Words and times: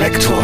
Reflektor. 0.00 0.42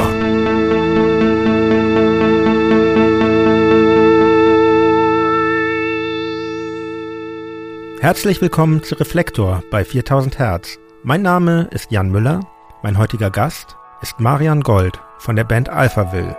Herzlich 8.03 8.43
willkommen 8.43 8.83
zu 8.83 8.97
Reflektor 8.97 9.63
bei 9.71 9.83
4000 9.87 10.39
Hertz. 10.39 10.79
Mein 11.05 11.23
Name 11.23 11.69
ist 11.71 11.91
Jan 11.91 12.11
Müller. 12.11 12.41
Mein 12.83 12.99
heutiger 12.99 13.31
Gast 13.31 13.79
ist 14.03 14.21
Marian 14.21 14.61
Gold 14.61 15.01
von 15.17 15.37
der 15.37 15.45
Band 15.45 15.71
Alphaville. 15.71 16.37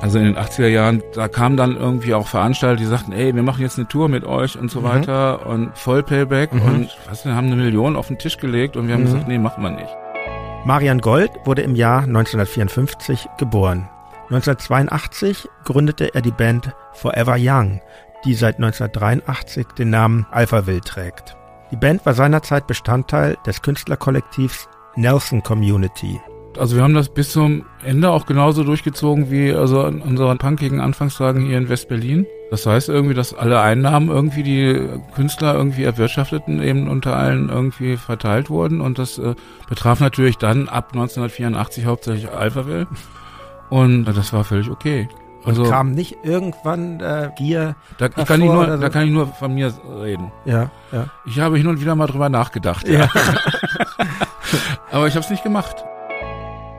Also 0.00 0.18
in 0.18 0.24
den 0.24 0.38
80er 0.38 0.68
Jahren, 0.68 1.02
da 1.12 1.28
kamen 1.28 1.58
dann 1.58 1.76
irgendwie 1.76 2.14
auch 2.14 2.28
Veranstalter, 2.28 2.76
die 2.76 2.86
sagten, 2.86 3.12
ey, 3.12 3.34
wir 3.34 3.42
machen 3.42 3.60
jetzt 3.60 3.76
eine 3.76 3.86
Tour 3.86 4.08
mit 4.08 4.24
euch 4.24 4.58
und 4.58 4.70
so 4.70 4.80
mhm. 4.80 4.84
weiter 4.84 5.46
und 5.46 5.76
Vollpayback 5.76 6.54
mhm. 6.54 6.62
und 6.62 6.96
was, 7.06 7.26
wir 7.26 7.34
haben 7.34 7.48
eine 7.48 7.56
Million 7.56 7.96
auf 7.96 8.08
den 8.08 8.18
Tisch 8.18 8.38
gelegt 8.38 8.78
und 8.78 8.86
wir 8.86 8.94
haben 8.94 9.02
mhm. 9.02 9.08
gesagt, 9.08 9.28
nee, 9.28 9.38
machen 9.38 9.62
wir 9.62 9.70
nicht. 9.70 9.94
Marian 10.66 11.00
Gold 11.00 11.30
wurde 11.44 11.60
im 11.60 11.76
Jahr 11.76 12.04
1954 12.04 13.28
geboren. 13.36 13.86
1982 14.30 15.46
gründete 15.64 16.14
er 16.14 16.22
die 16.22 16.30
Band 16.30 16.72
Forever 16.94 17.36
Young, 17.38 17.82
die 18.24 18.32
seit 18.32 18.56
1983 18.56 19.66
den 19.78 19.90
Namen 19.90 20.26
Alphaville 20.30 20.80
trägt. 20.80 21.36
Die 21.70 21.76
Band 21.76 22.06
war 22.06 22.14
seinerzeit 22.14 22.66
Bestandteil 22.66 23.36
des 23.46 23.60
Künstlerkollektivs 23.60 24.66
Nelson 24.96 25.42
Community. 25.42 26.18
Also 26.56 26.76
wir 26.76 26.82
haben 26.82 26.94
das 26.94 27.12
bis 27.12 27.32
zum 27.32 27.66
Ende 27.84 28.10
auch 28.10 28.24
genauso 28.24 28.64
durchgezogen 28.64 29.30
wie 29.30 29.52
also 29.52 29.82
an 29.82 30.00
unseren 30.00 30.38
punkigen 30.38 30.80
Anfangstagen 30.80 31.44
hier 31.44 31.58
in 31.58 31.68
West-Berlin. 31.68 32.26
Das 32.50 32.66
heißt 32.66 32.88
irgendwie, 32.88 33.14
dass 33.14 33.34
alle 33.34 33.60
Einnahmen 33.60 34.10
irgendwie 34.10 34.42
die 34.42 34.88
Künstler 35.14 35.54
irgendwie 35.54 35.84
erwirtschafteten 35.84 36.62
eben 36.62 36.88
unter 36.88 37.16
allen 37.16 37.48
irgendwie 37.48 37.96
verteilt 37.96 38.50
wurden 38.50 38.80
und 38.80 38.98
das 38.98 39.18
äh, 39.18 39.34
betraf 39.68 40.00
natürlich 40.00 40.38
dann 40.38 40.68
ab 40.68 40.90
1984 40.92 41.86
hauptsächlich 41.86 42.30
Alphaville 42.30 42.86
und 43.70 44.04
das 44.04 44.32
war 44.32 44.44
völlig 44.44 44.70
okay. 44.70 45.08
Und 45.44 45.58
also, 45.58 45.64
kam 45.64 45.90
nicht 45.90 46.16
irgendwann 46.22 47.00
äh, 47.00 47.30
Gier 47.36 47.76
da, 47.98 48.06
ich 48.06 48.24
kann 48.24 48.40
ich 48.40 48.46
nur, 48.46 48.66
so? 48.66 48.76
Da 48.78 48.88
kann 48.88 49.04
ich 49.04 49.10
nur 49.10 49.26
von 49.26 49.54
mir 49.54 49.72
reden. 50.00 50.32
Ja, 50.46 50.70
ja. 50.90 51.08
Ich 51.26 51.38
habe 51.38 51.58
hin 51.58 51.66
und 51.66 51.80
wieder 51.80 51.94
mal 51.94 52.06
drüber 52.06 52.30
nachgedacht. 52.30 52.88
Ja. 52.88 53.00
ja. 53.00 53.08
Aber 54.90 55.06
ich 55.06 55.14
habe 55.14 55.24
es 55.24 55.30
nicht 55.30 55.42
gemacht. 55.42 55.84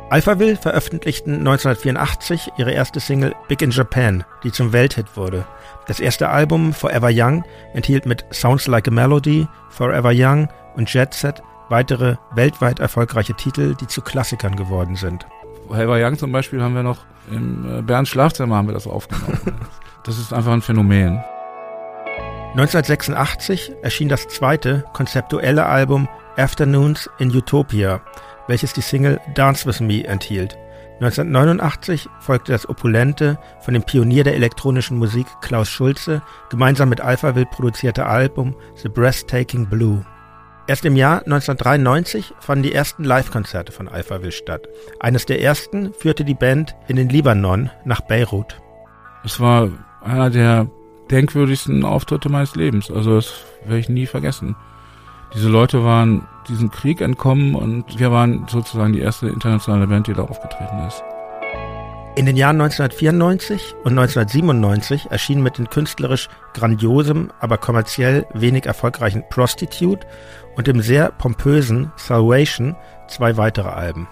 Alphaville 0.10 0.56
veröffentlichten 0.56 1.40
1984 1.40 2.54
ihre 2.58 2.72
erste 2.72 3.00
Single 3.00 3.34
Big 3.48 3.64
in 3.64 3.72
Japan, 3.72 4.24
die 4.44 4.52
zum 4.52 4.72
Welthit 4.72 5.18
wurde. 5.18 5.46
Das 5.88 6.00
erste 6.00 6.30
Album 6.30 6.74
Forever 6.74 7.10
Young 7.12 7.44
enthielt 7.74 8.06
mit 8.06 8.24
Sounds 8.32 8.68
Like 8.68 8.88
a 8.88 8.92
Melody, 8.92 9.48
Forever 9.70 10.12
Young 10.14 10.48
und 10.76 10.94
Jet 10.94 11.14
Set 11.14 11.42
weitere 11.70 12.18
weltweit 12.36 12.80
erfolgreiche 12.80 13.34
Titel, 13.34 13.76
die 13.76 13.88
zu 13.88 14.02
Klassikern 14.02 14.56
geworden 14.56 14.96
sind. 14.96 15.26
Forever 15.68 15.98
Young 16.00 16.18
zum 16.18 16.32
Beispiel 16.32 16.62
haben 16.62 16.76
wir 16.76 16.84
noch 16.84 17.00
im 17.32 17.80
äh, 17.80 17.82
Bernds 17.82 18.12
Schlafzimmer 18.12 18.58
haben 18.58 18.68
wir 18.68 18.74
das 18.74 18.86
aufgenommen. 18.86 19.40
das 20.04 20.20
ist 20.20 20.34
einfach 20.34 20.52
ein 20.52 20.62
Phänomen. 20.62 21.24
1986 22.52 23.74
erschien 23.82 24.08
das 24.08 24.28
zweite 24.28 24.86
konzeptuelle 24.94 25.66
Album 25.66 26.08
Afternoons 26.38 27.10
in 27.18 27.36
Utopia, 27.36 28.02
welches 28.48 28.74
die 28.74 28.82
Single 28.82 29.20
Dance 29.34 29.66
With 29.66 29.80
Me 29.80 30.04
enthielt. 30.06 30.58
1989 31.02 32.08
folgte 32.20 32.54
das 32.54 32.70
opulente, 32.70 33.38
von 33.60 33.74
dem 33.74 33.84
Pionier 33.84 34.24
der 34.24 34.36
elektronischen 34.36 34.98
Musik 34.98 35.28
Klaus 35.42 35.70
Schulze 35.70 36.22
gemeinsam 36.50 36.88
mit 36.88 37.02
Alphaville 37.02 37.48
produzierte 37.48 38.06
Album 38.06 38.56
The 38.76 38.88
Breathtaking 38.88 39.68
Blue. 39.68 40.06
Erst 40.68 40.86
im 40.86 40.96
Jahr 40.96 41.20
1993 41.20 42.34
fanden 42.40 42.64
die 42.64 42.74
ersten 42.74 43.04
Live-Konzerte 43.04 43.72
von 43.72 43.88
Alphaville 43.88 44.32
statt. 44.32 44.68
Eines 45.00 45.26
der 45.26 45.42
ersten 45.42 45.94
führte 45.94 46.24
die 46.24 46.34
Band 46.34 46.76
in 46.88 46.96
den 46.96 47.10
Libanon 47.10 47.70
nach 47.84 48.02
Beirut. 48.02 48.60
Es 49.24 49.40
war 49.40 49.70
einer 50.02 50.30
der 50.30 50.68
denkwürdigsten 51.12 51.84
Auftritte 51.84 52.30
meines 52.30 52.56
Lebens. 52.56 52.90
Also 52.90 53.16
das 53.16 53.34
werde 53.64 53.80
ich 53.80 53.90
nie 53.90 54.08
vergessen. 54.08 54.56
Diese 55.36 55.50
Leute 55.50 55.84
waren 55.84 56.26
diesem 56.48 56.72
Krieg 56.72 57.02
entkommen 57.02 57.56
und 57.56 58.00
wir 58.00 58.10
waren 58.10 58.48
sozusagen 58.48 58.94
die 58.94 59.02
erste 59.02 59.28
internationale 59.28 59.86
Band, 59.86 60.08
die 60.08 60.14
da 60.14 60.24
aufgetreten 60.24 60.80
ist. 60.88 61.04
In 62.16 62.26
den 62.26 62.38
Jahren 62.38 62.62
1994 62.62 63.76
und 63.84 64.00
1997 64.00 65.12
erschienen 65.12 65.44
mit 65.44 65.58
den 65.58 65.70
künstlerisch 65.70 66.30
grandiosem, 66.54 67.30
aber 67.42 67.58
kommerziell 67.58 68.26
wenig 68.34 68.66
erfolgreichen 68.66 69.24
Prostitute 69.30 70.08
und 70.56 70.68
dem 70.68 70.82
sehr 70.82 71.12
pompösen 71.12 71.92
Salvation 71.98 72.78
zwei 73.10 73.36
weitere 73.36 73.68
Alben. 73.68 74.08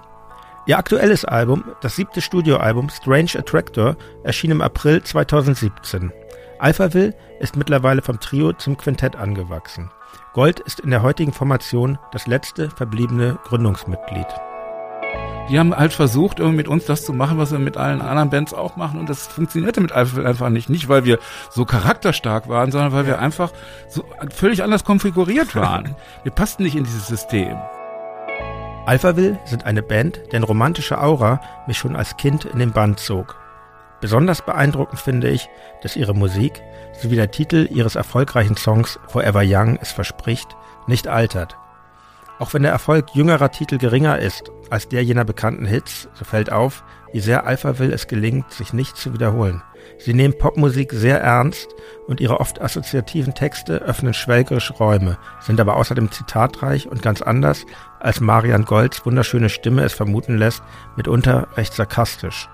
Ihr 0.65 0.77
aktuelles 0.77 1.23
Album, 1.23 1.63
das 1.79 1.95
siebte 1.95 2.19
Studioalbum 2.19 2.89
Strange 2.89 3.31
Attractor, 3.37 3.95
erschien 4.23 4.51
im 4.51 4.61
April 4.61 5.01
2017. 5.01 6.11
Alphaville 6.59 7.13
ist 7.39 7.55
mittlerweile 7.55 8.01
vom 8.01 8.19
Trio 8.19 8.51
zum 8.51 8.75
Quintett 8.75 9.15
angewachsen. 9.15 9.89
Gold 10.33 10.59
ist 10.59 10.79
in 10.79 10.89
der 10.89 11.03
heutigen 11.03 11.31
Formation 11.31 11.99
das 12.11 12.25
letzte 12.25 12.71
verbliebene 12.71 13.37
Gründungsmitglied. 13.43 14.25
Die 15.47 15.59
haben 15.59 15.75
halt 15.75 15.93
versucht, 15.93 16.39
irgendwie 16.39 16.57
mit 16.57 16.67
uns 16.67 16.85
das 16.85 17.05
zu 17.05 17.13
machen, 17.13 17.37
was 17.37 17.51
wir 17.51 17.59
mit 17.59 17.77
allen 17.77 18.01
anderen 18.01 18.31
Bands 18.31 18.53
auch 18.53 18.75
machen. 18.75 18.99
Und 18.99 19.09
das 19.09 19.27
funktionierte 19.27 19.79
mit 19.79 19.91
Alphaville 19.91 20.27
einfach 20.27 20.49
nicht. 20.49 20.69
Nicht, 20.69 20.89
weil 20.89 21.03
wir 21.03 21.19
so 21.51 21.65
charakterstark 21.65 22.49
waren, 22.49 22.71
sondern 22.71 22.93
weil 22.93 23.05
wir 23.05 23.19
einfach 23.19 23.51
so 23.87 24.05
völlig 24.31 24.63
anders 24.63 24.83
konfiguriert 24.83 25.55
waren. 25.55 25.95
wir 26.23 26.31
passten 26.31 26.63
nicht 26.63 26.75
in 26.75 26.85
dieses 26.85 27.07
System. 27.07 27.55
Alphaville 28.87 29.39
sind 29.45 29.65
eine 29.65 29.83
Band, 29.83 30.19
deren 30.31 30.43
romantische 30.43 30.99
Aura 30.99 31.41
mich 31.67 31.77
schon 31.77 31.95
als 31.95 32.17
Kind 32.17 32.45
in 32.45 32.57
den 32.57 32.71
Band 32.71 32.99
zog. 32.99 33.42
Besonders 34.03 34.41
beeindruckend 34.41 34.99
finde 34.99 35.29
ich, 35.29 35.47
dass 35.81 35.95
ihre 35.95 36.13
Musik, 36.13 36.61
sowie 37.01 37.15
der 37.15 37.31
Titel 37.31 37.69
ihres 37.71 37.95
erfolgreichen 37.95 38.57
Songs 38.57 38.99
Forever 39.07 39.43
Young 39.45 39.79
es 39.81 39.93
verspricht, 39.93 40.57
nicht 40.87 41.07
altert. 41.07 41.55
Auch 42.37 42.53
wenn 42.53 42.63
der 42.63 42.73
Erfolg 42.73 43.15
jüngerer 43.15 43.49
Titel 43.49 43.77
geringer 43.77 44.19
ist 44.19 44.51
als 44.69 44.89
der 44.89 45.05
jener 45.05 45.23
bekannten 45.23 45.65
Hits, 45.65 46.09
so 46.15 46.25
fällt 46.25 46.51
auf, 46.51 46.83
wie 47.13 47.21
sehr 47.21 47.45
Alphaville 47.45 47.93
es 47.93 48.07
gelingt, 48.07 48.51
sich 48.51 48.73
nicht 48.73 48.97
zu 48.97 49.13
wiederholen. 49.13 49.63
Sie 49.99 50.13
nehmen 50.13 50.37
Popmusik 50.37 50.91
sehr 50.91 51.21
ernst 51.21 51.69
und 52.05 52.19
ihre 52.19 52.41
oft 52.41 52.61
assoziativen 52.61 53.33
Texte 53.33 53.77
öffnen 53.83 54.13
schwelgerisch 54.13 54.73
Räume, 54.81 55.17
sind 55.39 55.61
aber 55.61 55.77
außerdem 55.77 56.11
zitatreich 56.11 56.89
und 56.89 57.01
ganz 57.01 57.21
anders, 57.21 57.65
als 58.01 58.19
Marian 58.19 58.65
Golds 58.65 59.05
wunderschöne 59.05 59.47
Stimme 59.47 59.83
es 59.83 59.93
vermuten 59.93 60.37
lässt, 60.37 60.61
mitunter 60.97 61.47
recht 61.55 61.71
sarkastisch. 61.71 62.49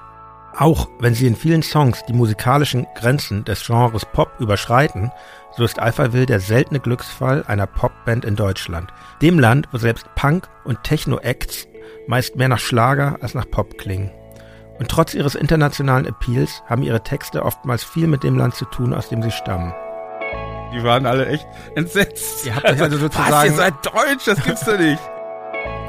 Auch 0.58 0.90
wenn 1.00 1.14
sie 1.14 1.28
in 1.28 1.36
vielen 1.36 1.64
Songs 1.64 2.04
die 2.08 2.14
musikalischen 2.14 2.88
Grenzen 2.96 3.46
des 3.46 3.66
Genres 3.66 4.06
Pop 4.06 4.32
überschreiten, 4.40 5.12
so 5.56 5.64
ist 5.64 5.80
Alphaville 5.80 6.26
der 6.26 6.40
seltene 6.40 6.80
Glücksfall 6.80 7.44
einer 7.48 7.68
Popband 7.68 8.26
in 8.26 8.36
Deutschland, 8.36 8.92
dem 9.22 9.40
Land, 9.40 9.68
wo 9.72 9.78
selbst 9.78 10.14
Punk- 10.16 10.50
und 10.66 10.84
Techno-Acts 10.84 11.68
meist 12.08 12.36
mehr 12.36 12.50
nach 12.50 12.60
Schlager 12.60 13.18
als 13.22 13.34
nach 13.34 13.50
Pop 13.50 13.78
klingen. 13.78 14.12
Und 14.80 14.90
trotz 14.90 15.14
ihres 15.14 15.36
internationalen 15.36 16.06
Appeals 16.06 16.64
haben 16.68 16.84
ihre 16.84 17.04
Texte 17.04 17.44
oftmals 17.44 17.84
viel 17.84 18.08
mit 18.08 18.24
dem 18.24 18.38
Land 18.38 18.56
zu 18.56 18.66
tun, 18.66 18.94
aus 18.94 19.10
dem 19.10 19.22
sie 19.22 19.32
stammen. 19.32 19.74
Die 20.74 20.84
waren 20.84 21.06
alle 21.06 21.28
echt 21.28 21.48
entsetzt. 21.76 22.46
Ihr 22.46 22.56
habt 22.56 22.66
euch 22.66 22.82
also 22.82 22.98
sozusagen... 22.98 23.32
Was, 23.32 23.46
ihr 23.46 23.52
seid 23.54 23.74
deutsch, 23.86 24.26
das 24.26 24.44
gibt's 24.44 24.66
doch 24.66 24.78
nicht. 24.78 25.02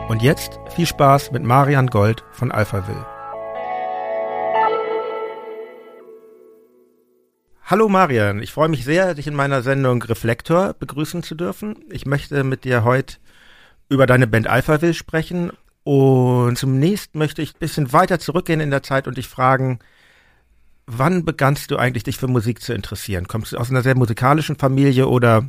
Und 0.09 0.23
jetzt 0.23 0.59
viel 0.75 0.87
Spaß 0.87 1.31
mit 1.31 1.45
Marian 1.45 1.87
Gold 1.87 2.25
von 2.33 2.51
Alphaville. 2.51 3.07
Hallo 7.71 7.89
Marian, 7.89 8.43
ich 8.43 8.51
freue 8.51 8.69
mich 8.69 8.85
sehr, 8.85 9.15
dich 9.15 9.29
in 9.29 9.37
meiner 9.37 9.63
Sendung 9.63 10.03
Reflektor 10.03 10.75
begrüßen 10.75 11.23
zu 11.23 11.37
dürfen. 11.37 11.77
Ich 11.89 12.05
möchte 12.05 12.43
mit 12.43 12.65
dir 12.65 12.83
heute 12.83 13.19
über 13.89 14.07
deine 14.07 14.27
Band 14.27 14.49
Alphaville 14.49 14.93
sprechen 14.93 15.53
und 15.85 16.59
zunächst 16.59 17.15
möchte 17.15 17.43
ich 17.43 17.55
ein 17.55 17.61
bisschen 17.61 17.93
weiter 17.93 18.19
zurückgehen 18.19 18.59
in 18.59 18.73
der 18.73 18.83
Zeit 18.83 19.07
und 19.07 19.19
dich 19.19 19.29
fragen, 19.29 19.79
wann 20.87 21.25
begannst 21.25 21.71
du 21.71 21.77
eigentlich 21.77 22.03
dich 22.03 22.17
für 22.17 22.27
Musik 22.27 22.61
zu 22.61 22.75
interessieren? 22.75 23.29
Kommst 23.29 23.53
du 23.53 23.57
aus 23.57 23.71
einer 23.71 23.83
sehr 23.83 23.97
musikalischen 23.97 24.57
Familie 24.57 25.07
oder 25.07 25.49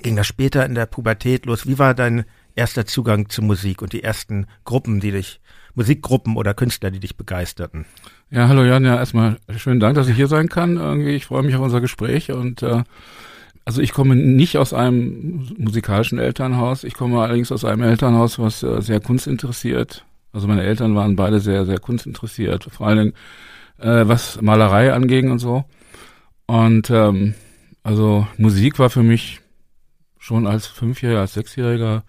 ging 0.00 0.16
das 0.16 0.26
später 0.26 0.64
in 0.64 0.74
der 0.74 0.86
Pubertät 0.86 1.44
los? 1.44 1.66
Wie 1.66 1.78
war 1.78 1.92
dein 1.92 2.24
erster 2.54 2.86
Zugang 2.86 3.28
zu 3.28 3.42
Musik 3.42 3.82
und 3.82 3.92
die 3.92 4.02
ersten 4.02 4.46
Gruppen, 4.64 4.98
die 4.98 5.10
dich, 5.10 5.42
Musikgruppen 5.74 6.38
oder 6.38 6.54
Künstler, 6.54 6.90
die 6.90 7.00
dich 7.00 7.18
begeisterten? 7.18 7.84
Ja, 8.34 8.48
hallo 8.48 8.64
Jan, 8.64 8.84
ja, 8.84 8.96
erstmal 8.96 9.36
schönen 9.58 9.78
Dank, 9.78 9.94
dass 9.94 10.08
ich 10.08 10.16
hier 10.16 10.26
sein 10.26 10.48
kann. 10.48 10.76
Irgendwie, 10.76 11.10
ich 11.10 11.26
freue 11.26 11.44
mich 11.44 11.54
auf 11.54 11.62
unser 11.62 11.80
Gespräch 11.80 12.32
und 12.32 12.64
äh, 12.64 12.82
also 13.64 13.80
ich 13.80 13.92
komme 13.92 14.16
nicht 14.16 14.58
aus 14.58 14.74
einem 14.74 15.54
musikalischen 15.56 16.18
Elternhaus, 16.18 16.82
ich 16.82 16.94
komme 16.94 17.22
allerdings 17.22 17.52
aus 17.52 17.64
einem 17.64 17.82
Elternhaus, 17.82 18.40
was 18.40 18.64
äh, 18.64 18.82
sehr 18.82 18.98
kunstinteressiert. 18.98 20.04
Also 20.32 20.48
meine 20.48 20.64
Eltern 20.64 20.96
waren 20.96 21.14
beide 21.14 21.38
sehr, 21.38 21.64
sehr 21.64 21.78
kunstinteressiert, 21.78 22.64
vor 22.72 22.88
allen 22.88 22.98
Dingen 22.98 23.12
äh, 23.78 24.08
was 24.08 24.42
Malerei 24.42 24.92
anging 24.92 25.30
und 25.30 25.38
so. 25.38 25.64
Und 26.46 26.90
ähm, 26.90 27.34
also 27.84 28.26
Musik 28.36 28.80
war 28.80 28.90
für 28.90 29.04
mich 29.04 29.42
schon 30.18 30.48
als 30.48 30.66
Fünfjähriger, 30.66 31.20
als 31.20 31.34
Sechsjähriger 31.34 32.02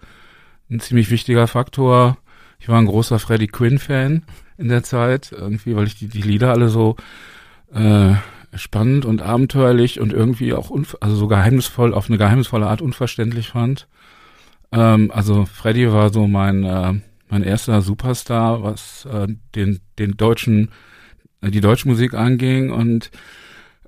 ein 0.72 0.80
ziemlich 0.80 1.08
wichtiger 1.12 1.46
Faktor. 1.46 2.18
Ich 2.58 2.68
war 2.68 2.78
ein 2.78 2.86
großer 2.86 3.20
Freddie 3.20 3.46
Quinn-Fan. 3.46 4.24
In 4.58 4.68
der 4.68 4.82
Zeit, 4.82 5.32
irgendwie, 5.32 5.76
weil 5.76 5.86
ich 5.86 5.96
die, 5.96 6.08
die 6.08 6.22
Lieder 6.22 6.50
alle 6.50 6.68
so 6.68 6.96
äh, 7.72 8.14
spannend 8.54 9.04
und 9.04 9.22
abenteuerlich 9.22 10.00
und 10.00 10.12
irgendwie 10.12 10.54
auch 10.54 10.70
also 11.00 11.16
so 11.16 11.28
geheimnisvoll, 11.28 11.94
auf 11.94 12.08
eine 12.08 12.18
geheimnisvolle 12.18 12.66
Art 12.66 12.82
unverständlich 12.82 13.48
fand. 13.50 13.88
Ähm, 14.72 15.10
also 15.12 15.44
Freddy 15.46 15.92
war 15.92 16.12
so 16.12 16.26
mein, 16.26 16.64
äh, 16.64 16.94
mein 17.28 17.42
erster 17.42 17.82
Superstar, 17.82 18.62
was 18.62 19.06
äh, 19.06 19.28
den, 19.54 19.80
den 19.98 20.16
deutschen, 20.16 20.70
äh, 21.40 21.50
die 21.50 21.60
deutsche 21.60 21.88
Musik 21.88 22.14
anging 22.14 22.70
und 22.70 23.10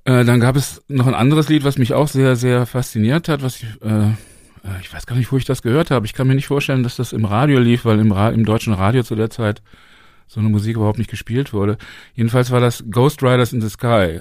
äh, 0.04 0.24
dann 0.24 0.40
gab 0.40 0.56
es 0.56 0.82
noch 0.88 1.06
ein 1.06 1.14
anderes 1.14 1.48
Lied, 1.48 1.64
was 1.64 1.78
mich 1.78 1.92
auch 1.92 2.08
sehr, 2.08 2.36
sehr 2.36 2.66
fasziniert 2.66 3.28
hat, 3.28 3.42
was 3.42 3.56
ich, 3.56 3.66
äh, 3.82 4.08
äh 4.08 4.80
ich 4.80 4.92
weiß 4.92 5.06
gar 5.06 5.16
nicht, 5.16 5.30
wo 5.30 5.36
ich 5.36 5.44
das 5.44 5.62
gehört 5.62 5.90
habe. 5.90 6.06
Ich 6.06 6.14
kann 6.14 6.26
mir 6.26 6.34
nicht 6.34 6.46
vorstellen, 6.46 6.82
dass 6.82 6.96
das 6.96 7.12
im 7.12 7.24
Radio 7.24 7.58
lief, 7.58 7.84
weil 7.84 7.98
im, 7.98 8.12
Ra 8.12 8.30
im 8.30 8.44
deutschen 8.44 8.72
Radio 8.72 9.02
zu 9.02 9.16
der 9.16 9.30
Zeit 9.30 9.62
so 10.28 10.40
eine 10.40 10.50
Musik 10.50 10.76
überhaupt 10.76 10.98
nicht 10.98 11.10
gespielt 11.10 11.52
wurde. 11.52 11.78
Jedenfalls 12.14 12.50
war 12.50 12.60
das 12.60 12.84
Ghost 12.90 13.22
Riders 13.22 13.52
in 13.52 13.60
the 13.60 13.68
Sky. 13.68 14.20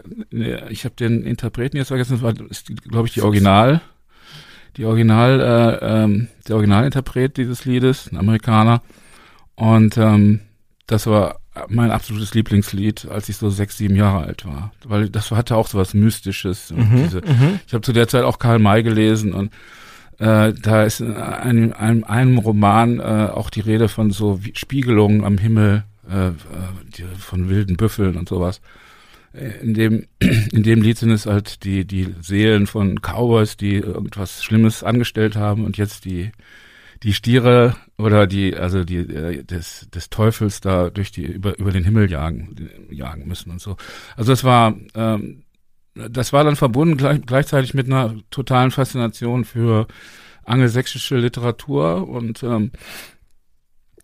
Ich 0.69 0.85
habe 0.85 0.95
den 0.95 1.23
Interpreten 1.23 1.77
jetzt 1.77 1.89
vergessen, 1.89 2.13
das 2.13 2.21
war, 2.23 2.33
glaube 2.33 3.07
ich, 3.07 3.13
die 3.13 3.21
Original, 3.21 3.81
die 4.77 4.85
Original, 4.85 5.41
äh, 5.41 5.85
ähm, 5.85 6.29
der 6.47 6.55
Originalinterpret 6.55 7.35
dieses 7.35 7.65
Liedes, 7.65 8.11
ein 8.11 8.17
Amerikaner. 8.17 8.81
Und 9.55 9.97
ähm, 9.97 10.39
das 10.85 11.07
war 11.07 11.39
mein 11.67 11.91
absolutes 11.91 12.33
Lieblingslied, 12.33 13.07
als 13.09 13.27
ich 13.29 13.37
so 13.37 13.49
sechs, 13.49 13.77
sieben 13.77 13.95
Jahre 13.95 14.25
alt 14.25 14.45
war. 14.45 14.71
Weil 14.85 15.09
das 15.09 15.31
hatte 15.31 15.57
auch 15.57 15.67
so 15.67 15.77
was 15.77 15.93
Mystisches. 15.93 16.71
Mhm, 16.71 17.03
diese, 17.03 17.21
mhm. 17.21 17.59
ich 17.65 17.73
habe 17.73 17.81
zu 17.81 17.91
der 17.91 18.07
Zeit 18.07 18.23
auch 18.23 18.39
Karl 18.39 18.59
May 18.59 18.83
gelesen 18.83 19.33
und 19.33 19.51
äh, 20.19 20.53
da 20.53 20.83
ist 20.83 20.99
in 20.99 21.15
einem, 21.15 21.73
einem, 21.73 22.03
einem 22.03 22.37
Roman 22.37 22.99
äh, 22.99 23.29
auch 23.31 23.49
die 23.49 23.59
Rede 23.59 23.87
von 23.87 24.11
so 24.11 24.39
Spiegelungen 24.53 25.23
am 25.23 25.37
Himmel 25.37 25.83
äh, 26.09 26.31
die, 26.97 27.03
von 27.17 27.49
wilden 27.49 27.77
Büffeln 27.77 28.17
und 28.17 28.29
sowas. 28.29 28.61
Äh, 29.33 29.59
in 29.61 29.73
dem, 29.73 30.07
in 30.19 30.63
dem 30.63 30.81
Lied 30.81 30.97
sind 30.97 31.11
es 31.11 31.25
halt 31.25 31.63
die, 31.63 31.85
die 31.85 32.15
Seelen 32.21 32.67
von 32.67 33.01
Cowboys, 33.01 33.57
die 33.57 33.75
irgendwas 33.75 34.43
Schlimmes 34.43 34.83
angestellt 34.83 35.35
haben 35.35 35.65
und 35.65 35.77
jetzt 35.77 36.05
die, 36.05 36.31
die 37.03 37.13
Stiere 37.13 37.75
oder 37.97 38.27
die, 38.27 38.55
also 38.55 38.83
die, 38.83 38.97
äh, 38.97 39.43
des, 39.43 39.87
des 39.93 40.09
Teufels 40.09 40.61
da 40.61 40.89
durch 40.89 41.11
die, 41.11 41.25
über, 41.25 41.57
über 41.59 41.71
den 41.71 41.83
Himmel 41.83 42.09
jagen, 42.09 42.69
jagen 42.89 43.27
müssen 43.27 43.51
und 43.51 43.61
so. 43.61 43.77
Also 44.15 44.31
das 44.31 44.43
war, 44.43 44.75
ähm, 44.95 45.43
das 45.93 46.33
war 46.33 46.43
dann 46.43 46.55
verbunden 46.55 46.97
gleich, 46.97 47.21
gleichzeitig 47.25 47.73
mit 47.73 47.87
einer 47.87 48.15
totalen 48.29 48.71
Faszination 48.71 49.45
für 49.45 49.87
angelsächsische 50.43 51.17
Literatur 51.17 52.07
und 52.07 52.41
ähm, 52.43 52.71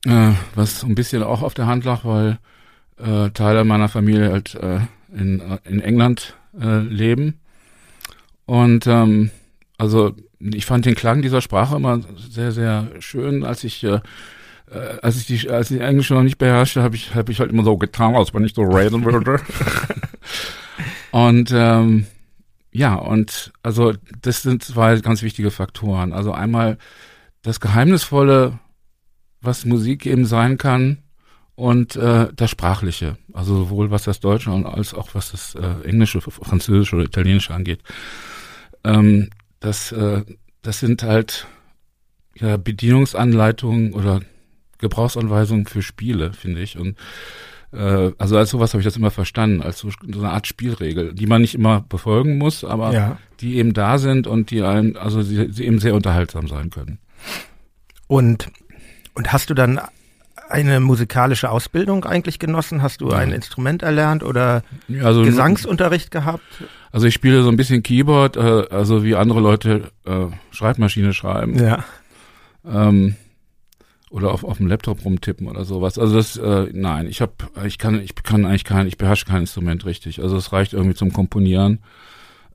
äh, 0.06 0.32
was 0.56 0.84
ein 0.84 0.96
bisschen 0.96 1.24
auch 1.24 1.42
auf 1.42 1.54
der 1.54 1.68
Hand 1.68 1.86
lag, 1.86 2.04
weil 2.04 2.40
äh, 2.98 3.30
Teile 3.32 3.64
meiner 3.64 3.90
Familie 3.90 4.32
halt 4.32 4.56
äh, 4.56 4.80
in, 5.14 5.42
in 5.64 5.80
England 5.82 6.36
äh, 6.60 6.80
leben. 6.80 7.40
Und 8.46 8.88
ähm, 8.88 9.32
also 9.78 10.16
ich 10.40 10.66
fand 10.66 10.86
den 10.86 10.96
Klang 10.96 11.22
dieser 11.22 11.42
Sprache 11.42 11.76
immer 11.76 12.02
sehr, 12.18 12.52
sehr 12.52 12.90
schön, 13.00 13.44
als 13.44 13.64
ich 13.64 13.84
äh, 13.84 14.00
äh 14.70 15.00
als 15.02 15.18
ich 15.18 15.26
die, 15.26 15.50
als 15.50 15.72
ich 15.72 15.80
Englisch 15.80 16.10
noch 16.10 16.24
nicht 16.24 16.38
beherrschte, 16.38 16.84
habe 16.84 16.96
ich, 16.96 17.16
habe 17.16 17.32
ich 17.32 17.40
halt 17.40 17.52
immer 17.52 17.64
so 17.64 17.78
getan, 17.78 18.16
als 18.16 18.34
wenn 18.34 18.44
ich 18.44 18.54
so 18.54 18.64
reden 18.64 19.06
würde. 19.06 19.40
und 21.12 21.52
ähm, 21.54 22.06
ja, 22.72 22.96
und 22.96 23.54
also 23.62 23.94
das 24.22 24.42
sind 24.42 24.64
zwei 24.64 25.00
ganz 25.00 25.22
wichtige 25.22 25.52
Faktoren. 25.52 26.12
Also 26.12 26.32
einmal 26.32 26.78
das 27.44 27.60
Geheimnisvolle 27.60 28.60
was 29.44 29.66
Musik 29.66 30.06
eben 30.06 30.26
sein 30.26 30.58
kann 30.58 31.00
und 31.56 31.96
äh, 31.96 32.30
das 32.36 32.50
Sprachliche, 32.50 33.18
also 33.34 33.56
sowohl 33.58 33.92
was 33.92 34.04
das 34.04 34.20
Deutsche 34.20 34.52
als 34.52 34.94
auch 34.94 35.10
was 35.14 35.32
das 35.32 35.56
äh, 35.56 35.88
Englische, 35.88 36.22
Französische 36.22 36.96
oder 36.96 37.06
Italienische 37.06 37.54
angeht. 37.54 37.82
Ähm, 38.84 39.30
das, 39.60 39.92
äh, 39.92 40.24
das 40.62 40.80
sind 40.80 41.04
halt 41.04 41.48
ja, 42.36 42.58
Bedienungsanleitungen 42.58 43.94
oder 43.94 44.22
Gebrauchsanweisungen 44.80 45.66
für 45.66 45.82
Spiele, 45.82 46.34
finde 46.34 46.62
ich. 46.62 46.78
Und 46.78 46.98
äh, 47.72 48.12
also 48.18 48.38
als 48.38 48.50
sowas 48.50 48.74
habe 48.74 48.82
ich 48.82 48.86
das 48.86 48.98
immer 48.98 49.12
verstanden, 49.12 49.62
als 49.62 49.80
so, 49.80 49.90
so, 49.90 50.20
eine 50.20 50.32
Art 50.32 50.48
Spielregel, 50.48 51.14
die 51.14 51.28
man 51.28 51.42
nicht 51.42 51.56
immer 51.56 51.82
befolgen 51.82 52.38
muss, 52.38 52.64
aber 52.64 52.94
ja. 52.94 53.18
die 53.40 53.58
eben 53.58 53.74
da 53.74 53.98
sind 53.98 54.28
und 54.28 54.52
die 54.52 54.64
einen, 54.64 54.98
also 54.98 55.22
sie, 55.22 55.52
sie 55.52 55.66
eben 55.66 55.80
sehr 55.80 55.96
unterhaltsam 55.96 56.48
sein 56.48 56.70
können. 56.70 57.00
Und 58.08 58.52
und 59.14 59.32
hast 59.32 59.50
du 59.50 59.54
dann 59.54 59.80
eine 60.50 60.80
musikalische 60.80 61.50
Ausbildung 61.50 62.06
eigentlich 62.06 62.40
genossen? 62.40 62.82
Hast 62.82 63.02
du 63.02 63.12
ein 63.12 63.32
Instrument 63.32 63.82
erlernt 63.82 64.24
oder 64.24 64.64
also, 65.02 65.24
Gesangsunterricht 65.24 66.12
gehabt? 66.12 66.44
Also 66.92 67.08
ich 67.08 67.14
spiele 67.14 67.44
so 67.44 67.50
ein 67.50 67.58
bisschen 67.58 67.82
Keyboard, 67.82 68.38
äh, 68.38 68.68
also 68.70 69.04
wie 69.04 69.16
andere 69.16 69.40
Leute 69.40 69.92
äh, 70.06 70.28
Schreibmaschine 70.52 71.14
schreiben. 71.14 71.58
Ja. 71.58 71.84
Ähm, 72.66 73.16
oder 74.10 74.32
auf, 74.32 74.44
auf 74.44 74.58
dem 74.58 74.68
Laptop 74.68 75.04
rumtippen 75.04 75.48
oder 75.48 75.66
sowas. 75.66 75.98
Also 75.98 76.16
das, 76.16 76.38
äh, 76.38 76.70
nein, 76.72 77.08
ich 77.08 77.20
habe, 77.20 77.34
ich 77.66 77.80
kann, 77.80 78.00
ich 78.00 78.14
kann 78.16 78.46
eigentlich 78.46 78.64
kein, 78.64 78.86
ich 78.86 79.00
beherrsche 79.00 79.26
kein 79.26 79.42
Instrument 79.42 79.86
richtig. 79.86 80.22
Also 80.22 80.38
es 80.38 80.54
reicht 80.54 80.74
irgendwie 80.74 80.94
zum 80.96 81.12
Komponieren. 81.14 81.80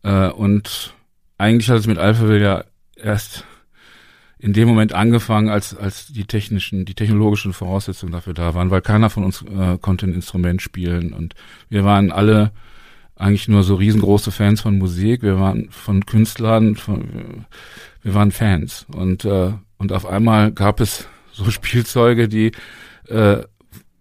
Äh, 0.05 0.29
und 0.29 0.95
eigentlich 1.37 1.69
hat 1.69 1.79
es 1.79 1.89
mit 1.89 1.99
Alphaville 1.99 2.41
ja 2.41 2.65
erst 2.95 3.45
in 4.39 4.53
dem 4.53 4.69
Moment 4.69 4.93
angefangen, 4.93 5.49
als, 5.49 5.77
als 5.77 6.07
die 6.07 6.25
technischen, 6.25 6.85
die 6.85 6.95
technologischen 6.95 7.53
Voraussetzungen 7.53 8.13
dafür 8.13 8.35
da 8.35 8.55
waren, 8.55 8.71
weil 8.71 8.83
keiner 8.83 9.11
von 9.11 9.25
uns 9.25 9.43
äh, 9.43 9.79
konnte 9.79 10.07
ein 10.07 10.15
Instrument 10.15 10.63
spielen 10.63 11.13
und 11.13 11.35
wir 11.69 11.85
waren 11.85 12.13
alle 12.13 12.53
eigentlich 13.17 13.49
nur 13.49 13.65
so 13.65 13.75
riesengroße 13.75 14.31
Fans 14.31 14.61
von 14.61 14.79
Musik, 14.79 15.23
wir 15.23 15.41
waren 15.41 15.71
von 15.71 16.07
Künstlern, 16.07 16.77
von, 16.77 17.47
wir 18.03 18.15
waren 18.15 18.31
Fans 18.31 18.87
und, 18.95 19.25
äh, 19.25 19.53
und 19.77 19.93
auf 19.93 20.07
einmal 20.07 20.53
gab 20.53 20.81
es 20.81 21.09
so 21.33 21.51
Spielzeuge, 21.51 22.29
die 22.29 22.53
äh, 23.09 23.43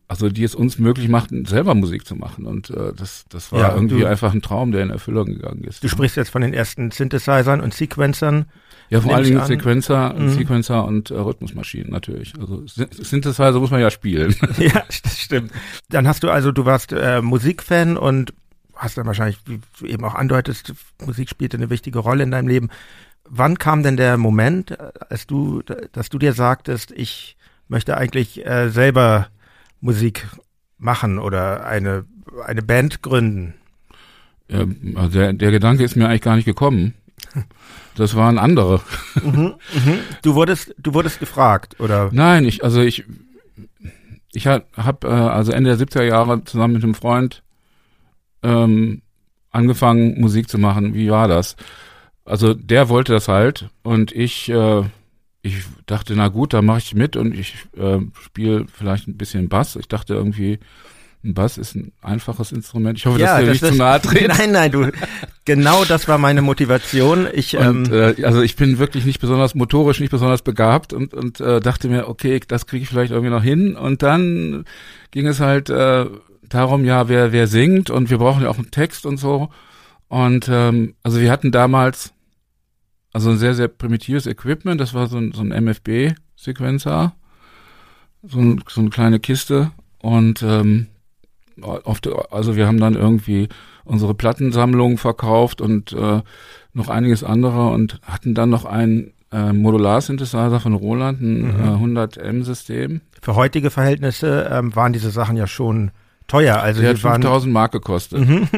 also 0.08 0.30
die 0.30 0.44
es 0.44 0.56
uns 0.56 0.80
möglich 0.80 1.10
machten, 1.10 1.46
selber 1.46 1.76
Musik 1.76 2.08
zu 2.08 2.16
machen. 2.16 2.46
Und 2.46 2.70
äh, 2.70 2.94
das, 2.96 3.26
das 3.30 3.52
war 3.52 3.60
ja, 3.60 3.74
irgendwie 3.74 4.00
du, 4.00 4.06
einfach 4.06 4.34
ein 4.34 4.42
Traum, 4.42 4.72
der 4.72 4.84
in 4.84 4.90
Erfüllung 4.90 5.26
gegangen 5.26 5.64
ist. 5.66 5.84
Du 5.84 5.90
sprichst 5.90 6.16
jetzt 6.16 6.30
von 6.30 6.42
den 6.42 6.54
ersten 6.54 6.92
Synthesizern 6.92 7.60
und 7.60 7.74
Sequencern. 7.74 8.46
Ja, 8.90 9.02
vor 9.02 9.14
allen 9.16 9.26
Dingen 9.26 9.46
Sequencer, 9.46 10.14
mhm. 10.14 10.30
Sequencer 10.30 10.86
und 10.86 11.12
äh, 11.12 11.16
Rhythmusmaschinen 11.16 11.92
natürlich. 11.92 12.34
Also 12.40 12.64
Synthesizer 12.66 13.60
muss 13.60 13.72
man 13.72 13.82
ja 13.82 13.92
spielen. 13.92 14.34
ja, 14.58 14.84
das 15.04 15.20
stimmt. 15.20 15.52
Dann 15.90 16.08
hast 16.08 16.24
du 16.24 16.30
also, 16.30 16.52
du 16.52 16.66
warst 16.66 16.94
äh, 16.94 17.22
Musikfan 17.22 17.98
und 17.98 18.34
hast 18.76 18.98
dann 18.98 19.06
wahrscheinlich, 19.06 19.40
wie 19.46 19.60
du 19.80 19.86
eben 19.86 20.06
auch 20.06 20.16
andeutest, 20.16 20.74
Musik 21.06 21.30
spielte 21.30 21.58
eine 21.58 21.70
wichtige 21.70 22.00
Rolle 22.00 22.24
in 22.24 22.32
deinem 22.32 22.48
Leben. 22.48 22.70
Wann 23.30 23.58
kam 23.58 23.84
denn 23.84 23.98
der 23.98 24.18
Moment, 24.18 24.78
als 25.10 25.28
du, 25.28 25.62
dass 25.92 26.10
du 26.10 26.18
dir 26.18 26.34
sagtest, 26.34 26.92
ich 26.92 27.36
möchte 27.68 27.98
eigentlich 27.98 28.46
äh, 28.46 28.70
selber 28.70 29.28
Musik 29.82 30.28
machen 30.78 31.20
oder 31.20 31.66
eine, 31.66 32.06
eine 32.46 32.62
Band 32.62 33.02
gründen? 33.02 33.56
Ja, 34.50 34.66
also 34.96 35.10
der, 35.10 35.34
der 35.34 35.52
Gedanke 35.52 35.84
ist 35.84 35.98
mir 35.98 36.08
eigentlich 36.08 36.22
gar 36.22 36.38
nicht 36.38 36.46
gekommen. 36.46 36.94
Das 37.96 38.16
waren 38.16 38.38
andere. 38.38 38.82
Mhm, 39.24 39.56
mhm. 39.74 40.00
Du 40.22 40.36
wurdest, 40.36 40.76
du 40.78 40.94
wurdest 40.94 41.20
gefragt, 41.20 41.80
oder? 41.80 42.10
Nein, 42.14 42.46
ich, 42.46 42.64
also 42.64 42.82
ich, 42.82 43.06
ich 44.34 44.46
habe 44.46 44.66
äh, 45.04 45.08
also 45.08 45.52
Ende 45.52 45.76
der 45.76 45.88
70er 45.88 46.04
Jahre 46.04 46.44
zusammen 46.44 46.76
mit 46.76 46.84
einem 46.84 46.94
Freund 46.94 47.42
ähm, 48.44 49.02
angefangen, 49.50 50.22
Musik 50.22 50.48
zu 50.48 50.60
machen. 50.60 50.94
Wie 50.94 51.10
war 51.10 51.28
das? 51.28 51.56
Also 52.24 52.54
der 52.54 52.90
wollte 52.90 53.14
das 53.14 53.28
halt 53.28 53.70
und 53.84 54.12
ich, 54.12 54.50
äh, 54.50 54.84
ich 55.42 55.64
dachte, 55.86 56.14
na 56.16 56.28
gut, 56.28 56.54
da 56.54 56.62
mache 56.62 56.80
ich 56.80 56.94
mit 56.94 57.16
und 57.16 57.34
ich 57.34 57.56
äh, 57.78 58.00
spiele 58.22 58.68
vielleicht 58.72 59.08
ein 59.08 59.18
bisschen 59.18 59.50
Bass. 59.50 59.76
Ich 59.76 59.88
dachte 59.88 60.14
irgendwie, 60.14 60.60
ein 61.24 61.34
Bass 61.34 61.58
ist 61.58 61.76
ein 61.76 61.92
einfaches 62.02 62.52
Instrument. 62.52 62.98
Ich 62.98 63.06
hoffe, 63.06 63.20
ja, 63.20 63.40
dass 63.40 63.42
du 63.42 63.46
das, 63.48 63.62
nicht 63.62 63.72
zu 63.74 63.78
nahe 63.78 64.02
treten. 64.02 64.28
Nein, 64.38 64.52
nein, 64.52 64.72
du. 64.72 64.92
Genau 65.46 65.84
das 65.84 66.08
war 66.08 66.18
meine 66.18 66.42
Motivation. 66.42 67.28
Ich, 67.34 67.58
und, 67.58 67.92
ähm, 67.92 67.94
äh, 67.94 68.24
also 68.24 68.42
ich 68.42 68.56
bin 68.56 68.80
wirklich 68.80 69.06
nicht 69.06 69.20
besonders 69.20 69.56
motorisch, 69.56 70.00
nicht 70.00 70.12
besonders 70.12 70.42
begabt 70.42 70.94
und, 70.94 71.14
und 71.14 71.40
äh, 71.40 71.60
dachte 71.60 71.90
mir, 71.90 72.08
okay, 72.08 72.40
das 72.48 72.68
kriege 72.68 72.84
ich 72.84 72.90
vielleicht 72.90 73.12
irgendwie 73.12 73.32
noch 73.32 73.44
hin. 73.44 73.76
Und 73.76 74.04
dann 74.04 74.66
ging 75.12 75.28
es 75.28 75.40
halt 75.40 75.70
äh, 75.70 76.06
darum, 76.48 76.86
ja, 76.86 77.10
wer, 77.10 77.32
wer 77.32 77.48
singt 77.48 77.90
und 77.90 78.10
wir 78.10 78.20
brauchen 78.20 78.44
ja 78.44 78.50
auch 78.50 78.58
einen 78.58 78.72
Text 78.72 79.06
und 79.06 79.18
so. 79.18 79.50
Und 80.08 80.48
ähm, 80.50 80.96
also 81.04 81.20
wir 81.20 81.32
hatten 81.32 81.52
damals 81.52 82.14
also 83.12 83.32
ein 83.32 83.38
sehr, 83.38 83.56
sehr 83.56 83.68
primitives 83.68 84.28
Equipment. 84.28 84.80
Das 84.80 84.94
war 84.94 85.08
so 85.08 85.18
ein, 85.18 85.32
so 85.34 85.42
ein 85.42 85.50
MFB-Sequencer, 85.50 87.14
so, 88.24 88.40
ein, 88.40 88.64
so 88.70 88.82
eine 88.82 88.90
kleine 88.92 89.20
Kiste. 89.20 89.72
Und 90.00 90.44
ähm, 90.44 90.88
oft, 91.62 92.08
also 92.32 92.56
wir 92.56 92.68
haben 92.68 92.80
dann 92.80 92.96
irgendwie 92.96 93.50
unsere 93.84 94.14
Plattensammlung 94.14 94.98
verkauft 94.98 95.62
und 95.62 95.94
äh, 95.94 96.22
noch 96.74 96.90
einiges 96.90 97.24
andere 97.24 97.70
und 97.70 98.00
hatten 98.04 98.34
dann 98.36 98.50
noch 98.50 98.66
einen 98.66 99.14
äh, 99.32 99.52
Modular-Synthesizer 99.54 100.60
von 100.60 100.74
Roland, 100.74 101.22
ein 101.22 101.42
Mhm. 101.42 101.96
äh, 101.96 102.00
100M-System. 102.00 103.02
Für 103.22 103.36
heutige 103.36 103.70
Verhältnisse 103.72 104.50
ähm, 104.52 104.76
waren 104.76 104.94
diese 104.94 105.10
Sachen 105.10 105.36
ja 105.38 105.48
schon 105.48 105.92
teuer. 106.28 106.58
Also 106.62 106.82
hat 106.84 106.98
die 106.98 107.04
waren 107.04 107.22
5000 107.22 107.54
Mark 107.54 107.72
gekostet. 107.72 108.28
Mhm. 108.28 108.48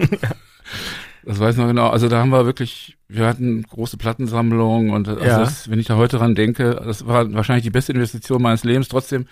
Das 1.25 1.37
weiß 1.39 1.55
ich 1.55 1.61
noch 1.61 1.67
genau. 1.67 1.89
Also 1.89 2.07
da 2.07 2.19
haben 2.19 2.29
wir 2.29 2.45
wirklich, 2.45 2.97
wir 3.09 3.27
hatten 3.27 3.61
große 3.63 3.97
Plattensammlungen 3.97 4.91
und 4.91 5.07
also 5.09 5.23
Ja. 5.23 5.39
das, 5.39 5.69
wenn 5.69 5.77
ich 5.79 5.85
da 5.87 5.97
heute 5.97 6.17
dran 6.17 6.33
denke, 6.33 6.81
das 6.85 7.05
war 7.07 7.31
wahrscheinlich 7.33 7.63
die 7.63 7.69
beste 7.69 7.91
Investition 7.91 8.41
meines 8.41 8.63
Lebens. 8.63 8.87
Trotzdem, 8.87 9.25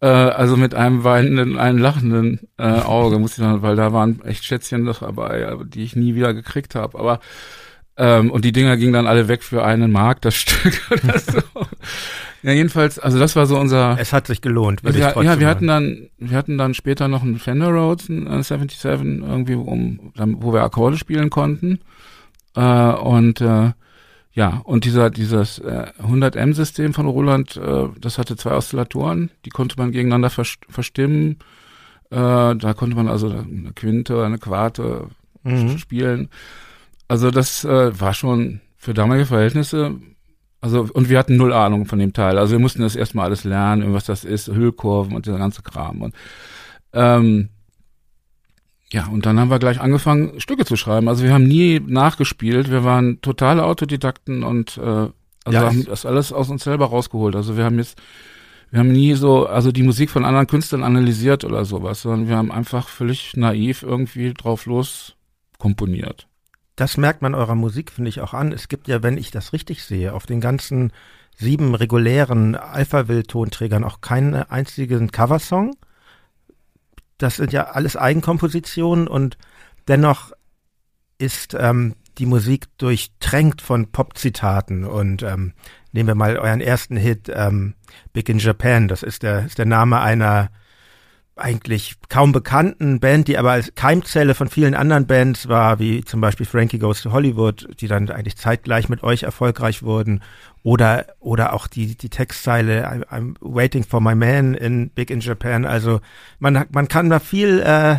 äh, 0.00 0.06
also 0.06 0.56
mit 0.56 0.74
einem 0.74 1.04
weinenden, 1.04 1.58
einem 1.58 1.78
lachenden 1.78 2.40
äh, 2.58 2.64
Auge 2.64 3.18
muss 3.18 3.32
ich 3.32 3.38
sagen, 3.38 3.62
weil 3.62 3.76
da 3.76 3.92
waren 3.92 4.20
echt 4.24 4.44
Schätzchen 4.44 4.84
dabei, 4.86 5.48
aber 5.48 5.64
die 5.64 5.82
ich 5.82 5.96
nie 5.96 6.14
wieder 6.14 6.34
gekriegt 6.34 6.74
habe. 6.74 6.98
Aber 6.98 7.20
ähm, 7.96 8.30
und 8.30 8.44
die 8.44 8.52
Dinger 8.52 8.76
gingen 8.76 8.92
dann 8.92 9.06
alle 9.06 9.28
weg 9.28 9.42
für 9.42 9.64
einen 9.64 9.92
Mark 9.92 10.20
das 10.20 10.34
Stück 10.34 10.80
oder 10.90 11.18
so. 11.18 11.38
ja, 12.42 12.52
jedenfalls, 12.52 12.98
also 12.98 13.18
das 13.18 13.36
war 13.36 13.46
so 13.46 13.58
unser 13.58 13.96
es 14.00 14.12
hat 14.12 14.26
sich 14.26 14.40
gelohnt. 14.40 14.82
würde 14.82 14.98
ich 14.98 15.04
wir, 15.04 15.12
trotzdem 15.12 15.32
ja, 15.32 15.40
wir 15.40 15.48
hatten 15.48 15.66
dann, 15.68 16.08
wir 16.18 16.36
hatten 16.36 16.58
dann 16.58 16.74
später 16.74 17.06
noch 17.06 17.22
einen 17.22 17.38
Fender 17.38 17.68
Rhodes, 17.68 18.10
einen 18.10 18.26
äh, 18.26 18.42
77, 18.42 19.22
irgendwie, 19.22 19.54
um, 19.54 20.12
wo 20.16 20.52
wir 20.52 20.62
Akkorde 20.62 20.96
spielen 20.96 21.30
konnten. 21.30 21.80
Äh, 22.56 22.92
und 22.92 23.40
äh, 23.40 23.70
ja, 24.34 24.60
und 24.64 24.84
dieser 24.84 25.10
dieses 25.10 25.58
äh, 25.58 25.86
100M-System 26.02 26.92
von 26.92 27.06
Roland, 27.06 27.56
äh, 27.56 27.88
das 28.00 28.18
hatte 28.18 28.36
zwei 28.36 28.52
Oszillatoren, 28.52 29.30
die 29.44 29.50
konnte 29.50 29.76
man 29.78 29.92
gegeneinander 29.92 30.30
vers 30.30 30.56
verstimmen. 30.68 31.38
Äh, 32.10 32.16
da 32.56 32.74
konnte 32.76 32.96
man 32.96 33.08
also 33.08 33.28
eine 33.30 33.72
Quinte, 33.74 34.24
eine 34.24 34.38
Quarte 34.38 35.08
Mhm. 35.44 35.78
spielen. 35.78 36.28
Also 37.06 37.30
das 37.30 37.64
äh, 37.64 38.00
war 38.00 38.14
schon 38.14 38.60
für 38.76 38.94
damalige 38.94 39.26
Verhältnisse, 39.26 39.96
also 40.60 40.88
und 40.92 41.10
wir 41.10 41.18
hatten 41.18 41.36
null 41.36 41.52
Ahnung 41.52 41.84
von 41.86 41.98
dem 41.98 42.12
Teil. 42.14 42.38
Also 42.38 42.52
wir 42.52 42.58
mussten 42.58 42.82
das 42.82 42.96
erstmal 42.96 43.26
alles 43.26 43.44
lernen, 43.44 43.92
was 43.92 44.04
das 44.06 44.24
ist, 44.24 44.48
Hüllkurven 44.48 45.14
und 45.14 45.26
dieser 45.26 45.38
ganze 45.38 45.62
Kram. 45.62 46.00
Und 46.00 46.14
ähm, 46.94 47.50
ja, 48.94 49.08
und 49.08 49.26
dann 49.26 49.40
haben 49.40 49.50
wir 49.50 49.58
gleich 49.58 49.80
angefangen, 49.80 50.40
Stücke 50.40 50.64
zu 50.64 50.76
schreiben. 50.76 51.08
Also 51.08 51.24
wir 51.24 51.34
haben 51.34 51.48
nie 51.48 51.80
nachgespielt, 51.80 52.70
wir 52.70 52.84
waren 52.84 53.20
totale 53.22 53.64
Autodidakten 53.64 54.44
und 54.44 54.78
äh, 54.78 54.80
also 54.80 55.12
Ja, 55.50 55.62
haben 55.62 55.84
das 55.84 56.06
alles 56.06 56.32
aus 56.32 56.48
uns 56.48 56.62
selber 56.62 56.86
rausgeholt. 56.86 57.34
Also 57.34 57.56
wir 57.56 57.64
haben 57.64 57.78
jetzt 57.78 58.00
wir 58.70 58.78
haben 58.78 58.92
nie 58.92 59.14
so, 59.14 59.46
also 59.46 59.72
die 59.72 59.82
Musik 59.82 60.10
von 60.10 60.24
anderen 60.24 60.46
Künstlern 60.46 60.84
analysiert 60.84 61.44
oder 61.44 61.64
sowas, 61.64 62.02
sondern 62.02 62.28
wir 62.28 62.36
haben 62.36 62.52
einfach 62.52 62.86
völlig 62.86 63.36
naiv 63.36 63.82
irgendwie 63.82 64.32
drauf 64.32 64.66
los 64.66 65.16
komponiert. 65.58 66.28
Das 66.76 66.96
merkt 66.96 67.20
man 67.20 67.34
eurer 67.34 67.56
Musik, 67.56 67.90
finde 67.90 68.10
ich, 68.10 68.20
auch 68.20 68.32
an. 68.32 68.52
Es 68.52 68.68
gibt 68.68 68.86
ja, 68.86 69.02
wenn 69.02 69.18
ich 69.18 69.32
das 69.32 69.52
richtig 69.52 69.82
sehe, 69.82 70.12
auf 70.12 70.26
den 70.26 70.40
ganzen 70.40 70.92
sieben 71.36 71.74
regulären 71.74 72.54
Alphaville-Tonträgern 72.54 73.82
auch 73.82 74.00
keinen 74.00 74.34
einzigen 74.34 75.10
Coversong. 75.10 75.74
Das 77.24 77.36
sind 77.36 77.54
ja 77.54 77.68
alles 77.68 77.96
Eigenkompositionen 77.96 79.08
und 79.08 79.38
dennoch 79.88 80.32
ist 81.16 81.56
ähm, 81.58 81.94
die 82.18 82.26
Musik 82.26 82.66
durchtränkt 82.76 83.62
von 83.62 83.90
Pop-Zitaten 83.90 84.84
und 84.84 85.22
ähm, 85.22 85.54
nehmen 85.92 86.08
wir 86.08 86.16
mal 86.16 86.36
euren 86.36 86.60
ersten 86.60 86.98
Hit 86.98 87.32
ähm, 87.34 87.76
Big 88.12 88.28
in 88.28 88.40
Japan. 88.40 88.88
Das 88.88 89.02
ist 89.02 89.22
der, 89.22 89.46
ist 89.46 89.56
der 89.56 89.64
Name 89.64 90.02
einer 90.02 90.50
eigentlich 91.36 91.96
kaum 92.08 92.32
bekannten 92.32 93.00
Band, 93.00 93.26
die 93.28 93.38
aber 93.38 93.52
als 93.52 93.74
Keimzelle 93.74 94.34
von 94.34 94.48
vielen 94.48 94.74
anderen 94.74 95.06
Bands 95.06 95.48
war, 95.48 95.78
wie 95.78 96.04
zum 96.04 96.20
Beispiel 96.20 96.46
Frankie 96.46 96.78
Goes 96.78 97.02
to 97.02 97.12
Hollywood, 97.12 97.68
die 97.80 97.88
dann 97.88 98.08
eigentlich 98.10 98.36
zeitgleich 98.36 98.88
mit 98.88 99.02
euch 99.02 99.24
erfolgreich 99.24 99.82
wurden, 99.82 100.22
oder 100.62 101.06
oder 101.20 101.52
auch 101.52 101.66
die 101.66 101.94
die 101.94 102.08
Textzeile 102.08 102.88
I'm, 102.88 103.04
I'm 103.06 103.34
waiting 103.40 103.84
for 103.84 104.00
my 104.00 104.14
man 104.14 104.54
in 104.54 104.90
Big 104.90 105.10
in 105.10 105.20
Japan. 105.20 105.66
Also 105.66 106.00
man 106.38 106.64
man 106.70 106.88
kann 106.88 107.10
da 107.10 107.20
viel 107.20 107.60
äh, 107.60 107.98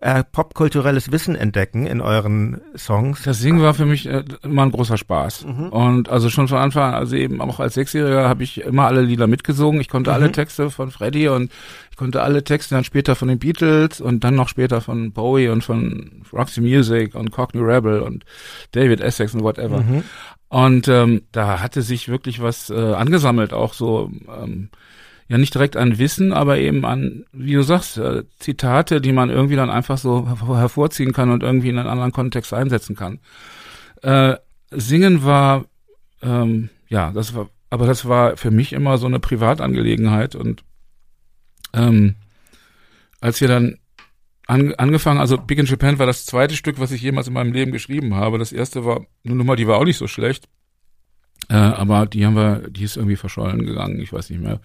äh, 0.00 0.22
popkulturelles 0.24 1.10
Wissen 1.10 1.34
entdecken 1.34 1.86
in 1.86 2.00
euren 2.00 2.60
Songs. 2.76 3.22
Das 3.22 3.40
Singen 3.40 3.62
war 3.62 3.74
für 3.74 3.86
mich 3.86 4.06
äh, 4.06 4.24
immer 4.42 4.62
ein 4.62 4.70
großer 4.70 4.96
Spaß. 4.96 5.44
Und 5.70 6.08
also 6.08 6.30
schon 6.30 6.48
von 6.48 6.58
Anfang 6.58 6.90
an, 6.90 6.94
also 6.94 7.16
eben 7.16 7.40
auch 7.40 7.60
als 7.60 7.74
Sechsjähriger 7.74 8.28
habe 8.28 8.42
ich 8.42 8.60
immer 8.60 8.86
alle 8.86 9.02
Lieder 9.02 9.26
mitgesungen. 9.26 9.80
Ich 9.80 9.88
konnte 9.88 10.12
alle 10.12 10.30
Texte 10.32 10.70
von 10.70 10.90
Freddie 10.90 11.28
und 11.28 11.50
ich 11.90 11.96
konnte 11.96 12.22
alle 12.22 12.44
Texte 12.44 12.74
dann 12.74 12.84
später 12.84 13.16
von 13.16 13.28
den 13.28 13.38
Beatles 13.38 14.00
und 14.00 14.22
dann 14.24 14.34
noch 14.34 14.48
später 14.48 14.80
von 14.80 15.12
Bowie 15.12 15.48
und 15.48 15.64
von 15.64 16.22
Roxy 16.32 16.60
Music 16.60 17.14
und 17.14 17.30
Cockney 17.30 17.60
Rebel 17.60 18.00
und 18.00 18.24
David 18.72 19.00
Essex 19.00 19.34
und 19.34 19.42
whatever. 19.42 19.84
Und 20.48 20.88
ähm, 20.88 21.22
da 21.32 21.60
hatte 21.60 21.82
sich 21.82 22.08
wirklich 22.08 22.40
was 22.40 22.70
äh, 22.70 22.74
angesammelt, 22.74 23.52
auch 23.52 23.74
so 23.74 24.10
ähm, 24.28 24.70
ja 25.28 25.38
nicht 25.38 25.54
direkt 25.54 25.76
an 25.76 25.98
Wissen, 25.98 26.32
aber 26.32 26.58
eben 26.58 26.84
an, 26.84 27.24
wie 27.32 27.52
du 27.54 27.62
sagst, 27.62 27.98
äh, 27.98 28.24
Zitate, 28.38 29.00
die 29.00 29.12
man 29.12 29.30
irgendwie 29.30 29.56
dann 29.56 29.70
einfach 29.70 29.98
so 29.98 30.26
hervor- 30.26 30.58
hervorziehen 30.58 31.12
kann 31.12 31.30
und 31.30 31.42
irgendwie 31.42 31.68
in 31.68 31.78
einen 31.78 31.88
anderen 31.88 32.12
Kontext 32.12 32.52
einsetzen 32.54 32.96
kann. 32.96 33.20
Äh, 34.02 34.36
Singen 34.70 35.24
war, 35.24 35.66
ähm, 36.22 36.70
ja, 36.88 37.12
das 37.12 37.34
war, 37.34 37.48
aber 37.70 37.86
das 37.86 38.06
war 38.06 38.36
für 38.36 38.50
mich 38.50 38.72
immer 38.72 38.98
so 38.98 39.06
eine 39.06 39.20
Privatangelegenheit 39.20 40.34
und 40.34 40.64
ähm, 41.74 42.14
als 43.20 43.40
wir 43.40 43.48
dann 43.48 43.78
an, 44.46 44.74
angefangen, 44.74 45.20
also 45.20 45.36
Big 45.36 45.58
in 45.58 45.66
Japan 45.66 45.98
war 45.98 46.06
das 46.06 46.24
zweite 46.24 46.56
Stück, 46.56 46.80
was 46.80 46.90
ich 46.90 47.02
jemals 47.02 47.28
in 47.28 47.34
meinem 47.34 47.52
Leben 47.52 47.70
geschrieben 47.70 48.14
habe. 48.14 48.38
Das 48.38 48.52
erste 48.52 48.84
war 48.86 49.04
eine 49.24 49.34
Nummer, 49.34 49.56
die 49.56 49.66
war 49.66 49.76
auch 49.76 49.84
nicht 49.84 49.98
so 49.98 50.06
schlecht. 50.06 50.48
Äh, 51.50 51.54
aber 51.54 52.06
die 52.06 52.26
haben 52.26 52.34
wir, 52.36 52.62
die 52.70 52.84
ist 52.84 52.96
irgendwie 52.96 53.16
verschollen 53.16 53.64
gegangen, 53.64 53.98
ich 54.00 54.12
weiß 54.12 54.30
nicht 54.30 54.40
mehr. 54.42 54.60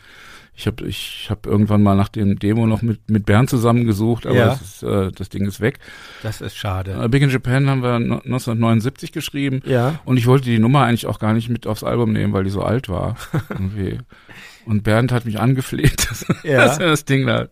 Ich 0.55 0.67
habe 0.67 0.85
ich 0.85 1.27
hab 1.31 1.47
irgendwann 1.47 1.81
mal 1.81 1.95
nach 1.95 2.09
dem 2.09 2.37
Demo 2.37 2.67
noch 2.67 2.83
mit, 2.83 3.09
mit 3.09 3.25
Bernd 3.25 3.49
zusammengesucht, 3.49 4.27
aber 4.27 4.35
Ja. 4.35 4.45
das, 4.49 4.61
ist, 4.61 4.83
äh, 4.83 5.11
das 5.11 5.29
Ding 5.29 5.47
ist 5.47 5.61
weg. 5.61 5.79
Das 6.21 6.41
ist 6.41 6.55
schade. 6.55 6.99
Äh, 7.01 7.07
Big 7.09 7.23
in 7.23 7.29
Japan 7.31 7.67
haben 7.69 7.81
wir 7.81 7.97
no- 7.99 8.17
1979 8.23 9.11
geschrieben 9.11 9.61
Ja. 9.65 9.99
und 10.05 10.17
ich 10.17 10.27
wollte 10.27 10.45
die 10.45 10.59
Nummer 10.59 10.83
eigentlich 10.83 11.07
auch 11.07 11.17
gar 11.17 11.33
nicht 11.33 11.49
mit 11.49 11.65
aufs 11.65 11.83
Album 11.83 12.11
nehmen, 12.13 12.33
weil 12.33 12.43
die 12.43 12.51
so 12.51 12.61
alt 12.61 12.87
war. 12.87 13.15
Irgendwie. 13.49 13.97
Und 14.65 14.83
Bernd 14.83 15.11
hat 15.11 15.25
mich 15.25 15.39
angefleht, 15.39 16.07
dass, 16.09 16.25
Ja. 16.43 16.65
dass 16.65 16.79
wir 16.79 16.87
das 16.87 17.05
Ding 17.05 17.25
da, 17.25 17.47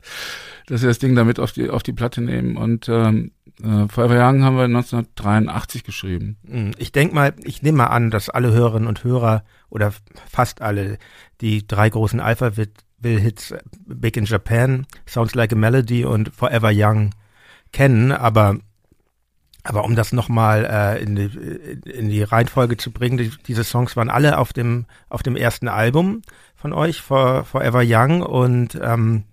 dass 0.68 0.82
wir 0.84 0.90
das 0.90 1.00
Ding 1.00 1.16
damit 1.16 1.40
auf 1.40 1.54
die 1.54 1.70
auf 1.72 1.82
die 1.82 1.94
Platte 1.94 2.22
nehmen. 2.22 2.56
Und 2.56 2.88
ähm, 2.88 3.32
äh, 3.64 3.88
Forever 3.88 4.16
Young 4.16 4.44
haben 4.44 4.58
wir 4.58 4.64
1983 4.64 5.84
geschrieben. 5.84 6.38
Mm, 6.44 6.72
Ich 6.78 6.92
denke 6.92 7.16
mal, 7.16 7.34
ich 7.44 7.62
nehme 7.62 7.80
mal 7.80 7.88
an, 7.88 8.12
dass 8.12 8.30
alle 8.30 8.52
Hörerinnen 8.52 8.88
und 8.88 9.04
Hörer 9.04 9.44
oder 9.70 9.94
fast 10.30 10.62
alle 10.62 10.98
die 11.42 11.66
drei 11.68 11.90
großen 11.90 12.20
Alphaville-Hits 12.20 13.56
Big 13.86 14.18
in 14.18 14.26
Japan, 14.26 14.86
Sounds 15.08 15.36
Like 15.36 15.54
a 15.54 15.56
Melody 15.56 16.06
und 16.06 16.34
Forever 16.34 16.72
Young 16.74 17.12
kennen, 17.72 18.12
aber 18.12 18.58
aber 19.64 19.86
um 19.86 19.96
das 19.96 20.12
nochmal 20.12 20.66
äh, 20.66 21.04
in, 21.04 21.16
die, 21.16 21.30
in 21.88 22.10
die 22.10 22.24
Reihenfolge 22.24 22.78
zu 22.78 22.92
bringen, 22.92 23.18
die, 23.18 23.32
diese 23.46 23.64
Songs 23.64 23.96
waren 23.96 24.10
alle 24.10 24.40
auf 24.40 24.54
dem 24.54 24.86
auf 25.08 25.22
dem 25.22 25.36
ersten 25.36 25.68
Album 25.68 26.24
von 26.56 26.74
euch, 26.74 27.02
For, 27.02 27.44
Forever 27.46 27.84
Young 27.86 28.24
und 28.24 28.80
ähm, 28.82 29.26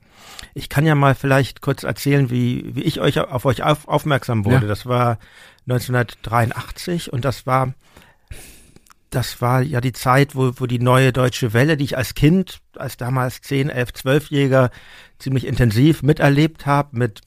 ich 0.58 0.68
kann 0.68 0.84
ja 0.84 0.94
mal 0.94 1.14
vielleicht 1.14 1.60
kurz 1.60 1.84
erzählen, 1.84 2.30
wie, 2.30 2.74
wie 2.74 2.82
ich 2.82 3.00
euch 3.00 3.20
auf 3.20 3.44
euch 3.44 3.62
auf, 3.62 3.86
aufmerksam 3.86 4.44
wurde. 4.44 4.62
Ja. 4.62 4.68
Das 4.68 4.86
war 4.86 5.18
1983 5.66 7.12
und 7.12 7.24
das 7.24 7.46
war 7.46 7.74
das 9.10 9.40
war 9.40 9.62
ja 9.62 9.80
die 9.80 9.92
Zeit, 9.92 10.34
wo, 10.34 10.52
wo 10.56 10.66
die 10.66 10.80
neue 10.80 11.12
deutsche 11.12 11.54
Welle, 11.54 11.78
die 11.78 11.84
ich 11.84 11.96
als 11.96 12.14
Kind, 12.14 12.60
als 12.76 12.98
damals 12.98 13.40
10, 13.40 13.70
11, 13.70 13.90
12-Jähriger 13.90 14.70
ziemlich 15.18 15.46
intensiv 15.46 16.02
miterlebt 16.02 16.66
habe, 16.66 16.98
mit 16.98 17.22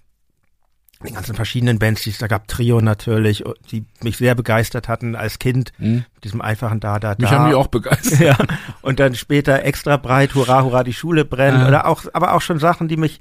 den 1.04 1.16
ganzen 1.16 1.36
verschiedenen 1.36 1.80
Bands, 1.80 2.04
die 2.04 2.10
es 2.12 2.18
da 2.18 2.28
gab, 2.28 2.48
Trio 2.48 2.82
natürlich, 2.82 3.44
die 3.72 3.86
mich 4.04 4.18
sehr 4.18 4.36
begeistert 4.36 4.88
hatten 4.88 5.16
als 5.16 5.40
Kind, 5.40 5.72
Hm? 5.78 6.06
mit 6.16 6.24
diesem 6.24 6.42
einfachen 6.42 6.80
Da, 6.80 7.00
Da, 7.00 7.16
Da. 7.16 7.22
Mich 7.22 7.32
haben 7.32 7.50
die 7.50 7.56
auch 7.56 7.68
begeistert. 7.68 8.20
Ja, 8.22 8.38
und 8.82 9.00
dann 9.00 9.16
später 9.16 9.64
extra 9.64 9.98
breit, 9.98 10.36
hurra, 10.36 10.64
hurra, 10.64 10.84
die 10.84 10.94
Schule 10.94 11.26
brennt. 11.26 11.60
Ja. 11.60 11.68
Oder 11.68 11.88
auch, 11.88 12.04
aber 12.14 12.34
auch 12.34 12.42
schon 12.42 12.60
Sachen, 12.60 12.88
die 12.88 12.98
mich, 12.98 13.20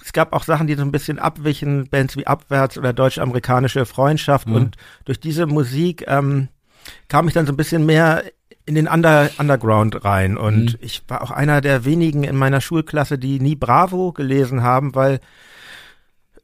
es 0.00 0.12
gab 0.12 0.32
auch 0.32 0.44
Sachen, 0.44 0.66
die 0.68 0.74
so 0.74 0.82
ein 0.82 0.92
bisschen 0.92 1.18
abwichen, 1.18 1.88
Bands 1.88 2.16
wie 2.16 2.26
Abwärts 2.26 2.78
oder 2.78 2.92
deutsch-amerikanische 2.92 3.84
Freundschaft. 3.84 4.46
Mhm. 4.48 4.54
Und 4.54 4.76
durch 5.04 5.18
diese 5.18 5.46
Musik 5.46 6.04
ähm, 6.06 6.48
kam 7.08 7.26
ich 7.26 7.34
dann 7.34 7.46
so 7.46 7.52
ein 7.52 7.56
bisschen 7.56 7.84
mehr 7.84 8.22
in 8.64 8.74
den 8.74 8.86
Under 8.86 9.30
Underground 9.38 10.04
rein. 10.04 10.36
Und 10.36 10.74
Mhm. 10.74 10.78
ich 10.80 11.02
war 11.08 11.22
auch 11.22 11.30
einer 11.30 11.60
der 11.60 11.84
wenigen 11.84 12.22
in 12.22 12.36
meiner 12.36 12.60
Schulklasse, 12.60 13.18
die 13.18 13.40
nie 13.40 13.56
Bravo 13.56 14.12
gelesen 14.12 14.62
haben, 14.62 14.94
weil 14.94 15.20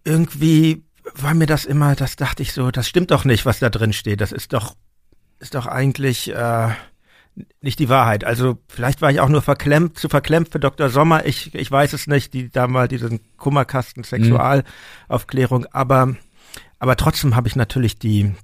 irgendwie 0.05 0.85
war 1.15 1.35
mir 1.35 1.47
das 1.47 1.65
immer, 1.65 1.95
das 1.95 2.17
dachte 2.17 2.43
ich 2.43 2.53
so, 2.53 2.71
das 2.71 2.89
stimmt 2.89 3.11
doch 3.11 3.25
nicht, 3.25 3.47
was 3.47 3.59
da 3.59 3.71
drin 3.71 3.93
steht. 3.93 4.21
Das 4.21 4.33
ist 4.33 4.53
doch, 4.53 4.75
ist 5.39 5.55
doch 5.55 5.67
eigentlich 5.67 6.33
äh, 6.35 6.69
nicht 7.61 7.79
die 7.79 7.89
Wahrheit. 7.89 8.25
Also 8.25 8.59
vielleicht 8.69 9.03
war 9.03 9.11
ich 9.11 9.21
auch 9.21 9.29
nur 9.29 9.43
verklemmt, 9.43 9.99
zu 9.99 10.09
verklemmt 10.09 10.51
für 10.51 10.61
Dr. 10.61 10.89
Sommer. 10.89 11.27
Ich, 11.27 11.55
ich 11.55 11.71
weiß 11.71 11.93
es 11.93 12.07
nicht, 12.07 12.33
die 12.33 12.51
da 12.51 12.67
mal 12.67 12.89
diesen 12.89 13.21
Kummerkasten 13.37 14.05
Sexualaufklärung, 14.05 15.67
aber 15.67 16.17
aber 16.85 16.97
trotzdem 16.97 17.35
habe 17.35 17.49
ich 17.49 17.57
natürlich 17.57 17.99
die 17.99 18.35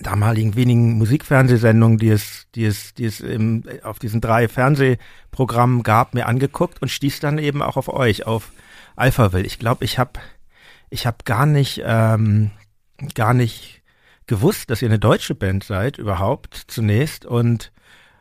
damaligen 0.00 0.56
wenigen 0.56 0.98
Musikfernsehsendungen, 0.98 1.96
die 1.96 2.10
es, 2.10 2.46
die 2.54 2.64
es, 2.64 2.92
die 2.92 3.04
es 3.06 3.20
im, 3.20 3.64
auf 3.82 3.98
diesen 3.98 4.20
drei 4.20 4.46
Fernsehprogrammen 4.48 5.82
gab, 5.82 6.12
mir 6.12 6.26
angeguckt 6.26 6.82
und 6.82 6.90
stieß 6.90 7.20
dann 7.20 7.38
eben 7.38 7.62
auch 7.62 7.78
auf 7.78 7.88
euch, 7.88 8.26
auf 8.26 8.52
Alphaville. 8.96 9.46
Ich 9.46 9.58
glaube, 9.58 9.84
ich 9.84 9.98
habe 9.98 10.20
ich 10.92 11.06
hab 11.06 11.24
gar 11.24 11.46
nicht, 11.46 11.82
ähm, 11.84 12.50
gar 13.14 13.34
nicht 13.34 13.82
gewusst, 14.26 14.70
dass 14.70 14.82
ihr 14.82 14.88
eine 14.88 14.98
deutsche 14.98 15.34
Band 15.34 15.64
seid, 15.64 15.98
überhaupt 15.98 16.64
zunächst. 16.68 17.24
Und 17.24 17.72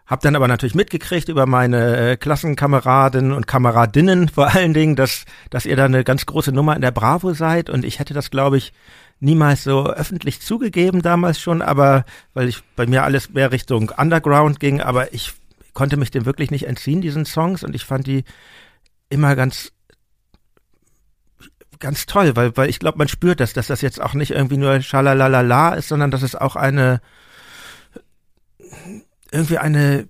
hab 0.08 0.22
dann 0.22 0.36
aber 0.36 0.48
natürlich 0.48 0.74
mitgekriegt 0.74 1.30
über 1.30 1.46
meine 1.46 2.12
äh, 2.12 2.18
Klassenkameraden 2.18 3.34
und 3.34 3.46
Kameradinnen 3.46 4.30
vor 4.30 4.54
allen 4.54 4.74
Dingen, 4.74 4.96
dass, 4.96 5.26
dass 5.50 5.66
ihr 5.66 5.76
da 5.76 5.86
eine 5.86 6.04
ganz 6.04 6.26
große 6.26 6.52
Nummer 6.52 6.76
in 6.76 6.82
der 6.82 6.92
Bravo 6.92 7.34
seid. 7.34 7.70
Und 7.70 7.86
ich 7.86 8.00
hätte 8.00 8.14
das, 8.14 8.32
glaube 8.32 8.58
ich, 8.58 8.74
niemals 9.20 9.64
so 9.64 9.86
öffentlich 9.88 10.42
zugegeben 10.42 11.02
damals 11.02 11.40
schon, 11.40 11.62
aber 11.62 12.06
weil 12.34 12.48
ich 12.48 12.64
bei 12.76 12.88
mir 12.88 13.04
alles 13.04 13.30
mehr 13.30 13.52
Richtung 13.52 13.92
Underground 13.96 14.60
ging, 14.60 14.82
aber 14.82 15.14
ich 15.14 15.34
konnte 15.74 15.98
mich 15.98 16.12
dem 16.12 16.26
wirklich 16.26 16.52
nicht 16.52 16.68
entziehen, 16.68 17.02
diesen 17.02 17.26
Songs, 17.26 17.64
und 17.64 17.76
ich 17.76 17.86
fand 17.86 18.08
die 18.08 18.24
immer 19.10 19.36
ganz 19.36 19.72
ganz 21.82 22.06
toll, 22.06 22.36
weil, 22.36 22.56
weil 22.56 22.70
ich 22.70 22.80
glaube, 22.80 22.98
man 22.98 23.08
spürt 23.08 23.40
das, 23.40 23.54
dass 23.54 23.68
das 23.68 23.82
jetzt 23.82 24.02
auch 24.02 24.14
nicht 24.14 24.32
irgendwie 24.32 24.58
nur 24.58 24.82
Schalalalala 24.82 25.74
ist, 25.74 25.90
sondern 25.90 26.12
dass 26.12 26.22
es 26.22 26.36
auch 26.36 26.56
eine 26.56 27.02
irgendwie 29.32 29.58
eine 29.58 30.08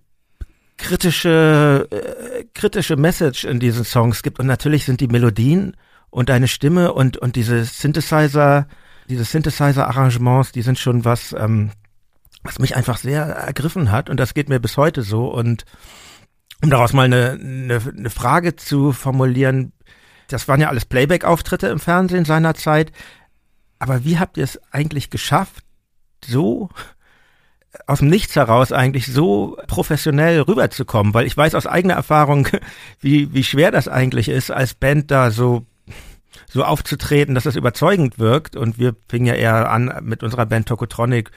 kritische 0.78 1.88
äh, 1.90 2.44
kritische 2.54 2.96
Message 2.96 3.46
in 3.46 3.60
diesen 3.60 3.86
Songs 3.86 4.22
gibt 4.22 4.40
und 4.40 4.48
natürlich 4.48 4.86
sind 4.86 5.00
die 5.00 5.08
Melodien 5.08 5.76
und 6.10 6.30
deine 6.30 6.48
Stimme 6.48 6.94
und 6.94 7.18
und 7.18 7.36
diese 7.36 7.64
Synthesizer 7.64 8.68
diese 9.12 9.26
Synthesizer-Arrangements, 9.26 10.52
die 10.52 10.62
sind 10.62 10.80
schon 10.80 11.06
was, 11.06 11.34
ähm, 11.34 11.72
was 12.44 12.60
mich 12.60 12.76
einfach 12.76 12.98
sehr 12.98 13.24
ergriffen 13.24 13.92
hat 13.92 14.10
und 14.10 14.20
das 14.20 14.34
geht 14.34 14.50
mir 14.50 14.60
bis 14.60 14.78
heute 14.78 15.04
so. 15.04 15.28
Und 15.28 15.66
um 16.64 16.70
daraus 16.70 16.94
mal 16.94 17.04
eine, 17.04 17.32
eine, 17.32 17.82
eine 17.98 18.10
Frage 18.10 18.56
zu 18.56 18.92
formulieren, 18.94 19.74
das 20.34 20.48
waren 20.48 20.62
ja 20.62 20.70
alles 20.70 20.86
Playback-Auftritte 20.86 21.68
im 21.68 21.80
Fernsehen 21.80 22.26
seinerzeit, 22.26 22.92
aber 23.80 24.04
wie 24.06 24.20
habt 24.20 24.38
ihr 24.38 24.44
es 24.44 24.60
eigentlich 24.72 25.10
geschafft, 25.10 25.64
so 26.24 26.70
aus 27.88 28.00
dem 28.00 28.10
Nichts 28.10 28.36
heraus 28.36 28.72
eigentlich 28.72 29.08
so 29.08 29.58
professionell 29.68 30.42
rüberzukommen, 30.42 31.14
weil 31.14 31.26
ich 31.26 31.38
weiß 31.38 31.56
aus 31.56 31.68
eigener 31.68 31.94
Erfahrung, 31.94 32.48
wie, 33.00 33.34
wie 33.34 33.44
schwer 33.44 33.72
das 33.72 33.88
eigentlich 33.88 34.30
ist, 34.30 34.52
als 34.52 34.74
Band 34.74 35.12
da 35.12 35.32
so 35.32 35.66
so 36.48 36.64
aufzutreten, 36.64 37.36
dass 37.36 37.46
das 37.46 37.56
überzeugend 37.56 38.20
wirkt. 38.20 38.56
Und 38.56 38.78
wir 38.78 38.96
fingen 39.08 39.26
ja 39.26 39.34
eher 39.34 39.72
an 39.72 39.94
mit 40.02 40.24
unserer 40.24 40.46
Band 40.46 40.68
Tokotronic, 40.68 41.32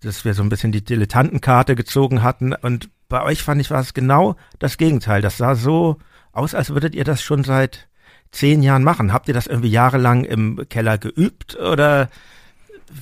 dass 0.00 0.24
wir 0.24 0.34
so 0.34 0.42
ein 0.42 0.48
bisschen 0.48 0.72
die 0.72 0.84
Dilettantenkarte 0.84 1.74
gezogen 1.74 2.22
hatten. 2.22 2.52
Und 2.52 2.90
bei 3.08 3.22
euch 3.22 3.42
fand 3.42 3.60
ich, 3.60 3.70
war 3.70 3.80
es 3.80 3.94
genau 3.94 4.36
das 4.58 4.76
Gegenteil. 4.76 5.22
Das 5.22 5.36
sah 5.36 5.54
so 5.54 5.98
aus, 6.32 6.54
als 6.54 6.70
würdet 6.70 6.94
ihr 6.94 7.04
das 7.04 7.22
schon 7.22 7.44
seit 7.44 7.88
zehn 8.30 8.62
Jahren 8.62 8.84
machen. 8.84 9.12
Habt 9.12 9.28
ihr 9.28 9.34
das 9.34 9.46
irgendwie 9.46 9.70
jahrelang 9.70 10.24
im 10.24 10.68
Keller 10.68 10.98
geübt 10.98 11.56
oder? 11.56 12.08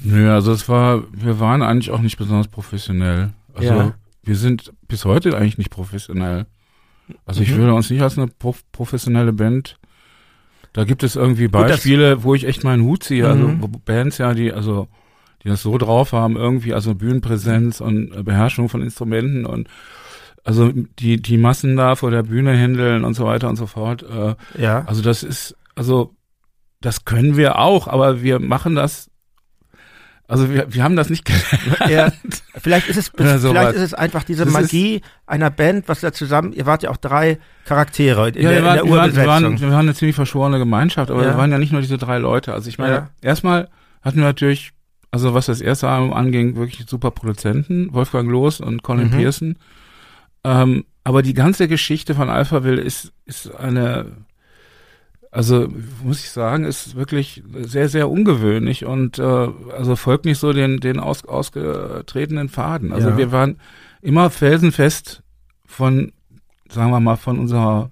Nö, 0.03 0.33
also 0.33 0.53
es 0.53 0.69
war, 0.69 1.05
wir 1.13 1.41
waren 1.41 1.63
eigentlich 1.63 1.91
auch 1.91 2.01
nicht 2.01 2.17
besonders 2.17 2.49
professionell. 2.49 3.33
Also 3.55 3.69
ja. 3.69 3.95
wir 4.23 4.37
sind 4.37 4.73
bis 4.89 5.05
heute 5.05 5.37
eigentlich 5.37 5.59
nicht 5.59 5.71
professionell. 5.71 6.47
Also 7.27 7.43
ich 7.43 7.53
mhm. 7.53 7.59
würde 7.59 7.75
uns 7.75 7.91
nicht 7.91 8.03
als 8.03 8.17
eine 8.19 8.29
professionelle 8.73 9.33
Band 9.33 9.77
da 10.75 10.83
gibt 10.83 11.05
es 11.05 11.15
irgendwie 11.15 11.47
Beispiele, 11.47 12.17
Gut, 12.17 12.25
wo 12.25 12.35
ich 12.35 12.47
echt 12.47 12.65
meinen 12.65 12.83
Hut 12.83 13.05
ziehe. 13.05 13.29
Also 13.29 13.47
mhm. 13.47 13.61
Bands 13.85 14.19
ja, 14.19 14.35
die 14.35 14.53
also 14.53 14.89
die 15.43 15.49
das 15.49 15.63
so 15.63 15.79
drauf 15.79 16.13
haben, 16.13 16.37
irgendwie 16.37 16.75
also 16.75 16.95
Bühnenpräsenz 16.95 17.81
und 17.81 18.25
Beherrschung 18.25 18.69
von 18.69 18.83
Instrumenten 18.83 19.47
und 19.47 19.69
also 20.45 20.71
die 20.99 21.21
die 21.21 21.39
Massen 21.39 21.77
da 21.77 21.97
vor 21.97 22.11
der 22.11 22.23
Bühne 22.23 22.53
händeln 22.53 23.05
und 23.05 23.15
so 23.15 23.25
weiter 23.25 23.49
und 23.49 23.57
so 23.57 23.67
fort. 23.67 24.03
Äh, 24.03 24.35
ja. 24.61 24.85
Also 24.87 25.03
das 25.03 25.23
ist 25.23 25.57
also 25.75 26.15
das 26.81 27.05
können 27.05 27.37
wir 27.37 27.59
auch, 27.59 27.89
aber 27.89 28.23
wir 28.23 28.39
machen 28.39 28.75
das 28.75 29.11
also 30.27 30.51
wir, 30.51 30.73
wir 30.73 30.83
haben 30.83 30.97
das 30.97 31.11
nicht 31.11 31.25
gelernt. 31.25 31.91
Ja, 31.91 32.11
vielleicht 32.57 32.89
ist 32.89 32.97
es 32.97 33.09
vielleicht 33.15 33.75
ist 33.75 33.83
es 33.83 33.95
einfach 33.95 34.25
diese 34.25 34.45
das 34.45 34.53
Magie 34.53 35.03
einer 35.27 35.51
Band, 35.51 35.87
was 35.89 36.01
da 36.01 36.13
zusammen. 36.13 36.53
Ihr 36.53 36.65
wart 36.67 36.83
ja 36.83 36.91
auch 36.91 36.97
drei 36.97 37.39
Charaktere 37.67 38.29
in, 38.31 38.43
ja, 38.43 38.51
der, 38.51 38.65
waren, 38.65 38.79
in 38.79 38.85
der 38.85 38.93
Urbesetzung. 38.93 39.23
Wir 39.23 39.27
waren, 39.27 39.61
wir 39.61 39.71
waren 39.71 39.81
eine 39.81 39.95
ziemlich 39.95 40.17
verschworene 40.17 40.59
Gemeinschaft, 40.59 41.11
aber 41.11 41.23
ja. 41.23 41.31
wir 41.31 41.37
waren 41.37 41.51
ja 41.51 41.59
nicht 41.59 41.73
nur 41.73 41.83
diese 41.83 41.99
drei 41.99 42.19
Leute. 42.19 42.55
Also 42.55 42.69
ich 42.69 42.79
meine, 42.79 42.95
ja. 42.95 43.11
erstmal 43.21 43.69
hatten 44.01 44.19
wir 44.19 44.25
natürlich, 44.25 44.73
also 45.11 45.35
was 45.35 45.47
das 45.47 45.61
erste 45.61 45.89
Album 45.89 46.15
anging, 46.15 46.57
wirklich 46.57 46.87
super 46.87 47.11
Produzenten, 47.11 47.93
Wolfgang 47.93 48.31
Loos 48.31 48.61
und 48.61 48.83
Colin 48.83 49.09
mhm. 49.09 49.17
Pearson. 49.19 49.57
Ähm, 50.45 50.85
aber 51.03 51.23
die 51.23 51.35
ganze 51.35 51.69
Geschichte 51.69 52.15
von 52.15 52.29
Alphaville 52.31 52.81
ist 52.81 53.13
ist 53.27 53.55
eine 53.55 54.25
also 55.35 55.67
muss 56.05 56.21
ich 56.21 56.31
sagen, 56.31 56.65
ist 56.65 56.95
wirklich 56.95 57.43
sehr, 57.53 57.89
sehr 57.89 58.09
ungewöhnlich 58.09 58.85
und 58.85 59.19
äh, 59.19 59.49
also 59.77 59.97
folgt 59.97 60.27
nicht 60.27 60.39
so 60.39 60.53
den, 60.53 60.79
den 60.79 61.01
aus, 61.01 61.25
ausgetretenen 61.25 62.49
Faden. 62.49 62.93
Also 62.93 63.09
ja. 63.11 63.17
wir 63.17 63.33
waren 63.33 63.59
immer 64.01 64.31
felsenfest 64.31 65.25
von, 65.67 66.13
sagen 66.69 66.93
wir 66.93 67.01
mal, 67.01 67.17
von 67.17 67.41
unserer, 67.41 67.91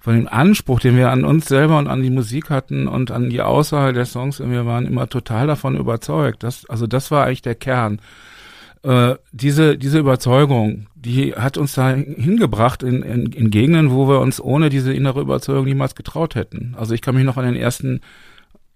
von 0.00 0.14
dem 0.14 0.28
Anspruch, 0.28 0.80
den 0.80 0.96
wir 0.96 1.10
an 1.10 1.26
uns 1.26 1.46
selber 1.46 1.76
und 1.76 1.88
an 1.88 2.02
die 2.02 2.10
Musik 2.10 2.48
hatten 2.48 2.88
und 2.88 3.10
an 3.10 3.28
die 3.28 3.42
Aussage 3.42 3.92
der 3.92 4.06
Songs, 4.06 4.40
und 4.40 4.50
wir 4.50 4.64
waren 4.64 4.86
immer 4.86 5.10
total 5.10 5.46
davon 5.48 5.76
überzeugt. 5.76 6.42
Das, 6.42 6.64
also 6.70 6.86
das 6.86 7.10
war 7.10 7.26
eigentlich 7.26 7.42
der 7.42 7.54
Kern. 7.54 8.00
Äh, 8.82 9.14
diese, 9.30 9.78
diese 9.78 10.00
Überzeugung, 10.00 10.88
die 10.96 11.34
hat 11.34 11.56
uns 11.56 11.74
da 11.74 11.90
hingebracht 11.90 12.82
in, 12.82 13.02
in, 13.02 13.26
in 13.26 13.50
Gegenden, 13.50 13.92
wo 13.92 14.08
wir 14.08 14.20
uns 14.20 14.40
ohne 14.40 14.70
diese 14.70 14.92
innere 14.92 15.20
Überzeugung 15.20 15.66
niemals 15.66 15.94
getraut 15.94 16.34
hätten. 16.34 16.74
Also 16.76 16.92
ich 16.94 17.00
kann 17.00 17.14
mich 17.14 17.24
noch 17.24 17.36
an 17.36 17.44
den 17.44 17.56
ersten, 17.56 18.00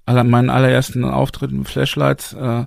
aller, 0.04 0.22
meinen 0.22 0.48
allerersten 0.48 1.04
Auftritt 1.04 1.50
mit 1.50 1.68
Flashlights 1.68 2.34
äh, 2.34 2.66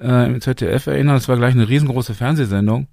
äh, 0.00 0.26
im 0.26 0.40
ZDF 0.42 0.86
erinnern. 0.86 1.14
Das 1.14 1.28
war 1.28 1.36
gleich 1.36 1.54
eine 1.54 1.68
riesengroße 1.68 2.14
Fernsehsendung. 2.14 2.86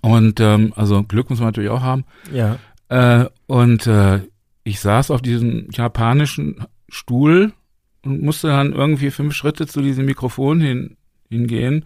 Und 0.00 0.40
ähm, 0.40 0.72
also 0.74 1.02
Glück 1.02 1.28
muss 1.28 1.40
man 1.40 1.48
natürlich 1.48 1.70
auch 1.70 1.82
haben. 1.82 2.04
Ja. 2.32 2.58
Äh, 2.88 3.26
und 3.46 3.86
äh, 3.86 4.20
ich 4.64 4.80
saß 4.80 5.10
auf 5.10 5.20
diesem 5.20 5.68
japanischen 5.70 6.64
Stuhl 6.88 7.52
und 8.04 8.22
musste 8.22 8.48
dann 8.48 8.72
irgendwie 8.72 9.10
fünf 9.10 9.34
Schritte 9.34 9.66
zu 9.66 9.82
diesem 9.82 10.06
Mikrofon 10.06 10.60
hin, 10.60 10.96
hingehen 11.28 11.84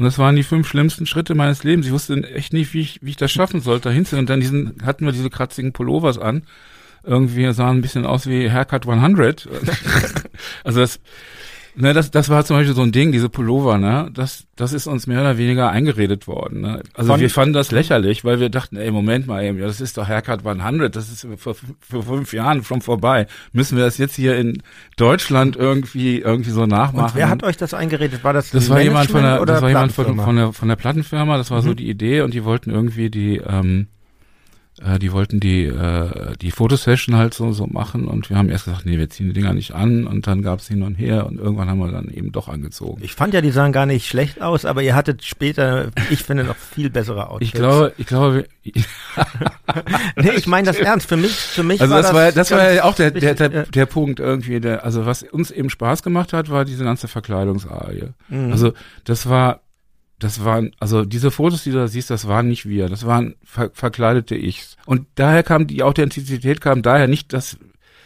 und 0.00 0.04
das 0.04 0.18
waren 0.18 0.34
die 0.34 0.44
fünf 0.44 0.66
schlimmsten 0.66 1.04
Schritte 1.04 1.34
meines 1.34 1.62
Lebens. 1.62 1.84
Ich 1.84 1.92
wusste 1.92 2.14
echt 2.34 2.54
nicht, 2.54 2.72
wie 2.72 2.80
ich, 2.80 3.00
wie 3.02 3.10
ich 3.10 3.18
das 3.18 3.30
schaffen 3.30 3.60
sollte, 3.60 3.90
dahin 3.90 4.06
zu. 4.06 4.16
Und 4.16 4.30
dann 4.30 4.40
diesen, 4.40 4.76
hatten 4.82 5.04
wir 5.04 5.12
diese 5.12 5.28
kratzigen 5.28 5.74
Pullovers 5.74 6.16
an. 6.16 6.44
Irgendwie 7.04 7.52
sahen 7.52 7.76
ein 7.76 7.82
bisschen 7.82 8.06
aus 8.06 8.26
wie 8.26 8.50
Haircut 8.50 8.88
100. 8.88 9.46
also 10.64 10.80
das, 10.80 11.00
Ne, 11.80 11.94
das, 11.94 12.10
das 12.10 12.28
war 12.28 12.44
zum 12.44 12.56
Beispiel 12.56 12.74
so 12.74 12.82
ein 12.82 12.92
Ding, 12.92 13.10
diese 13.10 13.28
Pullover, 13.28 13.78
ne? 13.78 14.10
Das, 14.12 14.46
das 14.54 14.72
ist 14.72 14.86
uns 14.86 15.06
mehr 15.06 15.20
oder 15.20 15.38
weniger 15.38 15.70
eingeredet 15.70 16.26
worden. 16.26 16.60
Ne? 16.60 16.82
Also 16.94 17.12
Von, 17.12 17.20
wir 17.20 17.30
fanden 17.30 17.54
das 17.54 17.70
lächerlich, 17.70 18.24
weil 18.24 18.38
wir 18.38 18.50
dachten, 18.50 18.76
ey, 18.76 18.90
Moment 18.90 19.26
mal 19.26 19.42
eben, 19.42 19.58
ja, 19.58 19.66
das 19.66 19.80
ist 19.80 19.96
doch 19.96 20.06
Haircut 20.06 20.44
100, 20.46 20.94
das 20.94 21.08
ist 21.10 21.26
vor, 21.38 21.54
vor 21.80 22.02
fünf 22.02 22.32
Jahren 22.34 22.62
schon 22.64 22.82
vorbei. 22.82 23.26
Müssen 23.52 23.78
wir 23.78 23.84
das 23.84 23.96
jetzt 23.96 24.14
hier 24.14 24.36
in 24.36 24.62
Deutschland 24.96 25.56
irgendwie 25.56 26.18
irgendwie 26.18 26.50
so 26.50 26.66
nachmachen? 26.66 27.06
Und 27.06 27.14
wer 27.14 27.30
hat 27.30 27.42
euch 27.42 27.56
das 27.56 27.72
eingeredet? 27.72 28.24
War 28.24 28.34
das 28.34 28.50
Das 28.50 28.68
war 28.68 28.80
jemand 28.80 29.10
von 29.10 29.22
der, 29.22 29.44
das 29.46 29.62
war 29.62 29.68
jemand 29.68 29.92
von, 29.92 30.18
von 30.18 30.36
der 30.36 30.52
von 30.52 30.68
der 30.68 30.76
Plattenfirma. 30.76 31.36
Das 31.38 31.50
war 31.50 31.62
mhm. 31.62 31.66
so 31.66 31.74
die 31.74 31.88
Idee 31.88 32.20
und 32.20 32.34
die 32.34 32.44
wollten 32.44 32.70
irgendwie 32.70 33.10
die 33.10 33.38
ähm, 33.38 33.88
äh, 34.84 34.98
die 34.98 35.12
wollten 35.12 35.40
die, 35.40 35.64
äh, 35.64 36.36
die 36.40 36.50
Fotosession 36.50 37.16
halt 37.16 37.34
so, 37.34 37.52
so 37.52 37.66
machen 37.66 38.06
und 38.06 38.30
wir 38.30 38.36
haben 38.36 38.48
erst 38.48 38.64
gesagt, 38.64 38.86
nee, 38.86 38.98
wir 38.98 39.10
ziehen 39.10 39.26
die 39.26 39.32
Dinger 39.32 39.52
nicht 39.52 39.74
an 39.74 40.06
und 40.06 40.26
dann 40.26 40.42
gab 40.42 40.60
es 40.60 40.68
hin 40.68 40.82
und 40.82 40.94
her 40.94 41.26
und 41.26 41.38
irgendwann 41.38 41.68
haben 41.68 41.78
wir 41.78 41.90
dann 41.90 42.08
eben 42.08 42.32
doch 42.32 42.48
angezogen. 42.48 43.00
Ich 43.02 43.14
fand 43.14 43.34
ja, 43.34 43.40
die 43.40 43.50
sahen 43.50 43.72
gar 43.72 43.86
nicht 43.86 44.06
schlecht 44.06 44.40
aus, 44.40 44.64
aber 44.64 44.82
ihr 44.82 44.94
hattet 44.94 45.24
später, 45.24 45.90
ich 46.10 46.22
finde, 46.22 46.44
noch 46.44 46.56
viel 46.56 46.90
bessere 46.90 47.28
Outfits. 47.28 47.48
Ich 47.48 47.52
glaube, 47.52 47.92
ich 47.98 48.06
glaube, 48.06 48.46
nee, 50.16 50.30
ich 50.36 50.46
meine 50.46 50.66
das 50.66 50.76
ernst. 50.80 51.08
Für 51.08 51.16
mich, 51.16 51.32
für 51.32 51.62
mich 51.62 51.80
also 51.80 51.94
war 51.94 52.02
das, 52.02 52.14
war, 52.14 52.32
das 52.32 52.50
war 52.50 52.72
ja 52.72 52.84
auch 52.84 52.94
der, 52.94 53.10
der, 53.10 53.34
der, 53.34 53.66
der 53.66 53.86
Punkt 53.86 54.20
irgendwie, 54.20 54.60
der, 54.60 54.84
also 54.84 55.06
was 55.06 55.22
uns 55.22 55.50
eben 55.50 55.70
Spaß 55.70 56.02
gemacht 56.02 56.32
hat, 56.32 56.50
war 56.50 56.64
diese 56.64 56.84
ganze 56.84 57.08
Verkleidungsarie. 57.08 58.10
Mhm. 58.28 58.52
Also 58.52 58.72
das 59.04 59.28
war 59.28 59.60
das 60.20 60.44
waren, 60.44 60.72
also 60.78 61.04
diese 61.04 61.30
Fotos, 61.30 61.64
die 61.64 61.70
du 61.70 61.78
da 61.78 61.88
siehst, 61.88 62.10
das 62.10 62.28
waren 62.28 62.46
nicht 62.46 62.68
wir, 62.68 62.88
das 62.88 63.06
waren 63.06 63.34
ver 63.42 63.70
verkleidete 63.72 64.36
Ichs. 64.36 64.76
Und 64.86 65.06
daher 65.14 65.42
kam 65.42 65.66
die 65.66 65.82
Authentizität 65.82 66.60
kam 66.60 66.82
daher 66.82 67.08
nicht, 67.08 67.32
dass, 67.32 67.56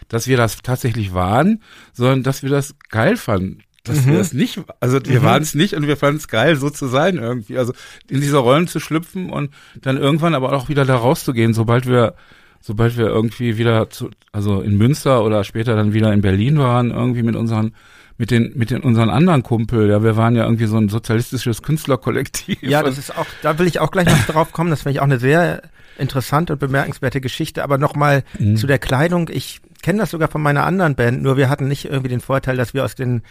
dass 0.09 0.29
wir 0.29 0.37
das 0.37 0.62
tatsächlich 0.62 1.12
waren, 1.12 1.61
sondern 1.92 2.22
dass 2.22 2.42
wir 2.42 2.50
das 2.50 2.77
geil 2.88 3.16
fanden. 3.16 3.62
Dass 3.83 4.03
mhm. 4.03 4.12
wir 4.12 4.18
das 4.18 4.33
nicht, 4.33 4.62
also 4.81 4.98
wir 5.05 5.20
mhm. 5.20 5.24
waren 5.24 5.42
es 5.42 5.55
nicht 5.55 5.74
und 5.74 5.88
wir 5.88 5.96
fanden 5.96 6.18
es 6.18 6.29
geil, 6.29 6.57
so 6.57 6.70
zu 6.70 6.87
sein 6.87 7.18
irgendwie. 7.18 7.59
Also 7.59 7.74
in 8.09 8.20
diese 8.20 8.38
Rollen 8.38 8.68
zu 8.68 8.79
schlüpfen 8.79 9.31
und 9.31 9.50
dann 9.83 9.98
irgendwann 9.98 10.35
aber 10.35 10.53
auch 10.53 10.68
wieder 10.68 10.85
da 10.85 10.96
rauszugehen, 10.96 11.53
sobald 11.53 11.87
wir, 11.87 12.14
sobald 12.61 12.96
wir 12.96 13.07
irgendwie 13.07 13.59
wieder 13.59 13.90
zu, 13.90 14.09
also 14.31 14.62
in 14.62 14.79
Münster 14.79 15.24
oder 15.24 15.42
später 15.42 15.74
dann 15.74 15.92
wieder 15.92 16.12
in 16.12 16.22
Berlin 16.22 16.59
waren, 16.59 16.92
irgendwie 16.92 17.24
mit 17.24 17.35
unseren 17.35 17.74
mit 18.16 18.31
den 18.31 18.53
mit 18.55 18.70
den 18.70 18.83
unseren 18.83 19.11
anderen 19.11 19.42
Kumpel, 19.42 19.88
ja, 19.90 20.03
wir 20.03 20.16
waren 20.16 20.37
ja 20.37 20.44
irgendwie 20.44 20.66
so 20.66 20.77
ein 20.77 20.88
sozialistisches 20.88 21.62
Künstlerkollektiv. 21.62 22.62
Ja, 22.62 22.83
das 22.83 22.98
ist 22.98 23.16
auch, 23.16 23.27
da 23.42 23.59
will 23.59 23.66
ich 23.66 23.81
auch 23.81 23.90
gleich 23.90 24.07
noch 24.07 24.27
drauf 24.33 24.53
kommen. 24.53 24.70
Das 24.70 24.83
finde 24.83 24.92
ich 24.92 25.00
auch 25.00 25.05
eine 25.05 25.18
sehr 25.18 25.62
interessante 25.98 26.55
und 26.55 26.59
bemerkenswerte 26.59 27.20
Geschichte. 27.20 27.62
Aber 27.64 27.79
nochmal 27.79 28.22
mhm. 28.38 28.57
zu 28.57 28.66
der 28.66 28.79
Kleidung. 28.79 29.29
Ich 29.33 29.61
kenne 29.83 29.98
das 29.98 30.11
sogar 30.11 30.29
von 30.29 30.42
meiner 30.42 30.64
anderen 30.64 30.94
Band, 30.94 31.22
nur 31.22 31.37
wir 31.37 31.50
hatten 31.50 31.68
nicht 31.68 31.85
irgendwie 31.85 32.09
den 32.09 32.20
Vorteil, 32.20 32.57
dass 32.57 32.72
wir 32.72 32.85
aus 32.85 32.94
den 32.94 33.22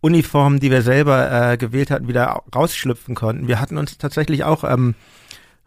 Uniformen, 0.00 0.60
die 0.60 0.70
wir 0.70 0.82
selber 0.82 1.52
äh, 1.52 1.56
gewählt 1.56 1.90
hatten, 1.90 2.08
wieder 2.08 2.42
rausschlüpfen 2.54 3.14
konnten. 3.14 3.48
Wir 3.48 3.58
hatten 3.58 3.78
uns 3.78 3.96
tatsächlich 3.96 4.44
auch 4.44 4.64
ähm, 4.64 4.94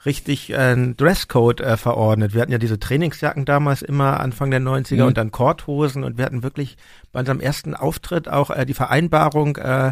richtig 0.08 0.56
einen 0.56 0.96
Dresscode 0.96 1.62
äh, 1.62 1.78
verordnet. 1.78 2.34
Wir 2.34 2.42
hatten 2.42 2.52
ja 2.52 2.58
diese 2.58 2.80
Trainingsjacken 2.80 3.46
damals 3.46 3.82
immer 3.82 4.20
Anfang 4.22 4.50
der 4.50 4.62
90er 4.62 5.02
mhm. 5.02 5.08
und 5.08 5.18
dann 5.18 5.32
Korthosen 5.32 6.04
und 6.04 6.18
wir 6.18 6.26
hatten 6.26 6.44
wirklich 6.44 6.78
bei 7.12 7.20
unserem 7.20 7.42
ersten 7.42 7.76
Auftritt 7.76 8.30
auch 8.30 8.50
äh, 8.50 8.66
die 8.66 8.74
Vereinbarung 8.74 9.58
äh, 9.58 9.92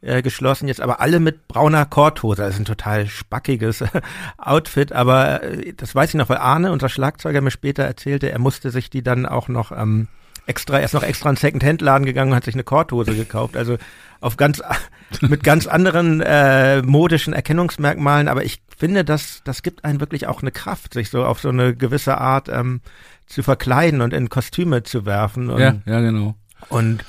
äh, 0.00 0.22
geschlossen, 0.22 0.66
jetzt 0.66 0.80
aber 0.80 1.00
alle 1.00 1.20
mit 1.20 1.46
brauner 1.46 1.84
Korthose. 1.84 2.42
Das 2.42 2.54
ist 2.54 2.60
ein 2.60 2.64
total 2.64 3.06
spackiges 3.06 3.84
Outfit, 4.38 4.92
aber 4.92 5.42
äh, 5.42 5.74
das 5.74 5.94
weiß 5.94 6.08
ich 6.10 6.14
noch, 6.16 6.30
weil 6.30 6.38
Arne, 6.38 6.72
unser 6.72 6.88
Schlagzeuger, 6.88 7.42
mir 7.42 7.50
später 7.50 7.82
erzählte, 7.82 8.30
er 8.30 8.38
musste 8.38 8.70
sich 8.70 8.88
die 8.88 9.02
dann 9.02 9.26
auch 9.26 9.48
noch 9.48 9.72
ähm, 9.72 10.08
extra, 10.46 10.78
er 10.78 10.86
ist 10.86 10.94
noch 10.94 11.02
extra 11.02 11.28
in 11.28 11.36
Second-Hand-Laden 11.36 12.06
gegangen 12.06 12.30
und 12.30 12.36
hat 12.36 12.44
sich 12.44 12.54
eine 12.54 12.64
Korthose 12.64 13.14
gekauft. 13.14 13.58
Also 13.58 13.76
auf 14.20 14.36
ganz, 14.36 14.62
mit 15.20 15.42
ganz 15.42 15.66
anderen 15.66 16.20
äh, 16.20 16.82
modischen 16.82 17.32
Erkennungsmerkmalen, 17.32 18.28
aber 18.28 18.44
ich 18.44 18.62
finde, 18.76 19.04
das, 19.04 19.42
das 19.44 19.62
gibt 19.62 19.84
einen 19.84 20.00
wirklich 20.00 20.26
auch 20.26 20.42
eine 20.42 20.52
Kraft, 20.52 20.94
sich 20.94 21.10
so 21.10 21.24
auf 21.24 21.40
so 21.40 21.48
eine 21.50 21.74
gewisse 21.74 22.18
Art 22.18 22.48
ähm, 22.48 22.80
zu 23.26 23.42
verkleiden 23.42 24.00
und 24.00 24.12
in 24.12 24.28
Kostüme 24.28 24.82
zu 24.82 25.06
werfen. 25.06 25.50
Und, 25.50 25.60
ja, 25.60 25.76
ja, 25.86 26.00
genau. 26.00 26.34
Und 26.68 27.04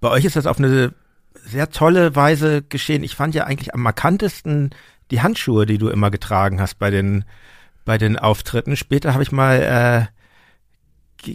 bei 0.00 0.08
euch 0.10 0.24
ist 0.24 0.36
das 0.36 0.46
auf 0.46 0.58
eine 0.58 0.92
sehr 1.34 1.70
tolle 1.70 2.16
Weise 2.16 2.62
geschehen. 2.62 3.02
Ich 3.04 3.14
fand 3.16 3.34
ja 3.34 3.44
eigentlich 3.44 3.74
am 3.74 3.82
markantesten 3.82 4.70
die 5.10 5.20
Handschuhe, 5.20 5.66
die 5.66 5.78
du 5.78 5.88
immer 5.88 6.10
getragen 6.10 6.60
hast 6.60 6.78
bei 6.78 6.90
den 6.90 7.24
bei 7.84 7.98
den 7.98 8.18
Auftritten. 8.18 8.76
Später 8.76 9.14
habe 9.14 9.22
ich 9.22 9.32
mal 9.32 10.08
äh, 10.10 10.15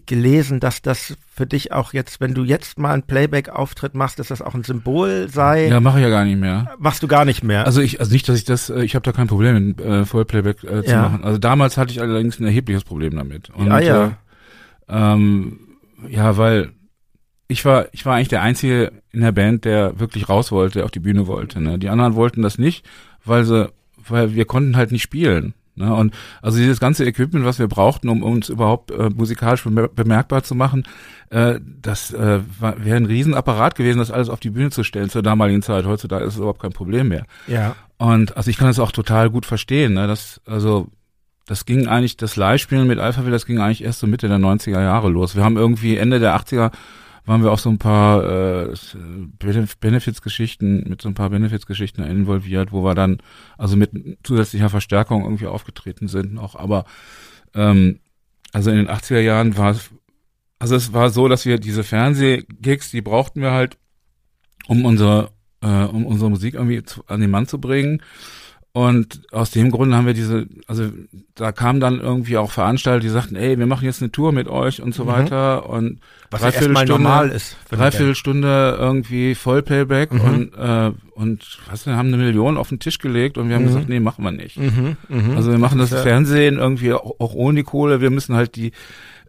gelesen, 0.06 0.60
dass 0.60 0.82
das 0.82 1.16
für 1.34 1.46
dich 1.46 1.72
auch 1.72 1.94
jetzt, 1.94 2.22
wenn 2.22 2.34
du 2.34 2.44
jetzt 2.44 2.80
mal 2.80 2.94
einen 2.94 3.04
Playback-Auftritt 3.04 3.96
machst, 3.96 4.20
dass 4.20 4.28
das 4.28 4.42
auch 4.42 4.54
ein 4.54 4.64
Symbol 4.64 5.28
sei. 5.30 5.68
Ja, 5.68 5.80
mache 5.80 6.00
ich 6.00 6.04
ja 6.04 6.10
gar 6.10 6.26
nicht 6.26 6.40
mehr. 6.40 6.76
Machst 6.78 7.04
du 7.04 7.08
gar 7.08 7.26
nicht 7.26 7.44
mehr? 7.44 7.66
Also 7.66 7.82
ich, 7.82 8.00
also 8.00 8.12
nicht, 8.12 8.28
dass 8.30 8.38
ich 8.38 8.46
das, 8.46 8.70
äh, 8.70 8.84
ich 8.84 8.96
habe 8.96 9.04
da 9.04 9.12
kein 9.12 9.28
Problem 9.28 9.68
mit 9.68 9.82
äh, 9.82 10.06
Vollplayback 10.06 10.64
äh, 10.64 10.84
zu 10.84 10.92
ja. 10.92 11.02
machen. 11.02 11.24
Also 11.24 11.38
damals 11.38 11.78
hatte 11.78 11.92
ich 11.92 12.02
allerdings 12.02 12.40
ein 12.40 12.46
erhebliches 12.46 12.84
Problem 12.84 13.16
damit. 13.16 13.50
Und, 13.50 13.68
ja, 13.68 13.80
ja. 13.80 14.06
Äh, 14.08 14.12
ähm, 14.90 15.60
ja, 16.10 16.38
weil 16.38 16.72
ich 17.48 17.66
war, 17.66 17.88
ich 17.92 18.06
war 18.06 18.16
eigentlich 18.16 18.30
der 18.30 18.42
Einzige 18.42 18.94
in 19.12 19.22
der 19.22 19.32
Band, 19.32 19.66
der 19.66 20.00
wirklich 20.00 20.30
raus 20.30 20.52
wollte, 20.52 20.86
auf 20.86 20.92
die 20.92 21.00
Bühne 21.00 21.28
wollte. 21.28 21.60
Ne? 21.60 21.78
Die 21.78 21.90
anderen 21.90 22.16
wollten 22.16 22.42
das 22.42 22.58
nicht, 22.58 22.86
weil 23.26 23.44
sie, 23.44 23.70
weil 24.08 24.34
wir 24.36 24.46
konnten 24.46 24.78
halt 24.78 24.92
nicht 24.92 25.04
spielen. 25.04 25.54
Ne? 25.76 25.94
Und 25.94 26.14
also 26.42 26.58
dieses 26.58 26.80
ganze 26.80 27.06
Equipment, 27.06 27.46
was 27.46 27.60
wir 27.60 27.68
brauchten, 27.68 28.10
um 28.10 28.24
uns 28.24 28.50
überhaupt 28.50 28.92
äh, 28.92 29.10
musikalisch 29.10 29.64
bemerkbar 29.64 30.44
zu 30.44 30.56
machen, 30.56 30.84
äh, 31.30 31.60
das 31.82 32.14
äh, 32.14 32.40
wäre 32.60 32.98
ein 32.98 33.06
Riesenapparat 33.06 33.76
gewesen, 33.76 34.00
das 34.00 34.12
alles 34.12 34.30
auf 34.30 34.40
die 34.40 34.50
Bühne 34.50 34.70
zu 34.70 34.84
stellen 34.84 35.10
zur 35.10 35.24
damaligen 35.24 35.62
Zeit. 35.62 35.86
Heutzutage 35.86 36.26
ist 36.26 36.34
es 36.34 36.40
überhaupt 36.40 36.62
kein 36.62 36.74
Problem 36.74 37.08
mehr. 37.08 37.26
Ja. 37.48 37.76
Und 37.98 38.36
also 38.36 38.50
ich 38.50 38.58
kann 38.58 38.68
das 38.68 38.80
auch 38.80 38.92
total 38.92 39.30
gut 39.30 39.46
verstehen. 39.46 39.94
Ne? 39.94 40.08
Das, 40.08 40.42
also 40.46 40.88
das 41.46 41.66
ging 41.66 41.88
eigentlich, 41.88 42.18
das 42.18 42.36
Live-Spielen 42.36 42.88
mit 42.88 43.00
Alphaville, 43.00 43.34
das 43.34 43.46
ging 43.46 43.60
eigentlich 43.60 43.84
erst 43.84 44.00
so 44.00 44.08
Mitte 44.08 44.28
der 44.28 44.38
90er 44.38 44.82
Jahre 44.82 45.10
los. 45.10 45.36
Wir 45.36 45.44
haben 45.44 45.58
irgendwie 45.58 45.98
Ende 45.98 46.20
der 46.20 46.36
80er 46.36 46.72
waren 47.26 47.44
wir 47.44 47.52
auch 47.52 47.60
so 47.60 47.70
ein 47.70 47.78
paar 47.78 48.24
äh, 48.24 48.74
Benefits-Geschichten, 49.80 50.90
mit 50.90 51.02
so 51.02 51.10
ein 51.10 51.14
paar 51.14 51.30
Benefits-Geschichten 51.30 52.04
involviert, 52.04 52.72
wo 52.72 52.84
wir 52.84 52.96
dann 52.96 53.22
also 53.58 53.76
mit 53.76 53.92
zusätzlicher 54.24 54.70
Verstärkung 54.70 55.24
irgendwie 55.24 55.48
aufgetreten 55.48 56.08
sind 56.08 56.34
noch. 56.34 56.56
Aber 56.56 56.86
ähm, 57.54 58.00
also 58.54 58.72
in 58.72 58.78
den 58.78 58.90
80er 58.90 59.20
Jahren 59.20 59.58
war 59.58 59.72
es, 59.72 59.92
also 60.60 60.76
es 60.76 60.94
war 60.94 61.10
so, 61.10 61.28
dass 61.28 61.46
wir 61.46 61.58
diese 61.58 61.84
Fernsehgigs, 61.84 62.92
die 62.92 63.02
brauchten 63.02 63.42
wir 63.42 63.52
halt, 63.52 63.78
um 64.68 64.86
unsere, 64.86 65.32
äh, 65.62 65.84
um 65.84 66.06
unsere 66.06 66.30
Musik 66.30 66.56
irgendwie 66.56 66.84
zu, 66.84 67.04
an 67.08 67.22
den 67.22 67.32
Mann 67.32 67.48
zu 67.48 67.60
bringen. 67.60 68.02
Und 68.74 69.22
aus 69.34 69.52
dem 69.52 69.70
Grund 69.70 69.94
haben 69.94 70.06
wir 70.06 70.14
diese, 70.14 70.48
also 70.66 70.86
da 71.36 71.52
kamen 71.52 71.82
dann 71.82 72.00
irgendwie 72.00 72.38
auch 72.38 72.52
Veranstalter, 72.52 73.02
die 73.02 73.10
sagten, 73.10 73.36
ey, 73.36 73.60
wir 73.60 73.66
machen 73.66 73.84
jetzt 73.84 74.02
eine 74.02 74.14
Tour 74.14 74.32
mit 74.32 74.48
euch 74.48 74.82
und 74.82 74.96
so 74.96 75.04
mhm. 75.04 75.08
weiter. 75.10 75.70
Und 75.70 76.00
was 76.30 76.42
erstmal 76.42 76.86
normal 76.86 77.30
ist. 77.30 77.58
Dreiviertel 77.70 78.16
Stunde 78.16 78.78
irgendwie 78.80 79.36
Vollplayback 79.36 80.14
mhm. 80.14 80.22
und, 80.22 80.54
äh, 80.54 80.92
und 81.16 81.60
was 81.70 81.86
wir 81.86 81.98
haben 81.98 82.08
eine 82.08 82.18
Million 82.18 82.56
auf 82.56 82.70
den 82.70 82.80
Tisch 82.80 83.00
gelegt 83.00 83.38
und 83.38 83.50
wir 83.50 83.56
haben 83.56 83.64
mhm. 83.64 83.68
gesagt, 83.68 83.90
nee, 83.90 84.00
machen 84.00 84.24
wir 84.24 84.32
nicht. 84.32 84.58
Mhm. 84.58 84.96
Mhm. 85.10 85.36
Also 85.36 85.52
wir 85.52 85.60
machen 85.60 85.78
das, 85.78 85.90
das 85.90 86.04
Fernsehen 86.04 86.58
irgendwie 86.58 86.94
auch, 86.94 87.20
auch 87.20 87.34
ohne 87.34 87.58
die 87.58 87.64
Kohle. 87.64 88.00
Wir 88.00 88.10
müssen 88.10 88.36
halt 88.36 88.56
die 88.56 88.72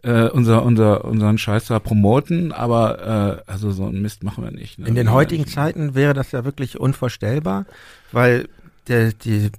äh, 0.03 0.29
unser, 0.29 0.63
unser, 0.63 1.03
unseren 1.03 1.37
Scheiß 1.37 1.65
da 1.65 1.79
promoten, 1.79 2.53
aber 2.53 3.41
äh, 3.47 3.51
also 3.51 3.71
so 3.71 3.85
einen 3.85 4.01
Mist 4.01 4.23
machen 4.23 4.43
wir 4.43 4.51
nicht. 4.51 4.79
Ne? 4.79 4.87
In 4.87 4.95
den 4.95 5.11
heutigen 5.11 5.47
Zeiten 5.47 5.95
wäre 5.95 6.13
das 6.13 6.31
ja 6.31 6.45
wirklich 6.45 6.79
unvorstellbar, 6.79 7.65
weil 8.13 8.47
der, 8.87 9.13
die, 9.13 9.51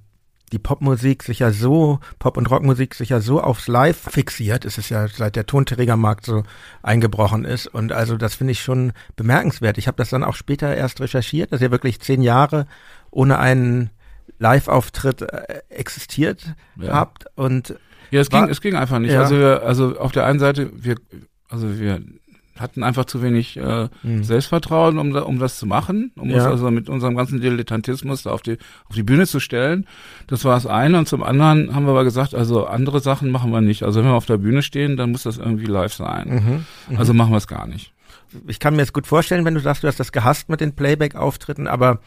die 0.52 0.58
Popmusik 0.58 1.22
sich 1.22 1.40
ja 1.40 1.50
so, 1.50 1.98
Pop- 2.18 2.37
und 2.37 2.50
Rockmusik 2.50 2.94
sich 2.94 3.08
ja 3.08 3.20
so 3.20 3.40
aufs 3.40 3.66
Live 3.66 3.98
fixiert. 3.98 4.64
Es 4.64 4.78
ist 4.78 4.88
ja 4.88 5.08
seit 5.08 5.37
der 5.37 5.46
Tonträgermarkt 5.46 6.24
so 6.26 6.44
eingebrochen 6.82 7.44
ist. 7.44 7.66
Und 7.66 7.92
also 7.92 8.16
das 8.16 8.37
finde 8.37 8.52
ich 8.52 8.62
schon 8.62 8.92
bemerkenswert. 9.16 9.78
Ich 9.78 9.88
habe 9.88 9.96
das 9.96 10.10
dann 10.10 10.24
auch 10.24 10.34
später 10.34 10.74
erst 10.74 11.00
recherchiert, 11.00 11.52
dass 11.52 11.60
ihr 11.60 11.70
wirklich 11.70 12.00
zehn 12.00 12.22
Jahre 12.22 12.66
ohne 13.10 13.38
einen 13.38 13.90
Live-Auftritt 14.38 15.22
äh, 15.22 15.62
existiert 15.68 16.54
ja. 16.76 16.92
habt. 16.92 17.26
Und 17.34 17.74
ja, 18.10 18.20
es 18.20 18.30
ging, 18.30 18.48
es 18.48 18.60
ging 18.60 18.76
einfach 18.76 18.98
nicht. 18.98 19.12
Ja. 19.12 19.22
Also, 19.22 19.37
wir, 19.37 19.62
also 19.62 19.98
auf 19.98 20.12
der 20.12 20.26
einen 20.26 20.38
Seite, 20.38 20.70
wir, 20.74 20.96
also 21.48 21.78
wir 21.78 22.00
hatten 22.58 22.82
einfach 22.82 23.04
zu 23.04 23.22
wenig 23.22 23.56
äh, 23.56 23.88
mhm. 24.02 24.22
Selbstvertrauen, 24.22 24.98
um, 24.98 25.14
um 25.14 25.38
das 25.38 25.58
zu 25.58 25.66
machen, 25.66 26.12
um 26.16 26.30
ja. 26.30 26.36
uns 26.36 26.44
also 26.44 26.70
mit 26.70 26.88
unserem 26.88 27.16
ganzen 27.16 27.40
Dilettantismus 27.40 28.22
da 28.22 28.30
auf 28.30 28.42
die, 28.42 28.58
auf 28.88 28.94
die 28.94 29.02
Bühne 29.02 29.26
zu 29.26 29.40
stellen. 29.40 29.86
Das 30.26 30.44
war 30.44 30.54
das 30.54 30.66
eine. 30.66 30.98
Und 30.98 31.08
zum 31.08 31.22
anderen 31.22 31.74
haben 31.74 31.84
wir 31.84 31.90
aber 31.90 32.04
gesagt, 32.04 32.34
also 32.34 32.66
andere 32.66 33.00
Sachen 33.00 33.30
machen 33.30 33.50
wir 33.50 33.60
nicht. 33.60 33.82
Also 33.82 34.00
wenn 34.00 34.08
wir 34.08 34.14
auf 34.14 34.26
der 34.26 34.38
Bühne 34.38 34.62
stehen, 34.62 34.96
dann 34.96 35.10
muss 35.10 35.24
das 35.24 35.38
irgendwie 35.38 35.66
live 35.66 35.92
sein. 35.92 36.28
Mhm. 36.88 36.92
Mhm. 36.94 36.98
Also 36.98 37.12
machen 37.12 37.32
wir 37.32 37.38
es 37.38 37.48
gar 37.48 37.66
nicht. 37.66 37.92
Ich 38.46 38.58
kann 38.58 38.74
mir 38.74 38.82
jetzt 38.82 38.92
gut 38.92 39.06
vorstellen, 39.06 39.44
wenn 39.44 39.54
du 39.54 39.60
sagst, 39.60 39.82
du 39.82 39.88
hast 39.88 40.00
das 40.00 40.12
gehasst 40.12 40.48
mit 40.48 40.60
den 40.60 40.74
Playback-Auftritten, 40.74 41.68
aber 41.68 42.00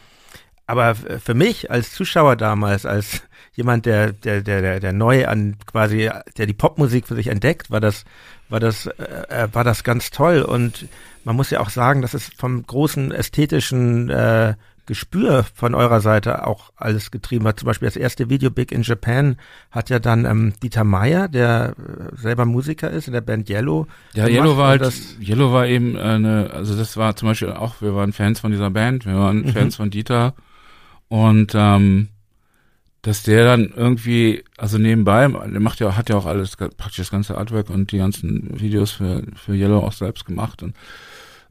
aber 0.66 0.94
für 0.94 1.32
mich 1.32 1.70
als 1.70 1.94
Zuschauer 1.94 2.36
damals, 2.36 2.84
als 2.84 3.22
jemand, 3.58 3.86
der, 3.86 4.12
der, 4.12 4.40
der, 4.40 4.62
der, 4.62 4.78
der 4.78 4.92
neu 4.92 5.26
an 5.26 5.56
quasi, 5.66 6.08
der 6.38 6.46
die 6.46 6.52
Popmusik 6.52 7.08
für 7.08 7.16
sich 7.16 7.26
entdeckt, 7.26 7.72
war 7.72 7.80
das, 7.80 8.04
war 8.48 8.60
das, 8.60 8.86
äh, 8.86 8.92
äh, 9.28 9.48
war 9.52 9.64
das 9.64 9.82
ganz 9.82 10.10
toll. 10.10 10.42
Und 10.42 10.86
man 11.24 11.34
muss 11.34 11.50
ja 11.50 11.58
auch 11.58 11.68
sagen, 11.68 12.00
dass 12.00 12.14
es 12.14 12.30
vom 12.36 12.64
großen 12.64 13.10
ästhetischen 13.10 14.10
äh, 14.10 14.54
Gespür 14.86 15.44
von 15.54 15.74
eurer 15.74 16.00
Seite 16.00 16.46
auch 16.46 16.70
alles 16.76 17.10
getrieben 17.10 17.48
hat. 17.48 17.58
Zum 17.58 17.66
Beispiel 17.66 17.88
das 17.88 17.96
erste 17.96 18.30
Video 18.30 18.48
Big 18.48 18.70
in 18.70 18.82
Japan 18.82 19.36
hat 19.72 19.90
ja 19.90 19.98
dann 19.98 20.24
ähm, 20.24 20.52
Dieter 20.62 20.84
Meyer, 20.84 21.26
der 21.26 21.74
äh, 21.76 22.16
selber 22.16 22.44
Musiker 22.44 22.90
ist 22.90 23.08
in 23.08 23.12
der 23.12 23.20
Band 23.20 23.50
Yellow. 23.50 23.88
Ja, 24.14 24.28
Yellow 24.28 24.56
war 24.56 24.68
halt, 24.68 24.90
Yellow 25.20 25.52
war 25.52 25.66
eben 25.66 25.98
eine, 25.98 26.50
also 26.54 26.76
das 26.76 26.96
war 26.96 27.16
zum 27.16 27.28
Beispiel 27.28 27.50
auch, 27.50 27.82
wir 27.82 27.96
waren 27.96 28.12
Fans 28.12 28.38
von 28.38 28.52
dieser 28.52 28.70
Band, 28.70 29.04
wir 29.04 29.16
waren 29.16 29.42
mhm. 29.42 29.48
Fans 29.48 29.74
von 29.74 29.90
Dieter 29.90 30.34
und 31.08 31.52
ähm, 31.56 32.08
dass 33.02 33.22
der 33.22 33.44
dann 33.44 33.72
irgendwie, 33.74 34.44
also 34.56 34.78
nebenbei, 34.78 35.28
der 35.28 35.60
macht 35.60 35.80
ja, 35.80 35.96
hat 35.96 36.08
ja 36.08 36.16
auch 36.16 36.26
alles, 36.26 36.56
praktisch 36.56 36.96
das 36.96 37.10
ganze 37.10 37.38
Artwork 37.38 37.70
und 37.70 37.92
die 37.92 37.98
ganzen 37.98 38.60
Videos 38.60 38.90
für, 38.90 39.22
für 39.36 39.54
Yellow 39.54 39.80
auch 39.80 39.92
selbst 39.92 40.24
gemacht 40.24 40.62
und 40.62 40.74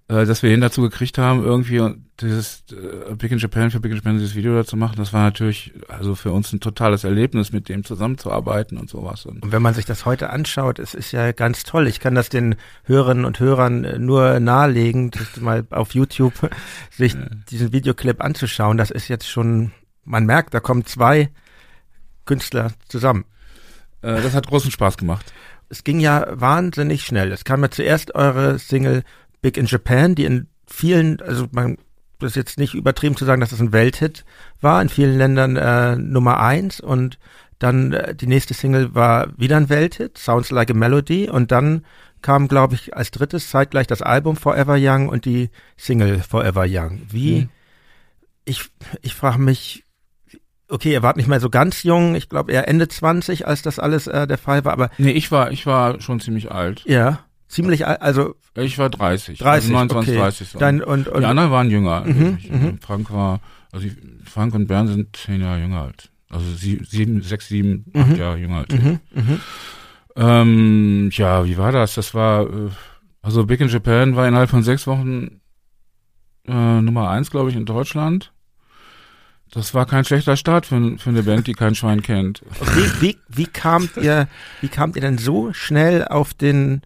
äh, 0.09 0.25
dass 0.25 0.41
wir 0.41 0.53
ihn 0.53 0.61
dazu 0.61 0.81
gekriegt 0.81 1.17
haben, 1.17 1.43
irgendwie 1.43 1.81
dieses 2.21 2.63
äh, 2.71 3.13
Big 3.15 3.31
in 3.31 3.39
Japan 3.39 3.71
für 3.71 3.81
Big 3.81 3.91
in 3.91 3.97
Japan 3.97 4.17
dieses 4.17 4.35
Video 4.35 4.55
dazu 4.55 4.77
machen, 4.77 4.95
das 4.97 5.11
war 5.11 5.23
natürlich 5.23 5.73
also 5.89 6.15
für 6.15 6.31
uns 6.31 6.53
ein 6.53 6.61
totales 6.61 7.03
Erlebnis, 7.03 7.51
mit 7.51 7.67
dem 7.67 7.83
zusammenzuarbeiten 7.83 8.77
und 8.77 8.89
sowas. 8.89 9.25
Und, 9.25 9.43
und 9.43 9.51
wenn 9.51 9.61
man 9.61 9.73
sich 9.73 9.85
das 9.85 10.05
heute 10.05 10.29
anschaut, 10.29 10.79
es 10.79 10.93
ist 10.93 11.11
ja 11.11 11.33
ganz 11.33 11.63
toll. 11.63 11.87
Ich 11.87 11.99
kann 11.99 12.15
das 12.15 12.29
den 12.29 12.55
Hörerinnen 12.85 13.25
und 13.25 13.39
Hörern 13.41 13.83
äh, 13.83 13.99
nur 13.99 14.39
nahelegen, 14.39 15.11
mal 15.41 15.65
auf 15.71 15.93
YouTube 15.93 16.49
sich 16.89 17.13
ja. 17.13 17.19
diesen 17.51 17.73
Videoclip 17.73 18.23
anzuschauen. 18.23 18.77
Das 18.77 18.91
ist 18.91 19.09
jetzt 19.09 19.27
schon, 19.27 19.73
man 20.07 20.25
merkt, 20.25 20.53
da 20.53 20.59
kommen 20.59 20.85
zwei 20.85 21.29
Künstler 22.25 22.71
zusammen. 22.87 23.25
Äh, 24.01 24.21
das 24.21 24.33
hat 24.33 24.47
großen 24.47 24.71
Spaß 24.71 24.97
gemacht. 24.97 25.33
Es 25.69 25.83
ging 25.83 25.99
ja 25.99 26.25
wahnsinnig 26.31 27.05
schnell. 27.05 27.31
Es 27.31 27.43
kam 27.43 27.61
ja 27.61 27.69
zuerst 27.69 28.15
eure 28.15 28.57
Single 28.57 29.03
Big 29.41 29.57
in 29.57 29.65
Japan, 29.65 30.15
die 30.15 30.25
in 30.25 30.47
vielen, 30.65 31.21
also 31.21 31.47
man 31.51 31.77
das 32.19 32.31
ist 32.31 32.35
jetzt 32.35 32.57
nicht 32.57 32.73
übertrieben 32.73 33.15
zu 33.15 33.25
sagen, 33.25 33.41
dass 33.41 33.51
es 33.51 33.59
das 33.59 33.67
ein 33.67 33.73
Welthit 33.73 34.25
war, 34.59 34.81
in 34.81 34.89
vielen 34.89 35.17
Ländern 35.17 35.55
äh, 35.55 35.95
Nummer 35.95 36.39
eins 36.39 36.79
und 36.79 37.19
dann 37.59 37.93
äh, 37.93 38.15
die 38.15 38.27
nächste 38.27 38.53
Single 38.53 38.95
war 38.95 39.27
wieder 39.37 39.57
ein 39.57 39.69
Welthit, 39.69 40.17
Sounds 40.17 40.49
Like 40.51 40.71
a 40.71 40.73
Melody 40.73 41.29
und 41.29 41.51
dann 41.51 41.85
kam, 42.21 42.47
glaube 42.47 42.75
ich, 42.75 42.95
als 42.95 43.11
drittes 43.11 43.49
zeitgleich 43.49 43.87
das 43.87 44.01
Album 44.01 44.35
Forever 44.35 44.77
Young 44.79 45.09
und 45.09 45.25
die 45.25 45.49
Single 45.77 46.19
Forever 46.19 46.65
Young. 46.67 47.01
Wie, 47.09 47.41
mhm. 47.41 47.49
ich, 48.45 48.65
ich 49.01 49.13
frage 49.13 49.39
mich, 49.39 49.83
okay, 50.69 50.91
ihr 50.91 51.03
wart 51.03 51.17
nicht 51.17 51.27
mehr 51.27 51.39
so 51.39 51.49
ganz 51.49 51.83
jung, 51.83 52.15
ich 52.15 52.29
glaube 52.29 52.51
eher 52.51 52.67
Ende 52.67 52.87
20, 52.87 53.47
als 53.47 53.61
das 53.61 53.79
alles 53.79 54.07
äh, 54.07 54.27
der 54.27 54.37
Fall 54.37 54.65
war, 54.65 54.73
aber. 54.73 54.89
Nee, 54.97 55.11
ich 55.11 55.31
war, 55.31 55.51
ich 55.51 55.65
war 55.65 55.99
schon 56.01 56.19
ziemlich 56.19 56.51
alt. 56.51 56.83
Ja. 56.85 57.19
Ziemlich 57.47 57.87
alt, 57.87 58.01
also. 58.01 58.35
Ich 58.55 58.77
war 58.77 58.89
30. 58.89 59.39
30, 59.39 59.45
also 59.45 59.73
29, 59.73 60.13
okay. 60.13 60.21
30. 60.21 60.49
So. 60.49 60.59
Dein, 60.59 60.83
und, 60.83 61.07
und, 61.07 61.21
die 61.21 61.25
anderen 61.25 61.51
waren 61.51 61.69
jünger. 61.69 62.01
Mhm, 62.05 62.37
ich, 62.41 62.51
mhm. 62.51 62.79
Frank 62.81 63.11
war, 63.11 63.39
also 63.71 63.87
Frank 64.25 64.53
und 64.53 64.67
Bernd 64.67 64.89
sind 64.89 65.15
zehn 65.15 65.41
Jahre 65.41 65.61
jünger 65.61 65.83
alt. 65.83 66.09
Also 66.29 66.45
sie, 66.53 66.81
sieben, 66.83 67.21
sechs, 67.21 67.47
sieben, 67.47 67.85
acht 67.93 68.09
Mhm. 68.09 68.15
Jahre 68.15 68.37
jünger 68.37 68.57
alt. 68.57 68.73
mhm, 68.73 68.99
mhm. 69.13 69.39
Ähm, 70.17 71.09
ja, 71.13 71.45
wie 71.45 71.57
war 71.57 71.71
das? 71.71 71.93
Das 71.95 72.13
war, 72.13 72.47
äh, 72.47 72.69
also 73.21 73.45
Big 73.45 73.61
in 73.61 73.69
Japan 73.69 74.15
war 74.15 74.27
innerhalb 74.27 74.49
von 74.49 74.63
sechs 74.63 74.87
Wochen 74.87 75.41
äh, 76.47 76.81
Nummer 76.81 77.09
eins, 77.09 77.29
glaube 77.29 77.49
ich, 77.49 77.55
in 77.55 77.65
Deutschland. 77.65 78.33
Das 79.57 79.73
war 79.73 79.87
kein 79.87 80.05
schlechter 80.05 80.37
Start 80.37 80.67
für, 80.67 80.97
für 80.99 81.09
eine 81.09 81.23
Band, 81.23 81.47
die 81.47 81.53
kein 81.53 81.73
Schwein 81.73 82.03
kennt. 82.03 82.43
Wie, 82.75 83.01
wie, 83.01 83.17
wie 83.27 83.47
kamt 83.47 83.97
ihr, 83.97 84.27
wie 84.61 84.67
kamt 84.67 84.95
ihr 84.95 85.01
denn 85.01 85.17
so 85.17 85.51
schnell 85.51 86.05
auf 86.07 86.35
den 86.35 86.83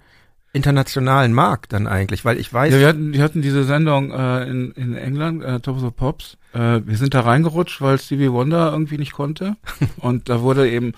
internationalen 0.54 1.34
Markt 1.34 1.74
dann 1.74 1.86
eigentlich? 1.86 2.24
Weil 2.24 2.40
ich 2.40 2.54
weiß. 2.54 2.72
Ja, 2.74 2.80
wir 2.80 2.88
hatten, 2.88 3.12
wir 3.14 3.22
hatten 3.24 3.42
diese 3.42 3.66
Sendung 3.66 4.12
äh, 4.12 4.50
in, 4.50 4.72
in 4.72 4.96
England, 4.96 5.44
äh, 5.44 5.60
Top 5.60 5.76
of 5.76 5.82
the 5.82 5.92
Pops. 5.92 6.38
Äh, 6.54 6.80
wir 6.86 6.96
sind 6.96 7.14
da 7.14 7.20
reingerutscht, 7.20 7.82
weil 7.82 8.00
Stevie 8.00 8.32
Wonder 8.32 8.72
irgendwie 8.72 8.98
nicht 8.98 9.12
konnte. 9.12 9.58
Und 9.98 10.30
da 10.30 10.40
wurde 10.42 10.70
eben, 10.70 10.94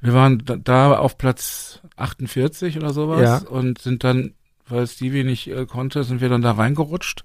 wir 0.00 0.14
waren 0.14 0.42
da, 0.44 0.56
da 0.56 0.94
auf 0.96 1.18
Platz 1.18 1.80
48 1.96 2.78
oder 2.78 2.94
sowas 2.94 3.20
Ja. 3.20 3.48
und 3.50 3.78
sind 3.82 4.02
dann, 4.02 4.32
weil 4.66 4.86
Stevie 4.86 5.24
nicht 5.24 5.48
äh, 5.48 5.66
konnte, 5.66 6.04
sind 6.04 6.22
wir 6.22 6.30
dann 6.30 6.40
da 6.40 6.52
reingerutscht. 6.52 7.22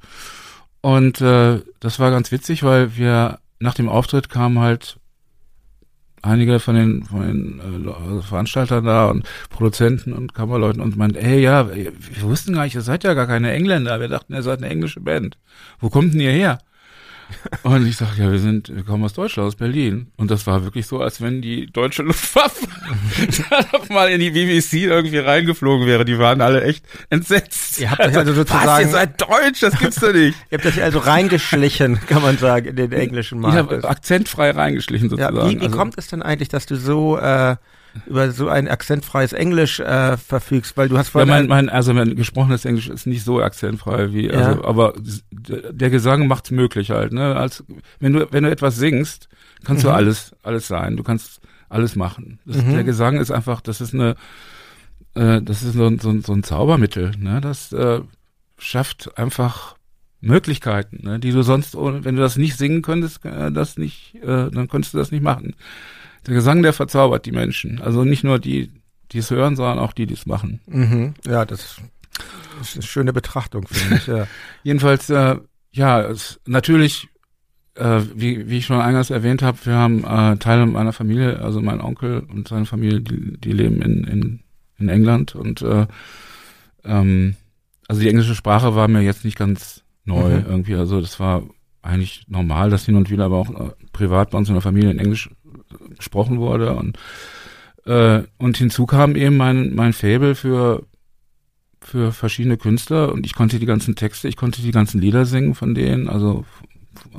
Und 0.82 1.22
äh, 1.22 1.62
das 1.80 2.00
war 2.00 2.12
ganz 2.12 2.34
witzig, 2.34 2.64
weil 2.64 2.98
wir 2.98 3.40
nach 3.60 3.74
dem 3.74 3.90
Auftritt 3.90 4.30
kamen 4.30 4.60
halt 4.60 5.00
einige 6.22 6.60
von 6.60 6.76
den, 6.76 7.04
von 7.06 7.22
den 7.22 7.60
äh, 7.60 8.22
Veranstaltern 8.22 8.84
da 8.84 9.08
und 9.08 9.28
Produzenten 9.50 10.14
und 10.14 10.34
Kammerleuten 10.34 10.82
und 10.82 10.98
meinten, 10.98 11.18
ey, 11.18 11.42
ja, 11.42 11.74
wir 11.74 11.94
wussten 12.22 12.54
gar 12.54 12.64
nicht, 12.64 12.76
ihr 12.76 12.82
seid 12.82 13.04
ja 13.04 13.14
gar 13.14 13.28
keine 13.28 13.52
Engländer. 13.52 14.00
Wir 14.00 14.08
dachten, 14.08 14.34
ihr 14.34 14.44
seid 14.44 14.60
eine 14.60 14.70
englische 14.70 15.00
Band. 15.00 15.38
Wo 15.80 15.90
kommt 15.90 16.14
denn 16.14 16.22
ihr 16.22 16.32
her? 16.32 16.60
Und 17.64 17.86
ich 17.88 17.98
sag, 17.98 18.18
ja, 18.18 18.32
wir 18.32 18.40
sind, 18.40 18.74
wir 18.74 18.84
kommen 18.84 19.04
aus 19.04 19.14
Deutschland, 19.14 19.48
aus 19.48 19.56
Berlin. 19.56 20.08
Und 20.18 20.32
das 20.32 20.48
war 20.48 20.64
wirklich 20.64 20.86
so, 20.88 21.02
als 21.02 21.22
wenn 21.22 21.42
die 21.42 21.68
deutsche 21.68 22.04
Luftwaffe 22.04 22.68
mal 23.90 24.10
in 24.10 24.20
die 24.20 24.32
BBC 24.32 24.74
irgendwie 24.86 25.18
reingeflogen 25.18 25.86
wäre. 25.88 26.06
Die 26.06 26.18
waren 26.20 26.42
alle 26.42 26.64
echt 26.64 26.86
entsetzt. 27.10 27.80
Ihr 27.80 27.92
habt 27.92 28.02
euch 28.02 28.18
also 28.18 28.32
Was, 28.32 28.38
sozusagen- 28.38 28.82
ihr 28.86 28.92
seid 28.92 29.22
deutsch, 29.22 29.60
das 29.62 29.78
gibt's 29.80 29.98
doch 30.00 30.14
nicht. 30.14 30.38
Ihr 30.52 30.58
habt 30.58 30.66
das 30.66 30.80
also 30.80 31.00
reingeschlichen, 31.00 32.00
kann 32.08 32.22
man 32.22 32.38
sagen, 32.38 32.68
in 32.68 32.76
den 32.76 32.92
englischen 32.92 33.40
Ich 33.40 33.42
Markt. 33.42 33.58
habe 33.58 33.88
akzentfrei 33.90 34.52
reingeschlichen 34.52 35.10
Ja, 35.18 35.28
sozusagen. 35.28 35.50
wie, 35.50 35.60
wie 35.62 35.66
Also- 35.66 35.78
kommt 35.78 35.98
es 35.98 36.08
denn 36.08 36.22
eigentlich, 36.22 36.50
dass 36.50 36.66
du 36.66 36.76
so 36.76 37.18
äh, 37.18 37.56
über 38.06 38.32
so 38.32 38.48
ein 38.50 38.68
akzentfreies 38.68 39.34
Englisch 39.34 39.80
äh, 39.80 40.16
verfügst? 40.18 40.78
Weil 40.78 40.90
du 40.90 40.98
hast 40.98 41.08
Ja, 41.08 41.12
vorhin 41.12 41.30
mein, 41.30 41.44
ein- 41.44 41.48
mein, 41.50 41.70
also 41.70 41.94
mein 41.94 42.16
gesprochenes 42.16 42.66
Englisch 42.66 42.88
ist 42.90 43.08
nicht 43.08 43.24
so 43.24 43.42
akzentfrei 43.42 44.14
wie, 44.14 44.30
also, 44.32 44.62
Ja. 44.62 44.64
aber 44.66 44.94
s- 44.98 45.24
der 45.32 45.90
Gesang 45.90 46.28
macht's 46.28 46.52
möglich 46.52 46.92
halt, 46.92 47.14
ne? 47.14 47.36
Als, 47.36 47.64
wenn 48.00 48.14
du, 48.14 48.28
wenn 48.32 48.44
du 48.44 48.52
etwas 48.52 48.76
singst, 48.76 49.30
kannst 49.64 49.84
du 49.84 49.88
Mhm. 49.90 49.96
alles, 49.96 50.36
alles 50.44 50.68
sein. 50.68 50.98
Du 50.98 51.04
kannst 51.04 51.42
alles 51.70 51.96
machen. 51.96 52.40
Das, 52.46 52.58
Mhm. 52.64 52.74
Der 52.74 52.84
Gesang 52.84 53.18
ist 53.18 53.32
einfach, 53.32 53.62
das 53.62 53.82
ist 53.82 53.94
eine, 53.94 54.16
äh, 55.16 55.42
das 55.42 55.64
ist 55.64 55.74
so, 55.74 55.86
ein- 55.86 56.00
so, 56.00 56.18
so 56.22 56.34
ein 56.34 56.44
Zaubermittel, 56.44 57.12
ne? 57.18 57.42
Das 57.42 57.72
äh, 57.74 58.02
schafft 58.58 59.18
einfach 59.18 59.76
Möglichkeiten, 60.20 61.02
ne? 61.04 61.20
die 61.20 61.32
du 61.32 61.44
sonst, 61.44 61.76
ohne- 61.76 62.04
wenn 62.04 62.16
du 62.16 62.22
das 62.24 62.38
nicht 62.38 62.58
singen 62.58 62.82
könntest, 62.82 63.24
äh, 63.24 63.52
das 63.52 63.78
nicht, 63.78 64.16
äh, 64.16 64.50
dann 64.50 64.68
könntest 64.68 64.96
du 64.96 64.98
das 64.98 65.12
nicht 65.12 65.22
machen. 65.24 65.54
Der 66.28 66.36
Gesang, 66.36 66.62
der 66.62 66.74
verzaubert 66.74 67.26
die 67.26 67.32
Menschen. 67.32 67.82
Also 67.82 68.04
nicht 68.04 68.24
nur 68.24 68.38
die, 68.40 68.72
die 69.12 69.20
es 69.20 69.32
hören, 69.32 69.56
sondern 69.56 69.80
auch 69.80 69.94
die, 69.94 70.06
die 70.06 70.14
es 70.14 70.26
machen. 70.26 70.60
mhm, 70.68 71.14
ja, 71.26 71.46
das 71.46 71.80
ist 72.62 72.76
eine 72.76 72.84
schöne 72.84 73.14
Betrachtung, 73.14 73.68
finde 73.68 73.96
ich. 73.96 74.08
Ja. 74.08 74.28
Jedenfalls, 74.64 75.10
äh, 75.10 75.38
ja, 75.72 76.02
es, 76.02 76.40
natürlich, 76.46 77.08
äh, 77.76 78.02
wie, 78.16 78.50
wie 78.50 78.58
ich 78.58 78.66
schon 78.66 78.82
eingangs 78.82 79.10
erwähnt 79.10 79.42
habe, 79.42 79.58
wir 79.64 79.76
haben 79.76 80.04
äh, 80.04 80.38
Teile 80.38 80.66
meiner 80.66 80.94
Familie, 80.94 81.40
also 81.40 81.62
mein 81.62 81.80
Onkel 81.82 82.20
und 82.22 82.48
seine 82.48 82.66
Familie, 82.66 83.02
die, 83.02 83.38
die 83.40 83.52
leben 83.52 83.82
in, 83.82 84.04
in, 84.04 84.40
in 84.80 84.90
England 84.90 85.36
und 85.36 85.62
äh, 85.62 85.86
ähm, 86.84 87.36
also 87.88 88.02
die 88.02 88.10
englische 88.10 88.36
Sprache 88.36 88.76
war 88.76 88.88
mir 88.88 89.02
jetzt 89.02 89.24
nicht 89.24 89.38
ganz 89.38 89.84
neu 90.06 90.38
Mhm. 90.40 90.46
irgendwie, 90.48 90.76
also 90.76 91.00
das 91.00 91.20
war 91.20 91.44
eigentlich 91.82 92.26
normal, 92.28 92.70
dass 92.70 92.86
hin 92.86 92.96
und 92.96 93.10
wieder 93.10 93.26
aber 93.26 93.38
auch 93.38 93.50
äh, 93.50 93.72
privat 93.94 94.32
bei 94.32 94.38
uns 94.38 94.50
in 94.50 94.56
der 94.56 94.62
Familie 94.62 94.92
in 94.92 95.00
Englisch 95.00 95.30
gesprochen 95.98 96.40
wurde 96.40 96.74
und 96.76 96.98
äh, 97.86 98.24
und 98.38 98.58
hinzu 98.58 98.86
kam 98.86 99.16
eben 99.16 99.38
mein 99.38 99.76
mein 99.76 99.94
Faible 99.94 100.36
für 100.36 100.84
für 101.82 102.12
verschiedene 102.12 102.58
Künstler 102.58 103.12
und 103.14 103.26
ich 103.26 103.34
konnte 103.34 103.60
die 103.60 103.66
ganzen 103.66 103.96
Texte, 103.96 104.28
ich 104.28 104.36
konnte 104.36 104.62
die 104.62 104.72
ganzen 104.72 105.00
Lieder 105.00 105.26
singen 105.26 105.56
von 105.56 105.74
denen, 105.74 106.10
also 106.10 106.44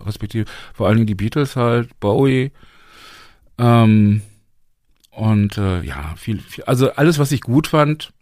respektive 0.05 0.45
vor 0.75 0.87
allen 0.87 0.97
Dingen 0.97 1.07
die 1.07 1.15
Beatles 1.15 1.57
halt, 1.57 1.99
Bowie 2.01 2.53
ähm, 3.57 4.23
und 5.11 5.59
äh, 5.59 5.83
ja, 5.83 6.15
viel, 6.17 6.39
viel, 6.41 6.65
also 6.65 6.93
alles, 6.93 7.19
was 7.19 7.33
ich 7.33 7.41
gut 7.41 7.67
fand, 7.67 8.13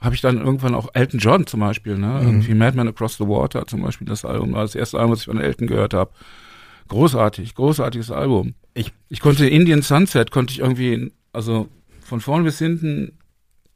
habe 0.00 0.14
ich 0.14 0.20
dann 0.20 0.38
irgendwann 0.38 0.74
auch 0.74 0.88
Elton 0.94 1.20
John 1.20 1.46
zum 1.46 1.60
Beispiel, 1.60 1.96
ne? 1.96 2.08
Mhm. 2.20 2.26
Irgendwie 2.26 2.54
Madman 2.54 2.88
Across 2.88 3.18
the 3.18 3.28
Water 3.28 3.66
zum 3.66 3.82
Beispiel, 3.82 4.06
das 4.06 4.24
Album, 4.24 4.52
war 4.52 4.62
das 4.62 4.74
erste 4.74 4.98
Album, 4.98 5.12
was 5.12 5.20
ich 5.20 5.26
von 5.26 5.40
Elton 5.40 5.68
gehört 5.68 5.94
habe. 5.94 6.10
Großartig, 6.88 7.54
großartiges 7.54 8.10
Album. 8.10 8.54
Ich- 8.74 8.92
ich 9.08 9.20
konnte 9.20 9.46
Indian 9.48 9.82
Sunset, 9.82 10.30
konnte 10.30 10.52
ich 10.52 10.60
irgendwie, 10.60 11.12
also 11.32 11.68
von 12.02 12.20
vorn 12.20 12.44
bis 12.44 12.58
hinten 12.58 13.18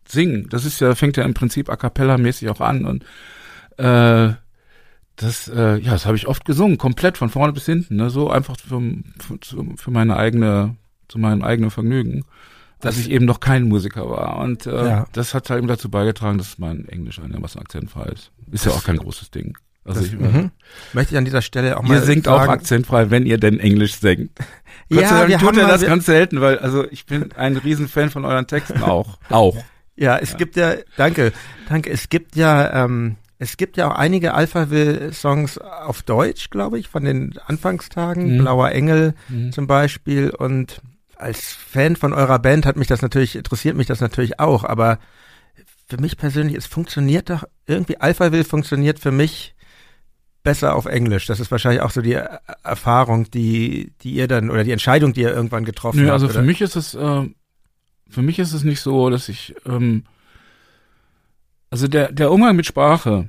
singen. 0.08 0.48
Das 0.50 0.64
ist 0.64 0.80
ja, 0.80 0.94
fängt 0.94 1.16
ja 1.16 1.24
im 1.24 1.34
Prinzip 1.34 1.68
a 1.68 1.76
cappella 1.76 2.18
mäßig 2.18 2.48
auch 2.50 2.60
an 2.60 2.84
und 2.84 3.04
äh, 3.78 4.32
das, 5.16 5.48
äh, 5.48 5.78
ja, 5.78 5.92
das 5.92 6.04
habe 6.06 6.16
ich 6.16 6.26
oft 6.28 6.44
gesungen, 6.44 6.76
komplett 6.78 7.16
von 7.18 7.30
vorne 7.30 7.52
bis 7.52 7.64
hinten, 7.66 7.96
ne? 7.96 8.10
so 8.10 8.30
einfach 8.30 8.56
für, 8.58 8.80
für, 9.18 9.64
für 9.76 9.90
meine 9.90 10.16
eigene, 10.16 10.76
zu 11.08 11.18
meinem 11.18 11.42
eigenen 11.42 11.70
Vergnügen, 11.70 12.24
dass 12.80 12.98
ich 12.98 13.10
eben 13.10 13.24
noch 13.24 13.40
kein 13.40 13.64
Musiker 13.64 14.08
war 14.10 14.38
und 14.38 14.66
äh, 14.66 14.86
Ja. 14.88 15.06
das 15.12 15.32
hat 15.32 15.48
halt 15.48 15.58
eben 15.58 15.68
dazu 15.68 15.90
beigetragen, 15.90 16.36
dass 16.38 16.58
mein 16.58 16.86
Englisch 16.88 17.18
einigermaßen 17.18 17.60
akzentfrei 17.60 18.04
ist. 18.10 18.30
Ist 18.50 18.66
ja 18.66 18.72
auch 18.72 18.84
kein 18.84 18.98
großes 18.98 19.30
Ding. 19.30 19.56
Also 19.86 20.00
Das, 20.00 20.08
ich, 20.08 20.18
mhm. 20.18 20.50
Möchte 20.92 21.14
ich 21.14 21.18
an 21.18 21.24
dieser 21.24 21.42
Stelle 21.42 21.76
auch 21.78 21.82
mal 21.82 21.94
Ihr 21.94 22.02
singt 22.02 22.28
auch 22.28 22.38
sagen, 22.40 22.52
akzentfrei, 22.52 23.10
wenn 23.10 23.24
ihr 23.26 23.38
denn 23.38 23.60
Englisch 23.60 23.94
singt. 23.94 24.30
Gott 24.36 24.46
sei 24.88 25.00
Ja, 25.00 25.10
Dank 25.18 25.28
wir 25.28 25.38
tut 25.38 25.48
haben 25.48 25.58
ihr 25.58 25.66
das 25.66 25.80
wir, 25.82 25.88
ganz 25.88 26.06
selten, 26.06 26.40
weil 26.40 26.58
also 26.58 26.84
ich 26.90 27.06
bin 27.06 27.32
ein 27.32 27.56
Riesenfan 27.56 28.10
von 28.10 28.24
euren 28.24 28.46
Texten 28.46 28.82
auch. 28.82 29.18
Auch. 29.30 29.56
ja, 29.96 30.16
es 30.18 30.36
gibt 30.36 30.56
ja, 30.56 30.74
danke, 30.96 31.32
danke, 31.68 31.90
es 31.90 32.08
gibt 32.08 32.36
ja, 32.36 32.84
ähm, 32.84 33.16
es 33.38 33.56
gibt 33.56 33.76
ja 33.76 33.88
auch 33.90 33.94
einige 33.96 34.32
Alphaville-Songs 34.34 35.58
auf 35.58 36.02
Deutsch, 36.02 36.50
glaube 36.50 36.78
ich, 36.78 36.88
von 36.88 37.04
den 37.04 37.34
Anfangstagen, 37.46 38.34
Mhm. 38.36 38.38
Blauer 38.38 38.70
Engel 38.72 39.14
Mhm. 39.28 39.52
zum 39.52 39.66
Beispiel 39.66 40.30
und 40.30 40.80
als 41.16 41.52
Fan 41.52 41.96
von 41.96 42.12
eurer 42.12 42.38
Band 42.38 42.66
hat 42.66 42.76
mich 42.76 42.88
das 42.88 43.02
natürlich, 43.02 43.36
interessiert 43.36 43.76
mich 43.76 43.86
das 43.86 44.00
natürlich 44.00 44.38
auch, 44.38 44.64
aber 44.64 44.98
für 45.88 45.98
mich 46.00 46.16
persönlich, 46.16 46.56
es 46.56 46.66
funktioniert 46.66 47.30
doch, 47.30 47.44
irgendwie 47.66 47.98
Alphaville 48.00 48.44
funktioniert 48.44 48.98
für 48.98 49.12
mich 49.12 49.54
besser 50.46 50.74
auf 50.74 50.86
Englisch. 50.86 51.26
Das 51.26 51.40
ist 51.40 51.50
wahrscheinlich 51.50 51.82
auch 51.82 51.90
so 51.90 52.00
die 52.00 52.14
Er- 52.14 52.40
Erfahrung, 52.62 53.30
die, 53.30 53.92
die 54.00 54.12
ihr 54.12 54.28
dann, 54.28 54.48
oder 54.50 54.64
die 54.64 54.72
Entscheidung, 54.72 55.12
die 55.12 55.20
ihr 55.22 55.34
irgendwann 55.34 55.64
getroffen 55.64 56.00
Nö, 56.00 56.04
habt. 56.06 56.14
also 56.14 56.26
oder? 56.26 56.34
für 56.34 56.42
mich 56.42 56.60
ist 56.62 56.76
es, 56.76 56.94
äh, 56.94 57.28
für 58.08 58.22
mich 58.22 58.38
ist 58.38 58.52
es 58.54 58.64
nicht 58.64 58.80
so, 58.80 59.10
dass 59.10 59.28
ich, 59.28 59.54
ähm, 59.66 60.04
also 61.70 61.88
der, 61.88 62.12
der 62.12 62.30
Umgang 62.32 62.56
mit 62.56 62.64
Sprache, 62.66 63.28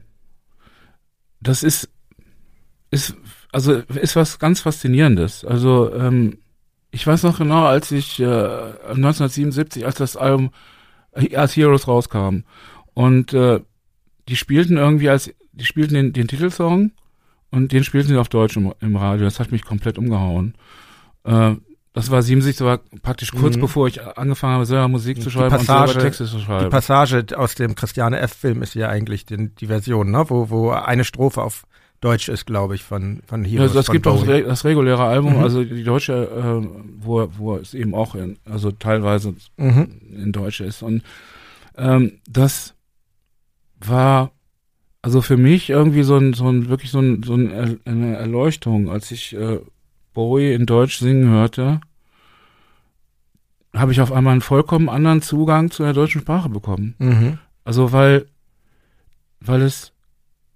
das 1.41 1.63
ist, 1.63 1.89
ist, 2.91 3.15
also 3.51 3.73
ist 3.73 4.15
was 4.15 4.39
ganz 4.39 4.61
Faszinierendes. 4.61 5.43
Also 5.43 5.93
ähm, 5.93 6.37
ich 6.91 7.05
weiß 7.05 7.23
noch 7.23 7.37
genau, 7.37 7.65
als 7.65 7.91
ich 7.91 8.19
äh, 8.19 8.25
1977, 8.25 9.85
als 9.85 9.95
das 9.95 10.15
Album 10.15 10.51
als 11.35 11.55
Heroes 11.55 11.87
rauskam 11.87 12.41
und 12.93 13.33
äh, 13.33 13.59
die 14.29 14.35
spielten 14.35 14.77
irgendwie 14.77 15.09
als, 15.09 15.33
die 15.51 15.65
spielten 15.65 15.95
den, 15.95 16.13
den 16.13 16.27
Titelsong 16.27 16.91
und 17.51 17.71
den 17.71 17.83
spielten 17.83 18.09
sie 18.09 18.17
auf 18.17 18.29
Deutsch 18.29 18.57
im, 18.57 18.73
im 18.81 18.95
Radio. 18.95 19.25
Das 19.25 19.39
hat 19.39 19.51
mich 19.51 19.63
komplett 19.63 19.97
umgehauen. 19.97 20.55
Äh, 21.23 21.55
das 21.93 22.11
war 22.11 22.21
77, 22.21 22.59
das 22.59 22.65
war 22.67 22.77
praktisch 23.01 23.31
kurz 23.31 23.55
Mhm. 23.55 23.61
bevor 23.61 23.87
ich 23.87 24.01
angefangen 24.17 24.53
habe, 24.53 24.65
selber 24.67 24.87
Musik 24.87 25.15
Die 25.15 25.21
zu 25.23 25.29
schreiben 25.31 25.49
Passage- 25.49 25.81
und 25.81 25.87
selber 25.93 26.01
Texte 26.03 26.25
zu 26.25 26.37
Die 26.37 26.43
schreiben. 26.43 26.69
Passage 26.69 27.25
aus 27.35 27.55
dem 27.55 27.73
Christiane 27.73 28.19
F-Film 28.19 28.61
ist 28.61 28.75
ja 28.75 28.89
eigentlich 28.89 29.25
den, 29.25 29.55
die 29.55 29.65
Version, 29.67 30.11
ne? 30.11 30.25
wo, 30.29 30.49
wo 30.51 30.69
eine 30.71 31.03
Strophe 31.05 31.41
auf 31.41 31.65
Deutsch 31.99 32.29
ist, 32.29 32.45
glaube 32.45 32.75
ich, 32.75 32.83
von, 32.83 33.23
von 33.25 33.43
Heroes. 33.43 33.69
also 33.69 33.79
es 33.79 33.89
gibt 33.89 34.05
auch 34.05 34.17
das, 34.17 34.25
Bowie. 34.27 34.31
re- 34.41 34.43
das 34.43 34.63
reguläre 34.65 35.03
Album, 35.05 35.37
Mhm. 35.37 35.43
also 35.43 35.63
die 35.63 35.83
deutsche, 35.83 36.13
äh, 36.13 36.67
wo, 36.99 37.27
wo 37.35 37.55
es 37.57 37.73
eben 37.73 37.95
auch 37.95 38.13
in, 38.13 38.37
also 38.45 38.69
teilweise 38.71 39.33
Mhm. 39.57 39.87
in 40.11 40.31
Deutsch 40.31 40.59
ist. 40.61 40.83
Und 40.83 41.01
ähm, 41.75 42.19
das, 42.29 42.75
war 43.79 44.31
also 45.01 45.21
für 45.21 45.37
mich 45.37 45.69
irgendwie 45.69 46.03
so 46.03 46.17
ein, 46.17 46.33
so 46.33 46.47
ein 46.47 46.69
wirklich 46.69 46.91
so, 46.91 46.99
ein, 46.99 47.23
so 47.23 47.35
ein, 47.35 47.79
eine 47.85 48.15
Erleuchtung, 48.15 48.89
als 48.89 49.11
ich 49.11 49.35
äh, 49.35 49.59
Bowie 50.13 50.53
in 50.53 50.65
Deutsch 50.65 50.97
singen 50.97 51.29
hörte, 51.29 51.79
habe 53.73 53.91
ich 53.91 54.01
auf 54.01 54.11
einmal 54.11 54.31
einen 54.31 54.41
vollkommen 54.41 54.89
anderen 54.89 55.21
Zugang 55.21 55.71
zu 55.71 55.83
der 55.83 55.93
deutschen 55.93 56.21
Sprache 56.21 56.49
bekommen. 56.49 56.95
Mhm. 56.97 57.37
Also 57.63 57.91
weil, 57.91 58.27
weil 59.39 59.61
es, 59.61 59.93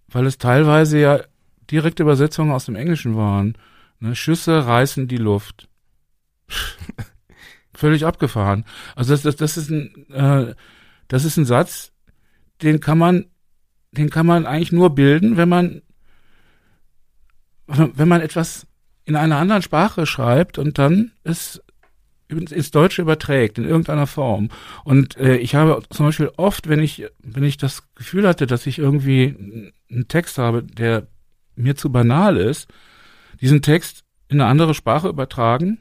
weil 0.07 0.25
es 0.25 0.37
teilweise 0.37 0.99
ja 0.99 1.21
direkte 1.69 2.03
Übersetzungen 2.03 2.51
aus 2.51 2.65
dem 2.65 2.75
Englischen 2.75 3.15
waren. 3.15 3.57
Ne? 3.99 4.15
Schüsse 4.15 4.65
reißen 4.65 5.07
die 5.07 5.17
Luft. 5.17 5.69
Völlig 7.73 8.05
abgefahren. 8.05 8.65
Also 8.95 9.13
das, 9.13 9.21
das, 9.21 9.35
das 9.37 9.57
ist 9.57 9.69
ein, 9.69 10.09
äh, 10.09 10.55
das 11.07 11.25
ist 11.25 11.37
ein 11.37 11.45
Satz, 11.45 11.91
den 12.61 12.79
kann 12.79 12.97
man, 12.97 13.25
den 13.91 14.09
kann 14.09 14.25
man 14.25 14.45
eigentlich 14.45 14.71
nur 14.71 14.95
bilden, 14.95 15.37
wenn 15.37 15.49
man, 15.49 15.81
wenn 17.67 18.07
man 18.07 18.21
etwas 18.21 18.67
in 19.05 19.15
einer 19.15 19.37
anderen 19.37 19.61
Sprache 19.61 20.05
schreibt 20.05 20.57
und 20.57 20.77
dann 20.77 21.11
es 21.23 21.61
ins 22.29 22.71
Deutsche 22.71 23.01
überträgt 23.01 23.57
in 23.57 23.65
irgendeiner 23.65 24.07
Form. 24.07 24.49
Und 24.85 25.17
äh, 25.17 25.35
ich 25.35 25.55
habe 25.55 25.83
zum 25.89 26.05
Beispiel 26.05 26.31
oft, 26.37 26.69
wenn 26.69 26.79
ich, 26.79 27.05
wenn 27.19 27.43
ich 27.43 27.57
das 27.57 27.83
Gefühl 27.95 28.25
hatte, 28.27 28.47
dass 28.47 28.67
ich 28.67 28.79
irgendwie 28.79 29.35
einen 29.89 30.07
Text 30.07 30.37
habe, 30.37 30.63
der 30.63 31.07
mir 31.55 31.75
zu 31.75 31.91
banal 31.91 32.37
ist, 32.37 32.69
diesen 33.41 33.61
Text 33.61 34.03
in 34.29 34.39
eine 34.39 34.49
andere 34.49 34.73
Sprache 34.73 35.09
übertragen 35.09 35.79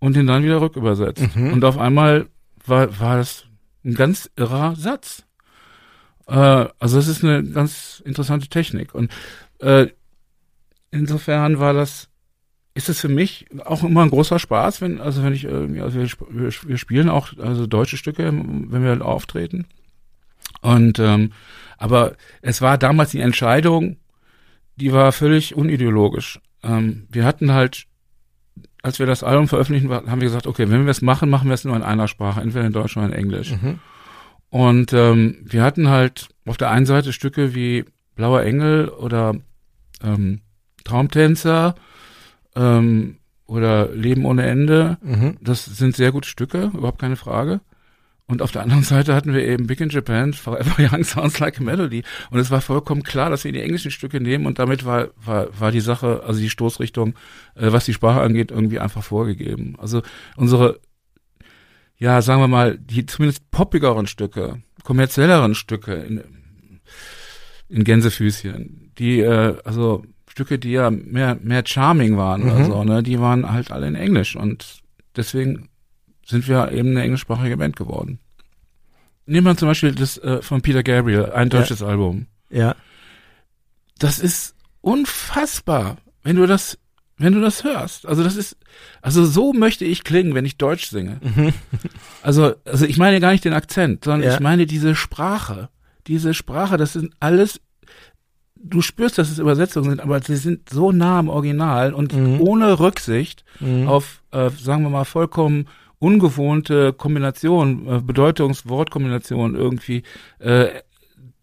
und 0.00 0.16
ihn 0.16 0.26
dann 0.26 0.42
wieder 0.42 0.60
rückübersetzt. 0.60 1.36
Mhm. 1.36 1.52
Und 1.52 1.64
auf 1.64 1.78
einmal 1.78 2.26
war, 2.64 2.98
war 2.98 3.18
das 3.18 3.44
ein 3.84 3.94
ganz 3.94 4.28
irrer 4.36 4.74
Satz. 4.74 5.24
Äh, 6.26 6.66
also 6.78 6.98
es 6.98 7.08
ist 7.08 7.24
eine 7.24 7.42
ganz 7.44 8.02
interessante 8.04 8.48
Technik. 8.48 8.94
Und 8.94 9.10
äh, 9.60 9.88
insofern 10.90 11.58
war 11.58 11.72
das 11.72 12.08
ist 12.76 12.90
es 12.90 13.00
für 13.00 13.08
mich 13.08 13.46
auch 13.64 13.82
immer 13.82 14.02
ein 14.02 14.10
großer 14.10 14.38
Spaß, 14.38 14.82
wenn, 14.82 15.00
also 15.00 15.22
wenn 15.22 15.32
ich 15.32 15.44
irgendwie, 15.44 15.80
also 15.80 15.98
wir, 15.98 16.50
wir 16.50 16.76
spielen 16.76 17.08
auch 17.08 17.30
also 17.38 17.66
deutsche 17.66 17.96
Stücke, 17.96 18.30
wenn 18.30 18.84
wir 18.84 19.04
auftreten. 19.04 19.64
Und 20.60 20.98
ähm, 20.98 21.32
aber 21.78 22.16
es 22.42 22.60
war 22.60 22.76
damals 22.76 23.12
die 23.12 23.20
Entscheidung, 23.20 23.96
die 24.76 24.92
war 24.92 25.12
völlig 25.12 25.54
unideologisch. 25.54 26.38
Ähm, 26.62 27.06
wir 27.10 27.24
hatten 27.24 27.52
halt, 27.52 27.86
als 28.82 28.98
wir 28.98 29.06
das 29.06 29.22
Album 29.22 29.48
veröffentlichen, 29.48 29.90
haben 29.90 30.20
wir 30.20 30.28
gesagt, 30.28 30.46
okay, 30.46 30.68
wenn 30.68 30.84
wir 30.84 30.90
es 30.90 31.00
machen, 31.00 31.30
machen 31.30 31.48
wir 31.48 31.54
es 31.54 31.64
nur 31.64 31.76
in 31.76 31.82
einer 31.82 32.08
Sprache, 32.08 32.42
entweder 32.42 32.66
in 32.66 32.74
Deutsch 32.74 32.96
oder 32.98 33.06
in 33.06 33.14
Englisch. 33.14 33.52
Mhm. 33.52 33.78
Und 34.50 34.92
ähm, 34.92 35.38
wir 35.44 35.62
hatten 35.62 35.88
halt 35.88 36.28
auf 36.46 36.56
der 36.56 36.70
einen 36.70 36.86
Seite 36.86 37.12
Stücke 37.12 37.54
wie 37.54 37.84
Blauer 38.14 38.42
Engel 38.42 38.88
oder 38.88 39.34
ähm, 40.02 40.40
Traumtänzer 40.84 41.74
ähm, 42.54 43.18
oder 43.46 43.90
Leben 43.90 44.24
ohne 44.24 44.46
Ende. 44.46 44.98
Mhm. 45.02 45.36
Das 45.40 45.64
sind 45.64 45.96
sehr 45.96 46.12
gute 46.12 46.28
Stücke, 46.28 46.70
überhaupt 46.74 47.00
keine 47.00 47.16
Frage. 47.16 47.60
Und 48.28 48.42
auf 48.42 48.50
der 48.50 48.62
anderen 48.62 48.82
Seite 48.84 49.14
hatten 49.14 49.32
wir 49.32 49.46
eben 49.46 49.66
Big 49.66 49.80
in 49.80 49.88
Japan, 49.88 50.32
Forever 50.32 50.74
Young 50.78 51.04
Sounds 51.04 51.38
Like 51.38 51.60
a 51.60 51.62
Melody. 51.62 52.02
Und 52.30 52.38
es 52.38 52.50
war 52.50 52.60
vollkommen 52.60 53.02
klar, 53.02 53.30
dass 53.30 53.44
wir 53.44 53.52
die 53.52 53.62
englischen 53.62 53.90
Stücke 53.90 54.20
nehmen 54.20 54.46
und 54.46 54.58
damit 54.58 54.84
war, 54.84 55.08
war, 55.16 55.48
war 55.58 55.70
die 55.70 55.80
Sache, 55.80 56.22
also 56.26 56.40
die 56.40 56.50
Stoßrichtung, 56.50 57.14
äh, 57.54 57.72
was 57.72 57.84
die 57.84 57.94
Sprache 57.94 58.20
angeht, 58.20 58.50
irgendwie 58.50 58.80
einfach 58.80 59.04
vorgegeben. 59.04 59.76
Also 59.78 60.02
unsere, 60.36 60.80
ja, 61.98 62.20
sagen 62.22 62.40
wir 62.40 62.48
mal, 62.48 62.78
die 62.78 63.06
zumindest 63.06 63.50
poppigeren 63.50 64.06
Stücke, 64.06 64.62
kommerzielleren 64.84 65.54
Stücke 65.54 65.94
in, 65.94 66.22
in 67.68 67.84
Gänsefüßchen, 67.84 68.92
die, 68.98 69.20
äh, 69.20 69.56
also 69.64 70.04
Stücke, 70.28 70.58
die 70.58 70.72
ja 70.72 70.90
mehr, 70.90 71.38
mehr 71.40 71.62
charming 71.66 72.16
waren 72.16 72.42
mhm. 72.42 72.50
oder 72.50 72.64
so, 72.64 72.84
ne, 72.84 73.02
die 73.02 73.20
waren 73.20 73.50
halt 73.50 73.70
alle 73.70 73.88
in 73.88 73.94
Englisch 73.94 74.36
und 74.36 74.82
deswegen 75.16 75.70
sind 76.26 76.46
wir 76.48 76.72
eben 76.72 76.90
eine 76.90 77.02
englischsprachige 77.02 77.56
Band 77.56 77.76
geworden. 77.76 78.18
Nehmen 79.24 79.46
wir 79.46 79.56
zum 79.56 79.68
Beispiel 79.68 79.92
das 79.92 80.18
äh, 80.18 80.42
von 80.42 80.60
Peter 80.60 80.82
Gabriel, 80.82 81.26
ein 81.32 81.48
deutsches 81.48 81.80
ja. 81.80 81.86
Album. 81.86 82.26
Ja. 82.50 82.76
Das 83.98 84.18
ist 84.18 84.54
unfassbar, 84.82 85.96
wenn 86.22 86.36
du 86.36 86.46
das, 86.46 86.78
wenn 87.18 87.32
du 87.32 87.40
das 87.40 87.64
hörst. 87.64 88.06
Also 88.06 88.22
das 88.22 88.36
ist, 88.36 88.56
also 89.00 89.24
so 89.24 89.52
möchte 89.52 89.84
ich 89.84 90.04
klingen, 90.04 90.34
wenn 90.34 90.44
ich 90.44 90.58
Deutsch 90.58 90.86
singe. 90.86 91.20
Mhm. 91.22 91.52
Also, 92.22 92.54
also 92.64 92.84
ich 92.86 92.98
meine 92.98 93.20
gar 93.20 93.30
nicht 93.32 93.44
den 93.44 93.52
Akzent, 93.52 94.04
sondern 94.04 94.28
ja. 94.28 94.34
ich 94.34 94.40
meine 94.40 94.66
diese 94.66 94.94
Sprache. 94.94 95.68
Diese 96.08 96.34
Sprache, 96.34 96.76
das 96.76 96.94
sind 96.94 97.14
alles 97.20 97.60
du 98.68 98.82
spürst, 98.82 99.18
dass 99.18 99.30
es 99.30 99.38
Übersetzungen 99.38 99.90
sind, 99.90 100.00
aber 100.00 100.20
sie 100.20 100.36
sind 100.36 100.68
so 100.68 100.92
nah 100.92 101.18
am 101.18 101.28
Original 101.28 101.94
und 101.94 102.14
mhm. 102.14 102.40
ohne 102.40 102.80
Rücksicht 102.80 103.44
mhm. 103.60 103.86
auf, 103.86 104.22
äh, 104.32 104.50
sagen 104.50 104.82
wir 104.82 104.90
mal, 104.90 105.04
vollkommen 105.04 105.68
ungewohnte 105.98 106.92
Kombination, 106.92 107.86
äh, 107.86 108.00
Bedeutungswortkombination 108.00 109.54
irgendwie, 109.54 110.02
äh, 110.38 110.66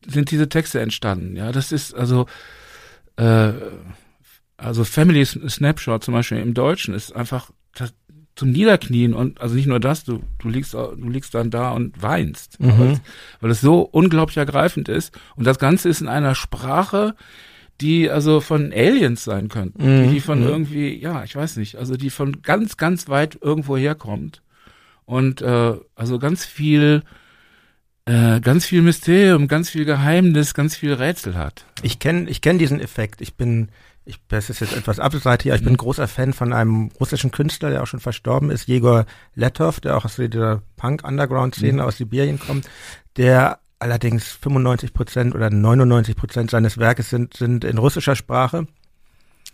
sind 0.05 0.31
diese 0.31 0.49
Texte 0.49 0.81
entstanden. 0.81 1.35
Ja, 1.35 1.51
das 1.51 1.71
ist 1.71 1.93
also, 1.93 2.25
äh, 3.15 3.53
also 4.57 4.83
Family 4.83 5.25
Snapshot 5.25 6.03
zum 6.03 6.13
Beispiel 6.13 6.37
im 6.39 6.53
Deutschen 6.53 6.93
ist 6.93 7.15
einfach 7.15 7.51
das, 7.75 7.93
zum 8.35 8.51
Niederknien 8.51 9.13
und 9.13 9.41
also 9.41 9.55
nicht 9.55 9.67
nur 9.67 9.79
das, 9.79 10.03
du, 10.03 10.23
du 10.39 10.49
liegst, 10.49 10.73
du 10.73 11.09
liegst 11.09 11.35
dann 11.35 11.51
da 11.51 11.71
und 11.71 12.01
weinst, 12.01 12.59
mhm. 12.59 12.79
weil, 12.79 12.91
es, 12.91 13.01
weil 13.41 13.51
es 13.51 13.61
so 13.61 13.81
unglaublich 13.81 14.37
ergreifend 14.37 14.89
ist. 14.89 15.17
Und 15.35 15.45
das 15.45 15.59
Ganze 15.59 15.89
ist 15.89 16.01
in 16.01 16.07
einer 16.07 16.33
Sprache, 16.33 17.15
die 17.81 18.09
also 18.09 18.41
von 18.41 18.71
Aliens 18.71 19.23
sein 19.23 19.49
könnten, 19.49 19.83
mhm. 19.83 20.03
die, 20.03 20.13
die 20.15 20.19
von 20.19 20.41
mhm. 20.41 20.47
irgendwie, 20.47 20.99
ja, 20.99 21.23
ich 21.23 21.35
weiß 21.35 21.57
nicht, 21.57 21.75
also 21.75 21.95
die 21.95 22.09
von 22.09 22.41
ganz, 22.41 22.77
ganz 22.77 23.07
weit 23.07 23.37
irgendwo 23.41 23.77
herkommt. 23.77 24.41
Und 25.05 25.41
äh, 25.41 25.73
also 25.95 26.17
ganz 26.17 26.45
viel, 26.45 27.03
äh, 28.05 28.39
ganz 28.39 28.65
viel 28.65 28.81
Mysterium, 28.81 29.47
ganz 29.47 29.69
viel 29.69 29.85
Geheimnis, 29.85 30.53
ganz 30.53 30.75
viel 30.75 30.93
Rätsel 30.93 31.35
hat. 31.35 31.65
Ich 31.81 31.99
kenne 31.99 32.29
ich 32.29 32.41
kenn 32.41 32.57
diesen 32.57 32.79
Effekt. 32.79 33.21
Ich 33.21 33.35
bin 33.35 33.69
ich, 34.05 34.19
das 34.27 34.49
ist 34.49 34.59
jetzt 34.59 34.75
etwas 34.75 34.99
abseitig, 34.99 35.51
aber 35.51 35.57
ich 35.57 35.63
bin 35.63 35.73
ein 35.73 35.77
großer 35.77 36.07
Fan 36.07 36.33
von 36.33 36.51
einem 36.51 36.89
russischen 36.99 37.31
Künstler, 37.31 37.69
der 37.69 37.83
auch 37.83 37.87
schon 37.87 37.99
verstorben 37.99 38.49
ist, 38.49 38.67
Jegor 38.67 39.05
Letov, 39.33 39.79
der 39.79 39.95
auch 39.95 40.05
aus 40.05 40.17
dieser 40.17 40.61
Punk-Underground-Szene 40.75 41.81
mhm. 41.81 41.87
aus 41.87 41.97
Sibirien 41.97 42.39
kommt, 42.39 42.69
der 43.15 43.59
allerdings 43.79 44.27
95 44.27 44.93
Prozent 44.93 45.35
oder 45.35 45.49
99 45.49 46.15
Prozent 46.15 46.51
seines 46.51 46.77
Werkes 46.77 47.09
sind, 47.09 47.35
sind 47.35 47.63
in 47.63 47.77
russischer 47.77 48.15
Sprache. 48.15 48.67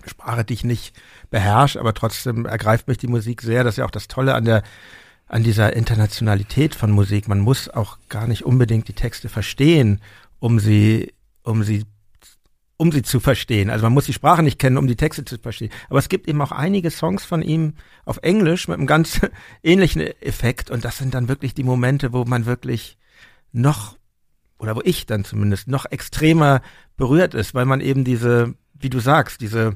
Sprache, 0.08 0.46
die 0.46 0.54
ich 0.54 0.64
nicht 0.64 0.96
beherrsche, 1.30 1.80
aber 1.80 1.94
trotzdem 1.94 2.46
ergreift 2.46 2.88
mich 2.88 2.98
die 2.98 3.08
Musik 3.08 3.42
sehr. 3.42 3.64
Das 3.64 3.74
ist 3.74 3.78
ja 3.80 3.86
auch 3.86 3.92
das 3.92 4.08
Tolle 4.08 4.34
an 4.34 4.46
der 4.46 4.64
an 5.28 5.44
dieser 5.44 5.76
Internationalität 5.76 6.74
von 6.74 6.90
Musik. 6.90 7.28
Man 7.28 7.40
muss 7.40 7.70
auch 7.70 8.00
gar 8.10 8.26
nicht 8.26 8.46
unbedingt 8.46 8.88
die 8.88 8.94
Texte 8.94 9.30
verstehen, 9.30 10.02
um 10.40 10.60
sie 10.60 11.14
um 11.44 11.64
sie 11.64 11.86
um 12.80 12.94
sie 12.94 13.02
zu 13.02 13.20
verstehen. 13.20 13.70
Also 13.70 13.84
man 13.84 13.94
muss 13.94 14.06
die 14.06 14.14
Sprache 14.14 14.42
nicht 14.42 14.58
kennen, 14.58 14.78
um 14.78 14.88
die 14.88 14.96
Texte 14.96 15.26
zu 15.26 15.38
verstehen. 15.38 15.70
Aber 15.90 16.00
es 16.00 16.08
gibt 16.08 16.30
eben 16.30 16.42
auch 16.42 16.54
einige 16.54 16.90
Songs 16.92 17.26
von 17.26 17.42
ihm 17.42 17.74
auf 18.06 18.20
Englisch 18.22 18.70
mit 18.70 18.78
einem 18.78 18.88
ganz 18.88 19.20
ähnlichen 19.64 20.02
Effekt. 20.02 20.72
Und 20.72 20.86
das 20.86 20.98
sind 20.98 21.14
dann 21.14 21.28
wirklich 21.28 21.54
die 21.54 21.64
Momente, 21.64 22.14
wo 22.14 22.24
man 22.24 22.46
wirklich 22.46 22.98
noch, 23.52 23.98
oder 24.60 24.78
wo 24.78 24.82
ich 24.86 25.06
dann 25.06 25.26
zumindest 25.26 25.68
noch 25.68 25.88
extremer 25.92 26.62
berührt 26.96 27.34
ist, 27.34 27.54
weil 27.54 27.66
man 27.66 27.82
eben 27.82 28.06
diese, 28.06 28.54
wie 28.80 28.90
du 28.90 29.00
sagst, 29.00 29.42
diese 29.42 29.76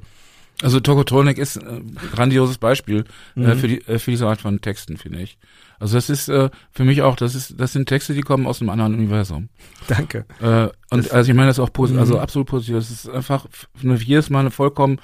also 0.61 0.79
Tokotronic 0.79 1.39
ist 1.39 1.57
ein 1.57 1.97
grandioses 2.13 2.57
Beispiel 2.57 3.05
äh, 3.35 3.39
mhm. 3.39 3.45
äh, 3.45 3.55
für, 3.55 3.67
die, 3.67 3.81
äh, 3.87 3.99
für 3.99 4.11
diese 4.11 4.27
Art 4.27 4.39
von 4.39 4.61
Texten, 4.61 4.97
finde 4.97 5.21
ich. 5.21 5.37
Also 5.83 5.97
das 5.97 6.09
ist 6.09 6.29
äh, 6.29 6.49
für 6.71 6.85
mich 6.85 7.01
auch, 7.01 7.17
das 7.17 7.35
ist, 7.35 7.59
das 7.59 7.73
sind 7.73 7.89
Texte, 7.89 8.13
die 8.13 8.21
kommen 8.21 8.47
aus 8.47 8.61
einem 8.61 8.69
anderen 8.69 8.93
Universum. 8.93 9.49
Danke. 9.89 10.23
Äh, 10.39 10.69
und 10.89 11.03
das, 11.03 11.11
also 11.11 11.29
ich 11.29 11.35
meine 11.35 11.49
das 11.49 11.59
auch 11.59 11.73
positiv, 11.73 11.99
also 11.99 12.13
mhm. 12.13 12.19
absolut 12.21 12.47
positiv. 12.47 12.75
Das 12.75 12.89
ist 12.89 13.09
einfach 13.09 13.47
jedes 13.81 14.29
Mal 14.29 14.39
eine 14.39 14.51
vollkommen, 14.51 15.01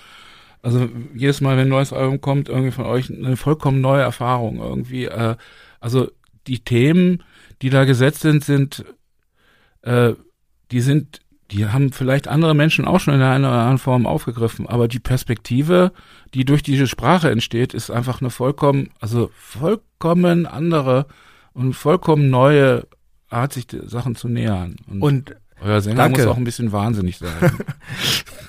also 0.61 0.87
jedes 1.13 1.41
Mal, 1.41 1.57
wenn 1.57 1.67
ein 1.67 1.69
neues 1.69 1.91
Album 1.91 2.21
kommt, 2.21 2.47
irgendwie 2.47 2.71
von 2.71 2.85
euch 2.85 3.09
eine 3.09 3.35
vollkommen 3.35 3.81
neue 3.81 4.03
Erfahrung 4.03 4.59
irgendwie. 4.59 5.03
Äh, 5.03 5.35
also 5.81 6.09
die 6.47 6.59
Themen, 6.59 7.23
die 7.61 7.71
da 7.71 7.83
gesetzt 7.83 8.21
sind, 8.21 8.45
sind, 8.45 8.85
äh, 9.81 10.13
die 10.71 10.79
sind 10.79 11.19
die 11.51 11.65
haben 11.65 11.91
vielleicht 11.91 12.27
andere 12.27 12.53
Menschen 12.53 12.85
auch 12.85 12.99
schon 12.99 13.15
in 13.15 13.21
einer 13.21 13.49
oder 13.49 13.57
anderen 13.57 13.79
Form 13.79 14.05
aufgegriffen, 14.05 14.67
aber 14.67 14.87
die 14.87 14.99
Perspektive, 14.99 15.91
die 16.33 16.45
durch 16.45 16.63
diese 16.63 16.87
Sprache 16.87 17.29
entsteht, 17.29 17.73
ist 17.73 17.89
einfach 17.89 18.21
eine 18.21 18.29
vollkommen, 18.29 18.91
also 18.99 19.31
vollkommen 19.33 20.45
andere 20.45 21.07
und 21.53 21.73
vollkommen 21.73 22.29
neue 22.29 22.87
Art, 23.29 23.53
sich 23.53 23.67
Sachen 23.85 24.15
zu 24.15 24.27
nähern. 24.27 24.77
Und, 24.87 25.01
und 25.01 25.35
euer 25.61 25.81
Sänger 25.81 25.97
danke. 25.97 26.21
muss 26.21 26.31
auch 26.31 26.37
ein 26.37 26.43
bisschen 26.43 26.71
wahnsinnig 26.71 27.17
sein. 27.17 27.29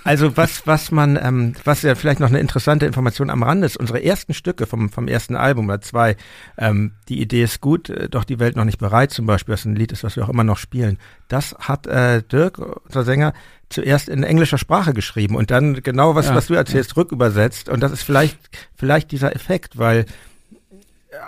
Also 0.02 0.36
was, 0.36 0.66
was 0.66 0.90
man, 0.90 1.18
ähm, 1.22 1.52
was 1.64 1.82
ja 1.82 1.94
vielleicht 1.94 2.20
noch 2.20 2.28
eine 2.28 2.40
interessante 2.40 2.86
Information 2.86 3.28
am 3.28 3.42
Rande 3.42 3.66
ist, 3.66 3.76
unsere 3.76 4.02
ersten 4.02 4.32
Stücke 4.32 4.66
vom, 4.66 4.88
vom 4.88 5.08
ersten 5.08 5.36
Album 5.36 5.66
oder 5.66 5.82
zwei, 5.82 6.16
ähm, 6.56 6.92
die 7.08 7.20
Idee 7.20 7.42
ist 7.42 7.60
gut, 7.60 7.90
äh, 7.90 8.08
doch 8.08 8.24
die 8.24 8.38
Welt 8.38 8.56
noch 8.56 8.64
nicht 8.64 8.78
bereit 8.78 9.10
zum 9.10 9.26
Beispiel, 9.26 9.52
was 9.52 9.66
ein 9.66 9.76
Lied 9.76 9.92
ist, 9.92 10.02
was 10.02 10.16
wir 10.16 10.24
auch 10.24 10.30
immer 10.30 10.44
noch 10.44 10.56
spielen. 10.56 10.98
Das 11.28 11.54
hat 11.58 11.86
äh, 11.86 12.22
Dirk, 12.22 12.58
unser 12.86 13.04
Sänger, 13.04 13.34
zuerst 13.68 14.08
in 14.08 14.22
englischer 14.22 14.58
Sprache 14.58 14.94
geschrieben 14.94 15.36
und 15.36 15.50
dann 15.50 15.82
genau 15.82 16.14
was, 16.14 16.26
ja, 16.26 16.34
was 16.34 16.46
du 16.46 16.54
erzählst, 16.54 16.92
ja. 16.92 16.96
rückübersetzt. 16.96 17.68
Und 17.68 17.80
das 17.80 17.92
ist 17.92 18.02
vielleicht, 18.02 18.38
vielleicht 18.74 19.12
dieser 19.12 19.34
Effekt, 19.36 19.78
weil 19.78 20.06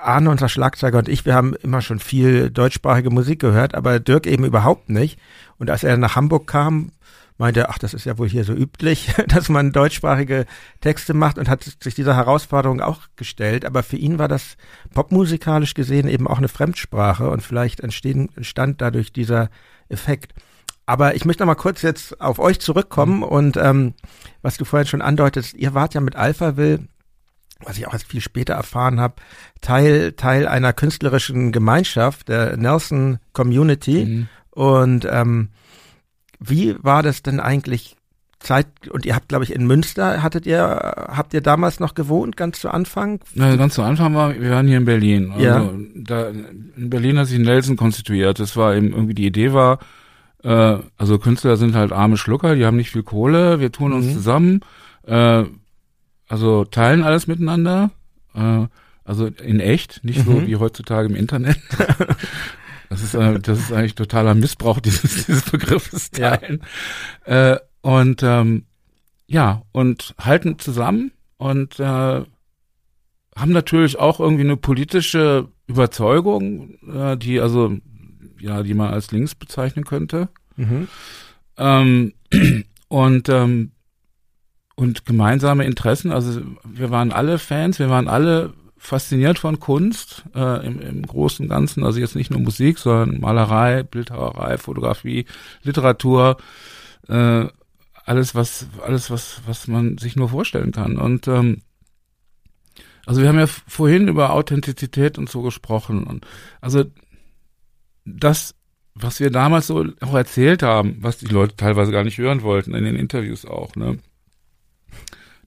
Arne, 0.02 0.30
unser 0.30 0.48
Schlagzeuger 0.48 0.98
und 0.98 1.08
ich, 1.08 1.24
wir 1.24 1.34
haben 1.34 1.54
immer 1.54 1.82
schon 1.82 1.98
viel 1.98 2.50
deutschsprachige 2.50 3.10
Musik 3.10 3.40
gehört, 3.40 3.74
aber 3.74 4.00
Dirk 4.00 4.26
eben 4.26 4.44
überhaupt 4.44 4.88
nicht. 4.88 5.18
Und 5.62 5.70
als 5.70 5.84
er 5.84 5.96
nach 5.96 6.16
Hamburg 6.16 6.48
kam, 6.48 6.90
meinte, 7.38 7.68
ach, 7.68 7.78
das 7.78 7.94
ist 7.94 8.04
ja 8.04 8.18
wohl 8.18 8.28
hier 8.28 8.42
so 8.42 8.52
üblich, 8.52 9.14
dass 9.28 9.48
man 9.48 9.70
deutschsprachige 9.70 10.44
Texte 10.80 11.14
macht 11.14 11.38
und 11.38 11.48
hat 11.48 11.62
sich 11.62 11.94
dieser 11.94 12.16
Herausforderung 12.16 12.80
auch 12.80 13.02
gestellt. 13.14 13.64
Aber 13.64 13.84
für 13.84 13.94
ihn 13.94 14.18
war 14.18 14.26
das 14.26 14.56
popmusikalisch 14.92 15.74
gesehen 15.74 16.08
eben 16.08 16.26
auch 16.26 16.38
eine 16.38 16.48
Fremdsprache 16.48 17.30
und 17.30 17.44
vielleicht 17.44 17.78
entstehen, 17.78 18.28
entstand 18.34 18.80
dadurch 18.80 19.12
dieser 19.12 19.50
Effekt. 19.88 20.32
Aber 20.84 21.14
ich 21.14 21.24
möchte 21.24 21.44
noch 21.44 21.46
mal 21.46 21.54
kurz 21.54 21.82
jetzt 21.82 22.20
auf 22.20 22.40
euch 22.40 22.58
zurückkommen 22.58 23.18
mhm. 23.18 23.22
und 23.22 23.56
ähm, 23.56 23.94
was 24.42 24.56
du 24.56 24.64
vorhin 24.64 24.88
schon 24.88 25.00
andeutest, 25.00 25.54
ihr 25.54 25.74
wart 25.74 25.94
ja 25.94 26.00
mit 26.00 26.16
Alphaville 26.16 26.88
was 27.64 27.78
ich 27.78 27.86
auch 27.86 27.92
erst 27.92 28.08
viel 28.08 28.20
später 28.20 28.54
erfahren 28.54 28.98
habe, 28.98 29.14
Teil, 29.60 30.14
Teil 30.14 30.48
einer 30.48 30.72
künstlerischen 30.72 31.52
Gemeinschaft, 31.52 32.28
der 32.28 32.56
Nelson 32.56 33.20
Community. 33.32 34.04
Mhm. 34.04 34.28
Und 34.52 35.06
ähm, 35.10 35.48
wie 36.38 36.76
war 36.82 37.02
das 37.02 37.22
denn 37.22 37.40
eigentlich 37.40 37.96
Zeit, 38.42 38.66
und 38.90 39.06
ihr 39.06 39.14
habt, 39.14 39.28
glaube 39.28 39.44
ich, 39.44 39.52
in 39.54 39.66
Münster, 39.66 40.22
hattet 40.22 40.46
ihr, 40.46 40.58
habt 41.08 41.32
ihr 41.32 41.40
damals 41.40 41.80
noch 41.80 41.94
gewohnt, 41.94 42.36
ganz 42.36 42.60
zu 42.60 42.70
Anfang? 42.70 43.20
Ja, 43.34 43.54
ganz 43.56 43.74
zu 43.74 43.82
Anfang 43.82 44.14
war, 44.14 44.38
wir 44.38 44.50
waren 44.50 44.66
hier 44.66 44.78
in 44.78 44.84
Berlin. 44.84 45.30
Also 45.32 45.44
ja. 45.44 45.70
da, 45.94 46.28
in 46.28 46.90
Berlin 46.90 47.18
hat 47.18 47.28
sich 47.28 47.38
Nelson 47.38 47.76
konstituiert. 47.76 48.40
Das 48.40 48.56
war 48.56 48.74
eben 48.74 48.92
irgendwie, 48.92 49.14
die 49.14 49.26
Idee 49.26 49.52
war, 49.52 49.78
äh, 50.42 50.78
also 50.96 51.18
Künstler 51.18 51.56
sind 51.56 51.74
halt 51.74 51.92
arme 51.92 52.16
Schlucker, 52.16 52.56
die 52.56 52.66
haben 52.66 52.76
nicht 52.76 52.90
viel 52.90 53.04
Kohle, 53.04 53.60
wir 53.60 53.72
tun 53.72 53.92
uns 53.92 54.06
mhm. 54.06 54.12
zusammen, 54.12 54.60
äh, 55.06 55.44
also 56.28 56.64
teilen 56.64 57.04
alles 57.04 57.26
miteinander, 57.26 57.90
äh, 58.34 58.66
also 59.04 59.26
in 59.26 59.60
echt, 59.60 60.04
nicht 60.04 60.26
mhm. 60.26 60.32
so 60.32 60.46
wie 60.46 60.56
heutzutage 60.56 61.08
im 61.08 61.16
Internet. 61.16 61.58
das 62.92 63.02
ist, 63.02 63.14
äh, 63.14 63.40
das 63.40 63.58
ist 63.58 63.72
eigentlich 63.72 63.94
totaler 63.94 64.34
Missbrauch 64.34 64.78
dieses, 64.84 65.24
dieses 65.26 65.50
Begriffes 65.50 66.10
teilen. 66.10 66.62
Ja. 67.26 67.52
Äh, 67.54 67.58
und 67.80 68.22
ähm, 68.22 68.66
ja, 69.26 69.62
und 69.72 70.14
halten 70.20 70.58
zusammen 70.58 71.10
und 71.38 71.80
äh, 71.80 71.84
haben 71.84 72.26
natürlich 73.52 73.98
auch 73.98 74.20
irgendwie 74.20 74.44
eine 74.44 74.58
politische 74.58 75.48
Überzeugung, 75.66 76.74
äh, 76.86 77.16
die 77.16 77.40
also 77.40 77.78
ja, 78.38 78.62
die 78.62 78.74
man 78.74 78.92
als 78.92 79.10
links 79.10 79.34
bezeichnen 79.34 79.86
könnte. 79.86 80.28
Mhm. 80.56 80.88
Ähm, 81.56 82.12
und 82.88 83.28
ähm, 83.30 83.72
und 84.74 85.06
gemeinsame 85.06 85.64
Interessen. 85.64 86.12
Also 86.12 86.42
wir 86.64 86.90
waren 86.90 87.10
alle 87.10 87.38
Fans, 87.38 87.78
wir 87.78 87.88
waren 87.88 88.08
alle 88.08 88.52
fasziniert 88.82 89.38
von 89.38 89.60
Kunst 89.60 90.24
äh, 90.34 90.66
im, 90.66 90.80
im 90.80 91.06
Großen 91.06 91.48
Ganzen. 91.48 91.84
Also 91.84 92.00
jetzt 92.00 92.16
nicht 92.16 92.32
nur 92.32 92.40
Musik, 92.40 92.78
sondern 92.78 93.20
Malerei, 93.20 93.84
Bildhauerei, 93.84 94.58
Fotografie, 94.58 95.26
Literatur, 95.62 96.36
äh, 97.08 97.46
alles 98.04 98.34
was 98.34 98.66
alles 98.84 99.08
was 99.08 99.40
was 99.46 99.68
man 99.68 99.98
sich 99.98 100.16
nur 100.16 100.30
vorstellen 100.30 100.72
kann. 100.72 100.98
Und 100.98 101.28
ähm, 101.28 101.62
also 103.06 103.20
wir 103.20 103.28
haben 103.28 103.38
ja 103.38 103.46
vorhin 103.46 104.08
über 104.08 104.32
Authentizität 104.32 105.16
und 105.16 105.30
so 105.30 105.42
gesprochen 105.42 106.02
und 106.02 106.26
also 106.60 106.84
das 108.04 108.56
was 108.94 109.20
wir 109.20 109.30
damals 109.30 109.68
so 109.68 109.86
auch 110.00 110.14
erzählt 110.14 110.64
haben, 110.64 110.96
was 111.00 111.18
die 111.18 111.26
Leute 111.26 111.54
teilweise 111.56 111.92
gar 111.92 112.02
nicht 112.02 112.18
hören 112.18 112.42
wollten 112.42 112.74
in 112.74 112.84
den 112.84 112.96
Interviews 112.96 113.46
auch, 113.46 113.76
ne? 113.76 113.98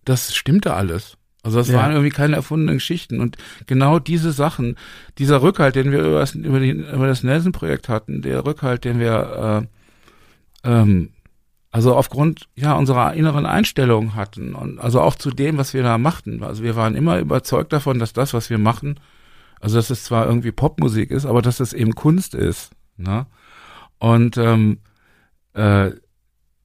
das 0.06 0.34
stimmte 0.34 0.74
alles. 0.74 1.18
Also 1.46 1.60
das 1.60 1.68
ja. 1.68 1.76
waren 1.78 1.92
irgendwie 1.92 2.10
keine 2.10 2.36
erfundenen 2.36 2.78
Geschichten. 2.78 3.20
Und 3.20 3.38
genau 3.68 4.00
diese 4.00 4.32
Sachen, 4.32 4.78
dieser 5.20 5.44
Rückhalt, 5.44 5.76
den 5.76 5.92
wir 5.92 6.00
über 6.00 6.20
das, 6.20 6.34
über, 6.34 6.60
die, 6.60 6.72
über 6.72 7.06
das 7.06 7.22
Nelson-Projekt 7.22 7.88
hatten, 7.88 8.24
der 8.24 8.44
Rückhalt, 8.44 8.84
den 8.84 9.00
wir 9.00 9.68
äh, 10.64 10.68
ähm, 10.68 11.12
also 11.70 11.96
aufgrund 11.96 12.48
ja 12.56 12.74
unserer 12.74 13.14
inneren 13.14 13.46
Einstellung 13.46 14.16
hatten 14.16 14.56
und 14.56 14.80
also 14.80 15.02
auch 15.02 15.14
zu 15.14 15.30
dem, 15.30 15.58
was 15.58 15.76
wir 15.76 15.84
da 15.84 16.00
machten. 16.00 16.42
Also 16.42 16.64
wir 16.64 16.76
waren 16.76 16.96
immer 16.96 17.20
überzeugt 17.20 17.74
davon, 17.74 18.00
dass 18.00 18.12
das, 18.12 18.34
was 18.34 18.50
wir 18.50 18.58
machen, 18.58 19.00
also 19.60 19.76
dass 19.76 19.92
es 19.92 20.04
zwar 20.04 20.26
irgendwie 20.26 20.52
Popmusik 20.52 21.12
ist, 21.12 21.28
aber 21.28 21.44
dass 21.44 21.60
es 21.60 21.74
eben 21.74 21.94
Kunst 21.94 22.34
ist. 22.34 22.72
Ne? 22.98 23.28
Und 24.00 24.38
ähm, 24.38 24.80
äh, 25.54 25.92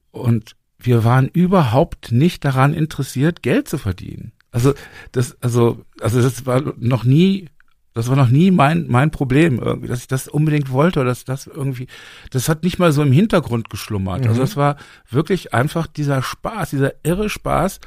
und 0.09 0.55
wir 0.79 1.03
waren 1.03 1.27
überhaupt 1.27 2.11
nicht 2.11 2.43
daran 2.43 2.73
interessiert, 2.73 3.43
Geld 3.43 3.67
zu 3.67 3.77
verdienen. 3.77 4.31
Also 4.51 4.73
das, 5.13 5.41
also, 5.41 5.85
also 6.01 6.21
das 6.21 6.45
war 6.45 6.61
noch 6.77 7.03
nie, 7.03 7.47
das 7.93 8.09
war 8.09 8.15
noch 8.15 8.29
nie 8.29 8.51
mein 8.51 8.85
mein 8.87 9.11
Problem 9.11 9.59
irgendwie, 9.59 9.87
dass 9.87 9.99
ich 9.99 10.07
das 10.07 10.27
unbedingt 10.27 10.71
wollte 10.71 10.99
oder 10.99 11.09
dass 11.09 11.23
das 11.25 11.47
irgendwie, 11.47 11.87
das 12.31 12.49
hat 12.49 12.63
nicht 12.63 12.77
mal 12.77 12.91
so 12.91 13.01
im 13.01 13.11
Hintergrund 13.11 13.69
geschlummert. 13.69 14.21
Also 14.21 14.25
mhm. 14.25 14.29
Also 14.31 14.43
es 14.43 14.57
war 14.57 14.75
wirklich 15.09 15.53
einfach 15.53 15.87
dieser 15.87 16.21
Spaß, 16.21 16.71
dieser 16.71 16.93
irre 17.03 17.29
Spaß, 17.29 17.79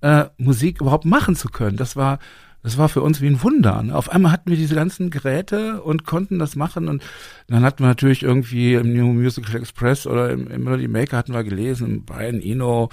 äh, 0.00 0.26
Musik 0.36 0.80
überhaupt 0.80 1.04
machen 1.04 1.36
zu 1.36 1.48
können. 1.48 1.76
Das 1.76 1.96
war 1.96 2.18
das 2.62 2.76
war 2.76 2.88
für 2.88 3.00
uns 3.00 3.20
wie 3.20 3.26
ein 3.26 3.42
Wunder. 3.42 3.82
Ne? 3.82 3.94
Auf 3.94 4.10
einmal 4.10 4.32
hatten 4.32 4.50
wir 4.50 4.56
diese 4.56 4.74
ganzen 4.74 5.10
Geräte 5.10 5.82
und 5.82 6.04
konnten 6.04 6.38
das 6.38 6.56
machen 6.56 6.88
und 6.88 7.02
dann 7.48 7.64
hatten 7.64 7.82
wir 7.82 7.88
natürlich 7.88 8.22
irgendwie 8.22 8.74
im 8.74 8.92
New 8.92 9.12
Musical 9.12 9.56
Express 9.56 10.06
oder 10.06 10.30
im, 10.30 10.48
im 10.48 10.64
Melody 10.64 10.88
Maker 10.88 11.16
hatten 11.16 11.32
wir 11.32 11.44
gelesen, 11.44 12.04
Brian 12.04 12.40
Eno, 12.40 12.90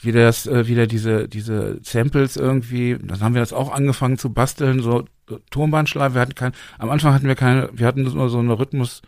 wie 0.00 0.12
das, 0.12 0.46
äh, 0.46 0.66
wie 0.66 0.74
der 0.74 0.86
diese, 0.86 1.28
diese 1.28 1.78
Samples 1.82 2.36
irgendwie, 2.36 2.98
dann 3.00 3.20
haben 3.20 3.34
wir 3.34 3.42
das 3.42 3.52
auch 3.52 3.72
angefangen 3.72 4.18
zu 4.18 4.32
basteln, 4.32 4.80
so 4.80 5.04
Tonbandschleife, 5.50 6.14
wir 6.14 6.20
hatten 6.20 6.34
kein, 6.34 6.52
am 6.78 6.90
Anfang 6.90 7.14
hatten 7.14 7.28
wir 7.28 7.34
keine, 7.34 7.70
wir 7.72 7.86
hatten 7.86 8.02
nur 8.02 8.28
so 8.28 8.38
eine 8.38 8.58
Rhythmus, 8.58 9.02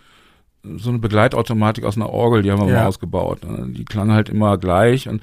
so 0.76 0.90
eine 0.90 0.98
Begleitautomatik 0.98 1.84
aus 1.84 1.96
einer 1.96 2.11
Orgel, 2.11 2.42
die 2.42 2.50
haben 2.50 2.61
wir 2.61 2.72
ja. 2.72 2.80
mal 2.80 2.86
ausgebaut. 2.88 3.44
Ne? 3.44 3.72
Die 3.72 3.84
klang 3.84 4.11
halt 4.11 4.28
immer 4.28 4.59
gleich 4.59 5.09
und 5.09 5.22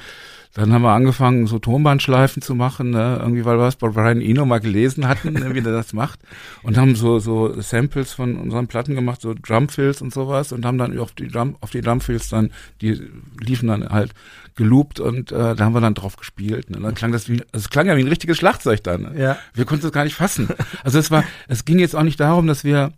dann 0.54 0.72
haben 0.72 0.84
wir 0.84 0.92
angefangen, 0.92 1.48
so 1.48 1.58
Tonbandschleifen 1.58 2.44
zu 2.44 2.54
machen, 2.54 2.92
ne? 2.92 3.18
irgendwie, 3.20 3.44
weil 3.44 3.58
wir 3.58 3.68
es 3.68 3.76
bei 3.76 3.90
Brian 3.90 4.22
Eno 4.22 4.46
mal 4.46 4.60
gelesen 4.60 5.08
hatten, 5.08 5.34
ne, 5.34 5.56
wie 5.56 5.62
der 5.62 5.74
das 5.74 5.94
macht. 5.94 6.20
Und 6.62 6.78
haben 6.78 6.96
so, 6.96 7.18
so 7.18 7.60
Samples 7.60 8.14
von 8.14 8.38
unseren 8.38 8.68
Platten 8.68 8.94
gemacht, 8.94 9.22
so 9.22 9.34
Drumfills 9.34 10.02
und 10.04 10.14
sowas 10.14 10.52
und 10.52 10.64
haben 10.64 10.78
dann 10.78 10.98
auf 11.00 11.14
die 11.14 11.28
Drum, 11.28 11.56
auf 11.62 11.72
die 11.72 11.82
Drumfills 11.82 12.30
dann, 12.30 12.52
die 12.82 13.02
liefen 13.40 13.68
dann 13.68 13.90
halt 13.90 14.14
geloopt 14.56 15.00
und 15.00 15.32
äh, 15.32 15.56
da 15.56 15.66
haben 15.66 15.74
wir 15.74 15.82
dann 15.82 15.96
drauf 15.96 16.18
gespielt. 16.18 16.70
Ne? 16.70 16.80
Dann 16.80 16.94
klang 16.94 17.12
das 17.12 17.28
wie, 17.30 17.42
also 17.52 17.66
es 17.66 17.70
klang 17.72 17.88
ja 17.88 17.98
wie 17.98 18.04
ein 18.04 18.08
richtiges 18.08 18.38
Schlagzeug 18.38 18.84
dann. 18.84 19.02
Ne? 19.02 19.14
Ja. 19.20 19.38
Wir 19.56 19.66
konnten 19.66 19.88
es 19.88 19.92
gar 19.92 20.04
nicht 20.04 20.16
fassen. 20.16 20.50
Also 20.84 21.00
es 21.00 21.10
war, 21.12 21.24
es 21.48 21.66
ging 21.66 21.80
jetzt 21.80 21.96
auch 21.96 22.04
nicht 22.04 22.20
darum, 22.20 22.46
dass 22.46 22.64
wir 22.64 22.92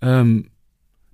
ähm, 0.00 0.46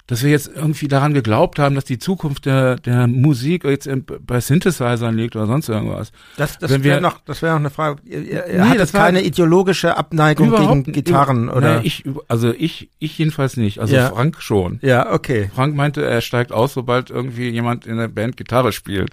dass 0.06 0.22
wir 0.22 0.30
jetzt 0.30 0.50
irgendwie 0.54 0.86
daran 0.86 1.14
geglaubt 1.14 1.58
haben, 1.58 1.74
dass 1.74 1.84
die 1.84 1.98
Zukunft 1.98 2.44
der, 2.44 2.76
der 2.76 3.06
Musik 3.06 3.64
jetzt 3.64 3.88
bei 4.26 4.40
Synthesizern 4.40 5.16
liegt 5.16 5.34
oder 5.34 5.46
sonst 5.46 5.70
irgendwas. 5.70 6.12
Das, 6.36 6.58
das 6.58 6.82
wäre 6.82 7.00
noch, 7.00 7.20
das 7.24 7.40
wäre 7.40 7.54
noch 7.54 7.60
eine 7.60 7.70
Frage. 7.70 8.02
Ihr, 8.04 8.22
ihr 8.22 8.44
nee, 8.46 8.60
hattet 8.60 8.92
keine 8.92 9.22
ideologische 9.22 9.96
Abneigung 9.96 10.50
gegen 10.50 10.92
Gitarren 10.92 11.48
oder? 11.48 11.80
Nee, 11.80 11.86
ich, 11.86 12.04
also 12.28 12.52
ich, 12.52 12.90
ich 12.98 13.16
jedenfalls 13.16 13.56
nicht. 13.56 13.78
Also 13.78 13.94
ja. 13.94 14.10
Frank 14.10 14.42
schon. 14.42 14.78
Ja, 14.82 15.10
okay. 15.10 15.50
Frank 15.54 15.74
meinte, 15.74 16.04
er 16.04 16.20
steigt 16.20 16.52
aus, 16.52 16.74
sobald 16.74 17.08
irgendwie 17.08 17.48
jemand 17.48 17.86
in 17.86 17.96
der 17.96 18.08
Band 18.08 18.36
Gitarre 18.36 18.72
spielt. 18.72 19.10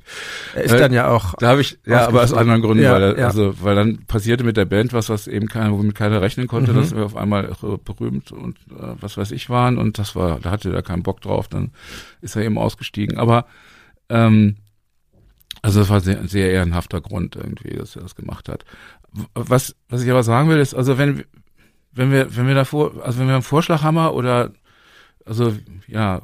Er 0.56 0.64
ist 0.64 0.74
äh, 0.74 0.80
dann 0.80 0.92
ja 0.92 1.08
auch. 1.08 1.36
Da 1.36 1.50
habe 1.50 1.62
ich, 1.62 1.80
ja, 1.86 2.06
aber 2.06 2.22
aus 2.22 2.34
anderen 2.34 2.62
Gründen, 2.62 2.84
ja, 2.84 2.92
weil, 2.92 3.04
er, 3.04 3.18
ja. 3.18 3.28
also, 3.28 3.54
weil 3.62 3.76
dann 3.76 4.00
passierte 4.08 4.44
mit 4.44 4.58
der 4.58 4.66
Band 4.66 4.92
was, 4.92 5.08
was 5.08 5.28
eben 5.28 5.48
keiner, 5.48 5.72
womit 5.72 5.96
keiner 5.96 6.22
rechnen 6.22 6.48
konnte, 6.48 6.74
mhm. 6.74 6.78
dass 6.78 6.94
wir 6.94 7.06
auf 7.06 7.16
einmal 7.16 7.50
berühmt 7.86 8.34
und 8.34 8.58
äh, 8.72 8.96
was 9.00 9.16
weiß 9.16 9.32
ich 9.32 9.50
waren 9.50 9.78
und 9.78 9.98
das 9.98 10.18
war, 10.18 10.40
da 10.42 10.52
hatte 10.52 10.74
er 10.74 10.81
da 10.82 10.88
keinen 10.88 11.04
Bock 11.04 11.22
drauf, 11.22 11.48
dann 11.48 11.72
ist 12.22 12.36
er 12.36 12.44
eben 12.44 12.58
ausgestiegen. 12.58 13.18
Aber 13.18 13.46
ähm, 14.10 14.58
also 15.62 15.80
das 15.80 15.90
war 15.90 16.02
sehr, 16.02 16.28
sehr 16.28 16.52
ehrenhafter 16.52 17.02
Grund 17.02 17.36
irgendwie, 17.36 17.76
dass 17.76 17.96
er 17.96 18.02
das 18.02 18.16
gemacht 18.16 18.50
hat. 18.50 18.66
Was, 19.34 19.76
was 19.90 20.04
ich 20.04 20.10
aber 20.10 20.24
sagen 20.24 20.50
will, 20.50 20.60
ist, 20.60 20.74
also 20.74 20.98
wenn, 20.98 21.24
wenn 21.92 22.12
wir, 22.12 22.36
wenn 22.36 22.48
wir 22.48 22.56
davor, 22.56 23.04
also 23.04 23.20
wenn 23.20 23.28
wir 23.28 23.36
einen 23.36 23.44
Vorschlaghammer 23.44 24.14
oder, 24.14 24.52
also, 25.26 25.54
ja, 25.88 26.22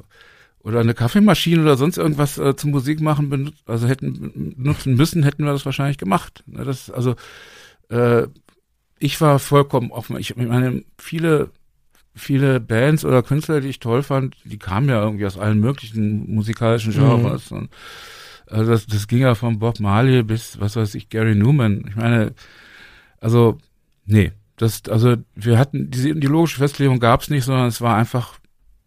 oder 0.60 0.80
eine 0.80 0.94
Kaffeemaschine 0.94 1.62
oder 1.62 1.76
sonst 1.76 1.98
irgendwas 1.98 2.36
äh, 2.36 2.56
zum 2.56 2.72
Musik 2.72 3.00
machen, 3.00 3.54
also 3.66 3.86
hätten 3.86 4.54
nutzen 4.56 4.96
müssen, 4.96 5.22
hätten 5.22 5.44
wir 5.44 5.52
das 5.52 5.64
wahrscheinlich 5.64 5.98
gemacht. 5.98 6.42
Ne, 6.46 6.64
das, 6.64 6.90
also, 6.90 7.14
äh, 7.90 8.26
ich 8.98 9.20
war 9.20 9.38
vollkommen 9.38 9.92
offen. 9.92 10.16
Ich 10.18 10.34
meine, 10.36 10.82
viele 10.98 11.50
viele 12.18 12.60
Bands 12.60 13.04
oder 13.04 13.22
Künstler, 13.22 13.60
die 13.60 13.68
ich 13.68 13.80
toll 13.80 14.02
fand, 14.02 14.36
die 14.44 14.58
kamen 14.58 14.88
ja 14.88 15.02
irgendwie 15.02 15.26
aus 15.26 15.38
allen 15.38 15.60
möglichen 15.60 16.32
musikalischen 16.34 16.92
mhm. 16.94 16.98
Genres. 16.98 17.50
Mhm. 17.50 17.58
Und, 17.58 17.70
Also 18.50 18.70
das, 18.70 18.86
das 18.86 19.06
ging 19.08 19.20
ja 19.20 19.34
von 19.34 19.58
Bob 19.58 19.80
Marley 19.80 20.22
bis, 20.22 20.58
was 20.60 20.76
weiß 20.76 20.94
ich, 20.94 21.08
Gary 21.08 21.34
Newman. 21.34 21.84
Ich 21.88 21.96
meine, 21.96 22.34
also, 23.20 23.58
nee, 24.06 24.32
das, 24.56 24.82
also 24.88 25.16
wir 25.34 25.58
hatten, 25.58 25.90
diese 25.90 26.10
ideologische 26.10 26.58
Festlegung 26.58 26.98
gab 26.98 27.22
es 27.22 27.30
nicht, 27.30 27.44
sondern 27.44 27.66
es 27.66 27.80
war 27.80 27.96
einfach, 27.96 28.38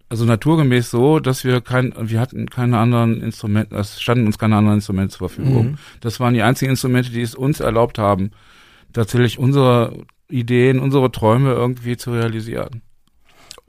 also 0.10 0.26
naturgemäß 0.26 0.92
so, 0.92 1.20
dass 1.20 1.44
wir 1.44 1.62
kein, 1.62 1.94
wir 1.98 2.20
hatten 2.20 2.50
keine 2.50 2.78
anderen 2.78 3.22
Instrumente, 3.22 3.76
es 3.76 4.02
standen 4.02 4.26
uns 4.26 4.38
keine 4.38 4.58
anderen 4.58 4.78
Instrumente 4.78 5.18
zur 5.18 5.30
Verfügung. 5.30 5.72
Mhm. 5.72 5.78
Das 6.02 6.20
waren 6.20 6.34
die 6.34 6.42
einzigen 6.42 6.72
Instrumente, 6.72 7.12
die 7.12 7.22
es 7.22 7.36
uns 7.36 7.60
erlaubt 7.60 7.98
haben, 7.98 8.32
tatsächlich 8.94 9.40
unsere 9.40 10.06
Ideen, 10.28 10.80
unsere 10.80 11.12
Träume 11.12 11.52
irgendwie 11.52 11.98
zu 11.98 12.12
realisieren. 12.12 12.82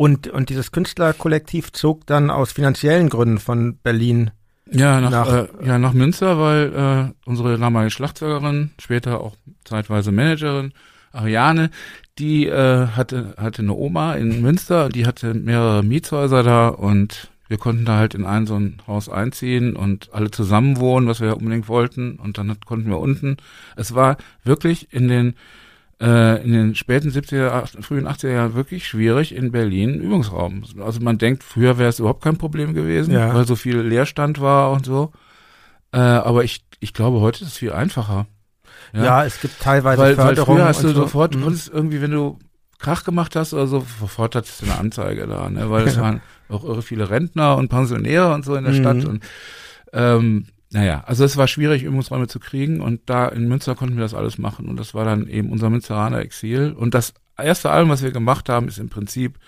Und, 0.03 0.27
und 0.27 0.49
dieses 0.49 0.73
Künstlerkollektiv 0.73 1.71
zog 1.71 2.09
dann 2.09 2.29
aus 2.29 2.51
finanziellen 2.51 3.09
Gründen 3.09 3.39
von 3.39 3.77
Berlin 3.85 4.33
ja, 4.69 5.01
nach, 5.01 5.11
nach, 5.13 5.33
äh, 5.33 5.47
ja, 5.65 5.79
nach 5.79 5.93
Münster, 5.93 6.41
weil 6.41 7.13
äh, 7.15 7.15
unsere 7.25 7.57
damalige 7.57 7.93
Schlagzeugerin, 7.93 8.73
später 8.81 9.21
auch 9.21 9.37
zeitweise 9.63 10.11
Managerin, 10.11 10.73
Ariane, 11.13 11.71
die 12.19 12.49
äh, 12.49 12.89
hatte, 12.89 13.37
hatte 13.37 13.63
eine 13.63 13.75
Oma 13.75 14.15
in 14.15 14.43
Münster, 14.43 14.89
die 14.89 15.07
hatte 15.07 15.35
mehrere 15.35 15.85
Mietshäuser 15.85 16.43
da 16.43 16.67
und 16.67 17.31
wir 17.47 17.59
konnten 17.59 17.85
da 17.85 17.99
halt 17.99 18.17
in 18.17 18.27
ein 18.27 18.49
so 18.49 18.57
ein 18.57 18.79
Haus 18.89 19.09
einziehen 19.09 19.77
und 19.77 20.09
alle 20.13 20.33
zusammen 20.33 20.79
wohnen, 20.79 21.07
was 21.07 21.21
wir 21.21 21.37
unbedingt 21.37 21.69
wollten. 21.69 22.17
Und 22.17 22.39
dann 22.39 22.59
konnten 22.67 22.89
wir 22.89 22.99
unten. 22.99 23.37
Es 23.77 23.95
war 23.95 24.17
wirklich 24.43 24.93
in 24.93 25.07
den 25.07 25.35
äh, 26.03 26.43
in 26.43 26.53
den 26.53 26.75
späten 26.75 27.11
70er, 27.11 27.81
frühen 27.81 28.09
80er 28.09 28.33
Jahren 28.33 28.55
wirklich 28.55 28.89
schwierig 28.89 29.35
in 29.35 29.53
Berlin 29.53 30.01
Übungsraum. 30.01 30.65
Also 30.81 31.01
man 31.01 31.19
denkt, 31.19 31.45
früher 31.45 31.79
wäre 31.79 31.91
es 31.91 32.01
überhaupt 32.01 32.25
kein 32.25 32.39
Problem 32.39 32.75
gewesen, 32.75 33.15
ja. 33.15 33.33
weil 33.33 33.47
so 33.47 33.55
viel 33.55 33.79
Leerstand 33.79 34.41
war 34.41 34.73
und 34.73 34.85
so. 34.85 35.13
Äh, 35.93 35.99
aber 35.99 36.43
ich, 36.43 36.65
ich 36.81 36.93
glaube, 36.93 37.21
heute 37.21 37.45
ist 37.45 37.53
es 37.53 37.57
viel 37.57 37.73
einfacher. 37.73 38.27
Ja, 38.93 39.05
ja 39.05 39.25
es 39.25 39.41
gibt 39.41 39.61
teilweise 39.61 40.03
weil, 40.03 40.15
Förderung. 40.17 40.49
Weil 40.49 40.57
früher 40.57 40.69
hast 40.69 40.83
du 40.83 40.89
so. 40.89 41.03
sofort, 41.03 41.37
mhm. 41.37 41.57
irgendwie, 41.73 42.03
wenn 42.03 42.11
du 42.11 42.39
Krach 42.81 43.05
gemacht 43.05 43.37
hast 43.37 43.55
oder 43.55 43.69
so, 43.69 43.87
sofort 44.01 44.35
hattest 44.35 44.61
du 44.61 44.67
eine 44.67 44.79
Anzeige 44.79 45.29
da, 45.29 45.49
ne? 45.49 45.71
weil 45.71 45.87
es 45.87 46.01
waren 46.01 46.21
auch 46.49 46.65
irre 46.65 46.83
viele 46.83 47.11
Rentner 47.11 47.57
und 47.57 47.69
Pensionäre 47.69 48.35
und 48.35 48.45
so 48.45 48.57
in 48.57 48.65
der 48.65 48.73
mhm. 48.73 48.79
Stadt 48.79 49.05
und 49.05 49.25
ähm, 49.93 50.47
naja, 50.73 51.05
also 51.07 51.25
es 51.25 51.37
war 51.37 51.49
schwierig, 51.49 51.83
Übungsräume 51.83 52.29
zu 52.29 52.41
kriegen 52.41 52.81
und 52.81 53.03
da 53.07 53.29
in 53.29 53.49
Münster 53.49 53.75
konnten 53.75 53.97
wir 53.97 54.03
das 54.03 54.15
alles 54.15 54.39
machen 54.39 54.69
und 54.69 54.79
das 54.79 54.95
war 54.95 55.05
dann 55.05 55.29
eben 55.29 55.51
unser 55.51 55.71
Münsteraner 55.71 56.21
Exil 56.21 56.73
und 56.73 56.95
das 56.95 57.15
erste 57.37 57.71
Album, 57.71 57.91
was 57.91 58.03
wir 58.03 58.11
gemacht 58.11 58.49
haben, 58.49 58.69
ist 58.69 58.79
im 58.79 58.89
Prinzip 58.89 59.39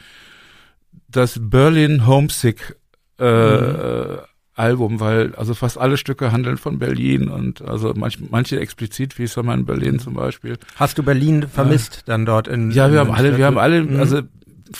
das 1.09 1.39
Berlin 1.41 2.07
Homesick 2.07 2.77
äh, 3.18 3.25
mhm. 3.25 4.18
Album, 4.55 5.01
weil 5.01 5.35
also 5.35 5.55
fast 5.55 5.79
alle 5.79 5.97
Stücke 5.97 6.31
handeln 6.31 6.59
von 6.59 6.79
Berlin 6.79 7.29
und 7.29 7.62
also 7.62 7.93
manch, 7.97 8.18
manche 8.31 8.61
explizit, 8.61 9.18
wie 9.18 9.27
Sommer 9.27 9.55
in 9.55 9.64
Berlin 9.64 9.99
zum 9.99 10.14
Beispiel. 10.14 10.59
Hast 10.77 10.97
du 10.99 11.03
Berlin 11.03 11.49
vermisst 11.49 11.99
äh, 11.99 12.03
dann 12.07 12.25
dort 12.25 12.47
in? 12.47 12.70
Ja, 12.70 12.93
wir 12.93 13.01
in 13.01 13.09
haben 13.09 13.14
alle, 13.14 13.37
wir 13.37 13.47
haben 13.47 13.59
alle, 13.59 13.83
mhm. 13.83 13.99
also 13.99 14.20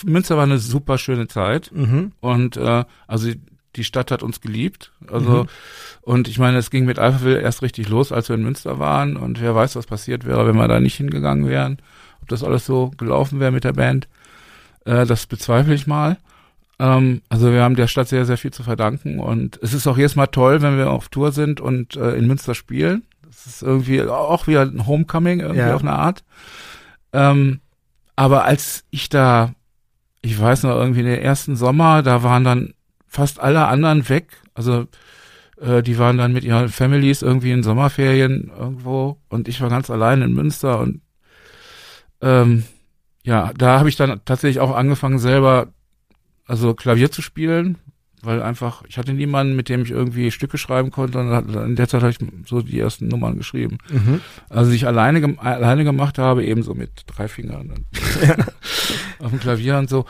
Münster 0.05 0.37
war 0.37 0.43
eine 0.43 0.59
super 0.59 0.97
schöne 0.97 1.27
Zeit 1.27 1.71
mhm. 1.73 2.11
und 2.21 2.57
äh, 2.57 2.85
also 3.07 3.31
die 3.75 3.83
Stadt 3.83 4.11
hat 4.11 4.23
uns 4.23 4.41
geliebt. 4.41 4.91
Also 5.11 5.43
mhm. 5.43 5.49
und 6.01 6.27
ich 6.27 6.39
meine, 6.39 6.57
es 6.57 6.69
ging 6.69 6.85
mit 6.85 6.99
Alphaville 6.99 7.39
erst 7.39 7.61
richtig 7.61 7.89
los, 7.89 8.11
als 8.11 8.29
wir 8.29 8.35
in 8.35 8.43
Münster 8.43 8.79
waren 8.79 9.17
und 9.17 9.41
wer 9.41 9.55
weiß, 9.55 9.75
was 9.75 9.85
passiert 9.85 10.25
wäre, 10.25 10.47
wenn 10.47 10.55
wir 10.55 10.67
da 10.67 10.79
nicht 10.79 10.95
hingegangen 10.95 11.47
wären, 11.47 11.79
ob 12.21 12.29
das 12.29 12.43
alles 12.43 12.65
so 12.65 12.91
gelaufen 12.97 13.39
wäre 13.39 13.51
mit 13.51 13.63
der 13.63 13.73
Band. 13.73 14.07
Äh, 14.85 15.05
das 15.05 15.25
bezweifle 15.25 15.73
ich 15.73 15.87
mal. 15.87 16.17
Ähm, 16.79 17.21
also 17.29 17.51
wir 17.51 17.63
haben 17.63 17.75
der 17.75 17.87
Stadt 17.87 18.07
sehr, 18.07 18.25
sehr 18.25 18.37
viel 18.37 18.51
zu 18.51 18.63
verdanken 18.63 19.19
und 19.19 19.59
es 19.61 19.73
ist 19.73 19.87
auch 19.87 19.97
jedes 19.97 20.15
Mal 20.15 20.27
toll, 20.27 20.61
wenn 20.61 20.77
wir 20.77 20.91
auf 20.91 21.09
Tour 21.09 21.31
sind 21.31 21.61
und 21.61 21.95
äh, 21.95 22.15
in 22.15 22.27
Münster 22.27 22.55
spielen. 22.55 23.03
Das 23.23 23.45
ist 23.47 23.63
irgendwie 23.63 24.01
auch 24.03 24.47
wieder 24.47 24.61
ein 24.61 24.85
Homecoming 24.85 25.39
irgendwie 25.39 25.59
ja. 25.59 25.75
auf 25.75 25.81
eine 25.81 25.93
Art. 25.93 26.23
Ähm, 27.13 27.59
aber 28.15 28.45
als 28.45 28.85
ich 28.91 29.09
da, 29.09 29.53
ich 30.21 30.39
weiß 30.39 30.63
noch, 30.63 30.75
irgendwie 30.75 31.01
in 31.01 31.05
den 31.05 31.21
ersten 31.21 31.55
Sommer, 31.55 32.01
da 32.01 32.23
waren 32.23 32.43
dann 32.43 32.73
fast 33.15 33.39
alle 33.39 33.67
anderen 33.67 34.07
weg. 34.09 34.41
Also 34.53 34.87
äh, 35.59 35.81
die 35.81 35.97
waren 35.97 36.17
dann 36.17 36.33
mit 36.33 36.43
ihren 36.43 36.69
Families 36.69 37.21
irgendwie 37.21 37.51
in 37.51 37.63
Sommerferien 37.63 38.51
irgendwo 38.57 39.17
und 39.29 39.47
ich 39.47 39.61
war 39.61 39.69
ganz 39.69 39.89
allein 39.89 40.21
in 40.21 40.33
Münster 40.33 40.79
und 40.79 41.01
ähm, 42.21 42.65
ja, 43.23 43.51
da 43.57 43.79
habe 43.79 43.89
ich 43.89 43.95
dann 43.95 44.21
tatsächlich 44.25 44.59
auch 44.59 44.75
angefangen 44.75 45.19
selber 45.19 45.67
also 46.45 46.73
Klavier 46.73 47.09
zu 47.09 47.21
spielen, 47.21 47.77
weil 48.21 48.41
einfach 48.41 48.83
ich 48.87 48.97
hatte 48.97 49.13
niemanden, 49.13 49.55
mit 49.55 49.69
dem 49.69 49.83
ich 49.83 49.91
irgendwie 49.91 50.29
Stücke 50.29 50.57
schreiben 50.57 50.91
konnte 50.91 51.19
und 51.19 51.55
in 51.55 51.75
der 51.77 51.87
Zeit 51.87 52.01
habe 52.01 52.11
ich 52.11 52.19
so 52.45 52.61
die 52.61 52.79
ersten 52.79 53.07
Nummern 53.07 53.37
geschrieben. 53.37 53.77
Mhm. 53.89 54.19
Also 54.49 54.71
die 54.71 54.75
ich 54.75 54.87
alleine 54.87 55.39
alleine 55.39 55.85
gemacht 55.85 56.17
habe, 56.17 56.43
ebenso 56.43 56.73
mit 56.73 57.03
drei 57.07 57.29
Fingern 57.29 57.71
auf 59.19 59.29
dem 59.29 59.39
Klavier 59.39 59.77
und 59.77 59.89
so. 59.89 60.05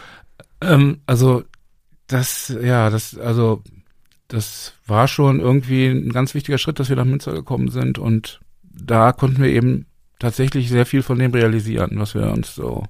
Ähm, 0.62 1.02
also 1.06 1.44
das, 2.08 2.56
ja, 2.62 2.90
das, 2.90 3.18
also, 3.18 3.64
das 4.28 4.74
war 4.88 5.08
schon 5.08 5.40
irgendwie 5.40 5.88
ein 5.88 6.12
ganz 6.12 6.34
wichtiger 6.34 6.58
Schritt, 6.58 6.80
dass 6.80 6.90
wir 6.90 6.96
nach 6.96 7.06
Münster 7.06 7.34
gekommen 7.34 7.70
sind 7.70 8.00
und 8.00 8.40
da 8.64 9.12
konnten 9.12 9.42
wir 9.42 9.50
eben 9.50 9.86
tatsächlich 10.20 10.70
sehr 10.70 10.86
viel 10.86 11.04
von 11.04 11.20
dem 11.20 11.34
realisieren, 11.34 11.92
was 11.94 12.16
wir 12.16 12.32
uns 12.32 12.56
so 12.56 12.84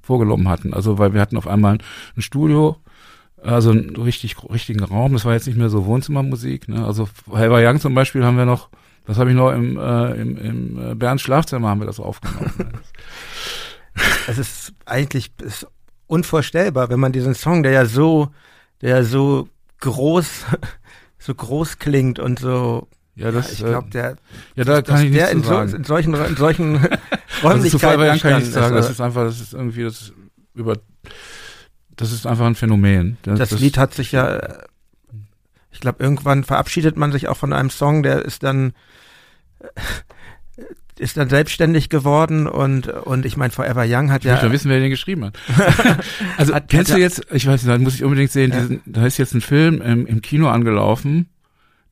vorgenommen 0.00 0.48
hatten. 0.48 0.72
Also, 0.74 0.98
weil 0.98 1.12
wir 1.14 1.20
hatten 1.20 1.36
auf 1.36 1.46
einmal 1.46 1.78
ein 2.16 2.22
Studio, 2.22 2.76
also 3.42 3.70
einen 3.70 3.96
richtig, 3.96 4.36
richtigen 4.50 4.82
Raum. 4.82 5.12
Das 5.12 5.24
war 5.24 5.34
jetzt 5.34 5.46
nicht 5.46 5.58
mehr 5.58 5.70
so 5.70 5.86
Wohnzimmermusik. 5.86 6.68
Ne? 6.68 6.84
Also 6.84 7.08
Helva 7.32 7.60
Young 7.60 7.80
zum 7.80 7.94
Beispiel 7.94 8.24
haben 8.24 8.36
wir 8.36 8.46
noch, 8.46 8.68
das 9.06 9.18
habe 9.18 9.30
ich 9.30 9.36
noch 9.36 9.52
im, 9.52 9.78
äh, 9.78 10.20
im, 10.20 10.36
im 10.36 10.90
äh, 10.90 10.94
Bernds 10.94 11.22
Schlafzimmer 11.22 11.68
haben 11.68 11.80
wir 11.80 11.86
das 11.86 12.00
aufgenommen. 12.00 12.52
es 14.26 14.38
ist 14.38 14.72
eigentlich 14.86 15.30
ist 15.42 15.66
unvorstellbar, 16.08 16.90
wenn 16.90 16.98
man 16.98 17.12
diesen 17.12 17.34
Song, 17.34 17.62
der 17.62 17.72
ja 17.72 17.86
so 17.86 18.30
der 18.80 19.04
so 19.04 19.48
groß, 19.80 20.46
so 21.18 21.34
groß 21.34 21.78
klingt 21.78 22.18
und 22.18 22.38
so. 22.38 22.88
Ja, 23.14 23.32
das, 23.32 23.52
ich 23.52 23.58
glaube, 23.58 23.90
der, 23.90 24.16
ja, 24.54 24.62
da 24.62 24.80
kann 24.80 25.04
ich 25.04 25.12
der 25.12 25.30
in, 25.32 25.42
so, 25.42 25.58
in, 25.58 25.82
solchen, 25.82 26.14
in 26.14 26.36
solchen 26.36 26.76
Räumlichkeiten 27.42 28.00
also 28.00 28.22
kann 28.22 28.38
ich 28.38 28.44
nicht 28.44 28.52
sagen. 28.52 28.76
Ist, 28.76 28.84
das 28.84 28.90
ist 28.90 29.00
einfach, 29.00 29.24
das 29.24 29.40
ist 29.40 29.54
irgendwie, 29.54 29.82
das 29.82 30.12
über, 30.54 30.78
das 31.96 32.12
ist 32.12 32.28
einfach 32.28 32.46
ein 32.46 32.54
Phänomen. 32.54 33.16
Das, 33.22 33.40
das, 33.40 33.48
das 33.50 33.60
Lied 33.60 33.76
hat 33.76 33.92
sich 33.92 34.12
ja, 34.12 34.40
ich 35.72 35.80
glaube, 35.80 36.00
irgendwann 36.00 36.44
verabschiedet 36.44 36.96
man 36.96 37.10
sich 37.10 37.26
auch 37.26 37.36
von 37.36 37.52
einem 37.52 37.70
Song, 37.70 38.04
der 38.04 38.24
ist 38.24 38.44
dann, 38.44 38.72
ist 41.00 41.16
dann 41.16 41.28
selbstständig 41.28 41.88
geworden 41.88 42.46
und 42.46 42.88
und 42.88 43.26
ich 43.26 43.36
meine 43.36 43.52
Forever 43.52 43.84
Young 43.86 44.10
hat 44.10 44.22
ich 44.22 44.26
ja 44.26 44.32
möchte 44.32 44.52
wissen 44.52 44.70
wer 44.70 44.80
den 44.80 44.90
geschrieben 44.90 45.24
hat 45.24 45.38
also 46.36 46.54
hat, 46.54 46.68
kennst 46.68 46.90
hat 46.90 46.98
du 46.98 47.00
jetzt 47.00 47.26
ich 47.32 47.46
weiß 47.46 47.62
nicht 47.62 47.68
da 47.68 47.78
muss 47.78 47.94
ich 47.94 48.04
unbedingt 48.04 48.30
sehen 48.30 48.50
diesen, 48.50 48.80
da 48.86 49.06
ist 49.06 49.18
jetzt 49.18 49.34
ein 49.34 49.40
Film 49.40 49.80
im, 49.80 50.06
im 50.06 50.22
Kino 50.22 50.48
angelaufen 50.48 51.28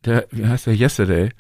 der 0.05 0.27
wie 0.31 0.47
heißt 0.47 0.67
der 0.67 0.75
Yesterday 0.75 1.31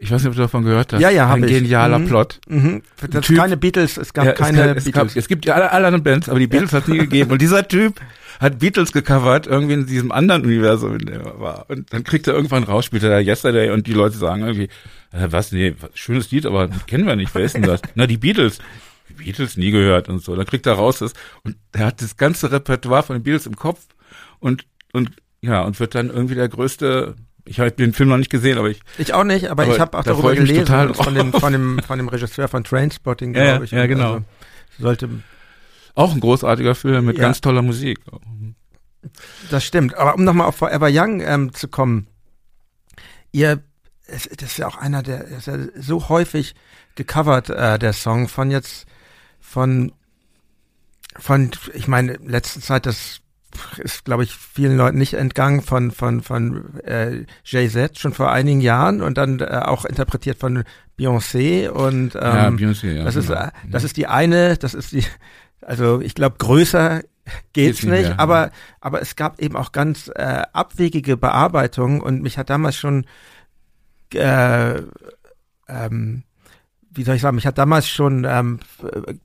ich 0.00 0.10
weiß 0.10 0.22
nicht, 0.22 0.28
ob 0.28 0.34
du 0.34 0.42
davon 0.42 0.64
gehört 0.64 0.92
hast. 0.92 1.00
Ja, 1.00 1.08
ja, 1.08 1.32
Ein 1.32 1.42
genialer 1.42 2.00
mhm. 2.00 2.08
Plot. 2.08 2.40
Mhm. 2.48 2.82
Das 3.10 3.26
typ, 3.26 3.36
keine 3.36 3.56
Beatles, 3.56 3.96
es 3.96 4.12
gab 4.12 4.26
ja, 4.26 4.32
keine 4.32 4.58
es, 4.58 4.66
gab, 4.66 4.76
es 4.76 4.84
Beatles. 4.84 5.14
Gab, 5.14 5.16
es 5.16 5.28
gibt 5.28 5.46
ja 5.46 5.54
alle, 5.54 5.70
alle 5.70 5.86
anderen 5.86 6.02
Bands, 6.02 6.28
aber 6.28 6.40
die 6.40 6.48
Beatles 6.48 6.72
ja. 6.72 6.78
hat 6.78 6.84
es 6.84 6.88
nie 6.88 6.98
gegeben. 6.98 7.30
Und 7.30 7.40
dieser 7.40 7.66
Typ 7.68 8.00
hat 8.40 8.58
Beatles 8.58 8.92
gecovert, 8.92 9.46
irgendwie 9.46 9.74
in 9.74 9.86
diesem 9.86 10.12
anderen 10.12 10.44
Universum, 10.44 10.94
in 10.94 11.06
dem 11.06 11.20
er 11.20 11.40
war. 11.40 11.66
Und 11.68 11.92
dann 11.92 12.04
kriegt 12.04 12.26
er 12.26 12.34
irgendwann 12.34 12.64
raus, 12.64 12.84
spielt 12.84 13.02
er 13.02 13.10
da 13.10 13.18
Yesterday 13.20 13.70
und 13.70 13.86
die 13.86 13.92
Leute 13.92 14.16
sagen 14.16 14.42
irgendwie, 14.42 14.68
äh, 15.12 15.28
was, 15.30 15.52
nee, 15.52 15.74
schönes 15.94 16.30
Lied, 16.30 16.46
aber 16.46 16.68
kennen 16.86 17.06
wir 17.06 17.16
nicht, 17.16 17.34
wer 17.34 17.44
ist 17.44 17.54
denn 17.54 17.62
das? 17.62 17.80
Na, 17.94 18.06
die 18.06 18.18
Beatles. 18.18 18.58
Die 19.08 19.14
Beatles 19.14 19.56
nie 19.56 19.70
gehört 19.70 20.08
und 20.08 20.22
so. 20.22 20.34
Dann 20.34 20.46
kriegt 20.46 20.66
er 20.66 20.74
raus 20.74 20.98
das 20.98 21.12
und 21.42 21.56
er 21.72 21.86
hat 21.86 22.00
das 22.00 22.16
ganze 22.16 22.50
Repertoire 22.50 23.02
von 23.02 23.16
den 23.16 23.22
Beatles 23.22 23.46
im 23.46 23.56
Kopf 23.56 23.80
und, 24.40 24.64
und, 24.92 25.10
ja, 25.40 25.62
und 25.62 25.78
wird 25.78 25.94
dann 25.94 26.08
irgendwie 26.08 26.34
der 26.34 26.48
größte 26.48 27.14
ich 27.46 27.60
habe 27.60 27.70
den 27.72 27.92
Film 27.92 28.08
noch 28.08 28.16
nicht 28.16 28.30
gesehen, 28.30 28.58
aber 28.58 28.70
ich. 28.70 28.80
Ich 28.96 29.12
auch 29.12 29.24
nicht, 29.24 29.50
aber, 29.50 29.64
aber 29.64 29.74
ich 29.74 29.80
habe 29.80 29.98
auch 29.98 30.04
darüber 30.04 30.34
gelesen 30.34 30.94
von 30.94 31.14
dem, 31.14 31.32
von 31.32 31.52
dem, 31.52 31.78
von 31.86 31.98
dem 31.98 32.08
Regisseur 32.08 32.48
von 32.48 32.64
Trainspotting, 32.64 33.34
glaube 33.34 33.46
ja, 33.46 33.62
ich. 33.62 33.70
Ja, 33.70 33.86
genau. 33.86 34.14
Also 34.14 34.24
sollte. 34.78 35.08
Auch 35.94 36.12
ein 36.12 36.20
großartiger 36.20 36.74
Film 36.74 37.06
mit 37.06 37.18
ja. 37.18 37.22
ganz 37.22 37.40
toller 37.40 37.62
Musik. 37.62 38.00
Das 39.50 39.64
stimmt. 39.64 39.94
Aber 39.94 40.14
um 40.14 40.24
nochmal 40.24 40.48
auf 40.48 40.56
Forever 40.56 40.88
Young 40.90 41.20
ähm, 41.20 41.52
zu 41.52 41.68
kommen, 41.68 42.08
ihr, 43.32 43.62
das 44.08 44.26
ist 44.26 44.58
ja 44.58 44.66
auch 44.66 44.76
einer, 44.76 45.02
der 45.02 45.24
ist 45.24 45.46
ja 45.46 45.58
so 45.78 46.08
häufig 46.08 46.54
gecovert, 46.94 47.50
äh, 47.50 47.78
der 47.78 47.92
Song 47.92 48.28
von 48.28 48.50
jetzt, 48.50 48.86
von, 49.40 49.92
von, 51.16 51.50
ich 51.74 51.86
meine, 51.86 52.14
letzte 52.14 52.60
Zeit 52.60 52.86
das 52.86 53.20
ist, 53.78 54.04
glaube 54.04 54.24
ich, 54.24 54.34
vielen 54.34 54.76
Leuten 54.76 54.98
nicht 54.98 55.14
entgangen 55.14 55.62
von 55.62 55.92
von 55.92 56.22
von 56.22 56.80
äh, 56.80 57.24
Jay-Z 57.44 57.98
schon 57.98 58.12
vor 58.12 58.32
einigen 58.32 58.60
Jahren 58.60 59.00
und 59.00 59.16
dann 59.16 59.40
äh, 59.40 59.60
auch 59.64 59.84
interpretiert 59.84 60.38
von 60.38 60.64
Beyoncé 60.98 61.68
und 61.68 62.14
ähm, 62.14 62.20
ja, 62.20 62.48
Beyoncé, 62.48 62.92
ja, 62.92 63.04
das 63.04 63.16
ist 63.16 63.28
genau. 63.28 63.42
äh, 63.42 63.50
das 63.70 63.84
ist 63.84 63.96
die 63.96 64.06
eine, 64.06 64.56
das 64.56 64.74
ist 64.74 64.92
die 64.92 65.04
also 65.66 66.00
ich 66.00 66.14
glaube 66.14 66.36
größer 66.38 67.02
geht's 67.52 67.82
nicht, 67.82 67.92
nicht 67.92 68.08
mehr, 68.08 68.20
aber 68.20 68.46
ja. 68.46 68.52
aber 68.80 69.02
es 69.02 69.16
gab 69.16 69.40
eben 69.40 69.56
auch 69.56 69.72
ganz 69.72 70.10
äh, 70.14 70.42
abwegige 70.52 71.16
Bearbeitungen 71.16 72.00
und 72.00 72.22
mich 72.22 72.38
hat 72.38 72.50
damals 72.50 72.76
schon 72.76 73.06
äh, 74.12 74.82
ähm, 75.68 76.24
wie 76.96 77.02
soll 77.02 77.16
ich 77.16 77.22
sagen, 77.22 77.34
mich 77.34 77.46
hat 77.46 77.58
damals 77.58 77.88
schon 77.88 78.24
ähm, 78.24 78.60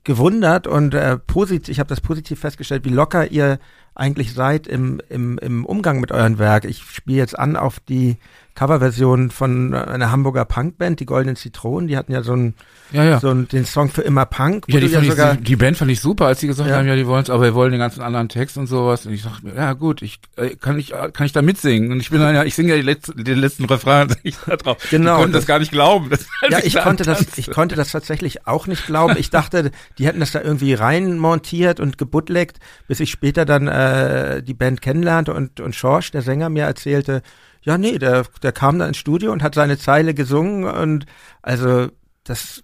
gewundert 0.04 0.66
und 0.66 0.94
äh, 0.94 1.18
positiv, 1.18 1.68
ich 1.68 1.78
habe 1.78 1.88
das 1.88 2.00
positiv 2.00 2.40
festgestellt, 2.40 2.84
wie 2.84 2.90
locker 2.90 3.30
ihr 3.30 3.58
eigentlich 3.94 4.34
seid 4.34 4.66
im, 4.66 5.00
im, 5.08 5.38
im 5.38 5.64
Umgang 5.64 6.00
mit 6.00 6.12
euren 6.12 6.38
Werk. 6.38 6.64
Ich 6.64 6.82
spiele 6.82 7.18
jetzt 7.18 7.38
an 7.38 7.56
auf 7.56 7.80
die 7.80 8.16
Coverversion 8.54 9.30
von 9.30 9.74
einer 9.74 10.10
Hamburger 10.10 10.44
Punkband, 10.44 11.00
die 11.00 11.06
Goldenen 11.06 11.36
Zitronen. 11.36 11.88
Die 11.88 11.96
hatten 11.96 12.12
ja 12.12 12.22
so 12.22 12.32
einen, 12.32 12.54
ja, 12.92 13.04
ja. 13.04 13.20
so 13.20 13.32
den 13.32 13.64
Song 13.64 13.88
für 13.88 14.02
immer 14.02 14.26
Punk. 14.26 14.64
Ja, 14.68 14.80
die, 14.80 14.86
ja 14.86 15.02
sogar, 15.02 15.34
ich, 15.34 15.42
die 15.42 15.56
Band 15.56 15.76
fand 15.76 15.90
ich 15.90 16.00
super, 16.00 16.26
als 16.26 16.40
sie 16.40 16.46
gesagt 16.46 16.68
ja. 16.68 16.76
haben, 16.76 16.86
ja, 16.86 16.96
die 16.96 17.06
wollen 17.06 17.22
es, 17.22 17.30
aber 17.30 17.44
wir 17.44 17.54
wollen 17.54 17.70
den 17.70 17.80
ganzen 17.80 18.02
anderen 18.02 18.28
Text 18.28 18.56
und 18.58 18.66
sowas. 18.66 19.06
Und 19.06 19.12
ich 19.12 19.22
dachte 19.22 19.46
mir, 19.46 19.54
ja 19.54 19.72
gut, 19.74 20.02
ich 20.02 20.18
äh, 20.36 20.56
kann 20.56 20.78
ich 20.78 20.90
kann 21.12 21.26
ich 21.26 21.32
da 21.32 21.42
mitsingen. 21.42 21.92
Und 21.92 22.00
ich 22.00 22.10
bin 22.10 22.20
dann 22.20 22.34
ja, 22.34 22.44
ich 22.44 22.54
singe 22.54 22.70
ja 22.70 22.76
die 22.76 22.82
letzten, 22.82 23.22
den 23.22 23.38
letzten 23.38 23.64
Refrain 23.66 24.14
ich 24.22 24.36
da 24.46 24.56
drauf. 24.56 24.78
Genau. 24.90 25.12
Ich 25.12 25.18
konnte 25.18 25.32
das, 25.32 25.42
das 25.42 25.46
gar 25.46 25.58
nicht 25.58 25.72
glauben. 25.72 26.10
Ja, 26.48 26.58
ich 26.62 26.76
konnte 26.76 27.04
das, 27.04 27.26
ich 27.36 27.50
konnte 27.50 27.76
das 27.76 27.92
tatsächlich 27.92 28.46
auch 28.46 28.66
nicht 28.66 28.86
glauben. 28.86 29.16
Ich 29.18 29.30
dachte, 29.30 29.70
die 29.98 30.06
hätten 30.06 30.20
das 30.20 30.32
da 30.32 30.40
irgendwie 30.40 30.74
rein 30.74 31.18
montiert 31.18 31.80
und 31.80 31.98
gebutleckt, 31.98 32.58
bis 32.88 33.00
ich 33.00 33.10
später 33.10 33.44
dann 33.44 33.68
äh, 33.68 34.42
die 34.42 34.54
Band 34.54 34.82
kennenlernte 34.82 35.32
und 35.32 35.60
und 35.60 35.74
Schorsch, 35.74 36.10
der 36.10 36.22
Sänger, 36.22 36.48
mir 36.48 36.64
erzählte, 36.64 37.22
ja, 37.62 37.78
nee, 37.78 37.98
der, 37.98 38.24
der 38.42 38.52
kam 38.52 38.78
da 38.78 38.86
ins 38.86 38.96
Studio 38.96 39.32
und 39.32 39.42
hat 39.42 39.54
seine 39.54 39.78
Zeile 39.78 40.14
gesungen 40.14 40.64
und 40.64 41.06
also 41.42 41.88
das 42.24 42.62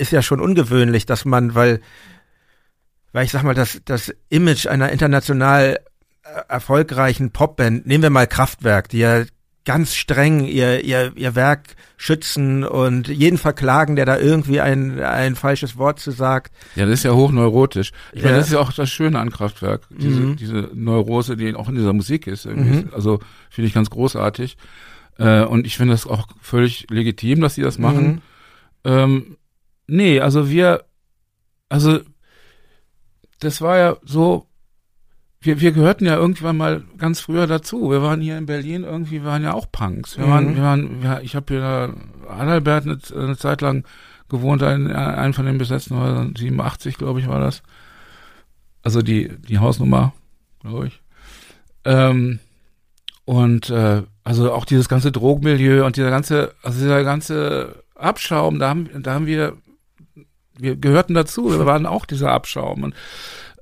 ist 0.00 0.12
ja 0.12 0.22
schon 0.22 0.40
ungewöhnlich, 0.40 1.06
dass 1.06 1.24
man, 1.24 1.54
weil, 1.54 1.80
weil 3.12 3.24
ich 3.24 3.32
sag 3.32 3.42
mal, 3.42 3.54
das, 3.54 3.80
das 3.84 4.12
Image 4.28 4.66
einer 4.66 4.90
international 4.90 5.78
äh, 6.22 6.28
erfolgreichen 6.48 7.30
Popband, 7.30 7.86
nehmen 7.86 8.02
wir 8.02 8.10
mal 8.10 8.26
Kraftwerk, 8.26 8.88
die 8.88 8.98
ja 8.98 9.24
ganz 9.64 9.94
streng 9.94 10.44
ihr, 10.46 10.84
ihr, 10.84 11.12
ihr 11.16 11.34
Werk 11.34 11.76
schützen 11.96 12.64
und 12.64 13.08
jeden 13.08 13.36
verklagen, 13.36 13.94
der 13.94 14.06
da 14.06 14.18
irgendwie 14.18 14.60
ein, 14.60 14.98
ein 15.00 15.36
falsches 15.36 15.76
Wort 15.76 16.00
zu 16.00 16.12
sagt. 16.12 16.52
Ja, 16.76 16.86
das 16.86 17.00
ist 17.00 17.04
ja 17.04 17.12
hochneurotisch. 17.12 17.92
Ich 18.12 18.20
ja. 18.20 18.26
meine, 18.26 18.38
das 18.38 18.46
ist 18.46 18.54
ja 18.54 18.58
auch 18.58 18.72
das 18.72 18.90
Schöne 18.90 19.18
an 19.18 19.30
Kraftwerk, 19.30 19.82
diese, 19.90 20.20
mhm. 20.20 20.36
diese 20.36 20.70
Neurose, 20.72 21.36
die 21.36 21.54
auch 21.54 21.68
in 21.68 21.74
dieser 21.74 21.92
Musik 21.92 22.26
ist. 22.26 22.46
Mhm. 22.46 22.88
Also 22.92 23.20
finde 23.50 23.68
ich 23.68 23.74
ganz 23.74 23.90
großartig. 23.90 24.56
Äh, 25.18 25.44
und 25.44 25.66
ich 25.66 25.76
finde 25.76 25.92
das 25.92 26.06
auch 26.06 26.26
völlig 26.40 26.86
legitim, 26.88 27.42
dass 27.42 27.54
sie 27.54 27.62
das 27.62 27.78
machen. 27.78 28.06
Mhm. 28.06 28.22
Ähm, 28.84 29.36
nee, 29.90 30.20
also 30.20 30.50
wir, 30.50 30.84
also 31.68 32.00
das 33.40 33.60
war 33.60 33.78
ja 33.78 33.96
so, 34.04 34.46
wir, 35.40 35.60
wir 35.60 35.72
gehörten 35.72 36.04
ja 36.04 36.16
irgendwann 36.16 36.56
mal 36.56 36.82
ganz 36.98 37.20
früher 37.20 37.46
dazu. 37.46 37.90
Wir 37.90 38.02
waren 38.02 38.20
hier 38.20 38.36
in 38.36 38.46
Berlin 38.46 38.84
irgendwie, 38.84 39.22
wir 39.22 39.24
waren 39.24 39.42
ja 39.42 39.54
auch 39.54 39.70
Punks. 39.72 40.18
Wir 40.18 40.26
mhm. 40.26 40.30
waren, 40.30 40.56
wir 40.56 40.62
waren, 40.62 41.02
wir, 41.02 41.20
ich 41.22 41.34
habe 41.34 41.54
hier 41.54 41.94
Adalbert 42.28 42.84
eine, 42.84 42.98
eine 43.14 43.36
Zeit 43.36 43.62
lang 43.62 43.84
gewohnt, 44.28 44.62
ein, 44.62 44.90
ein 44.92 45.32
von 45.32 45.46
den 45.46 45.58
besetzten 45.58 45.96
Häusern, 45.96 46.34
87, 46.36 46.96
glaube 46.96 47.20
ich, 47.20 47.28
war 47.28 47.40
das. 47.40 47.62
Also 48.82 49.02
die, 49.02 49.30
die 49.48 49.58
Hausnummer, 49.58 50.12
glaube 50.60 50.88
ich. 50.88 51.00
Ähm, 51.84 52.38
und 53.24 53.70
äh, 53.70 54.02
also 54.24 54.52
auch 54.52 54.64
dieses 54.64 54.88
ganze 54.88 55.12
Drogenmilieu 55.12 55.84
und 55.84 55.96
dieser 55.96 56.10
ganze, 56.10 56.54
also 56.62 56.78
dieser 56.80 57.02
ganze 57.02 57.82
Abschaum, 57.94 58.58
da 58.58 58.68
haben, 58.68 58.88
da 59.02 59.14
haben 59.14 59.26
wir, 59.26 59.56
wir 60.60 60.76
gehörten 60.76 61.14
dazu, 61.14 61.50
wir 61.50 61.66
waren 61.66 61.86
auch 61.86 62.06
dieser 62.06 62.32
Abschaum. 62.32 62.84
Und 62.84 62.94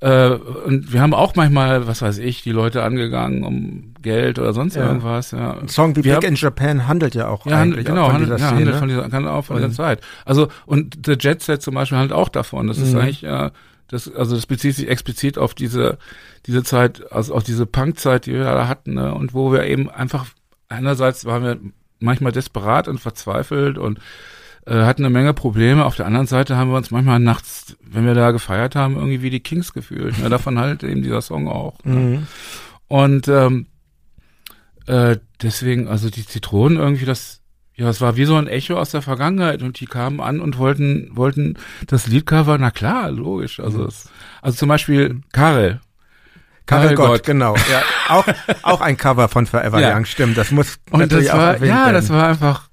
äh, 0.00 0.28
und 0.30 0.92
wir 0.92 1.00
haben 1.00 1.12
auch 1.12 1.34
manchmal, 1.34 1.88
was 1.88 2.02
weiß 2.02 2.18
ich, 2.18 2.42
die 2.42 2.52
Leute 2.52 2.84
angegangen 2.84 3.42
um 3.42 3.94
Geld 4.00 4.38
oder 4.38 4.52
sonst 4.52 4.76
ja. 4.76 4.86
irgendwas. 4.86 5.32
Ja. 5.32 5.58
Ein 5.58 5.68
Song 5.68 5.96
wie 5.96 6.04
wir 6.04 6.14
Big 6.14 6.24
haben, 6.24 6.26
in 6.26 6.34
Japan 6.36 6.86
handelt 6.86 7.16
ja 7.16 7.28
auch 7.28 7.46
ja, 7.46 7.56
eigentlich 7.56 7.84
genau, 7.84 8.10
von 8.10 8.20
dieser 8.20 8.38
Szene. 8.38 8.50
Ja, 8.50 8.56
handelt 8.56 8.76
von 8.76 8.88
dieser, 8.88 9.08
kann 9.08 9.26
auch 9.26 9.44
von 9.44 9.60
der 9.60 9.72
Zeit. 9.72 10.00
Also 10.24 10.48
und 10.66 10.98
The 11.04 11.16
Jet 11.18 11.42
Set 11.42 11.62
zum 11.62 11.74
Beispiel 11.74 11.98
handelt 11.98 12.16
auch 12.16 12.28
davon. 12.28 12.68
Das 12.68 12.78
ist 12.78 12.92
mhm. 12.92 13.00
eigentlich 13.00 13.22
ja 13.22 13.50
das, 13.88 14.12
also 14.14 14.36
das 14.36 14.46
bezieht 14.46 14.76
sich 14.76 14.88
explizit 14.88 15.36
auf 15.36 15.54
diese 15.54 15.98
diese 16.46 16.62
Zeit, 16.62 17.10
also 17.10 17.34
auf 17.34 17.42
diese 17.42 17.66
Punkzeit, 17.66 18.26
die 18.26 18.34
wir 18.34 18.44
da 18.44 18.68
hatten, 18.68 18.94
ne? 18.94 19.12
und 19.12 19.34
wo 19.34 19.52
wir 19.52 19.64
eben 19.64 19.90
einfach 19.90 20.26
einerseits 20.68 21.24
waren 21.24 21.42
wir 21.42 21.58
manchmal 21.98 22.30
desperat 22.30 22.86
und 22.86 23.00
verzweifelt 23.00 23.78
und 23.78 23.98
äh, 23.98 24.00
hatten 24.74 25.04
eine 25.04 25.12
Menge 25.12 25.34
Probleme. 25.34 25.84
Auf 25.84 25.96
der 25.96 26.06
anderen 26.06 26.26
Seite 26.26 26.56
haben 26.56 26.70
wir 26.70 26.76
uns 26.76 26.90
manchmal 26.90 27.20
nachts, 27.20 27.76
wenn 27.82 28.04
wir 28.04 28.14
da 28.14 28.30
gefeiert 28.30 28.76
haben, 28.76 28.96
irgendwie 28.96 29.22
wie 29.22 29.30
die 29.30 29.40
Kings 29.40 29.72
gefühlt. 29.72 30.18
Ne? 30.18 30.28
Davon 30.28 30.58
halt 30.58 30.82
eben 30.82 31.02
dieser 31.02 31.22
Song 31.22 31.48
auch. 31.48 31.82
Ne? 31.84 31.94
Mhm. 31.94 32.26
Und 32.88 33.28
ähm, 33.28 33.66
äh, 34.86 35.18
deswegen, 35.42 35.88
also 35.88 36.10
die 36.10 36.26
Zitronen 36.26 36.78
irgendwie, 36.78 37.04
das, 37.04 37.40
ja, 37.74 37.88
es 37.88 38.00
war 38.00 38.16
wie 38.16 38.24
so 38.24 38.36
ein 38.36 38.46
Echo 38.46 38.78
aus 38.78 38.90
der 38.90 39.02
Vergangenheit 39.02 39.62
und 39.62 39.78
die 39.80 39.86
kamen 39.86 40.20
an 40.20 40.40
und 40.40 40.58
wollten, 40.58 41.10
wollten 41.14 41.54
das 41.86 42.06
Liedcover, 42.06 42.58
na 42.58 42.70
klar, 42.70 43.10
logisch. 43.10 43.60
Also, 43.60 43.80
mhm. 43.80 43.86
es, 43.86 44.10
also 44.42 44.58
zum 44.58 44.68
Beispiel 44.68 45.20
Karel. 45.32 45.80
Karel 46.66 46.94
Gott, 46.94 47.08
Gott, 47.08 47.22
genau. 47.24 47.54
Ja, 47.56 47.82
auch, 48.08 48.26
auch 48.62 48.80
ein 48.82 48.96
Cover 48.98 49.28
von 49.28 49.46
Forever 49.46 49.80
ja. 49.80 49.96
Young, 49.96 50.04
stimmt. 50.04 50.36
Das 50.36 50.50
muss 50.50 50.78
und 50.90 51.10
das 51.10 51.32
war, 51.32 51.54
Ja, 51.54 51.60
werden. 51.60 51.94
das 51.94 52.10
war 52.10 52.28
einfach, 52.28 52.67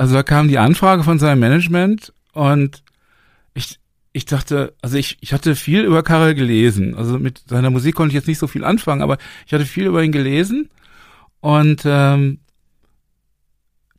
also 0.00 0.14
da 0.14 0.22
kam 0.22 0.48
die 0.48 0.56
Anfrage 0.56 1.04
von 1.04 1.18
seinem 1.18 1.40
Management 1.40 2.14
und 2.32 2.82
ich, 3.52 3.78
ich 4.14 4.24
dachte, 4.24 4.72
also 4.80 4.96
ich, 4.96 5.18
ich 5.20 5.34
hatte 5.34 5.54
viel 5.54 5.84
über 5.84 6.02
Karel 6.02 6.34
gelesen. 6.34 6.94
Also 6.94 7.18
mit 7.18 7.42
seiner 7.46 7.68
Musik 7.68 7.96
konnte 7.96 8.08
ich 8.08 8.14
jetzt 8.14 8.26
nicht 8.26 8.38
so 8.38 8.46
viel 8.46 8.64
anfangen, 8.64 9.02
aber 9.02 9.18
ich 9.46 9.52
hatte 9.52 9.66
viel 9.66 9.84
über 9.84 10.02
ihn 10.02 10.10
gelesen 10.10 10.70
und 11.40 11.82
ähm, 11.84 12.38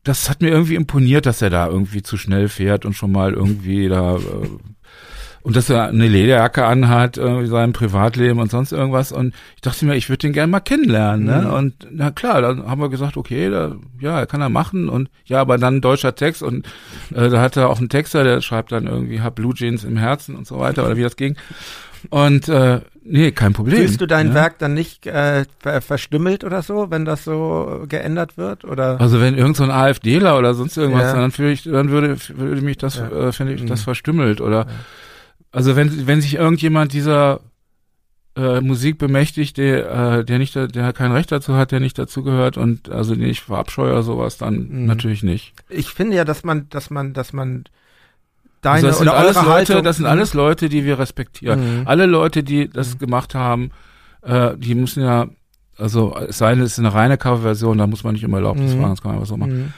das 0.02 0.28
hat 0.28 0.42
mir 0.42 0.50
irgendwie 0.50 0.74
imponiert, 0.74 1.28
dass 1.28 1.44
er 1.44 1.52
da 1.52 1.68
irgendwie 1.68 2.02
zu 2.02 2.18
schnell 2.18 2.50
fährt 2.50 2.84
und 2.84 2.94
schon 2.94 3.12
mal 3.12 3.34
irgendwie 3.34 3.88
da 3.88 4.16
äh, 4.16 4.50
und 5.44 5.56
dass 5.56 5.70
er 5.70 5.88
eine 5.88 6.08
Lederjacke 6.08 6.66
anhat, 6.66 7.18
irgendwie 7.18 7.48
sein 7.48 7.74
Privatleben 7.74 8.40
und 8.40 8.52
sonst 8.52 8.72
irgendwas. 8.72 9.12
Und 9.12 9.34
ich 9.56 9.62
dachte 9.62 9.86
mir, 9.86 9.96
ich 9.96 10.10
würde 10.10 10.20
den 10.20 10.34
gerne 10.34 10.52
mal 10.52 10.60
kennenlernen. 10.60 11.26
Ne? 11.26 11.42
Mhm. 11.48 11.54
Und 11.54 11.88
na 11.92 12.12
klar, 12.12 12.42
dann 12.42 12.68
haben 12.68 12.82
wir 12.82 12.90
gesagt, 12.90 13.18
okay, 13.18 13.50
da, 13.50 13.76
ja, 14.00 14.26
kann 14.26 14.42
er 14.42 14.50
machen. 14.50 14.90
Und 14.90 15.10
ja, 15.26 15.42
aber 15.42 15.58
dann 15.58 15.82
deutscher 15.82 16.16
Text 16.16 16.44
und 16.44 16.66
äh, 17.14 17.30
da 17.30 17.42
hat 17.42 17.58
er 17.58 17.70
auch 17.70 17.80
einen 17.80 17.90
Texter, 17.90 18.24
der 18.24 18.42
schreibt 18.42 18.72
dann 18.72 18.88
irgendwie, 18.88 19.22
hab 19.22 19.36
Blue 19.36 19.54
Jeans 19.54 19.84
im 19.84 19.98
Herzen 19.98 20.36
und 20.36 20.46
so 20.46 20.60
weiter 20.60 20.86
oder 20.86 20.98
wie 20.98 21.04
das 21.04 21.16
ging. 21.16 21.36
Und 22.10 22.50
äh, 22.50 22.82
nee, 23.04 23.32
kein 23.32 23.54
Problem. 23.54 23.78
Fühlst 23.78 24.02
du 24.02 24.08
dein 24.08 24.30
ja? 24.30 24.34
Werk 24.34 24.58
dann 24.58 24.74
nicht 24.74 25.06
äh, 25.06 25.46
ver 25.60 25.82
verstümmelt 25.82 26.44
oder 26.44 26.62
so, 26.62 26.90
wenn 26.90 27.06
das 27.06 27.24
so 27.24 27.86
geändert 27.88 28.38
wird? 28.38 28.66
Oder? 28.66 29.00
Also 29.00 29.22
wenn 29.22 29.38
irgend 29.38 29.58
so 29.58 29.64
ein 29.64 29.72
AfDler 29.72 30.38
oder 30.38 30.54
sonst 30.54 30.78
irgendwas, 30.78 31.14
ja. 31.14 31.16
dann 31.16 31.32
fühle 31.32 31.52
ich, 31.52 31.64
dann 31.64 31.90
würde, 31.90 32.18
würde 32.30 32.62
mich 32.62 32.78
das, 32.78 32.98
ja. 32.98 33.28
äh, 33.28 33.32
finde 33.32 33.54
ich, 33.54 33.66
das 33.66 33.82
mhm. 33.82 33.84
verstümmelt. 33.84 34.42
Oder 34.42 34.66
also 35.52 35.76
wenn, 35.76 36.08
wenn 36.08 36.22
sich 36.22 36.36
irgendjemand 36.36 36.94
dieser 36.94 37.42
äh, 38.36 38.62
Musik 38.62 38.98
bemächtigt, 38.98 39.58
der, 39.58 40.20
äh, 40.20 40.26
der 40.26 40.40
nicht, 40.40 40.56
der 40.56 40.94
kein 40.94 41.12
Recht 41.12 41.32
dazu 41.32 41.56
hat, 41.56 41.72
der 41.72 41.80
nicht 41.82 41.98
dazugehört 41.98 42.58
und 42.58 42.90
also 42.90 43.16
den 43.16 43.28
ich 43.28 43.42
verabscheue 43.42 44.02
sowas, 44.04 44.38
dann 44.38 44.70
mhm. 44.70 44.86
natürlich 44.86 45.24
nicht. 45.24 45.54
Ich 45.70 45.90
finde 45.90 46.16
ja, 46.16 46.24
dass 46.24 46.44
man, 46.44 46.70
dass 46.70 46.90
man, 46.90 47.14
dass 47.14 47.34
man 47.34 47.66
deine 48.62 48.76
also 48.76 48.88
das 48.88 48.98
sind 49.00 49.08
oder 49.10 49.18
alles 49.18 49.36
Leute, 49.36 49.50
Haltung, 49.50 49.84
das 49.84 49.98
sind 49.98 50.06
alles 50.06 50.34
Leute, 50.34 50.70
die 50.70 50.86
wir 50.86 51.00
respektieren. 51.00 51.82
Mhm. 51.82 51.88
Alle 51.88 52.06
Leute, 52.06 52.44
die 52.44 52.70
das 52.70 52.96
mhm. 52.96 53.00
gemacht 53.00 53.36
haben, 53.36 53.72
äh, 54.22 54.56
die 54.58 54.76
müssen 54.76 55.04
ja, 55.04 55.28
also 55.78 56.16
es 56.16 56.38
sei 56.38 56.54
denn, 56.56 56.64
es 56.64 56.74
ist 56.74 56.80
eine 56.80 56.94
reine 56.94 57.18
Coverversion, 57.18 57.78
da 57.78 57.88
muss 57.88 58.04
man 58.06 58.14
nicht 58.14 58.24
immer 58.24 58.38
Erlaubnis 58.38 58.74
mhm. 58.74 58.80
fragen, 58.80 58.92
das 58.92 59.02
kann 59.02 59.12
man 59.12 59.18
einfach 59.18 59.30
so 59.30 59.38
machen. 59.38 59.74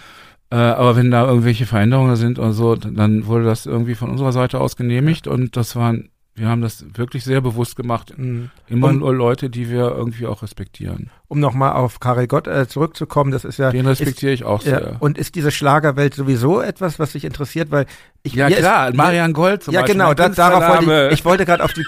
Äh, 0.54 0.58
aber 0.58 0.96
wenn 0.96 1.10
da 1.10 1.26
irgendwelche 1.26 1.66
Veränderungen 1.66 2.16
sind 2.16 2.38
oder 2.38 2.54
so, 2.54 2.76
dann 2.76 3.26
wurde 3.26 3.44
das 3.44 3.66
irgendwie 3.66 3.96
von 3.96 4.12
unserer 4.12 4.32
Seite 4.32 4.62
aus 4.62 4.76
genehmigt 4.76 5.26
und 5.26 5.58
das 5.58 5.76
waren, 5.76 6.10
wir 6.36 6.48
haben 6.48 6.62
das 6.62 6.86
wirklich 6.94 7.24
sehr 7.24 7.42
bewusst 7.42 7.76
gemacht. 7.76 8.14
Mhm. 8.16 8.52
Immer 8.68 8.90
um, 8.90 9.00
nur 9.00 9.16
Leute, 9.16 9.50
die 9.50 9.72
wir 9.72 9.96
irgendwie 9.96 10.28
auch 10.28 10.44
respektieren. 10.44 11.10
Um 11.28 11.40
nochmal 11.40 11.74
auf 11.74 12.00
Karel 12.00 12.28
Gott 12.28 12.46
äh, 12.46 12.68
zurückzukommen, 12.68 13.32
das 13.32 13.46
ist 13.46 13.58
ja. 13.58 13.72
Den 13.72 13.88
respektiere 13.88 14.32
ist, 14.32 14.42
ich 14.42 14.46
auch 14.46 14.62
sehr. 14.62 14.80
Ja, 14.80 14.96
und 15.00 15.18
ist 15.18 15.34
diese 15.34 15.50
Schlagerwelt 15.50 16.14
sowieso 16.14 16.62
etwas, 16.62 17.00
was 17.00 17.14
sich 17.14 17.26
interessiert, 17.26 17.72
weil 17.72 17.88
ich. 18.22 18.36
Ja 18.36 18.48
klar, 18.48 18.90
ist, 18.90 18.96
Marian 18.96 19.34
Gold 19.34 19.64
zum 19.64 19.74
ja, 19.74 19.82
Beispiel. 19.82 20.00
Ja 20.00 20.06
genau, 20.06 20.14
da, 20.14 20.30
darauf 20.30 20.86
wollte 20.86 21.08
ich, 21.08 21.20
ich 21.20 21.26
wollte 21.26 21.46
gerade 21.46 21.64
auf 21.64 21.74
die, 21.74 21.84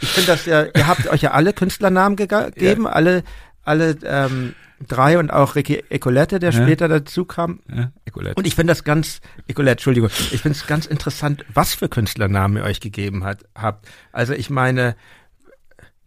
ich 0.00 0.08
finde 0.08 0.32
das 0.32 0.46
ja, 0.46 0.64
ihr 0.74 0.86
habt 0.86 1.06
euch 1.10 1.20
ja 1.20 1.32
alle 1.32 1.52
Künstlernamen 1.52 2.16
gegeben, 2.16 2.84
ja. 2.84 2.92
alle, 2.92 3.24
alle, 3.62 3.94
ähm, 4.06 4.54
drei 4.86 5.18
und 5.18 5.32
auch 5.32 5.54
Ricky 5.54 5.82
Ecolette, 5.88 6.38
der 6.38 6.52
ja. 6.52 6.62
später 6.62 6.88
dazu 6.88 7.24
kam. 7.24 7.60
Ja, 7.68 7.92
Ecolette. 8.04 8.34
Und 8.36 8.46
ich 8.46 8.54
finde 8.54 8.72
das 8.72 8.84
ganz, 8.84 9.20
Ecolette, 9.46 9.72
Entschuldigung, 9.72 10.10
ich 10.32 10.40
finde 10.40 10.56
es 10.56 10.66
ganz 10.66 10.86
interessant, 10.86 11.44
was 11.52 11.74
für 11.74 11.88
Künstlernamen 11.88 12.58
ihr 12.58 12.64
euch 12.64 12.80
gegeben 12.80 13.24
hat, 13.24 13.44
habt. 13.54 13.88
Also 14.12 14.32
ich 14.32 14.50
meine, 14.50 14.96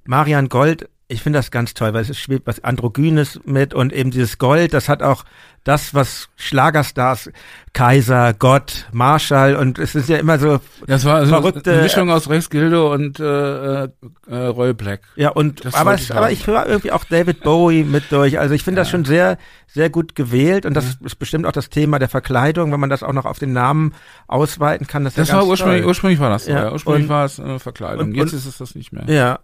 Marian 0.06 0.50
Gold 0.50 0.90
ich 1.12 1.22
finde 1.24 1.40
das 1.40 1.50
ganz 1.52 1.74
toll, 1.74 1.94
weil 1.94 2.04
es 2.10 2.18
schwebt 2.18 2.46
was 2.48 2.64
Androgynes 2.64 3.40
mit 3.44 3.74
und 3.74 3.92
eben 3.92 4.12
dieses 4.12 4.38
Gold, 4.38 4.74
das 4.74 4.88
hat 4.88 5.02
auch 5.04 5.26
das, 5.66 5.94
was 5.94 6.30
Schlagerstars, 6.38 7.32
Kaiser, 7.74 8.34
Gott, 8.34 8.88
Marshall 8.94 9.56
und 9.56 9.78
es 9.78 9.94
ist 9.96 10.08
ja 10.08 10.18
immer 10.18 10.40
so 10.40 10.60
Das 10.88 11.04
war 11.06 11.16
also 11.16 11.34
verrückte 11.34 11.74
eine 11.74 11.82
Mischung 11.82 12.10
aus 12.12 12.30
Rex 12.30 12.50
Gildo 12.50 12.94
und 12.94 13.20
äh, 13.20 13.84
äh, 13.84 13.90
Roy 14.30 14.74
Black. 14.74 15.02
Ja, 15.16 15.30
und 15.32 15.66
Das 15.66 15.74
aber, 15.74 15.96
es, 15.96 16.04
ich 16.04 16.16
aber 16.16 16.32
ich 16.32 16.48
höre 16.48 16.66
irgendwie 16.66 16.92
auch 16.92 17.04
David 17.04 17.42
Bowie 17.42 17.84
mit 17.84 18.12
durch. 18.12 18.40
Also 18.40 18.54
ich 18.54 18.64
finde 18.64 18.80
das 18.82 18.88
Ja. 18.88 18.92
schon 18.92 19.06
sehr, 19.06 19.38
sehr 19.68 19.90
gut 19.90 20.16
gewählt 20.16 20.66
und 20.66 20.76
das 20.76 20.96
ist 21.04 21.20
bestimmt 21.20 21.46
auch 21.46 21.52
das 21.52 21.70
Thema 21.70 22.00
der 22.00 22.10
Verkleidung, 22.10 22.72
wenn 22.72 22.80
man 22.80 22.90
das 22.90 23.04
auch 23.04 23.14
noch 23.14 23.26
auf 23.26 23.38
den 23.40 23.52
Namen 23.52 23.94
ausweiten 24.28 24.88
kann. 24.88 25.04
Das, 25.04 25.16
Das 25.16 25.30
ja 25.30 25.36
war 25.38 25.46
ursprünglich, 25.48 25.82
toll. 25.82 25.88
ursprünglich 25.90 26.20
war 26.20 26.30
das. 26.30 26.48
Ja, 26.48 26.66
Ja, 26.66 26.72
ursprünglich 26.72 27.04
und- 27.04 27.10
war 27.10 27.26
es 27.26 27.40
eine 27.40 27.60
Verkleidung. 27.60 28.10
und- 28.10 28.16
Jetzt 28.16 28.32
und- 28.34 28.40
ist 28.40 28.46
es 28.46 28.58
das 28.60 28.76
nicht 28.76 28.94
mehr. 28.94 29.04
Ja. 29.08 29.40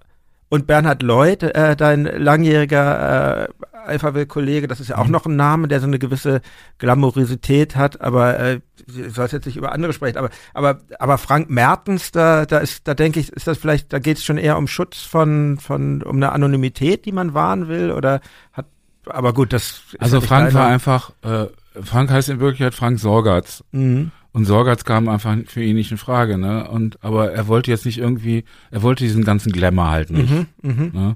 Und 0.50 0.68
Bernhard 0.68 1.02
Lloyd, 1.02 1.42
äh, 1.44 1.76
dein 1.76 2.04
langjähriger 2.06 3.48
äh, 3.48 3.66
Alphaville-Kollege, 3.88 4.68
das 4.68 4.80
ist 4.80 4.90
ja 4.90 4.98
auch 4.98 5.06
Mhm. 5.06 5.12
noch 5.12 5.26
ein 5.26 5.36
Name, 5.36 5.68
der 5.68 5.80
so 5.80 5.88
eine 5.88 6.00
gewisse 6.00 6.42
Glamourosität 6.78 7.76
hat, 7.76 8.02
aber 8.02 8.40
äh, 8.40 8.60
du 8.88 9.10
sollst 9.10 9.34
jetzt 9.34 9.46
nicht 9.46 9.58
über 9.58 9.72
andere 9.72 9.94
sprechen, 9.94 10.18
aber 10.18 10.30
aber 10.54 10.82
aber 11.00 11.18
Frank 11.18 11.50
Mertens, 11.50 12.12
da 12.12 12.46
da 12.46 12.60
ist, 12.60 12.88
da 12.88 12.94
denke 12.94 13.20
ich, 13.20 13.32
ist 13.32 13.48
das 13.48 13.58
vielleicht, 13.58 13.92
da 13.94 14.00
geht 14.00 14.18
es 14.18 14.24
schon 14.26 14.38
eher 14.38 14.58
um 14.58 14.68
Schutz 14.68 15.02
von 15.02 15.58
von 15.60 16.02
um 16.04 16.18
eine 16.18 16.32
Anonymität, 16.32 17.06
die 17.06 17.12
man 17.12 17.34
wahren 17.34 17.68
will, 17.68 17.92
oder 17.92 18.22
hat, 18.54 18.66
aber 19.08 19.34
gut, 19.34 19.52
das 19.54 19.82
ist 19.92 19.98
Also 20.00 20.22
Frank 20.22 20.54
war 20.54 20.68
einfach, 20.68 21.12
äh, 21.24 21.46
Frank 21.82 22.10
heißt 22.12 22.30
in 22.30 22.40
Wirklichkeit 22.40 22.74
Frank 22.76 23.00
Sorgatz. 23.00 23.64
Mhm. 23.72 24.12
Und 24.36 24.44
Sorgatz 24.44 24.84
kam 24.84 25.08
einfach 25.08 25.38
für 25.48 25.64
ihn 25.64 25.78
nicht 25.78 25.92
in 25.92 25.98
Frage, 25.98 26.38
ne? 26.38 26.70
Und 26.70 26.98
aber 27.02 27.32
er 27.32 27.48
wollte 27.48 27.72
jetzt 27.72 27.86
nicht 27.86 28.00
irgendwie, 28.00 28.44
er 28.70 28.82
wollte 28.82 29.06
diesen 29.06 29.24
ganzen 29.24 29.54
Glamour 29.54 29.90
halt 29.90 30.10
nicht. 30.10 30.30
Mhm. 30.30 30.48
Mhm. 30.62 30.92
Ne? 30.94 31.16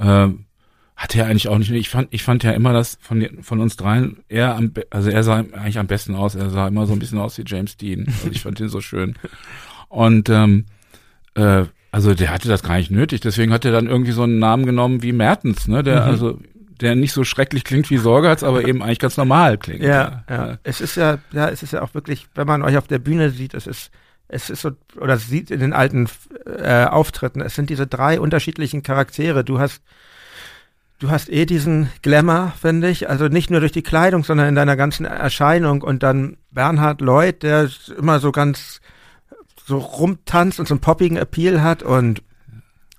Ähm, 0.00 0.44
hat 0.96 1.14
er 1.14 1.26
eigentlich 1.26 1.46
auch 1.46 1.56
nicht. 1.58 1.70
Ich 1.70 1.88
fand, 1.88 2.08
ich 2.10 2.24
fand 2.24 2.42
ja 2.42 2.50
immer, 2.50 2.72
dass 2.72 2.98
von, 3.00 3.24
von 3.42 3.60
uns 3.60 3.76
dreien 3.76 4.24
er 4.28 4.56
am, 4.56 4.72
also 4.90 5.08
er 5.08 5.22
sah 5.22 5.36
eigentlich 5.36 5.78
am 5.78 5.86
besten 5.86 6.16
aus. 6.16 6.34
Er 6.34 6.50
sah 6.50 6.66
immer 6.66 6.86
so 6.88 6.94
ein 6.94 6.98
bisschen 6.98 7.20
aus 7.20 7.38
wie 7.38 7.44
James 7.46 7.76
Dean. 7.76 8.06
Also 8.08 8.28
ich 8.32 8.40
fand 8.42 8.58
ihn 8.58 8.68
so 8.68 8.80
schön. 8.80 9.14
Und 9.88 10.28
ähm, 10.28 10.64
äh, 11.36 11.62
also 11.92 12.12
der 12.14 12.30
hatte 12.32 12.48
das 12.48 12.64
gar 12.64 12.76
nicht 12.78 12.90
nötig. 12.90 13.20
Deswegen 13.20 13.52
hat 13.52 13.64
er 13.66 13.70
dann 13.70 13.86
irgendwie 13.86 14.10
so 14.10 14.24
einen 14.24 14.40
Namen 14.40 14.66
genommen 14.66 15.04
wie 15.04 15.12
Mertens, 15.12 15.68
ne? 15.68 15.84
Der 15.84 16.00
Mhm. 16.06 16.10
also 16.10 16.38
der 16.80 16.94
nicht 16.94 17.12
so 17.12 17.24
schrecklich 17.24 17.64
klingt 17.64 17.90
wie 17.90 17.98
Sorgatz, 17.98 18.42
aber 18.42 18.66
eben 18.66 18.82
eigentlich 18.82 18.98
ganz 18.98 19.16
normal 19.16 19.58
klingt. 19.58 19.82
Ja, 19.82 20.24
ja. 20.28 20.58
Es 20.62 20.80
ist 20.80 20.96
ja, 20.96 21.18
ja, 21.32 21.48
es 21.48 21.62
ist 21.62 21.72
ja 21.72 21.82
auch 21.82 21.94
wirklich, 21.94 22.28
wenn 22.34 22.46
man 22.46 22.62
euch 22.62 22.76
auf 22.76 22.86
der 22.86 22.98
Bühne 22.98 23.30
sieht, 23.30 23.54
es 23.54 23.66
ist, 23.66 23.90
es 24.28 24.50
ist 24.50 24.62
so, 24.62 24.72
oder 25.00 25.16
sieht 25.16 25.50
in 25.50 25.60
den 25.60 25.72
alten 25.72 26.08
äh, 26.46 26.84
Auftritten, 26.84 27.40
es 27.40 27.54
sind 27.54 27.70
diese 27.70 27.86
drei 27.86 28.20
unterschiedlichen 28.20 28.82
Charaktere. 28.82 29.44
Du 29.44 29.58
hast, 29.58 29.82
du 30.98 31.10
hast 31.10 31.30
eh 31.30 31.46
diesen 31.46 31.90
Glamour, 32.02 32.52
finde 32.60 32.90
ich, 32.90 33.08
also 33.08 33.28
nicht 33.28 33.50
nur 33.50 33.60
durch 33.60 33.72
die 33.72 33.82
Kleidung, 33.82 34.24
sondern 34.24 34.48
in 34.48 34.54
deiner 34.54 34.76
ganzen 34.76 35.06
Erscheinung 35.06 35.82
und 35.82 36.02
dann 36.02 36.36
Bernhard 36.50 37.00
Lloyd, 37.00 37.42
der 37.42 37.70
immer 37.96 38.20
so 38.20 38.32
ganz 38.32 38.80
so 39.66 39.78
rumtanzt 39.78 40.60
und 40.60 40.66
so 40.66 40.74
einen 40.74 40.80
poppigen 40.80 41.16
Appeal 41.16 41.62
hat 41.62 41.82
und 41.82 42.22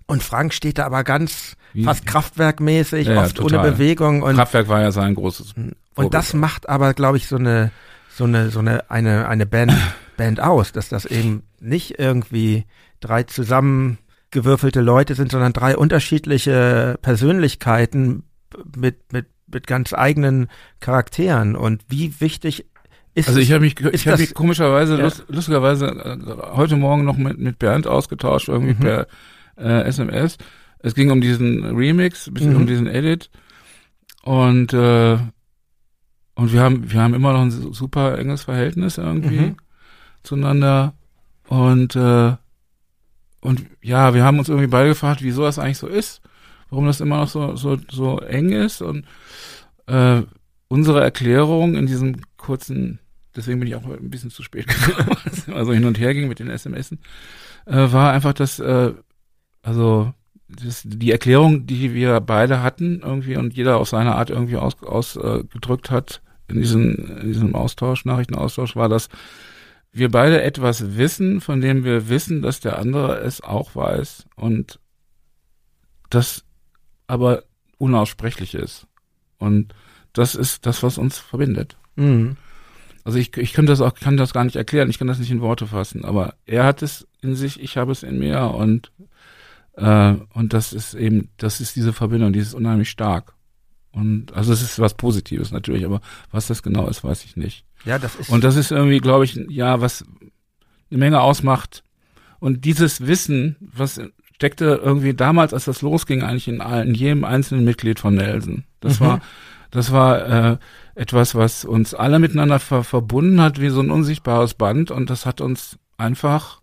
und 0.06 0.24
Frank 0.24 0.56
steht 0.56 0.80
da 0.80 0.88
aber 0.88 1.04
ganz 1.04 1.56
fast 1.84 2.06
kraftwerkmäßig, 2.06 3.08
Ja, 3.08 3.22
oft 3.24 3.40
ohne 3.40 3.50
total. 3.50 3.72
Bewegung 3.72 4.22
und 4.24 4.36
Kraftwerk 4.36 4.68
war 4.68 4.82
ja 4.82 4.92
sein 4.92 5.16
großes. 5.16 5.54
und 5.96 6.14
das 6.14 6.34
macht 6.34 6.68
aber, 6.70 6.94
glaube 6.94 7.18
ich, 7.18 7.28
so 7.28 7.36
eine, 7.38 7.72
so 8.10 8.24
eine, 8.26 8.50
so 8.50 8.60
eine, 8.60 8.90
eine, 8.92 9.28
eine 9.28 9.46
Band, 9.46 9.74
Band 10.18 10.40
aus, 10.42 10.72
dass 10.72 10.90
das 10.90 11.06
eben 11.06 11.44
nicht 11.60 12.00
irgendwie 12.00 12.66
drei 13.00 13.24
zusammengewürfelte 13.24 14.82
Leute 14.82 15.16
sind, 15.16 15.32
sondern 15.32 15.54
drei 15.54 15.78
unterschiedliche 15.78 16.98
Persönlichkeiten 17.02 18.24
mit, 18.76 19.14
mit, 19.14 19.28
mit 19.48 19.68
ganz 19.68 19.94
eigenen 19.94 20.48
Charakteren. 20.80 21.56
Und 21.56 21.84
wie 21.88 22.20
wichtig 22.20 22.66
ist 23.16 23.28
Also 23.28 23.40
ich 23.40 23.52
habe 23.52 23.62
mich, 23.62 23.80
ich 23.80 24.08
habe 24.08 24.20
mich 24.22 24.34
komischerweise, 24.34 24.98
Ja. 24.98 25.04
lust, 25.04 25.26
lustigerweise 25.30 25.88
äh, 25.88 26.18
heute 26.56 26.76
Morgen 26.76 27.06
noch 27.06 27.18
mit, 27.18 27.38
mit 27.40 27.60
Bernd 27.60 27.88
ausgetauscht, 27.88 28.50
irgendwie 28.50 28.74
Mhm. 28.74 28.80
per 28.80 29.08
äh, 29.58 29.84
SMS. 29.88 30.38
Es 30.80 30.96
ging 30.96 31.12
um 31.12 31.22
diesen 31.22 31.64
Remix, 31.66 32.30
bisschen 32.34 32.52
Mhm. 32.52 32.58
um 32.62 32.68
diesen 32.68 32.88
Edit. 32.88 33.30
Und 34.24 34.74
äh, 34.74 35.18
und 36.36 36.54
wir 36.54 36.62
haben 36.62 36.92
wir 36.92 37.02
haben 37.02 37.14
immer 37.14 37.34
noch 37.34 37.42
ein 37.42 37.52
su- 37.52 37.74
super 37.74 38.18
enges 38.18 38.44
Verhältnis 38.44 38.98
irgendwie 38.98 39.40
Mhm. 39.40 39.58
zueinander. 40.24 40.94
Und 41.48 41.96
äh, 41.96 42.36
und 43.42 43.66
ja, 43.82 44.14
wir 44.14 44.24
haben 44.24 44.40
uns 44.40 44.50
irgendwie 44.50 44.68
beide 44.68 44.90
gefragt, 44.90 45.22
wieso 45.24 45.44
das 45.44 45.60
eigentlich 45.60 45.78
so 45.78 45.88
ist, 45.88 46.22
warum 46.70 46.86
das 46.86 47.02
immer 47.02 47.18
noch 47.18 47.28
so 47.30 47.56
so 47.56 47.78
so 47.90 48.20
eng 48.20 48.52
ist 48.52 48.82
und 48.82 49.06
äh, 49.88 50.22
unsere 50.68 51.02
Erklärung 51.02 51.76
in 51.76 51.88
diesem 51.88 52.18
kurzen, 52.38 53.00
deswegen 53.36 53.60
bin 53.60 53.68
ich 53.68 53.76
auch 53.76 53.86
ein 53.86 54.10
bisschen 54.10 54.30
zu 54.30 54.44
spät 54.44 54.68
gekommen, 54.86 55.08
weil 55.24 55.34
es 55.34 55.48
immer 55.48 55.66
so 55.66 55.74
hin 55.74 55.86
und 55.86 56.00
her 56.00 56.14
ging 56.14 56.28
mit 56.28 56.40
den 56.40 56.50
SMSen, 56.56 57.00
äh, 57.66 57.92
war 57.92 58.12
einfach, 58.12 58.34
dass, 58.34 58.60
äh, 58.60 58.94
also 59.64 60.14
das, 60.50 60.84
die 60.86 61.12
Erklärung, 61.12 61.66
die 61.66 61.94
wir 61.94 62.20
beide 62.22 62.62
hatten 62.62 63.02
irgendwie 63.04 63.38
und 63.38 63.56
jeder 63.56 63.78
auf 63.78 63.90
seine 63.90 64.16
Art 64.16 64.30
irgendwie 64.30 64.58
ausgedrückt 64.58 64.90
aus, 64.90 65.16
äh, 65.16 65.94
hat 65.94 66.22
in, 66.48 66.58
diesen, 66.58 67.20
in 67.22 67.28
diesem 67.28 67.56
Austausch, 67.56 68.06
Nachrichtenaustausch, 68.06 68.76
war, 68.76 68.90
dass 68.90 69.10
wir 69.92 70.10
beide 70.10 70.42
etwas 70.42 70.98
wissen, 70.98 71.42
von 71.42 71.62
dem 71.62 71.84
wir 71.84 72.10
wissen, 72.10 72.42
dass 72.42 72.60
der 72.60 72.78
andere 72.80 73.20
es 73.20 73.42
auch 73.42 73.76
weiß 73.76 74.26
und 74.36 74.80
das 76.10 76.44
aber 77.08 77.44
unaussprechlich 77.78 78.56
ist. 78.56 78.88
Und 79.38 79.74
das 80.14 80.36
ist 80.36 80.66
das, 80.66 80.84
was 80.84 80.98
uns 80.98 81.18
verbindet. 81.18 81.78
Mhm. 81.96 82.38
Also 83.04 83.18
ich, 83.18 83.36
ich 83.38 83.54
kann 83.54 83.66
das 83.66 83.82
auch, 83.82 83.94
kann 83.96 84.18
das 84.18 84.34
gar 84.34 84.44
nicht 84.44 84.56
erklären, 84.56 84.90
ich 84.90 85.00
kann 85.00 85.08
das 85.08 85.20
nicht 85.20 85.32
in 85.32 85.42
Worte 85.42 85.68
fassen, 85.68 86.06
aber 86.06 86.36
er 86.46 86.66
hat 86.66 86.82
es 86.82 87.08
in 87.22 87.36
sich, 87.36 87.60
ich 87.60 87.78
habe 87.78 87.92
es 87.92 88.04
in 88.04 88.20
mir 88.20 88.42
und 88.42 88.92
äh, 89.80 90.16
und 90.34 90.54
das 90.54 90.74
ist 90.74 90.94
eben, 90.94 91.30
das 91.38 91.62
ist 91.62 91.76
diese 91.76 91.94
Verbindung, 91.94 92.34
die 92.34 92.40
ist 92.40 92.54
unheimlich 92.54 92.90
stark. 92.90 93.34
Und 93.92 94.34
also 94.34 94.54
es 94.54 94.62
ist 94.62 94.80
was 94.80 94.94
Positives 94.94 95.52
natürlich, 95.52 95.86
aber 95.86 96.02
was 96.32 96.48
das 96.48 96.62
genau 96.62 96.88
ist, 96.88 97.04
weiß 97.04 97.26
ich 97.26 97.36
nicht. 97.36 97.66
Ja, 97.86 97.98
das 97.98 98.16
ist. 98.16 98.30
Und 98.30 98.44
das 98.44 98.56
ist 98.56 98.72
irgendwie, 98.72 99.00
glaube 99.00 99.26
ich, 99.26 99.36
ja, 99.50 99.82
was 99.82 100.06
eine 100.92 101.00
Menge 101.00 101.22
ausmacht. 101.22 101.84
Und 102.40 102.66
dieses 102.66 103.06
Wissen, 103.08 103.56
was 103.60 104.00
steckte 104.36 104.80
irgendwie 104.84 105.14
damals, 105.14 105.54
als 105.54 105.66
das 105.66 105.82
losging, 105.82 106.24
eigentlich 106.24 106.48
in, 106.48 106.62
in 106.62 106.94
jedem 106.94 107.24
einzelnen 107.26 107.66
Mitglied 107.66 108.00
von 108.00 108.16
Nelson. 108.16 108.64
Das 108.80 109.00
Mhm. 109.00 109.06
war, 109.06 109.22
das 109.72 109.92
war 109.92 110.52
äh, 110.54 110.58
etwas, 110.96 111.36
was 111.36 111.66
uns 111.66 111.94
alle 111.94 112.20
miteinander 112.20 112.60
ver 112.60 112.84
verbunden 112.84 113.42
hat, 113.42 113.60
wie 113.60 113.70
so 113.70 113.82
ein 113.82 113.92
unsichtbares 113.92 114.54
Band. 114.54 114.92
Und 114.92 115.10
das 115.10 115.26
hat 115.26 115.42
uns 115.42 115.78
einfach 115.98 116.59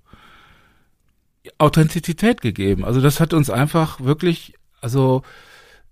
Authentizität 1.59 2.40
gegeben. 2.40 2.84
Also 2.84 3.01
das 3.01 3.20
hat 3.20 3.32
uns 3.32 3.51
einfach 3.51 4.01
wirklich, 4.01 4.55
also 4.80 5.22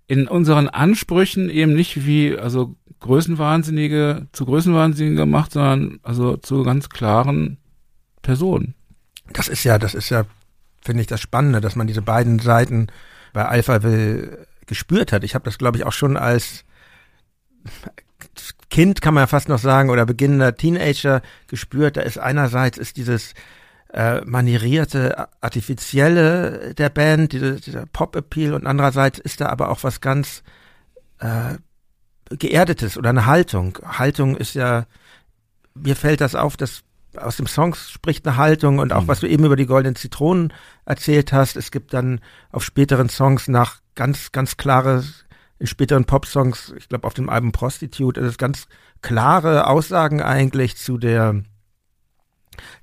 in 0.07 0.27
unseren 0.27 0.69
Ansprüchen 0.69 1.49
eben 1.49 1.73
nicht 1.73 2.05
wie, 2.05 2.37
also 2.37 2.75
Größenwahnsinnige 2.99 4.27
zu 4.31 4.45
Größenwahnsinnigen 4.45 5.17
gemacht, 5.17 5.51
sondern 5.51 5.99
also 6.03 6.37
zu 6.37 6.63
ganz 6.63 6.89
klaren 6.89 7.57
Personen. 8.21 8.75
Das 9.33 9.47
ist 9.47 9.63
ja, 9.63 9.77
das 9.77 9.93
ist 9.93 10.09
ja, 10.09 10.25
finde 10.81 11.01
ich, 11.01 11.07
das 11.07 11.21
Spannende, 11.21 11.61
dass 11.61 11.75
man 11.75 11.87
diese 11.87 12.01
beiden 12.01 12.39
Seiten 12.39 12.87
bei 13.33 13.45
Alphaville 13.45 14.47
gespürt 14.65 15.11
hat. 15.11 15.23
Ich 15.23 15.35
habe 15.35 15.45
das, 15.45 15.57
glaube 15.57 15.77
ich, 15.77 15.85
auch 15.85 15.93
schon 15.93 16.17
als 16.17 16.65
Kind, 18.69 19.01
kann 19.01 19.13
man 19.13 19.23
ja 19.23 19.27
fast 19.27 19.49
noch 19.49 19.59
sagen, 19.59 19.89
oder 19.89 20.05
beginnender 20.05 20.55
Teenager 20.55 21.21
gespürt. 21.47 21.97
Da 21.97 22.01
ist 22.01 22.17
einerseits 22.17 22.77
ist 22.77 22.97
dieses 22.97 23.33
äh, 23.95 24.19
manierierte, 24.25 25.29
artifizielle 25.39 26.73
der 26.75 26.89
Band, 26.89 27.31
diese, 27.31 27.61
dieser 27.61 27.85
Pop-Appeal 27.85 28.53
und 28.53 28.67
andererseits 28.67 29.19
ist 29.19 29.39
da 29.39 29.47
aber 29.47 29.69
auch 29.69 29.83
was 29.83 30.01
ganz 30.01 30.43
äh, 31.19 31.55
geerdetes 32.29 32.97
oder 32.97 33.11
eine 33.11 33.25
Haltung. 33.25 33.77
Haltung 33.85 34.35
ist 34.35 34.53
ja, 34.53 34.85
mir 35.75 35.95
fällt 35.95 36.19
das 36.19 36.35
auf, 36.35 36.57
dass 36.57 36.83
aus 37.15 37.37
dem 37.37 37.47
Song 37.47 37.73
spricht 37.73 38.27
eine 38.27 38.35
Haltung 38.35 38.79
und 38.79 38.91
auch 38.91 39.03
Mhm. 39.03 39.07
was 39.07 39.21
du 39.21 39.29
eben 39.29 39.45
über 39.45 39.55
die 39.55 39.65
goldenen 39.65 39.95
Zitronen 39.95 40.51
erzählt 40.83 41.31
hast. 41.31 41.55
Es 41.55 41.71
gibt 41.71 41.93
dann 41.93 42.19
auf 42.51 42.65
späteren 42.65 43.07
Songs 43.07 43.47
nach 43.47 43.79
ganz, 43.95 44.33
ganz 44.33 44.57
klare, 44.57 45.05
in 45.57 45.67
späteren 45.67 46.03
Pop-Songs, 46.03 46.73
ich 46.77 46.89
glaube 46.89 47.07
auf 47.07 47.13
dem 47.13 47.29
Album 47.29 47.53
Prostitute, 47.53 48.19
ist 48.19 48.27
es 48.27 48.37
ganz 48.37 48.67
klare 49.01 49.67
Aussagen 49.67 50.21
eigentlich 50.21 50.75
zu 50.75 50.97
der, 50.97 51.43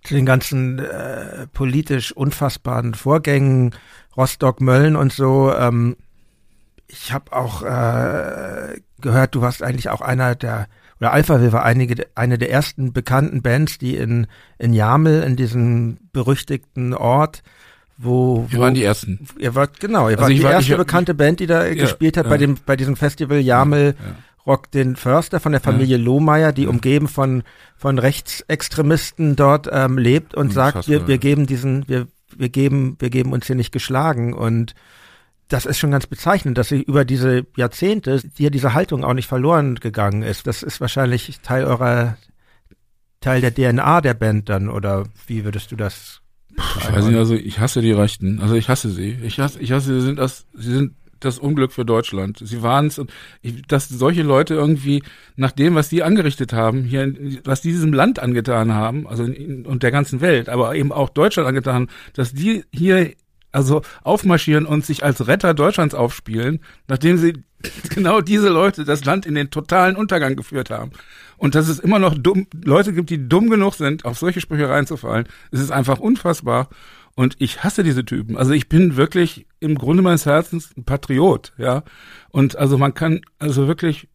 zu 0.05 0.15
den 0.15 0.27
ganzen 0.27 0.79
äh, 0.79 1.47
politisch 1.53 2.13
unfassbaren 2.13 2.95
Vorgängen, 2.95 3.75
Rostock, 4.17 4.61
Mölln 4.61 4.97
und 4.97 5.13
so. 5.13 5.53
Ähm, 5.55 5.97
ich 6.87 7.13
habe 7.13 7.33
auch 7.33 7.63
äh, 7.63 8.81
gehört, 9.01 9.35
du 9.35 9.41
warst 9.41 9.63
eigentlich 9.63 9.89
auch 9.89 10.01
einer 10.01 10.35
der 10.35 10.67
oder 11.01 11.13
Alphaville 11.13 11.51
war 11.53 11.65
einige, 11.65 12.07
eine 12.15 12.39
der 12.39 12.51
ersten 12.53 12.93
bekannten 12.93 13.43
Bands, 13.43 13.79
die 13.79 13.97
in, 13.97 14.29
in 14.59 14.73
Jamel, 14.73 15.25
in 15.25 15.35
diesem 15.35 15.99
berüchtigten 16.13 16.95
Ort 16.95 17.43
wo, 17.99 18.47
Wir 18.49 18.59
waren 18.59 18.75
die 18.75 18.83
ersten. 18.83 19.27
Ihr 19.39 19.55
wart 19.55 19.79
genau, 19.79 20.09
ihr 20.09 20.13
Also 20.19 20.23
wart 20.23 20.31
die 20.33 20.43
war- 20.43 20.53
erste 20.53 20.73
ich- 20.73 20.79
bekannte 20.79 21.15
Band, 21.15 21.41
die 21.41 21.47
da 21.47 21.67
Ja, 21.67 21.75
gespielt 21.75 22.17
hat 22.17 22.25
ja. 22.25 22.31
bei 22.31 22.39
dem 22.39 22.57
bei 22.67 22.75
diesem 22.75 22.97
Festival 22.97 23.39
Jamel 23.39 23.95
Ja. 23.99 24.15
Rock 24.47 24.71
den 24.71 24.97
Förster 24.97 25.41
von 25.41 25.53
der 25.53 25.61
Familie 25.61 25.97
Lohmeier, 25.97 26.53
die 26.53 26.67
umgeben 26.67 27.09
von 27.09 27.43
von 27.77 27.99
Rechtsextremisten 27.99 29.37
dort 29.37 29.69
ähm, 29.71 29.99
lebt 29.99 30.35
und 30.35 30.53
sagt, 30.53 30.77
Unfassbar, 30.77 31.01
wir 31.01 31.09
wir 31.09 31.15
ja. 31.15 31.21
geben 31.21 31.47
diesen 31.47 31.89
wir 31.89 32.09
wir 32.37 32.49
geben 32.49 32.97
wir 32.99 33.11
geben 33.11 33.33
uns 33.33 33.47
hier 33.47 33.57
nicht 33.57 33.73
geschlagen 33.73 34.35
und 34.35 34.75
das 35.49 35.67
ist 35.67 35.79
schon 35.79 35.91
ganz 35.91 36.07
bezeichnend, 36.07 36.57
dass 36.57 36.69
sie 36.69 36.83
über 36.83 37.05
diese 37.05 37.47
Jahrzehnte 37.57 38.21
hier 38.37 38.51
diese 38.51 38.75
Haltung 38.75 39.05
auch 39.05 39.13
nicht 39.13 39.29
verloren 39.29 39.77
gegangen 39.77 40.23
ist. 40.23 40.47
Das 40.47 40.63
ist 40.63 40.81
wahrscheinlich 40.81 41.41
Teil 41.43 41.65
eurer 41.65 42.17
Teil 43.21 43.41
der 43.41 43.55
DNA 43.55 44.01
der 44.01 44.15
Band 44.15 44.49
dann 44.49 44.69
oder 44.69 45.05
wie 45.27 45.45
würdest 45.45 45.71
du 45.71 45.77
das? 45.77 46.21
Ich 46.57 46.93
weiß 46.93 47.07
nicht, 47.07 47.17
also 47.17 47.35
ich 47.35 47.61
hasse 47.61 47.81
die 47.81 47.93
Rechten. 47.93 48.41
Also 48.41 48.55
ich 48.55 48.69
hasse 48.69 48.91
sie. 48.91 49.19
Ich 49.23 49.39
hasse, 49.41 49.61
ich 49.61 49.73
hasse, 49.73 50.01
sie 50.01 50.07
sind 50.07 50.19
das, 50.19 50.47
sie 50.55 50.73
sind 50.73 50.95
das 51.25 51.39
Unglück 51.39 51.73
für 51.73 51.85
Deutschland. 51.85 52.41
Sie 52.43 52.63
waren 52.63 52.87
es 52.87 53.01
dass 53.69 53.89
solche 53.89 54.23
Leute 54.23 54.55
irgendwie 54.55 55.03
nach 55.37 55.53
dem, 55.53 55.75
was 55.75 55.89
die 55.89 56.03
angerichtet 56.03 56.53
haben, 56.53 56.85
hier, 56.85 57.13
was 57.45 57.61
die 57.61 57.71
diesem 57.71 57.93
Land 57.93 58.19
angetan 58.19 58.73
haben, 58.73 59.07
also 59.07 59.25
in, 59.25 59.67
und 59.67 59.83
der 59.83 59.91
ganzen 59.91 60.21
Welt, 60.21 60.49
aber 60.49 60.75
eben 60.75 60.93
auch 60.93 61.09
Deutschland 61.09 61.49
angetan, 61.49 61.89
dass 62.15 62.33
die 62.33 62.65
hier 62.73 63.13
also 63.53 63.83
aufmarschieren 64.03 64.67
und 64.67 64.85
sich 64.85 65.05
als 65.05 65.27
Retter 65.27 65.55
Deutschlands 65.55 65.95
aufspielen, 65.95 66.61
nachdem 66.89 67.19
sie 67.19 67.35
genau 67.91 68.21
diese 68.21 68.49
Leute 68.49 68.85
das 68.85 69.05
Land 69.05 69.27
in 69.27 69.35
den 69.35 69.51
totalen 69.51 69.97
Untergang 69.97 70.37
geführt 70.37 70.71
haben. 70.71 70.93
Und 71.37 71.55
dass 71.55 71.69
es 71.69 71.79
immer 71.79 71.99
noch 71.99 72.17
dumm, 72.17 72.47
Leute 72.65 72.93
gibt, 72.93 73.11
die 73.11 73.29
dumm 73.29 73.51
genug 73.51 73.75
sind, 73.75 74.05
auf 74.05 74.19
solche 74.19 74.41
Sprüche 74.41 74.69
reinzufallen, 74.69 75.27
es 75.51 75.61
ist 75.61 75.71
einfach 75.71 75.99
unfassbar. 75.99 76.69
Und 77.15 77.37
ich 77.39 77.63
hasse 77.63 77.83
diese 77.83 78.05
Typen. 78.05 78.37
Also 78.37 78.53
ich 78.53 78.69
bin 78.69 78.97
wirklich 78.97 79.47
im 79.61 79.77
Grunde 79.77 80.03
meines 80.03 80.25
Herzens 80.25 80.75
ein 80.77 80.85
Patriot, 80.85 81.53
ja. 81.59 81.83
Und 82.31 82.57
also 82.57 82.79
man 82.79 82.95
kann 82.95 83.21
also 83.39 83.69
wirklich 83.69 84.09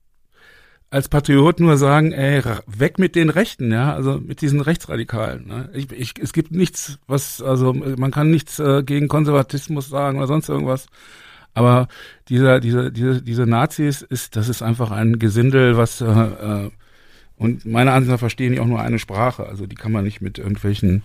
als 0.90 1.10
Patriot 1.10 1.60
nur 1.60 1.78
sagen, 1.78 2.12
ey, 2.14 2.42
weg 2.66 2.98
mit 2.98 3.16
den 3.16 3.30
Rechten, 3.30 3.72
ja, 3.72 3.94
also 3.94 4.20
mit 4.20 4.42
diesen 4.42 4.62
Rechtsradikalen. 4.62 5.46
Ne? 5.48 5.70
Ich, 5.74 5.92
ich, 5.92 6.14
es 6.20 6.32
gibt 6.32 6.52
nichts, 6.52 6.98
was, 7.08 7.42
also 7.42 7.74
man 7.74 8.12
kann 8.12 8.32
nichts 8.32 8.58
äh, 8.60 8.84
gegen 8.84 9.10
Konservatismus 9.10 9.90
sagen 9.90 10.18
oder 10.18 10.28
sonst 10.28 10.48
irgendwas. 10.48 10.88
Aber 11.54 11.88
dieser, 12.30 12.60
diese, 12.60 12.92
diese, 12.92 13.22
diese 13.22 13.46
Nazis 13.46 14.02
ist, 14.02 14.36
das 14.36 14.48
ist 14.48 14.62
einfach 14.62 14.92
ein 14.92 15.20
Gesindel, 15.20 15.76
was 15.76 16.02
äh, 16.02 16.06
äh, 16.06 16.72
und 17.36 17.66
meiner 17.66 17.94
Ansicht 17.94 18.12
nach 18.12 18.20
verstehen 18.20 18.54
die 18.54 18.60
auch 18.60 18.66
nur 18.66 18.82
eine 18.82 19.00
Sprache. 19.00 19.46
Also 19.46 19.68
die 19.68 19.76
kann 19.76 19.92
man 19.92 20.04
nicht 20.04 20.22
mit 20.22 20.40
irgendwelchen 20.40 21.04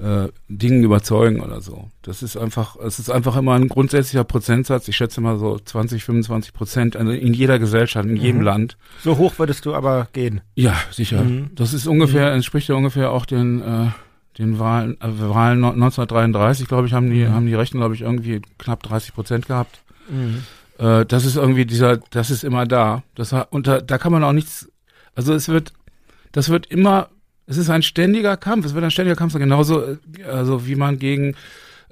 äh, 0.00 0.28
Dingen 0.48 0.84
überzeugen 0.84 1.40
oder 1.40 1.60
so. 1.60 1.88
Das 2.02 2.22
ist 2.22 2.36
einfach, 2.36 2.76
es 2.76 2.98
ist 2.98 3.10
einfach 3.10 3.36
immer 3.36 3.54
ein 3.54 3.68
grundsätzlicher 3.68 4.24
Prozentsatz. 4.24 4.86
Ich 4.88 4.96
schätze 4.96 5.20
mal 5.20 5.38
so 5.38 5.58
20, 5.58 6.04
25 6.04 6.52
Prozent 6.52 6.96
also 6.96 7.10
in 7.12 7.34
jeder 7.34 7.58
Gesellschaft, 7.58 8.06
in 8.08 8.16
jedem 8.16 8.38
Mhm. 8.38 8.44
Land. 8.44 8.76
So 9.02 9.18
hoch 9.18 9.38
würdest 9.38 9.66
du 9.66 9.74
aber 9.74 10.08
gehen. 10.12 10.40
Ja, 10.54 10.76
sicher. 10.90 11.24
Mhm. 11.24 11.50
Das 11.54 11.74
ist 11.74 11.86
ungefähr, 11.86 12.32
entspricht 12.32 12.68
ja 12.68 12.74
ungefähr 12.76 13.10
auch 13.10 13.26
den, 13.26 13.60
äh, 13.60 13.86
den 14.38 14.58
Wahlen, 14.60 15.00
äh, 15.00 15.08
Wahlen 15.18 15.64
1933, 15.64 16.68
glaube 16.68 16.86
ich, 16.86 16.92
haben 16.92 17.10
die, 17.10 17.24
Mhm. 17.24 17.32
haben 17.32 17.46
die 17.46 17.54
Rechten, 17.54 17.78
glaube 17.78 17.94
ich, 17.96 18.02
irgendwie 18.02 18.40
knapp 18.58 18.82
30 18.84 19.14
Prozent 19.14 19.46
gehabt. 19.46 19.82
Äh, 20.78 21.04
das 21.06 21.24
ist 21.24 21.36
irgendwie 21.36 21.66
dieser, 21.66 21.96
das 21.96 22.30
ist 22.30 22.44
immer 22.44 22.66
da. 22.66 23.02
Das 23.16 23.32
und 23.50 23.66
da, 23.66 23.80
da 23.80 23.98
kann 23.98 24.12
man 24.12 24.22
auch 24.22 24.32
nichts, 24.32 24.70
also 25.14 25.34
es 25.34 25.48
wird, 25.48 25.72
das 26.32 26.50
wird 26.50 26.66
immer, 26.66 27.08
es 27.48 27.56
ist 27.56 27.70
ein 27.70 27.82
ständiger 27.82 28.36
Kampf, 28.36 28.66
es 28.66 28.74
wird 28.74 28.84
ein 28.84 28.90
ständiger 28.92 29.16
Kampf 29.16 29.32
sein, 29.32 29.40
genauso, 29.40 29.82
äh, 29.82 29.96
also 30.30 30.66
wie 30.66 30.76
man 30.76 30.98
gegen 30.98 31.34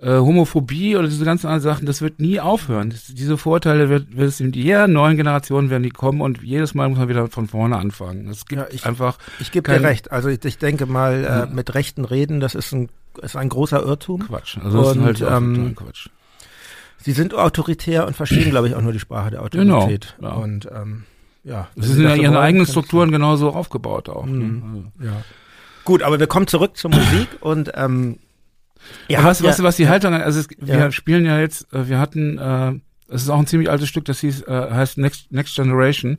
äh, 0.03 0.11
Homophobie 0.19 0.95
oder 0.97 1.09
diese 1.09 1.25
ganzen 1.25 1.47
anderen 1.47 1.63
Sachen, 1.63 1.87
das 1.87 2.03
wird 2.03 2.21
nie 2.21 2.39
aufhören. 2.39 2.91
Das, 2.91 3.07
diese 3.07 3.39
Vorteile 3.39 3.89
wird, 3.89 4.15
wird 4.15 4.29
es 4.29 4.41
in 4.41 4.53
jeder 4.53 4.87
neuen 4.89 5.17
Generation 5.17 5.71
werden 5.71 5.83
die 5.85 5.89
kommen 5.91 6.21
und 6.21 6.43
jedes 6.43 6.75
Mal 6.75 6.89
muss 6.91 6.99
man 6.99 7.09
wieder 7.09 7.29
von 7.29 7.49
vorne 7.49 7.79
anfangen. 7.79 8.29
Es 8.29 8.45
gibt 8.45 8.61
Ja, 8.61 8.69
ich- 8.71 8.85
einfach, 8.85 9.17
Ich 9.41 9.51
gebe 9.53 9.73
dir 9.73 9.83
recht. 9.83 10.13
Also 10.13 10.29
ich, 10.29 10.45
ich 10.45 10.59
denke 10.59 10.85
mal, 10.85 11.23
Ja. 11.23 11.43
äh, 11.45 11.47
mit 11.47 11.75
Rechten 11.75 12.05
reden, 12.05 12.41
das 12.41 12.55
ist 12.55 12.73
ein, 12.75 12.91
ist 13.23 13.37
ein 13.37 13.49
großer 13.49 13.83
Irrtum. 13.83 14.27
Quatsch. 14.27 14.59
Also 14.63 14.83
das 14.83 14.89
Und, 14.97 14.99
ist 14.99 15.05
halt 15.07 15.23
auch 15.25 15.37
ähm, 15.39 15.75
Quatsch. 15.75 16.09
Sie 16.99 17.13
sind 17.13 17.33
autoritär 17.35 18.07
und 18.07 18.15
verstehen, 18.17 18.51
glaube 18.51 18.69
ich, 18.69 18.75
auch 18.75 18.83
nur 18.83 18.93
die 18.93 18.99
Sprache 19.01 19.31
der 19.31 19.49
Genau, 19.51 19.77
Autorität. 19.79 20.15
ja. 20.21 20.29
Und 20.33 20.67
ähm, 20.75 21.05
ja. 21.45 21.69
Wenn 21.75 21.85
sind 21.85 21.97
Sie 21.97 22.03
ja 22.03 22.15
ihre 22.17 22.39
eigenen 22.41 22.67
Sie- 22.67 22.73
Strukturen 22.73 23.11
genauso 23.13 23.51
aufgebaut 23.51 24.11
auch. 24.11 24.27
Mhm. 24.27 24.39
Ne? 24.41 24.63
Also. 25.01 25.11
Ja. 25.17 25.23
Gut, 25.87 26.03
aber 26.03 26.21
wir 26.21 26.27
kommen 26.27 26.47
zurück 26.47 26.77
zur 26.77 26.91
Musik 26.91 27.29
und 27.41 27.71
ähm, 27.75 28.19
habt 29.11 29.25
was, 29.25 29.43
was, 29.43 29.59
ja- 29.59 29.65
was 29.65 29.77
die 29.77 29.89
Haltung, 29.89 30.13
also 30.13 30.41
es, 30.41 30.49
wir 30.59 30.75
Ja. 30.79 30.93
spielen 30.93 31.25
ja 31.25 31.41
jetzt, 31.41 31.73
äh, 31.73 31.89
wir 31.89 31.99
hatten, 31.99 32.37
äh, 32.39 32.73
es 33.09 33.23
ist 33.23 33.31
auch 33.31 33.39
ein 33.39 33.47
ziemlich 33.47 33.71
altes 33.71 33.89
Stück, 33.89 34.05
das 34.05 34.21
hieß, 34.21 34.43
äh, 34.43 34.71
heißt 34.71 34.99
Next, 34.99 35.33
Next 35.33 35.55
Generation. 35.57 36.19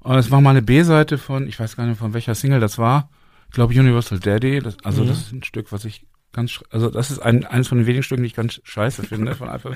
Und 0.00 0.16
es 0.16 0.30
war 0.30 0.40
mal 0.40 0.50
eine 0.50 0.62
B-Seite 0.62 1.18
von, 1.18 1.48
ich 1.48 1.58
weiß 1.58 1.74
gar 1.76 1.84
nicht 1.86 1.98
von 1.98 2.14
welcher 2.14 2.36
Single 2.36 2.60
das 2.60 2.78
war. 2.78 3.10
Ich 3.48 3.54
glaube 3.54 3.74
Universal 3.74 4.20
Daddy. 4.20 4.60
Das, 4.60 4.76
also 4.84 5.02
Mhm. 5.02 5.08
das 5.08 5.18
ist 5.18 5.32
ein 5.32 5.42
Stück, 5.42 5.72
was 5.72 5.84
ich 5.84 6.06
ganz, 6.32 6.60
also 6.70 6.90
das 6.90 7.10
ist 7.10 7.18
ein, 7.18 7.44
eines 7.44 7.66
von 7.68 7.78
den 7.78 7.86
wenigen 7.86 8.02
Stücken, 8.04 8.22
die 8.22 8.28
ich 8.28 8.34
ganz 8.36 8.60
scheiße 8.62 9.02
finde. 9.02 9.34
Von 9.34 9.48
Alpha. 9.48 9.70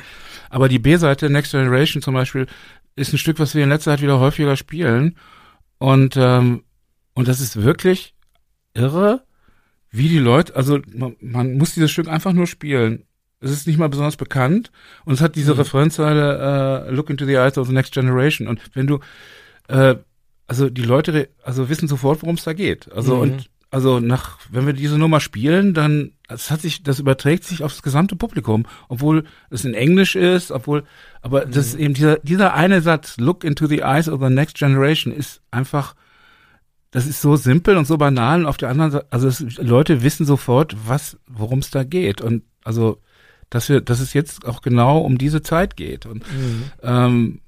Aber 0.50 0.68
die 0.68 0.78
B-Seite 0.78 1.30
Next 1.30 1.50
Generation 1.52 2.02
zum 2.02 2.14
Beispiel 2.14 2.46
ist 2.94 3.12
ein 3.12 3.18
Stück, 3.18 3.38
was 3.40 3.54
wir 3.54 3.64
in 3.64 3.70
letzter 3.70 3.92
Zeit 3.92 4.02
wieder 4.02 4.20
häufiger 4.20 4.54
spielen. 4.56 5.16
Und 5.78 6.16
ähm, 6.16 6.62
und 7.14 7.26
das 7.26 7.40
ist 7.40 7.60
wirklich 7.62 8.14
irre, 8.74 9.24
wie 9.90 10.08
die 10.08 10.18
Leute, 10.18 10.54
also 10.56 10.78
man, 10.94 11.16
man 11.20 11.54
muss 11.58 11.74
dieses 11.74 11.90
Stück 11.90 12.08
einfach 12.08 12.32
nur 12.32 12.46
spielen. 12.46 13.04
Es 13.40 13.50
ist 13.50 13.66
nicht 13.66 13.78
mal 13.78 13.88
besonders 13.88 14.16
bekannt 14.16 14.70
und 15.04 15.14
es 15.14 15.20
hat 15.20 15.34
diese 15.34 15.54
Mhm. 15.54 15.60
Referenzzeile 15.60 16.86
äh, 16.88 16.90
Look 16.90 17.08
into 17.10 17.24
the 17.24 17.34
eyes 17.34 17.56
of 17.58 17.66
the 17.68 17.72
next 17.72 17.92
generation. 17.94 18.46
Und 18.46 18.60
wenn 18.74 18.86
du, 18.86 19.00
äh, 19.68 19.96
also 20.46 20.68
die 20.68 20.82
Leute, 20.82 21.28
also 21.42 21.68
wissen 21.68 21.88
sofort, 21.88 22.22
worum 22.22 22.34
es 22.36 22.44
da 22.44 22.52
geht. 22.52 22.90
Also 22.92 23.16
Mhm. 23.16 23.22
und 23.22 23.50
also 23.72 24.00
nach, 24.00 24.38
wenn 24.50 24.66
wir 24.66 24.72
diese 24.72 24.98
Nummer 24.98 25.20
spielen, 25.20 25.74
dann 25.74 26.12
es 26.28 26.50
hat 26.50 26.60
sich, 26.60 26.82
das 26.82 26.98
überträgt 26.98 27.44
sich 27.44 27.62
aufs 27.62 27.82
gesamte 27.82 28.16
Publikum, 28.16 28.66
obwohl 28.88 29.24
es 29.48 29.64
in 29.64 29.74
Englisch 29.74 30.16
ist, 30.16 30.50
obwohl, 30.50 30.82
aber 31.22 31.44
das 31.46 31.68
ist 31.68 31.74
eben 31.76 31.94
dieser 31.94 32.18
dieser 32.18 32.54
eine 32.54 32.80
Satz 32.82 33.16
Look 33.18 33.42
into 33.44 33.66
the 33.68 33.78
eyes 33.80 34.08
of 34.08 34.20
the 34.20 34.28
next 34.32 34.56
generation 34.58 35.12
ist 35.12 35.40
einfach 35.52 35.94
das 36.90 37.06
ist 37.06 37.20
so 37.20 37.36
simpel 37.36 37.76
und 37.76 37.86
so 37.86 37.96
banal 37.98 38.40
und 38.40 38.46
auf 38.46 38.56
der 38.56 38.68
anderen 38.68 38.90
Seite, 38.90 39.06
also 39.10 39.28
es, 39.28 39.40
Leute 39.58 40.02
wissen 40.02 40.26
sofort, 40.26 40.76
was, 40.86 41.18
worum 41.26 41.60
es 41.60 41.70
da 41.70 41.84
geht 41.84 42.20
und 42.20 42.42
also, 42.64 42.98
dass 43.48 43.68
wir, 43.68 43.80
dass 43.80 44.00
es 44.00 44.12
jetzt 44.12 44.44
auch 44.46 44.60
genau 44.60 44.98
um 44.98 45.18
diese 45.18 45.42
Zeit 45.42 45.76
geht 45.76 46.06
und 46.06 46.24
Mhm. 46.32 46.64
ähm, 46.82 47.40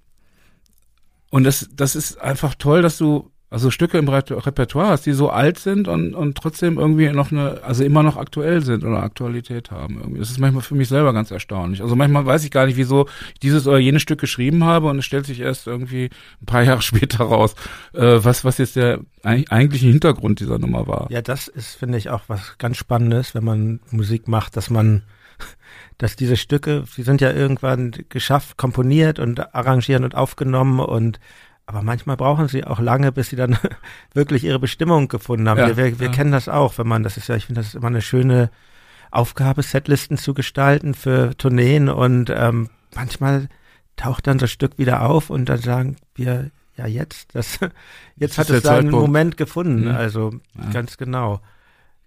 und 1.30 1.44
das, 1.44 1.70
das 1.74 1.96
ist 1.96 2.20
einfach 2.20 2.54
toll, 2.54 2.82
dass 2.82 2.98
du 2.98 3.31
also 3.52 3.70
Stücke 3.70 3.98
im 3.98 4.08
Reper- 4.08 4.44
Repertoire 4.46 4.88
hast, 4.88 5.04
die 5.06 5.12
so 5.12 5.28
alt 5.30 5.58
sind 5.58 5.86
und, 5.86 6.14
und 6.14 6.36
trotzdem 6.38 6.78
irgendwie 6.78 7.08
noch 7.10 7.30
eine, 7.30 7.62
also 7.62 7.84
immer 7.84 8.02
noch 8.02 8.16
aktuell 8.16 8.62
sind 8.62 8.82
oder 8.82 9.02
Aktualität 9.02 9.70
haben. 9.70 9.98
Irgendwie. 9.98 10.18
Das 10.20 10.30
ist 10.30 10.38
manchmal 10.38 10.62
für 10.62 10.74
mich 10.74 10.88
selber 10.88 11.12
ganz 11.12 11.30
erstaunlich. 11.30 11.82
Also 11.82 11.94
manchmal 11.94 12.24
weiß 12.24 12.44
ich 12.44 12.50
gar 12.50 12.64
nicht, 12.66 12.76
wieso 12.78 13.06
ich 13.34 13.40
dieses 13.40 13.66
oder 13.66 13.78
jenes 13.78 14.00
Stück 14.02 14.20
geschrieben 14.20 14.64
habe 14.64 14.88
und 14.88 14.98
es 14.98 15.04
stellt 15.04 15.26
sich 15.26 15.40
erst 15.40 15.66
irgendwie 15.66 16.10
ein 16.40 16.46
paar 16.46 16.62
Jahre 16.64 16.82
später 16.82 17.24
raus, 17.24 17.54
äh, 17.92 18.18
was, 18.24 18.44
was 18.44 18.58
jetzt 18.58 18.76
der 18.76 19.00
eig- 19.22 19.50
eigentliche 19.50 19.86
Hintergrund 19.88 20.40
dieser 20.40 20.58
Nummer 20.58 20.86
war. 20.86 21.06
Ja, 21.10 21.20
das 21.22 21.46
ist, 21.48 21.74
finde 21.74 21.98
ich, 21.98 22.08
auch 22.10 22.22
was 22.28 22.56
ganz 22.58 22.78
Spannendes, 22.78 23.34
wenn 23.34 23.44
man 23.44 23.80
Musik 23.90 24.28
macht, 24.28 24.56
dass 24.56 24.70
man, 24.70 25.02
dass 25.98 26.16
diese 26.16 26.36
Stücke, 26.38 26.84
sie 26.90 27.02
sind 27.02 27.20
ja 27.20 27.30
irgendwann 27.32 27.92
geschafft, 28.08 28.56
komponiert 28.56 29.18
und 29.18 29.54
arrangiert 29.54 30.02
und 30.02 30.14
aufgenommen 30.14 30.80
und 30.80 31.20
aber 31.66 31.82
manchmal 31.82 32.16
brauchen 32.16 32.48
sie 32.48 32.64
auch 32.64 32.80
lange, 32.80 33.12
bis 33.12 33.30
sie 33.30 33.36
dann 33.36 33.58
wirklich 34.14 34.44
ihre 34.44 34.58
Bestimmung 34.58 35.08
gefunden 35.08 35.48
haben. 35.48 35.58
Ja, 35.58 35.68
wir 35.68 35.76
wir, 35.76 35.98
wir 36.00 36.06
ja. 36.08 36.12
kennen 36.12 36.32
das 36.32 36.48
auch, 36.48 36.78
wenn 36.78 36.88
man, 36.88 37.02
das 37.02 37.16
ist 37.16 37.28
ja, 37.28 37.36
ich 37.36 37.46
finde, 37.46 37.60
das 37.60 37.68
ist 37.68 37.74
immer 37.74 37.86
eine 37.88 38.02
schöne 38.02 38.50
Aufgabe, 39.10 39.62
Setlisten 39.62 40.16
zu 40.16 40.34
gestalten 40.34 40.94
für 40.94 41.36
Tourneen 41.36 41.88
und 41.88 42.30
ähm, 42.34 42.70
manchmal 42.94 43.48
taucht 43.96 44.26
dann 44.26 44.38
das 44.38 44.50
Stück 44.50 44.78
wieder 44.78 45.02
auf 45.02 45.28
und 45.30 45.48
dann 45.48 45.58
sagen 45.58 45.96
wir, 46.14 46.50
ja 46.76 46.86
jetzt, 46.86 47.34
das 47.34 47.58
jetzt 48.16 48.38
Das 48.38 48.48
hat 48.48 48.50
es 48.56 48.62
seinen 48.62 48.84
Zeitpunkt. 48.84 49.06
Moment 49.06 49.36
gefunden. 49.36 49.84
Mhm. 49.88 49.94
Also 49.94 50.32
Ja. 50.58 50.70
ganz 50.72 50.96
genau. 50.96 51.40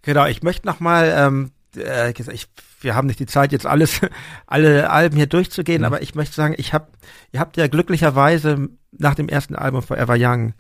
Genau, 0.02 0.26
ich 0.26 0.44
möchte 0.44 0.68
noch 0.68 0.80
mal, 0.80 1.14
ähm, 1.16 1.52
äh, 1.78 2.12
ich, 2.12 2.48
wir 2.82 2.96
haben 2.96 3.08
nicht 3.08 3.20
die 3.20 3.26
Zeit, 3.26 3.52
jetzt 3.52 3.66
alles, 3.66 4.02
alle 4.48 4.90
Alben 4.90 5.18
hier 5.18 5.28
durchzugehen, 5.28 5.82
Mhm. 5.82 5.86
aber 5.86 6.02
ich 6.02 6.16
möchte 6.16 6.36
sagen, 6.36 6.56
ich 6.58 6.74
habe, 6.74 6.88
ihr 7.32 7.40
habt 7.40 7.58
ja 7.58 7.68
glücklicherweise 7.68 8.70
nach 8.92 9.16
dem 9.16 9.30
ersten 9.30 9.56
Album 9.56 9.82
Forever 9.82 10.16
Young 10.18 10.54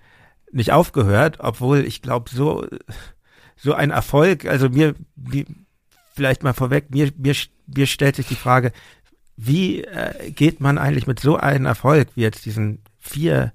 nicht 0.51 0.72
aufgehört, 0.72 1.38
obwohl 1.39 1.86
ich 1.86 2.01
glaube, 2.01 2.30
so, 2.30 2.66
so 3.55 3.74
ein 3.74 3.91
Erfolg, 3.91 4.45
also 4.45 4.70
mir, 4.70 4.95
mir 5.16 5.45
vielleicht 6.13 6.43
mal 6.43 6.53
vorweg, 6.53 6.91
mir, 6.91 7.11
mir, 7.18 7.36
mir 7.68 7.88
stellt 7.88 8.16
sich 8.16 8.28
die 8.28 8.36
Frage, 8.36 8.72
wie 9.38 9.84
äh, 9.84 10.32
geht 10.32 10.61
man 10.61 10.78
eigentlich 10.78 11.07
mit 11.07 11.20
so 11.20 11.36
einem 11.36 11.66
Erfolg 11.66 12.09
wie 12.16 12.22
jetzt 12.22 12.45
diesen 12.45 12.82
vier 12.99 13.51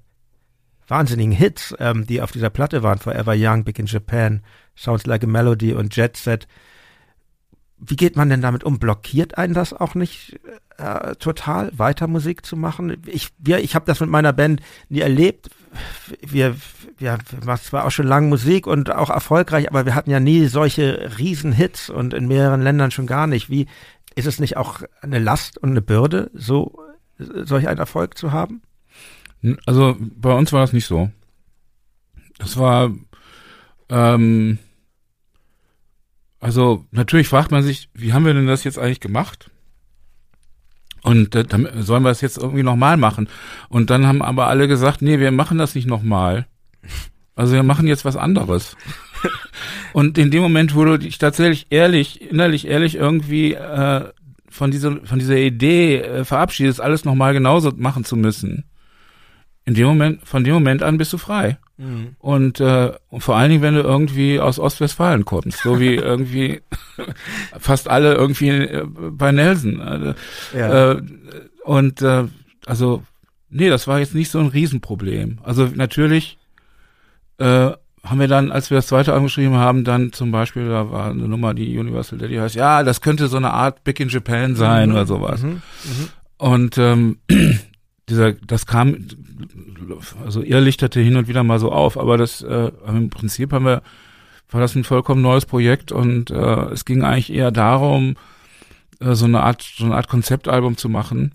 wahnsinnigen 0.87 1.31
Hits, 1.31 1.73
ähm, 1.79 2.05
die 2.05 2.21
auf 2.21 2.31
dieser 2.31 2.49
Platte 2.49 2.83
waren, 2.83 2.99
Forever 2.99 3.33
Young, 3.35 3.63
Big 3.63 3.79
in 3.79 3.85
Japan, 3.87 4.43
Sounds 4.75 5.05
Like 5.05 5.23
a 5.23 5.27
Melody 5.27 5.73
und 5.73 5.95
Jet 5.95 6.17
Set. 6.17 6.47
Wie 7.83 7.95
geht 7.95 8.15
man 8.15 8.29
denn 8.29 8.41
damit 8.41 8.63
um? 8.63 8.77
Blockiert 8.77 9.37
einen 9.37 9.55
das 9.55 9.73
auch 9.73 9.95
nicht 9.95 10.39
äh, 10.77 11.15
total, 11.15 11.71
weiter 11.77 12.07
Musik 12.07 12.45
zu 12.45 12.55
machen? 12.55 12.95
Ich, 13.07 13.29
wir, 13.39 13.59
ich 13.59 13.73
habe 13.73 13.85
das 13.85 13.99
mit 13.99 14.09
meiner 14.09 14.33
Band 14.33 14.61
nie 14.89 14.99
erlebt. 14.99 15.49
Wir, 16.21 16.55
wir, 16.99 17.17
wir 17.31 17.45
machen 17.45 17.63
zwar 17.63 17.85
auch 17.85 17.91
schon 17.91 18.05
lange 18.05 18.27
Musik 18.27 18.67
und 18.67 18.91
auch 18.91 19.09
erfolgreich, 19.09 19.67
aber 19.69 19.85
wir 19.85 19.95
hatten 19.95 20.11
ja 20.11 20.19
nie 20.19 20.45
solche 20.45 21.11
Riesenhits 21.17 21.89
und 21.89 22.13
in 22.13 22.27
mehreren 22.27 22.61
Ländern 22.61 22.91
schon 22.91 23.07
gar 23.07 23.25
nicht. 23.25 23.49
Wie 23.49 23.65
ist 24.13 24.27
es 24.27 24.39
nicht 24.39 24.57
auch 24.57 24.81
eine 25.01 25.17
Last 25.17 25.57
und 25.57 25.71
eine 25.71 25.81
Bürde, 25.81 26.29
so 26.35 26.79
solch 27.17 27.67
einen 27.67 27.79
Erfolg 27.79 28.15
zu 28.15 28.31
haben? 28.31 28.61
Also 29.65 29.97
bei 29.99 30.33
uns 30.33 30.53
war 30.53 30.61
das 30.61 30.73
nicht 30.73 30.85
so. 30.85 31.09
Das 32.37 32.57
war 32.57 32.91
ähm, 33.89 34.59
also 36.41 36.85
natürlich 36.91 37.27
fragt 37.27 37.51
man 37.51 37.63
sich, 37.63 37.89
wie 37.93 38.13
haben 38.13 38.25
wir 38.25 38.33
denn 38.33 38.47
das 38.47 38.63
jetzt 38.63 38.79
eigentlich 38.79 38.99
gemacht? 38.99 39.51
Und 41.03 41.35
äh, 41.35 41.43
dann 41.43 41.69
sollen 41.81 42.03
wir 42.03 42.09
es 42.09 42.21
jetzt 42.21 42.37
irgendwie 42.37 42.63
nochmal 42.63 42.97
machen. 42.97 43.29
Und 43.69 43.89
dann 43.91 44.07
haben 44.07 44.21
aber 44.21 44.47
alle 44.47 44.67
gesagt, 44.67 45.01
nee, 45.01 45.19
wir 45.19 45.31
machen 45.31 45.59
das 45.59 45.75
nicht 45.75 45.87
nochmal. 45.87 46.47
Also 47.35 47.53
wir 47.53 47.63
machen 47.63 47.87
jetzt 47.87 48.05
was 48.05 48.17
anderes. 48.17 48.75
Und 49.93 50.17
in 50.17 50.31
dem 50.31 50.41
Moment, 50.41 50.75
wo 50.75 50.83
du 50.83 50.97
dich 50.97 51.19
tatsächlich 51.19 51.67
ehrlich, 51.69 52.21
innerlich 52.21 52.67
ehrlich 52.67 52.95
irgendwie 52.95 53.53
äh, 53.53 54.09
von 54.49 54.71
dieser 54.71 54.97
von 55.05 55.19
dieser 55.19 55.37
Idee 55.37 55.97
äh, 55.97 56.25
verabschiedest, 56.25 56.81
alles 56.81 57.05
nochmal 57.05 57.33
genauso 57.33 57.71
machen 57.75 58.03
zu 58.03 58.15
müssen, 58.15 58.65
in 59.65 59.75
dem 59.75 59.85
Moment, 59.85 60.27
von 60.27 60.43
dem 60.43 60.55
Moment 60.55 60.81
an 60.81 60.97
bist 60.97 61.13
du 61.13 61.17
frei. 61.17 61.57
Mhm. 61.81 62.15
Und, 62.19 62.59
äh, 62.59 62.91
und 63.09 63.21
vor 63.21 63.35
allen 63.35 63.49
Dingen, 63.49 63.63
wenn 63.63 63.73
du 63.73 63.81
irgendwie 63.81 64.39
aus 64.39 64.59
Ostwestfalen 64.59 65.25
kommst, 65.25 65.63
so 65.63 65.79
wie 65.79 65.95
irgendwie 65.95 66.61
fast 67.59 67.89
alle 67.89 68.13
irgendwie 68.13 68.49
äh, 68.49 68.85
bei 68.85 69.31
Nelson. 69.31 69.81
Also, 69.81 70.13
ja. 70.55 70.91
Äh, 70.91 71.01
und 71.63 72.01
äh, 72.01 72.25
also, 72.67 73.03
nee, 73.49 73.69
das 73.69 73.87
war 73.87 73.99
jetzt 73.99 74.13
nicht 74.13 74.29
so 74.29 74.39
ein 74.39 74.47
Riesenproblem. 74.47 75.39
Also 75.43 75.69
natürlich 75.73 76.37
äh, 77.39 77.71
haben 78.03 78.19
wir 78.19 78.27
dann, 78.27 78.51
als 78.51 78.69
wir 78.69 78.77
das 78.77 78.87
zweite 78.87 79.13
angeschrieben 79.13 79.55
haben, 79.55 79.83
dann 79.83 80.13
zum 80.13 80.31
Beispiel, 80.31 80.67
da 80.67 80.91
war 80.91 81.09
eine 81.09 81.27
Nummer, 81.27 81.53
die 81.53 81.77
Universal 81.77 82.19
Daddy 82.19 82.35
heißt, 82.35 82.55
ja, 82.55 82.83
das 82.83 83.01
könnte 83.01 83.27
so 83.27 83.37
eine 83.37 83.51
Art 83.51 83.83
Big 83.83 83.99
in 83.99 84.09
Japan 84.09 84.55
sein 84.55 84.89
mhm. 84.89 84.95
oder 84.95 85.05
sowas. 85.05 85.41
Mhm. 85.41 85.49
Mhm. 85.49 86.09
Und 86.37 86.77
ähm, 86.77 87.17
dieser, 88.11 88.33
das 88.33 88.65
kam, 88.65 89.07
also 90.23 90.43
irrlichterte 90.43 90.99
hin 90.99 91.15
und 91.15 91.27
wieder 91.27 91.43
mal 91.43 91.59
so 91.59 91.71
auf, 91.71 91.97
aber 91.97 92.17
das 92.17 92.41
äh, 92.41 92.71
im 92.87 93.09
Prinzip 93.09 93.53
haben 93.53 93.65
wir, 93.65 93.81
war 94.49 94.61
das 94.61 94.75
ein 94.75 94.83
vollkommen 94.83 95.21
neues 95.21 95.45
Projekt 95.45 95.91
und 95.91 96.29
äh, 96.29 96.65
es 96.71 96.85
ging 96.85 97.03
eigentlich 97.03 97.33
eher 97.33 97.51
darum, 97.51 98.17
äh, 98.99 99.15
so 99.15 99.25
eine 99.25 99.41
Art, 99.41 99.61
so 99.61 99.85
eine 99.85 99.95
Art 99.95 100.07
Konzeptalbum 100.07 100.77
zu 100.77 100.89
machen. 100.89 101.33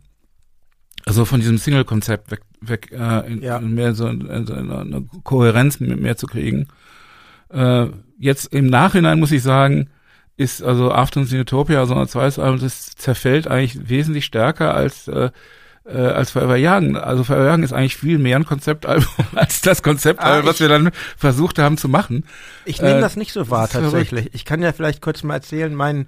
Also 1.05 1.25
von 1.25 1.41
diesem 1.41 1.59
Single-Konzept 1.59 2.31
weg, 2.31 2.41
weg 2.61 2.93
äh, 2.93 3.33
in, 3.33 3.43
ja. 3.43 3.59
in 3.59 3.75
mehr 3.75 3.95
so 3.95 4.09
in, 4.09 4.23
in 4.23 4.71
eine 4.71 5.07
Kohärenz 5.23 5.81
mehr 5.81 6.17
zu 6.17 6.27
kriegen. 6.27 6.69
Äh, 7.49 7.87
jetzt 8.19 8.53
im 8.53 8.67
Nachhinein 8.67 9.21
muss 9.21 9.33
ich 9.33 9.43
sagen, 9.43 9.89
ist 10.37 10.63
also 10.63 10.93
Afternoons 10.93 11.33
in 11.33 11.41
Utopia, 11.41 11.79
also 11.79 11.95
ein 11.95 12.09
zweites 12.09 12.39
Album, 12.39 12.61
das 12.61 12.95
zerfällt 12.97 13.49
eigentlich 13.49 13.89
wesentlich 13.89 14.25
stärker 14.25 14.75
als 14.75 15.09
äh, 15.09 15.31
äh, 15.89 15.99
als 15.99 16.31
Forever 16.31 16.57
Young. 16.59 16.97
Also 16.97 17.25
Forever 17.25 17.53
Young 17.53 17.63
ist 17.63 17.73
eigentlich 17.73 17.97
viel 17.97 18.19
mehr 18.19 18.37
ein 18.37 18.45
Konzeptalbum 18.45 19.09
als 19.35 19.61
das 19.61 19.83
Konzeptalbum, 19.83 20.47
ah, 20.47 20.51
was 20.51 20.61
wir 20.61 20.69
dann 20.69 20.91
versucht 21.17 21.59
haben 21.59 21.77
zu 21.79 21.89
machen. 21.89 22.25
Ich 22.65 22.81
nehme 22.81 22.99
äh, 22.99 23.01
das 23.01 23.17
nicht 23.17 23.33
so 23.33 23.51
wahr 23.51 23.69
tatsächlich. 23.69 24.25
Verrückt. 24.25 24.35
Ich 24.35 24.45
kann 24.45 24.63
ja 24.63 24.73
vielleicht 24.73 25.03
kurz 25.03 25.23
mal 25.23 25.35
erzählen, 25.35 25.75
mein 25.75 26.07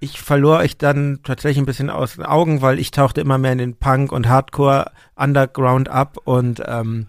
ich 0.00 0.20
verlor 0.20 0.58
euch 0.58 0.76
dann 0.76 1.20
tatsächlich 1.22 1.58
ein 1.58 1.66
bisschen 1.66 1.88
aus 1.88 2.16
den 2.16 2.24
Augen, 2.24 2.60
weil 2.60 2.80
ich 2.80 2.90
tauchte 2.90 3.20
immer 3.20 3.38
mehr 3.38 3.52
in 3.52 3.58
den 3.58 3.76
Punk 3.76 4.10
und 4.10 4.28
Hardcore 4.28 4.90
Underground 5.14 5.88
ab 5.88 6.16
und 6.24 6.60
ähm, 6.66 7.06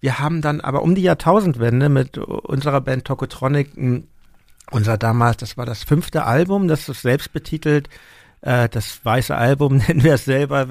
wir 0.00 0.18
haben 0.18 0.42
dann 0.42 0.60
aber 0.60 0.82
um 0.82 0.94
die 0.94 1.02
Jahrtausendwende 1.02 1.88
mit 1.88 2.18
unserer 2.18 2.82
Band 2.82 3.06
Tokotronic 3.06 3.70
unser 4.70 4.98
damals, 4.98 5.38
das 5.38 5.56
war 5.56 5.64
das 5.64 5.82
fünfte 5.82 6.24
Album, 6.24 6.68
das 6.68 6.88
ist 6.88 7.00
selbst 7.00 7.32
betitelt, 7.32 7.88
äh, 8.42 8.68
das 8.68 9.04
weiße 9.04 9.34
Album 9.34 9.76
nennen 9.88 10.02
wir 10.02 10.14
es 10.14 10.24
selber, 10.24 10.66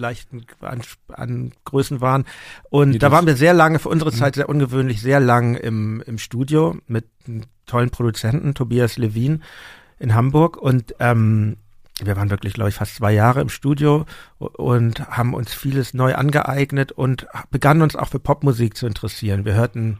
leichten 0.00 0.46
an, 0.60 0.82
an 1.08 1.52
Größen 1.64 2.00
waren. 2.00 2.24
Und 2.70 2.94
Wie 2.94 2.98
da 2.98 3.12
waren 3.12 3.26
wir 3.26 3.36
sehr 3.36 3.54
lange, 3.54 3.78
für 3.78 3.88
unsere 3.88 4.10
mhm. 4.10 4.16
Zeit 4.16 4.34
sehr 4.34 4.48
ungewöhnlich, 4.48 5.00
sehr 5.00 5.20
lang 5.20 5.54
im, 5.54 6.02
im 6.06 6.18
Studio 6.18 6.76
mit 6.86 7.06
einem 7.26 7.42
tollen 7.66 7.90
Produzenten, 7.90 8.54
Tobias 8.54 8.98
Levin 8.98 9.42
in 9.98 10.14
Hamburg. 10.14 10.56
Und 10.56 10.94
ähm, 10.98 11.56
wir 12.02 12.16
waren 12.16 12.30
wirklich, 12.30 12.54
glaube 12.54 12.70
ich, 12.70 12.76
fast 12.76 12.96
zwei 12.96 13.12
Jahre 13.12 13.40
im 13.40 13.48
Studio 13.48 14.06
und 14.38 15.06
haben 15.08 15.34
uns 15.34 15.52
vieles 15.52 15.94
neu 15.94 16.14
angeeignet 16.14 16.92
und 16.92 17.26
begannen 17.50 17.82
uns 17.82 17.94
auch 17.94 18.08
für 18.08 18.18
Popmusik 18.18 18.76
zu 18.76 18.86
interessieren. 18.86 19.44
Wir 19.44 19.54
hörten 19.54 19.98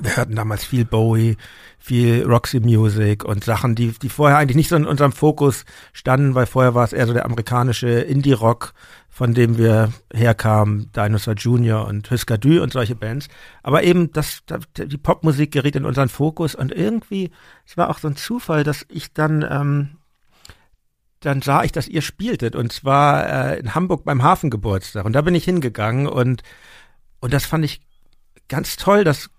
wir 0.00 0.16
hörten 0.16 0.34
damals 0.34 0.64
viel 0.64 0.84
Bowie, 0.84 1.36
viel 1.78 2.24
Roxy 2.24 2.60
Music 2.60 3.24
und 3.24 3.44
Sachen, 3.44 3.74
die, 3.74 3.92
die 3.92 4.08
vorher 4.08 4.38
eigentlich 4.38 4.56
nicht 4.56 4.68
so 4.68 4.76
in 4.76 4.86
unserem 4.86 5.12
Fokus 5.12 5.64
standen, 5.92 6.34
weil 6.34 6.46
vorher 6.46 6.74
war 6.74 6.84
es 6.84 6.92
eher 6.92 7.06
so 7.06 7.12
der 7.12 7.24
amerikanische 7.24 7.88
Indie-Rock, 7.88 8.72
von 9.08 9.34
dem 9.34 9.58
wir 9.58 9.92
herkamen, 10.12 10.90
Dinosaur 10.92 11.34
Jr. 11.34 11.86
und 11.86 12.10
Husker 12.10 12.38
Du 12.38 12.62
und 12.62 12.72
solche 12.72 12.96
Bands. 12.96 13.28
Aber 13.62 13.84
eben, 13.84 14.10
das, 14.12 14.42
die 14.76 14.98
Popmusik 14.98 15.52
geriet 15.52 15.76
in 15.76 15.84
unseren 15.84 16.08
Fokus 16.08 16.54
und 16.54 16.72
irgendwie, 16.72 17.30
es 17.66 17.76
war 17.76 17.90
auch 17.90 17.98
so 17.98 18.08
ein 18.08 18.16
Zufall, 18.16 18.64
dass 18.64 18.84
ich 18.88 19.12
dann, 19.12 19.46
ähm, 19.48 19.98
dann 21.20 21.42
sah 21.42 21.62
ich, 21.62 21.72
dass 21.72 21.86
ihr 21.86 22.02
spieltet 22.02 22.56
und 22.56 22.72
zwar 22.72 23.52
äh, 23.52 23.60
in 23.60 23.74
Hamburg 23.74 24.04
beim 24.04 24.22
Hafengeburtstag 24.22 25.04
und 25.04 25.12
da 25.12 25.22
bin 25.22 25.34
ich 25.34 25.44
hingegangen 25.44 26.06
und, 26.06 26.42
und 27.20 27.32
das 27.32 27.46
fand 27.46 27.64
ich 27.64 27.80
ganz 28.48 28.76
toll, 28.76 29.04
das 29.04 29.30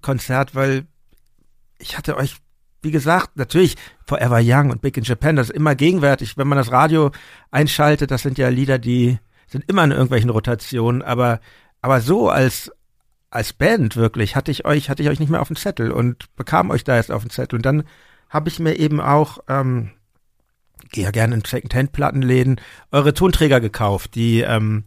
Konzert, 0.00 0.54
weil 0.54 0.86
ich 1.78 1.98
hatte 1.98 2.16
euch, 2.16 2.36
wie 2.82 2.90
gesagt, 2.90 3.36
natürlich 3.36 3.76
Forever 4.06 4.40
Young 4.42 4.70
und 4.70 4.82
Big 4.82 4.96
in 4.96 5.04
Japan, 5.04 5.36
das 5.36 5.50
ist 5.50 5.56
immer 5.56 5.74
gegenwärtig. 5.74 6.36
Wenn 6.36 6.48
man 6.48 6.58
das 6.58 6.70
Radio 6.70 7.10
einschaltet, 7.50 8.10
das 8.10 8.22
sind 8.22 8.38
ja 8.38 8.48
Lieder, 8.48 8.78
die 8.78 9.18
sind 9.46 9.64
immer 9.68 9.84
in 9.84 9.90
irgendwelchen 9.90 10.30
Rotationen, 10.30 11.02
aber, 11.02 11.40
aber 11.80 12.00
so 12.00 12.28
als, 12.28 12.72
als 13.30 13.52
Band 13.52 13.96
wirklich 13.96 14.36
hatte 14.36 14.50
ich 14.50 14.64
euch, 14.64 14.88
hatte 14.88 15.02
ich 15.02 15.08
euch 15.08 15.20
nicht 15.20 15.30
mehr 15.30 15.40
auf 15.40 15.48
dem 15.48 15.56
Zettel 15.56 15.90
und 15.90 16.34
bekam 16.36 16.70
euch 16.70 16.84
da 16.84 16.96
jetzt 16.96 17.12
auf 17.12 17.22
den 17.22 17.30
Zettel. 17.30 17.56
Und 17.56 17.66
dann 17.66 17.84
habe 18.28 18.48
ich 18.48 18.58
mir 18.58 18.78
eben 18.78 19.00
auch, 19.00 19.38
ähm, 19.48 19.90
gehe 20.90 21.04
ja 21.04 21.10
gerne 21.10 21.34
in 21.34 21.44
Second-Hand-Plattenläden, 21.44 22.60
eure 22.90 23.14
Tonträger 23.14 23.60
gekauft, 23.60 24.14
die, 24.14 24.40
ähm, 24.40 24.84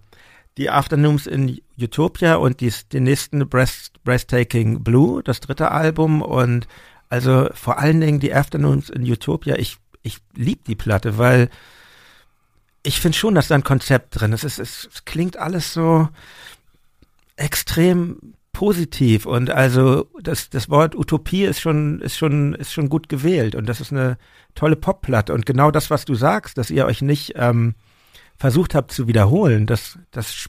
die 0.57 0.69
Afternoons 0.69 1.27
in 1.27 1.59
Utopia 1.79 2.35
und 2.35 2.61
die, 2.61 2.71
den 2.91 3.03
nächsten 3.03 3.47
Breast, 3.49 4.03
Breathtaking 4.03 4.83
Blue, 4.83 5.21
das 5.21 5.41
dritte 5.41 5.71
Album 5.71 6.21
und 6.21 6.67
also 7.09 7.49
vor 7.53 7.79
allen 7.79 8.01
Dingen 8.01 8.19
die 8.19 8.33
Afternoons 8.33 8.89
in 8.89 9.03
Utopia. 9.03 9.55
Ich, 9.57 9.77
ich 10.01 10.19
lieb 10.33 10.65
die 10.65 10.75
Platte, 10.75 11.17
weil 11.17 11.49
ich 12.83 12.99
finde 12.99 13.17
schon, 13.17 13.35
dass 13.35 13.47
da 13.47 13.55
ein 13.55 13.63
Konzept 13.63 14.19
drin 14.19 14.31
ist. 14.31 14.43
Es, 14.43 14.59
es, 14.59 14.87
es 14.91 15.05
klingt 15.05 15.37
alles 15.37 15.73
so 15.73 16.07
extrem 17.35 18.35
positiv 18.53 19.25
und 19.25 19.49
also 19.49 20.07
das, 20.21 20.49
das 20.49 20.69
Wort 20.69 20.95
Utopie 20.95 21.43
ist 21.43 21.59
schon, 21.59 21.99
ist 21.99 22.17
schon, 22.17 22.53
ist 22.53 22.71
schon 22.71 22.87
gut 22.87 23.09
gewählt 23.09 23.53
und 23.53 23.67
das 23.67 23.81
ist 23.81 23.91
eine 23.91 24.17
tolle 24.55 24.77
Popplatte 24.77 25.33
und 25.33 25.45
genau 25.45 25.71
das, 25.71 25.89
was 25.89 26.05
du 26.05 26.15
sagst, 26.15 26.57
dass 26.57 26.69
ihr 26.69 26.85
euch 26.85 27.01
nicht 27.01 27.33
ähm, 27.35 27.75
versucht 28.37 28.75
habt 28.75 28.91
zu 28.91 29.07
wiederholen, 29.07 29.65
das, 29.65 29.97
das, 30.11 30.47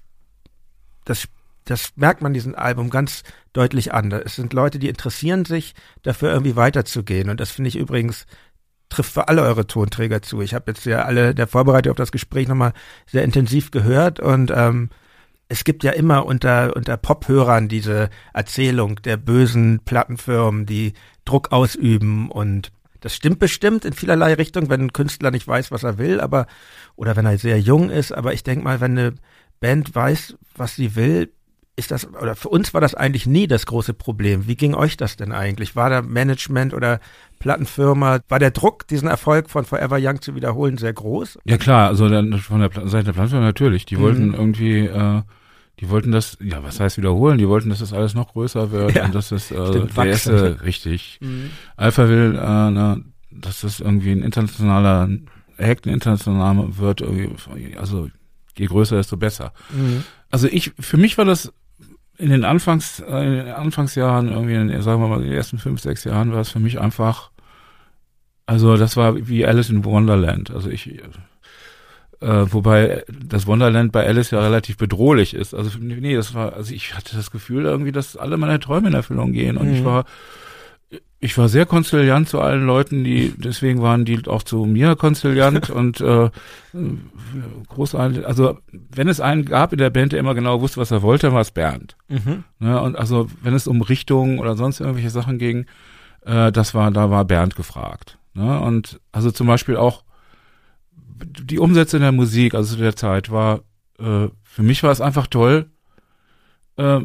das, 1.04 1.28
das 1.64 1.92
merkt 1.96 2.22
man 2.22 2.34
diesem 2.34 2.54
Album 2.54 2.90
ganz 2.90 3.22
deutlich 3.52 3.92
an. 3.92 4.10
Es 4.12 4.36
sind 4.36 4.52
Leute, 4.52 4.78
die 4.78 4.88
interessieren 4.88 5.44
sich 5.44 5.74
dafür 6.02 6.30
irgendwie 6.30 6.56
weiterzugehen. 6.56 7.30
Und 7.30 7.40
das 7.40 7.50
finde 7.50 7.68
ich 7.68 7.76
übrigens 7.76 8.26
trifft 8.88 9.12
für 9.12 9.28
alle 9.28 9.42
eure 9.42 9.66
Tonträger 9.66 10.22
zu. 10.22 10.40
Ich 10.40 10.54
habe 10.54 10.70
jetzt 10.70 10.86
ja 10.86 11.02
alle 11.02 11.34
der 11.34 11.46
Vorbereitung 11.46 11.92
auf 11.92 11.96
das 11.96 12.12
Gespräch 12.12 12.48
nochmal 12.48 12.72
sehr 13.06 13.24
intensiv 13.24 13.70
gehört 13.70 14.20
und 14.20 14.52
ähm, 14.54 14.90
es 15.48 15.64
gibt 15.64 15.84
ja 15.84 15.92
immer 15.92 16.26
unter, 16.26 16.74
unter 16.74 16.96
Pop-Hörern 16.96 17.68
diese 17.68 18.10
Erzählung 18.34 18.96
der 19.02 19.16
bösen 19.16 19.80
Plattenfirmen, 19.84 20.66
die 20.66 20.94
Druck 21.24 21.52
ausüben 21.52 22.30
und 22.30 22.72
das 23.06 23.14
stimmt 23.14 23.38
bestimmt 23.38 23.84
in 23.84 23.92
vielerlei 23.92 24.34
Richtung, 24.34 24.68
wenn 24.68 24.80
ein 24.80 24.92
Künstler 24.92 25.30
nicht 25.30 25.46
weiß, 25.46 25.70
was 25.70 25.84
er 25.84 25.96
will, 25.96 26.20
aber 26.20 26.48
oder 26.96 27.14
wenn 27.14 27.24
er 27.24 27.38
sehr 27.38 27.60
jung 27.60 27.88
ist, 27.88 28.10
aber 28.10 28.32
ich 28.32 28.42
denke 28.42 28.64
mal, 28.64 28.80
wenn 28.80 28.98
eine 28.98 29.14
Band 29.60 29.94
weiß, 29.94 30.36
was 30.56 30.74
sie 30.74 30.96
will, 30.96 31.30
ist 31.76 31.92
das, 31.92 32.12
oder 32.12 32.34
für 32.34 32.48
uns 32.48 32.74
war 32.74 32.80
das 32.80 32.96
eigentlich 32.96 33.24
nie 33.24 33.46
das 33.46 33.64
große 33.66 33.94
Problem. 33.94 34.48
Wie 34.48 34.56
ging 34.56 34.74
euch 34.74 34.96
das 34.96 35.14
denn 35.16 35.30
eigentlich? 35.30 35.76
War 35.76 35.88
da 35.88 36.02
Management 36.02 36.74
oder 36.74 36.98
Plattenfirma, 37.38 38.18
war 38.28 38.38
der 38.40 38.50
Druck, 38.50 38.88
diesen 38.88 39.06
Erfolg 39.06 39.50
von 39.50 39.64
Forever 39.64 39.98
Young 40.00 40.20
zu 40.20 40.34
wiederholen, 40.34 40.76
sehr 40.76 40.92
groß? 40.92 41.38
Ja 41.44 41.58
klar, 41.58 41.86
also 41.86 42.08
von 42.08 42.58
der 42.58 42.88
Seite 42.88 43.04
der 43.04 43.12
Plattenfirma 43.12 43.44
natürlich. 43.44 43.86
Die 43.86 43.98
mhm. 43.98 44.00
wollten 44.00 44.34
irgendwie 44.34 44.80
äh, 44.80 45.22
die 45.80 45.90
wollten 45.90 46.10
das, 46.10 46.38
ja, 46.40 46.62
was 46.62 46.80
heißt 46.80 46.96
wiederholen? 46.96 47.38
Die 47.38 47.48
wollten, 47.48 47.68
dass 47.68 47.80
das 47.80 47.92
alles 47.92 48.14
noch 48.14 48.32
größer 48.32 48.70
wird 48.70 48.94
ja, 48.94 49.04
und 49.04 49.14
dass 49.14 49.30
es 49.30 49.50
äh, 49.50 49.66
stimmt, 49.66 49.96
der 49.96 50.04
erste, 50.06 50.62
richtig. 50.62 51.18
Mhm. 51.20 51.50
Alpha 51.76 52.08
will, 52.08 52.34
äh, 52.34 52.70
na, 52.70 52.98
dass 53.30 53.60
das 53.60 53.80
irgendwie 53.80 54.12
ein 54.12 54.22
internationaler 54.22 55.08
Act, 55.58 55.86
ein 55.86 55.92
internationaler 55.92 56.78
wird, 56.78 57.02
also 57.76 58.08
je 58.56 58.66
größer, 58.66 58.96
desto 58.96 59.16
besser. 59.16 59.52
Mhm. 59.70 60.04
Also 60.30 60.48
ich, 60.48 60.72
für 60.80 60.96
mich 60.96 61.18
war 61.18 61.26
das 61.26 61.52
in 62.16 62.30
den 62.30 62.44
Anfangs, 62.44 63.00
äh, 63.00 63.26
in 63.26 63.32
den 63.32 63.48
Anfangsjahren, 63.48 64.28
irgendwie, 64.28 64.54
in, 64.54 64.82
sagen 64.82 65.02
wir 65.02 65.08
mal, 65.08 65.20
in 65.20 65.28
den 65.28 65.34
ersten 65.34 65.58
fünf, 65.58 65.80
sechs 65.80 66.04
Jahren 66.04 66.32
war 66.32 66.40
es 66.40 66.48
für 66.48 66.60
mich 66.60 66.80
einfach, 66.80 67.30
also 68.46 68.76
das 68.76 68.96
war 68.96 69.28
wie 69.28 69.44
Alice 69.44 69.68
in 69.68 69.84
Wonderland. 69.84 70.50
Also 70.50 70.70
ich, 70.70 71.02
äh, 72.20 72.46
wobei 72.52 73.04
das 73.08 73.46
Wonderland 73.46 73.92
bei 73.92 74.06
Alice 74.06 74.30
ja 74.30 74.40
relativ 74.40 74.76
bedrohlich 74.76 75.34
ist. 75.34 75.54
Also 75.54 75.78
nee, 75.78 76.14
das 76.14 76.34
war, 76.34 76.54
also 76.54 76.74
ich 76.74 76.94
hatte 76.94 77.16
das 77.16 77.30
Gefühl 77.30 77.64
irgendwie, 77.64 77.92
dass 77.92 78.16
alle 78.16 78.36
meine 78.36 78.60
Träume 78.60 78.88
in 78.88 78.94
Erfüllung 78.94 79.32
gehen 79.32 79.56
und 79.56 79.68
mhm. 79.68 79.74
ich 79.74 79.84
war 79.84 80.04
ich 81.18 81.36
war 81.38 81.48
sehr 81.48 81.66
konziliant 81.66 82.28
zu 82.28 82.40
allen 82.40 82.66
Leuten, 82.66 83.02
die 83.02 83.32
deswegen 83.36 83.80
waren 83.82 84.04
die 84.04 84.26
auch 84.28 84.42
zu 84.42 84.64
mir 84.64 84.96
konziliant 84.96 85.70
und 85.80 86.00
äh, 86.00 86.30
großartig. 87.68 88.26
Also 88.26 88.58
wenn 88.72 89.08
es 89.08 89.20
einen 89.20 89.44
gab 89.44 89.72
in 89.72 89.78
der 89.78 89.90
Band, 89.90 90.12
der 90.12 90.20
immer 90.20 90.34
genau 90.34 90.60
wusste, 90.60 90.80
was 90.80 90.90
er 90.90 91.02
wollte, 91.02 91.32
war 91.32 91.40
es 91.40 91.50
Bernd. 91.50 91.96
Mhm. 92.08 92.44
Ja, 92.60 92.78
und 92.78 92.96
also 92.96 93.28
wenn 93.42 93.54
es 93.54 93.66
um 93.66 93.80
Richtung 93.80 94.38
oder 94.38 94.56
sonst 94.56 94.80
irgendwelche 94.80 95.10
Sachen 95.10 95.38
ging, 95.38 95.66
äh, 96.24 96.52
das 96.52 96.74
war 96.74 96.90
da 96.90 97.10
war 97.10 97.24
Bernd 97.24 97.56
gefragt. 97.56 98.18
Ne? 98.34 98.60
Und 98.60 99.00
also 99.12 99.30
zum 99.30 99.46
Beispiel 99.46 99.76
auch 99.76 100.04
die 101.24 101.58
Umsätze 101.58 101.96
in 101.96 102.02
der 102.02 102.12
Musik, 102.12 102.54
also 102.54 102.76
zu 102.76 102.80
der 102.82 102.96
Zeit 102.96 103.30
war 103.30 103.62
äh, 103.98 104.28
für 104.42 104.62
mich 104.62 104.82
war 104.82 104.90
es 104.90 105.00
einfach 105.00 105.26
toll, 105.26 105.70
äh, 106.76 107.00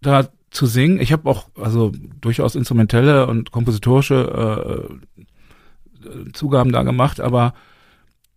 da 0.00 0.28
zu 0.50 0.66
singen. 0.66 1.00
Ich 1.00 1.12
habe 1.12 1.28
auch 1.28 1.46
also 1.56 1.92
durchaus 2.20 2.54
instrumentelle 2.54 3.26
und 3.26 3.50
kompositorische 3.52 4.90
äh, 6.04 6.32
Zugaben 6.32 6.72
da 6.72 6.82
gemacht, 6.82 7.20
aber 7.20 7.54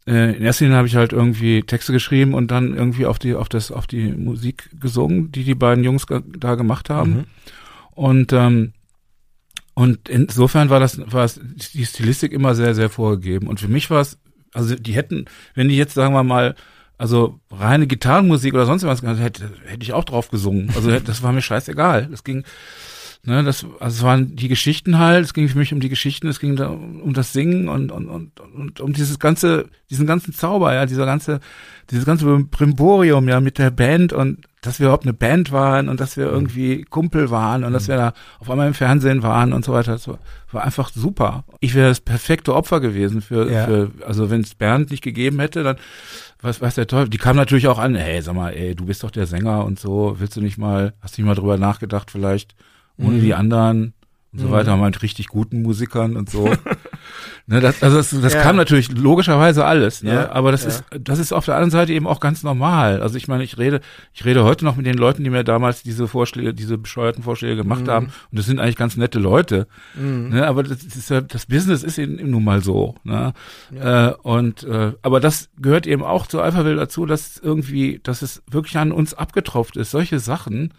äh, 0.08 0.36
in 0.38 0.44
erster 0.44 0.66
Linie 0.66 0.78
habe 0.78 0.88
ich 0.88 0.96
halt 0.96 1.14
irgendwie 1.14 1.64
Texte 1.64 1.92
geschrieben 1.92 2.34
und 2.34 2.52
dann 2.52 2.76
irgendwie 2.76 3.08
auf 3.08 3.18
die 3.18 3.34
auf 3.34 3.50
das 3.50 3.72
auf 3.72 3.88
die 3.88 4.12
Musik 4.12 4.70
gesungen, 4.80 5.32
die 5.32 5.44
die 5.44 5.56
beiden 5.56 5.84
Jungs 5.84 6.06
da 6.38 6.56
gemacht 6.56 6.90
haben. 6.90 7.12
Mhm. 7.12 7.24
Und 7.92 8.34
ähm, 8.34 8.74
und 9.74 10.08
insofern 10.08 10.70
war 10.70 10.80
das 10.80 11.02
war 11.12 11.26
es 11.26 11.40
die 11.74 11.86
Stilistik 11.86 12.32
immer 12.32 12.56
sehr 12.56 12.76
sehr 12.76 12.90
vorgegeben 12.90 13.48
und 13.48 13.60
für 13.60 13.68
mich 13.68 13.90
war 13.90 14.02
es 14.02 14.20
also 14.56 14.76
die 14.76 14.94
hätten, 14.94 15.26
wenn 15.54 15.70
die 15.70 15.78
jetzt 15.78 15.94
sagen 15.94 16.14
wir 16.14 16.24
mal 16.24 16.56
also 16.98 17.40
reine 17.52 17.88
Gitarrenmusik 17.88 18.54
oder 18.54 18.66
sonst 18.66 18.84
was 18.84 19.02
hätte, 19.02 19.52
hätte 19.66 19.84
ich 19.84 19.94
auch 19.94 20.06
drauf 20.06 20.30
gesungen. 20.30 20.72
Also 20.76 20.98
das 21.00 21.22
war 21.24 21.34
mir 21.34 21.42
scheißegal. 21.42 22.08
Das 22.10 22.24
ging, 22.24 22.46
ne, 23.26 23.44
das, 23.44 23.66
also 23.80 23.98
es 23.98 24.04
waren 24.04 24.36
die 24.36 24.48
Geschichten 24.48 25.00
halt, 25.00 25.26
es 25.26 25.34
ging 25.34 25.48
für 25.50 25.58
mich 25.58 25.74
um 25.74 25.80
die 25.80 25.90
Geschichten, 25.90 26.28
es 26.28 26.40
ging 26.40 26.56
da 26.56 26.70
um 26.70 27.14
das 27.14 27.34
Singen 27.34 27.68
und, 27.68 27.92
und, 27.92 28.08
und, 28.08 28.40
und 28.40 28.80
um 28.80 28.94
dieses 28.94 29.20
ganze, 29.20 29.70
diesen 29.90 30.08
ganzen 30.08 30.34
Zauber, 30.34 30.74
ja, 30.74 30.86
dieser 30.86 31.06
ganze, 31.06 31.40
dieses 31.92 32.06
ganze 32.06 32.46
Primborium, 32.46 33.28
ja, 33.28 33.40
mit 33.40 33.58
der 33.58 33.72
Band 33.72 34.14
und 34.14 34.46
dass 34.62 34.80
wir 34.80 34.88
überhaupt 34.88 35.06
eine 35.06 35.14
Band 35.14 35.52
waren 35.52 35.90
und 35.90 36.00
dass 36.00 36.18
wir 36.18 36.26
irgendwie 36.26 36.84
Kumpel 36.84 37.30
waren 37.30 37.64
und 37.64 37.74
dass 37.74 37.88
wir 37.88 37.98
da 37.98 38.14
auf 38.40 38.50
einmal 38.50 38.68
im 38.68 38.74
Fernsehen 38.74 39.22
waren 39.22 39.54
und 39.54 39.64
so 39.64 39.74
weiter. 39.74 39.92
Das 39.92 40.08
war, 40.08 40.20
war 40.52 40.64
einfach 40.64 40.90
super. 40.90 41.44
Ich 41.60 41.76
wäre 41.76 41.90
das 41.90 42.00
perfekte 42.00 42.56
Opfer 42.56 42.80
gewesen 42.80 43.22
für, 43.22 43.52
ja. 43.52 43.66
für 43.66 43.92
also 44.06 44.32
wenn 44.32 44.42
es 44.42 44.56
Bernd 44.56 44.90
nicht 44.90 45.04
gegeben 45.04 45.40
hätte, 45.40 45.64
dann 45.64 45.78
was, 46.42 46.62
was 46.62 46.76
der 46.76 46.88
Teufel, 46.88 47.10
die 47.10 47.18
kam 47.18 47.36
natürlich 47.36 47.68
auch 47.68 47.80
an, 47.80 47.96
hey, 47.96 48.22
sag 48.22 48.36
mal, 48.36 48.54
ey, 48.54 48.76
du 48.76 48.86
bist 48.86 49.04
doch 49.04 49.12
der 49.12 49.26
Sänger 49.26 49.66
und 49.66 49.80
so, 49.80 50.16
willst 50.20 50.36
du 50.36 50.42
nicht 50.42 50.58
mal, 50.58 50.94
hast 51.02 51.18
du 51.18 51.22
nicht 51.22 51.28
mal 51.28 51.36
drüber 51.36 51.58
nachgedacht, 51.58 52.12
vielleicht 52.12 52.56
ohne 52.98 53.18
mhm. 53.18 53.22
die 53.22 53.34
anderen 53.34 53.94
und 54.36 54.42
so 54.42 54.48
mhm. 54.48 54.52
weiter, 54.52 54.76
mit 54.76 55.02
richtig 55.02 55.28
guten 55.28 55.62
Musikern 55.62 56.18
und 56.18 56.30
so. 56.30 56.50
ne, 57.48 57.62
das, 57.62 57.82
also 57.82 57.96
das, 57.96 58.10
das 58.10 58.34
ja. 58.34 58.42
kam 58.42 58.58
natürlich 58.58 58.92
logischerweise 58.92 59.64
alles, 59.64 60.04
ne? 60.04 60.14
Ja, 60.14 60.32
aber 60.32 60.52
das 60.52 60.64
ja. 60.64 60.70
ist 60.70 60.84
das 61.00 61.20
ist 61.20 61.32
auf 61.32 61.46
der 61.46 61.56
anderen 61.56 61.72
Seite 61.72 61.94
eben 61.94 62.06
auch 62.06 62.20
ganz 62.20 62.44
normal. 62.44 63.02
Also 63.02 63.16
ich 63.16 63.30
meine, 63.30 63.46
ich 63.46 63.58
rede 63.58 63.80
ich 64.14 64.26
rede 64.26 64.44
heute 64.44 64.66
noch 64.66 64.76
mit 64.76 64.86
den 64.86 64.98
Leuten, 64.98 65.24
die 65.24 65.30
mir 65.30 65.46
damals 65.46 65.84
diese 65.84 66.10
Vorschläge, 66.10 66.54
diese 66.54 66.78
bescheuerten 66.78 67.24
Vorschläge 67.24 67.56
gemacht 67.56 67.86
mhm. 67.86 67.92
haben 67.92 68.06
und 68.08 68.38
das 68.38 68.46
sind 68.46 68.60
eigentlich 68.60 68.76
ganz 68.76 68.98
nette 68.98 69.20
Leute. 69.20 69.68
Mhm. 69.96 70.30
Ne? 70.30 70.46
Aber 70.46 70.64
das 70.64 70.84
ist 70.84 71.10
ja, 71.10 71.22
das 71.22 71.46
Business 71.46 71.84
ist 71.84 71.98
eben 71.98 72.30
nun 72.30 72.44
mal 72.44 72.62
so. 72.62 72.96
Ne? 73.06 73.32
Äh, 73.74 74.12
und 74.22 74.64
äh, 74.64 74.92
aber 75.02 75.22
das 75.22 75.50
gehört 75.62 75.88
eben 75.88 76.04
auch 76.04 76.28
zu 76.28 76.42
Alphaville 76.42 76.76
dazu, 76.76 77.06
dass 77.06 77.38
irgendwie, 77.38 78.02
dass 78.04 78.22
es 78.22 78.44
wirklich 78.52 78.78
an 78.78 78.92
uns 78.92 79.14
abgetropft 79.14 79.78
ist. 79.78 79.92
Solche 79.92 80.20
Sachen 80.20 80.74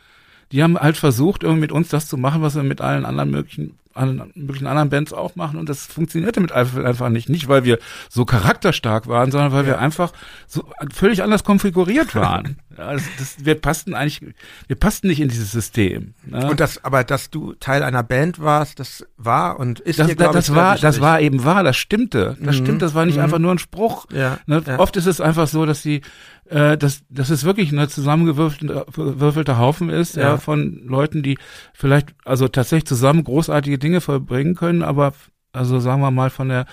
die 0.53 0.63
haben 0.63 0.79
halt 0.79 0.97
versucht, 0.97 1.43
irgendwie 1.43 1.63
mit 1.63 1.73
uns 1.73 1.89
das 1.89 2.09
zu 2.09 2.17
machen, 2.17 2.43
was 2.43 2.55
wir 2.55 2.63
mit 2.63 2.81
allen 2.81 3.05
anderen 3.05 3.31
möglichen, 3.31 3.79
allen 3.97 4.31
möglichen 4.35 4.67
anderen 4.67 4.91
Bands 4.91 5.13
auch 5.13 5.37
machen. 5.37 5.59
Und 5.59 5.69
das 5.69 5.87
funktionierte 5.87 6.41
mit 6.41 6.53
Eiffel 6.53 6.87
einfach 6.87 7.09
nicht. 7.09 7.29
Nicht, 7.29 7.49
weil 7.49 7.65
wir 7.65 7.79
so 8.09 8.25
charakterstark 8.25 9.07
waren, 9.09 9.31
sondern 9.31 9.53
weil 9.53 9.65
ja. 9.65 9.71
wir 9.71 9.79
einfach 9.79 10.13
so 10.47 10.69
völlig 10.93 11.23
anders 11.23 11.45
konfiguriert 11.45 12.15
waren. 12.15 12.59
ja, 12.77 12.93
das, 12.93 13.03
das, 13.19 13.45
wir 13.45 13.55
passten 13.55 13.95
eigentlich, 13.95 14.35
wir 14.67 14.77
passten 14.77 15.09
nicht 15.09 15.21
in 15.21 15.29
dieses 15.29 15.51
System. 15.51 16.15
Ne? 16.25 16.49
Und 16.49 16.61
das, 16.61 16.85
aber 16.85 17.05
dass 17.05 17.31
du 17.31 17.55
Teil 17.55 17.83
einer 17.83 18.03
Band 18.03 18.41
warst, 18.41 18.81
das 18.81 19.05
war 19.17 19.59
und 19.59 19.81
ist 19.81 19.99
das, 19.99 20.09
dir, 20.09 20.17
das, 20.17 20.33
das 20.33 20.55
war, 20.55 20.77
das 20.77 21.01
war 21.01 21.21
eben 21.21 21.45
wahr, 21.45 21.65
das 21.65 21.77
stimmte. 21.77 22.37
Das 22.41 22.57
mhm. 22.57 22.65
stimmt, 22.65 22.83
das 22.83 22.95
war 22.95 23.07
nicht 23.07 23.17
mhm. 23.17 23.25
einfach 23.25 23.39
nur 23.39 23.53
ein 23.53 23.59
Spruch. 23.59 24.07
Ja. 24.13 24.39
Ne? 24.47 24.63
Oft 24.79 24.97
ist 24.97 25.07
es 25.07 25.21
einfach 25.21 25.49
so, 25.49 25.67
dass 25.67 25.83
die 25.83 26.03
äh, 26.51 26.79
dass, 26.79 27.03
dass 27.09 27.31
es 27.31 27.45
wirklich 27.45 27.73
eine 27.73 27.89
zusammengewürfelte 27.89 29.59
Haufen 29.59 29.91
ist, 29.91 30.17
ja, 30.17 30.37
von 30.37 30.81
Leuten, 30.87 31.23
die 31.23 31.39
vielleicht 31.73 32.15
also 32.25 32.47
tatsächlich 32.49 32.87
zusammen 32.87 33.25
großartige 33.25 33.79
Dinge 33.87 34.01
vollbringen 34.01 34.57
können, 34.57 34.83
aber 34.83 35.13
also 35.53 35.79
sagen 35.79 36.03
wir 36.03 36.11
mal 36.11 36.31
von 36.31 36.49
der 36.49 36.67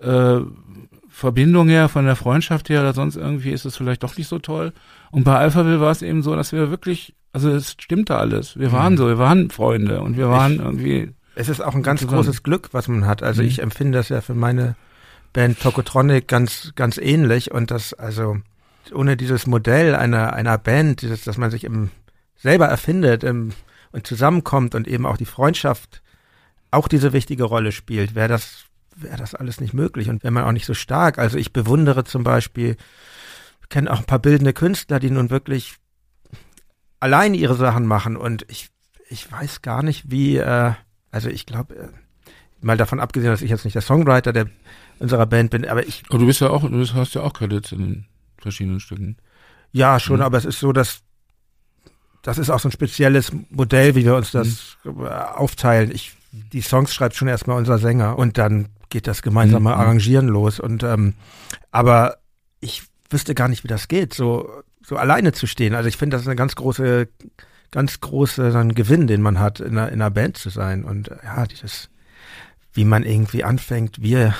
äh, 0.00 0.40
Verbindung 1.08 1.68
her, 1.68 1.88
von 1.88 2.04
der 2.04 2.16
Freundschaft 2.16 2.68
her 2.68 2.80
oder 2.80 2.92
sonst 2.92 3.16
irgendwie 3.16 3.50
ist 3.50 3.64
es 3.64 3.76
vielleicht 3.76 4.02
doch 4.02 4.16
nicht 4.16 4.28
so 4.28 4.38
toll. 4.38 4.72
Und 5.10 5.24
bei 5.24 5.36
Alphaville 5.36 5.80
war 5.80 5.90
es 5.90 6.02
eben 6.02 6.22
so, 6.22 6.36
dass 6.36 6.52
wir 6.52 6.70
wirklich, 6.70 7.14
also 7.32 7.50
es 7.50 7.72
stimmte 7.72 8.16
alles. 8.16 8.58
Wir 8.58 8.72
waren 8.72 8.94
mhm. 8.94 8.98
so, 8.98 9.06
wir 9.06 9.18
waren 9.18 9.50
Freunde 9.50 10.00
und 10.00 10.16
wir 10.16 10.28
waren 10.28 10.54
ich, 10.54 10.60
irgendwie. 10.60 11.14
Es 11.34 11.48
ist 11.48 11.60
auch 11.60 11.74
ein 11.74 11.82
ganz 11.82 12.00
zusammen. 12.00 12.18
großes 12.18 12.42
Glück, 12.42 12.68
was 12.72 12.88
man 12.88 13.06
hat. 13.06 13.22
Also 13.22 13.42
mhm. 13.42 13.48
ich 13.48 13.62
empfinde 13.62 13.98
das 13.98 14.08
ja 14.08 14.20
für 14.20 14.34
meine 14.34 14.76
Band 15.32 15.60
Tokotronic 15.60 16.26
ganz, 16.26 16.72
ganz 16.74 16.98
ähnlich 16.98 17.52
und 17.52 17.70
das, 17.70 17.94
also 17.94 18.36
ohne 18.92 19.16
dieses 19.16 19.46
Modell 19.46 19.94
einer, 19.94 20.32
einer 20.32 20.58
Band, 20.58 21.02
dieses, 21.02 21.22
dass 21.24 21.36
man 21.36 21.50
sich 21.50 21.64
eben 21.64 21.90
selber 22.36 22.66
erfindet 22.66 23.24
im, 23.24 23.52
und 23.92 24.06
zusammenkommt 24.06 24.74
und 24.74 24.86
eben 24.88 25.06
auch 25.06 25.16
die 25.16 25.26
Freundschaft 25.26 26.02
auch 26.70 26.88
diese 26.88 27.12
wichtige 27.12 27.44
Rolle 27.44 27.72
spielt, 27.72 28.14
wäre 28.14 28.28
das, 28.28 28.64
wäre 28.96 29.16
das 29.16 29.34
alles 29.34 29.60
nicht 29.60 29.74
möglich 29.74 30.08
und 30.08 30.22
wäre 30.22 30.32
man 30.32 30.44
auch 30.44 30.52
nicht 30.52 30.66
so 30.66 30.74
stark. 30.74 31.18
Also 31.18 31.38
ich 31.38 31.52
bewundere 31.52 32.04
zum 32.04 32.24
Beispiel, 32.24 32.76
kenne 33.68 33.92
auch 33.92 33.98
ein 33.98 34.04
paar 34.04 34.18
bildende 34.18 34.52
Künstler, 34.52 35.00
die 35.00 35.10
nun 35.10 35.30
wirklich 35.30 35.76
allein 37.00 37.34
ihre 37.34 37.54
Sachen 37.54 37.86
machen 37.86 38.16
und 38.16 38.44
ich, 38.48 38.68
ich 39.08 39.30
weiß 39.30 39.62
gar 39.62 39.82
nicht, 39.82 40.10
wie, 40.10 40.36
äh, 40.36 40.72
also 41.10 41.28
ich 41.28 41.46
glaube, 41.46 41.74
äh, 41.76 41.88
mal 42.60 42.76
davon 42.76 43.00
abgesehen, 43.00 43.30
dass 43.30 43.42
ich 43.42 43.50
jetzt 43.50 43.64
nicht 43.64 43.74
der 43.74 43.82
Songwriter 43.82 44.32
der 44.32 44.46
unserer 44.98 45.26
Band 45.26 45.50
bin, 45.50 45.64
aber 45.66 45.86
ich. 45.86 46.02
Aber 46.08 46.18
du 46.18 46.26
bist 46.26 46.40
ja 46.40 46.50
auch, 46.50 46.68
du 46.68 46.94
hast 46.94 47.14
ja 47.14 47.22
auch 47.22 47.32
Credits 47.32 47.72
in 47.72 47.78
den 47.78 48.06
verschiedenen 48.38 48.80
Stücken. 48.80 49.16
Ja, 49.70 50.00
schon, 50.00 50.16
mhm. 50.16 50.22
aber 50.22 50.38
es 50.38 50.44
ist 50.44 50.58
so, 50.58 50.72
dass 50.72 51.02
das 52.22 52.38
ist 52.38 52.50
auch 52.50 52.60
so 52.60 52.68
ein 52.68 52.72
spezielles 52.72 53.32
Modell, 53.50 53.94
wie 53.94 54.04
wir 54.04 54.16
uns 54.16 54.32
das 54.32 54.76
mhm. 54.84 55.06
aufteilen. 55.06 55.90
Ich, 55.92 56.12
die 56.32 56.60
Songs 56.60 56.94
schreibt 56.94 57.16
schon 57.16 57.28
erstmal 57.28 57.56
unser 57.56 57.78
Sänger 57.78 58.18
und 58.18 58.38
dann 58.38 58.68
geht 58.90 59.06
das 59.06 59.22
gemeinsame 59.22 59.70
mhm. 59.70 59.76
Arrangieren 59.80 60.28
los. 60.28 60.60
Und 60.60 60.82
ähm, 60.82 61.14
aber 61.70 62.18
ich 62.60 62.82
wüsste 63.10 63.34
gar 63.34 63.48
nicht, 63.48 63.64
wie 63.64 63.68
das 63.68 63.88
geht, 63.88 64.14
so 64.14 64.62
so 64.88 64.96
alleine 64.96 65.32
zu 65.32 65.46
stehen. 65.46 65.74
Also 65.74 65.88
ich 65.88 65.98
finde, 65.98 66.14
das 66.14 66.22
ist 66.22 66.28
eine 66.28 66.36
ganz 66.36 66.54
große, 66.56 67.08
ganz 67.70 68.00
große 68.00 68.58
ein 68.58 68.74
Gewinn, 68.74 69.06
den 69.06 69.20
man 69.20 69.38
hat, 69.38 69.60
in 69.60 69.76
einer, 69.76 69.88
in 69.88 70.00
einer 70.00 70.10
Band 70.10 70.38
zu 70.38 70.48
sein. 70.48 70.84
Und 70.84 71.10
ja, 71.22 71.46
dieses, 71.46 71.90
wie 72.72 72.86
man 72.86 73.02
irgendwie 73.02 73.44
anfängt, 73.44 74.00
wir 74.00 74.34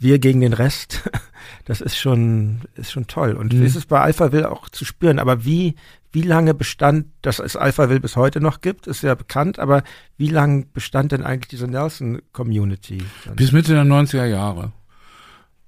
wir 0.00 0.18
gegen 0.18 0.40
den 0.40 0.54
Rest, 0.54 1.08
das 1.66 1.80
ist 1.80 1.96
schon, 1.96 2.62
ist 2.74 2.90
schon 2.90 3.06
toll. 3.06 3.34
Und 3.34 3.52
mhm. 3.52 3.64
ist 3.64 3.76
es 3.76 3.86
bei 3.86 4.00
Alpha 4.00 4.32
Will 4.32 4.44
auch 4.44 4.68
zu 4.70 4.84
spüren. 4.84 5.18
Aber 5.18 5.44
wie, 5.44 5.76
wie 6.10 6.22
lange 6.22 6.54
bestand, 6.54 7.06
dass 7.22 7.38
es 7.38 7.54
Alpha 7.54 7.88
Will 7.88 8.00
bis 8.00 8.16
heute 8.16 8.40
noch 8.40 8.62
gibt, 8.62 8.86
ist 8.86 9.02
ja 9.02 9.14
bekannt, 9.14 9.58
aber 9.58 9.82
wie 10.16 10.28
lange 10.28 10.64
bestand 10.72 11.12
denn 11.12 11.22
eigentlich 11.22 11.48
diese 11.48 11.68
Nelson-Community? 11.68 13.04
Bis 13.36 13.52
Mitte 13.52 13.74
der 13.74 13.84
90er 13.84 14.24
Jahre. 14.24 14.72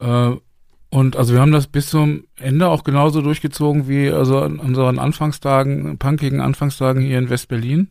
Äh, 0.00 0.32
und 0.88 1.16
also 1.16 1.34
wir 1.34 1.40
haben 1.40 1.52
das 1.52 1.68
bis 1.68 1.86
zum 1.86 2.24
Ende 2.36 2.68
auch 2.68 2.84
genauso 2.84 3.22
durchgezogen 3.22 3.88
wie 3.88 4.10
also 4.10 4.40
an 4.40 4.58
unseren 4.58 4.98
Anfangstagen, 4.98 5.98
punkigen 5.98 6.40
Anfangstagen 6.40 7.02
hier 7.02 7.18
in 7.18 7.30
West-Berlin. 7.30 7.88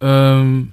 Ähm, 0.00 0.72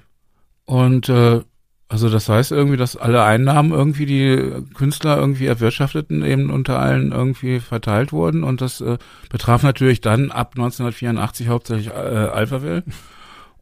und 0.65 1.09
äh, 1.09 1.41
also 1.89 2.07
das 2.07 2.29
heißt 2.29 2.51
irgendwie, 2.51 2.77
dass 2.77 2.95
alle 2.95 3.23
Einnahmen 3.23 3.71
irgendwie 3.71 4.05
die 4.05 4.63
Künstler 4.75 5.17
irgendwie 5.17 5.47
erwirtschafteten 5.47 6.23
eben 6.23 6.51
unter 6.51 6.79
allen 6.79 7.11
irgendwie 7.11 7.59
verteilt 7.59 8.11
wurden 8.11 8.43
und 8.43 8.61
das 8.61 8.79
äh, 8.79 8.99
betraf 9.31 9.63
natürlich 9.63 9.99
dann 9.99 10.29
ab 10.29 10.53
1984 10.55 11.47
hauptsächlich 11.47 11.87
äh, 11.87 11.91
Alphaville 11.91 12.83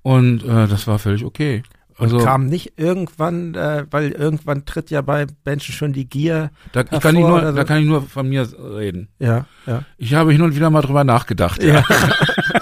und 0.01 0.43
äh, 0.43 0.67
das 0.67 0.87
war 0.87 0.99
völlig 0.99 1.23
okay. 1.23 1.63
Also, 1.97 2.17
und 2.17 2.23
kam 2.25 2.45
nicht 2.45 2.73
irgendwann, 2.77 3.55
äh, 3.55 3.85
weil 3.89 4.11
irgendwann 4.11 4.65
tritt 4.65 4.91
ja 4.91 5.01
bei 5.01 5.25
Menschen 5.45 5.73
schon 5.73 5.93
die 5.93 6.07
Gier. 6.07 6.51
Da, 6.71 6.81
ich 6.81 6.99
kann 6.99 7.15
ich 7.15 7.21
nur, 7.21 7.41
so. 7.41 7.51
da 7.53 7.63
kann 7.63 7.79
ich 7.79 7.87
nur 7.87 8.03
von 8.03 8.29
mir 8.29 8.47
reden. 8.75 9.07
Ja, 9.19 9.45
ja. 9.65 9.83
Ich 9.97 10.13
habe 10.13 10.31
hin 10.31 10.41
und 10.43 10.55
wieder 10.55 10.69
mal 10.69 10.81
drüber 10.81 11.03
nachgedacht. 11.03 11.63
Ja. 11.63 11.83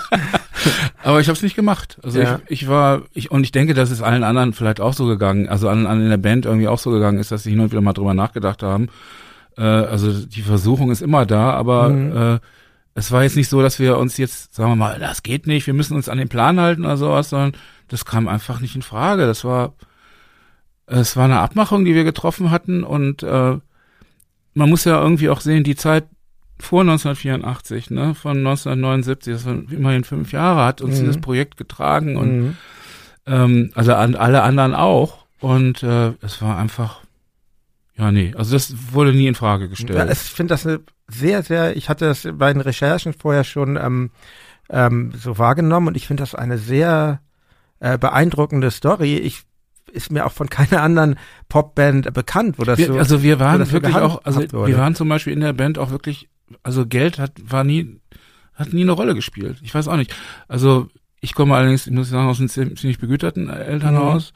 Aber 1.03 1.19
ich 1.19 1.27
habe 1.27 1.35
es 1.35 1.43
nicht 1.43 1.55
gemacht. 1.55 1.97
Also 2.03 2.21
ja. 2.21 2.39
ich, 2.47 2.61
ich 2.61 2.67
war, 2.67 3.03
ich 3.13 3.31
und 3.31 3.43
ich 3.43 3.51
denke, 3.51 3.73
dass 3.73 3.91
es 3.91 4.01
allen 4.01 4.23
anderen 4.23 4.53
vielleicht 4.53 4.81
auch 4.81 4.93
so 4.93 5.05
gegangen, 5.05 5.47
also 5.47 5.69
allen 5.69 5.85
anderen 5.85 6.03
in 6.03 6.09
der 6.09 6.17
Band 6.17 6.45
irgendwie 6.45 6.67
auch 6.67 6.79
so 6.79 6.91
gegangen 6.91 7.19
ist, 7.19 7.31
dass 7.31 7.43
sie 7.43 7.51
hin 7.51 7.59
und 7.59 7.71
wieder 7.71 7.81
mal 7.81 7.93
drüber 7.93 8.13
nachgedacht 8.13 8.63
haben. 8.63 8.89
Äh, 9.57 9.61
also 9.61 10.11
die 10.25 10.41
Versuchung 10.41 10.91
ist 10.91 11.01
immer 11.01 11.25
da, 11.25 11.51
aber 11.51 11.89
mhm. 11.89 12.35
äh, 12.35 12.39
es 12.95 13.11
war 13.11 13.23
jetzt 13.23 13.35
nicht 13.35 13.49
so, 13.49 13.61
dass 13.61 13.79
wir 13.79 13.97
uns 13.97 14.17
jetzt, 14.17 14.55
sagen 14.55 14.71
wir 14.71 14.75
mal, 14.75 14.99
das 14.99 15.21
geht 15.21 15.47
nicht, 15.47 15.67
wir 15.67 15.73
müssen 15.73 15.95
uns 15.95 16.09
an 16.09 16.17
den 16.17 16.29
Plan 16.29 16.59
halten 16.59 16.85
oder 16.85 16.97
sowas, 16.97 17.29
sondern 17.29 17.53
das 17.89 18.05
kam 18.05 18.27
einfach 18.27 18.61
nicht 18.61 18.75
in 18.75 18.81
Frage. 18.81 19.25
Das 19.25 19.43
war, 19.43 19.73
es 20.87 21.17
war 21.17 21.25
eine 21.25 21.39
Abmachung, 21.39 21.83
die 21.83 21.93
wir 21.93 22.05
getroffen 22.05 22.51
hatten 22.51 22.83
und 22.83 23.21
äh, 23.23 23.57
man 24.53 24.69
muss 24.69 24.85
ja 24.85 25.01
irgendwie 25.01 25.29
auch 25.29 25.41
sehen, 25.41 25.65
die 25.65 25.75
Zeit 25.75 26.05
vor 26.59 26.81
1984, 26.81 27.91
ne, 27.91 28.15
von 28.15 28.37
1979, 28.37 29.33
das 29.33 29.45
waren 29.45 29.67
immerhin 29.69 30.03
fünf 30.03 30.31
Jahre, 30.31 30.65
hat 30.65 30.81
uns 30.81 30.97
mhm. 30.97 31.01
dieses 31.01 31.21
Projekt 31.21 31.57
getragen 31.57 32.15
und 32.15 32.41
mhm. 32.41 32.57
ähm, 33.25 33.71
also 33.75 33.93
an 33.93 34.15
alle 34.15 34.43
anderen 34.43 34.73
auch. 34.73 35.25
Und 35.41 35.83
äh, 35.83 36.13
es 36.21 36.41
war 36.41 36.57
einfach, 36.57 37.01
ja, 37.97 38.11
nee, 38.11 38.33
also 38.37 38.53
das 38.53 38.73
wurde 38.93 39.13
nie 39.13 39.27
in 39.27 39.35
Frage 39.35 39.69
gestellt. 39.69 39.99
Ja, 39.99 40.09
ich 40.09 40.17
finde 40.17 40.53
das 40.53 40.65
eine 40.65 40.79
sehr, 41.07 41.43
sehr, 41.43 41.75
ich 41.75 41.89
hatte 41.89 42.05
das 42.05 42.27
bei 42.33 42.51
den 42.51 42.61
Recherchen 42.61 43.13
vorher 43.13 43.43
schon 43.43 43.77
ähm, 43.77 44.11
ähm, 44.69 45.11
so 45.15 45.37
wahrgenommen 45.37 45.89
und 45.89 45.97
ich 45.97 46.07
finde 46.07 46.23
das 46.23 46.35
eine 46.35 46.57
sehr 46.57 47.21
äh, 47.79 47.97
beeindruckende 47.97 48.71
Story. 48.71 49.17
Ich 49.17 49.43
ist 49.91 50.11
mir 50.11 50.25
auch 50.25 50.31
von 50.31 50.49
keiner 50.49 50.81
anderen 50.81 51.17
Popband 51.47 52.13
bekannt, 52.13 52.59
wo 52.59 52.63
das 52.63 52.77
wir, 52.77 52.87
so. 52.87 52.97
Also 52.97 53.23
wir 53.23 53.39
waren 53.39 53.71
wirklich 53.71 53.95
auch, 53.95 54.23
also 54.25 54.41
wir 54.41 54.77
waren 54.77 54.95
zum 54.95 55.09
Beispiel 55.09 55.33
in 55.33 55.41
der 55.41 55.53
Band 55.53 55.77
auch 55.77 55.91
wirklich, 55.91 56.29
also 56.63 56.85
Geld 56.85 57.19
hat 57.19 57.33
war 57.43 57.63
nie 57.63 57.99
hat 58.53 58.73
nie 58.73 58.83
eine 58.83 58.93
Rolle 58.93 59.15
gespielt. 59.15 59.57
Ich 59.61 59.73
weiß 59.73 59.87
auch 59.87 59.97
nicht. 59.97 60.15
Also 60.47 60.87
ich 61.21 61.33
komme 61.33 61.55
allerdings, 61.55 61.87
ich 61.87 61.93
muss 61.93 62.09
sagen, 62.09 62.27
aus 62.27 62.39
einem 62.39 62.49
ziemlich 62.49 62.99
begüterten 62.99 63.49
Elternhaus, 63.49 64.33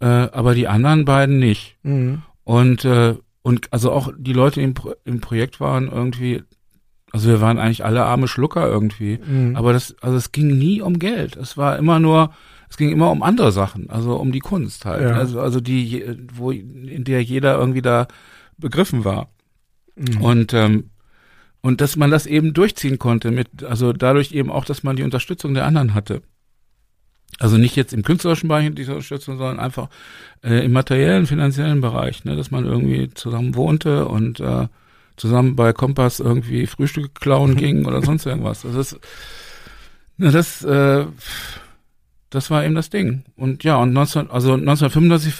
mhm. 0.00 0.06
äh, 0.06 0.28
aber 0.32 0.54
die 0.54 0.68
anderen 0.68 1.04
beiden 1.04 1.38
nicht. 1.38 1.76
Mhm. 1.82 2.22
Und 2.44 2.84
äh, 2.84 3.16
und 3.46 3.72
also 3.72 3.92
auch 3.92 4.12
die 4.18 4.32
Leute 4.32 4.60
im, 4.60 4.74
Pro 4.74 4.94
im 5.04 5.20
Projekt 5.20 5.60
waren 5.60 5.86
irgendwie, 5.86 6.42
also 7.12 7.28
wir 7.28 7.40
waren 7.40 7.60
eigentlich 7.60 7.84
alle 7.84 8.04
arme 8.04 8.26
Schlucker 8.26 8.66
irgendwie. 8.66 9.20
Mhm. 9.24 9.54
Aber 9.54 9.72
das, 9.72 9.94
also 10.00 10.16
es 10.16 10.32
ging 10.32 10.58
nie 10.58 10.80
um 10.80 10.98
Geld. 10.98 11.36
Es 11.36 11.56
war 11.56 11.78
immer 11.78 12.00
nur, 12.00 12.32
es 12.68 12.76
ging 12.76 12.90
immer 12.90 13.08
um 13.12 13.22
andere 13.22 13.52
Sachen, 13.52 13.88
also 13.88 14.16
um 14.16 14.32
die 14.32 14.40
Kunst 14.40 14.84
halt. 14.84 15.02
Ja. 15.02 15.10
Also, 15.12 15.40
also 15.40 15.60
die, 15.60 16.04
wo, 16.34 16.50
in 16.50 17.04
der 17.04 17.22
jeder 17.22 17.56
irgendwie 17.56 17.82
da 17.82 18.08
begriffen 18.58 19.04
war. 19.04 19.28
Mhm. 19.94 20.20
Und, 20.20 20.52
ähm, 20.52 20.90
und 21.66 21.80
dass 21.80 21.96
man 21.96 22.12
das 22.12 22.26
eben 22.26 22.54
durchziehen 22.54 22.96
konnte 22.96 23.32
mit, 23.32 23.64
also 23.64 23.92
dadurch 23.92 24.30
eben 24.30 24.52
auch, 24.52 24.64
dass 24.64 24.84
man 24.84 24.94
die 24.94 25.02
Unterstützung 25.02 25.52
der 25.52 25.66
anderen 25.66 25.94
hatte. 25.94 26.22
Also 27.40 27.56
nicht 27.56 27.74
jetzt 27.74 27.92
im 27.92 28.04
künstlerischen 28.04 28.46
Bereich 28.46 28.72
dieser 28.72 28.92
Unterstützung, 28.92 29.36
sondern 29.36 29.58
einfach 29.58 29.88
äh, 30.44 30.64
im 30.64 30.70
materiellen, 30.70 31.26
finanziellen 31.26 31.80
Bereich, 31.80 32.24
ne, 32.24 32.36
dass 32.36 32.52
man 32.52 32.66
irgendwie 32.66 33.10
zusammen 33.14 33.56
wohnte 33.56 34.06
und 34.06 34.38
äh, 34.38 34.68
zusammen 35.16 35.56
bei 35.56 35.72
Kompass 35.72 36.20
irgendwie 36.20 36.68
Frühstücke 36.68 37.08
klauen 37.08 37.56
ging 37.56 37.84
oder 37.84 38.00
sonst 38.00 38.26
irgendwas. 38.26 38.62
Das, 38.62 38.96
na, 40.18 40.30
das, 40.30 40.62
äh, 40.62 41.04
das 42.30 42.48
war 42.48 42.64
eben 42.64 42.76
das 42.76 42.90
Ding. 42.90 43.24
Und 43.34 43.64
ja, 43.64 43.74
und 43.74 43.92
19, 43.92 44.30
also 44.30 44.52
1935, 44.52 45.34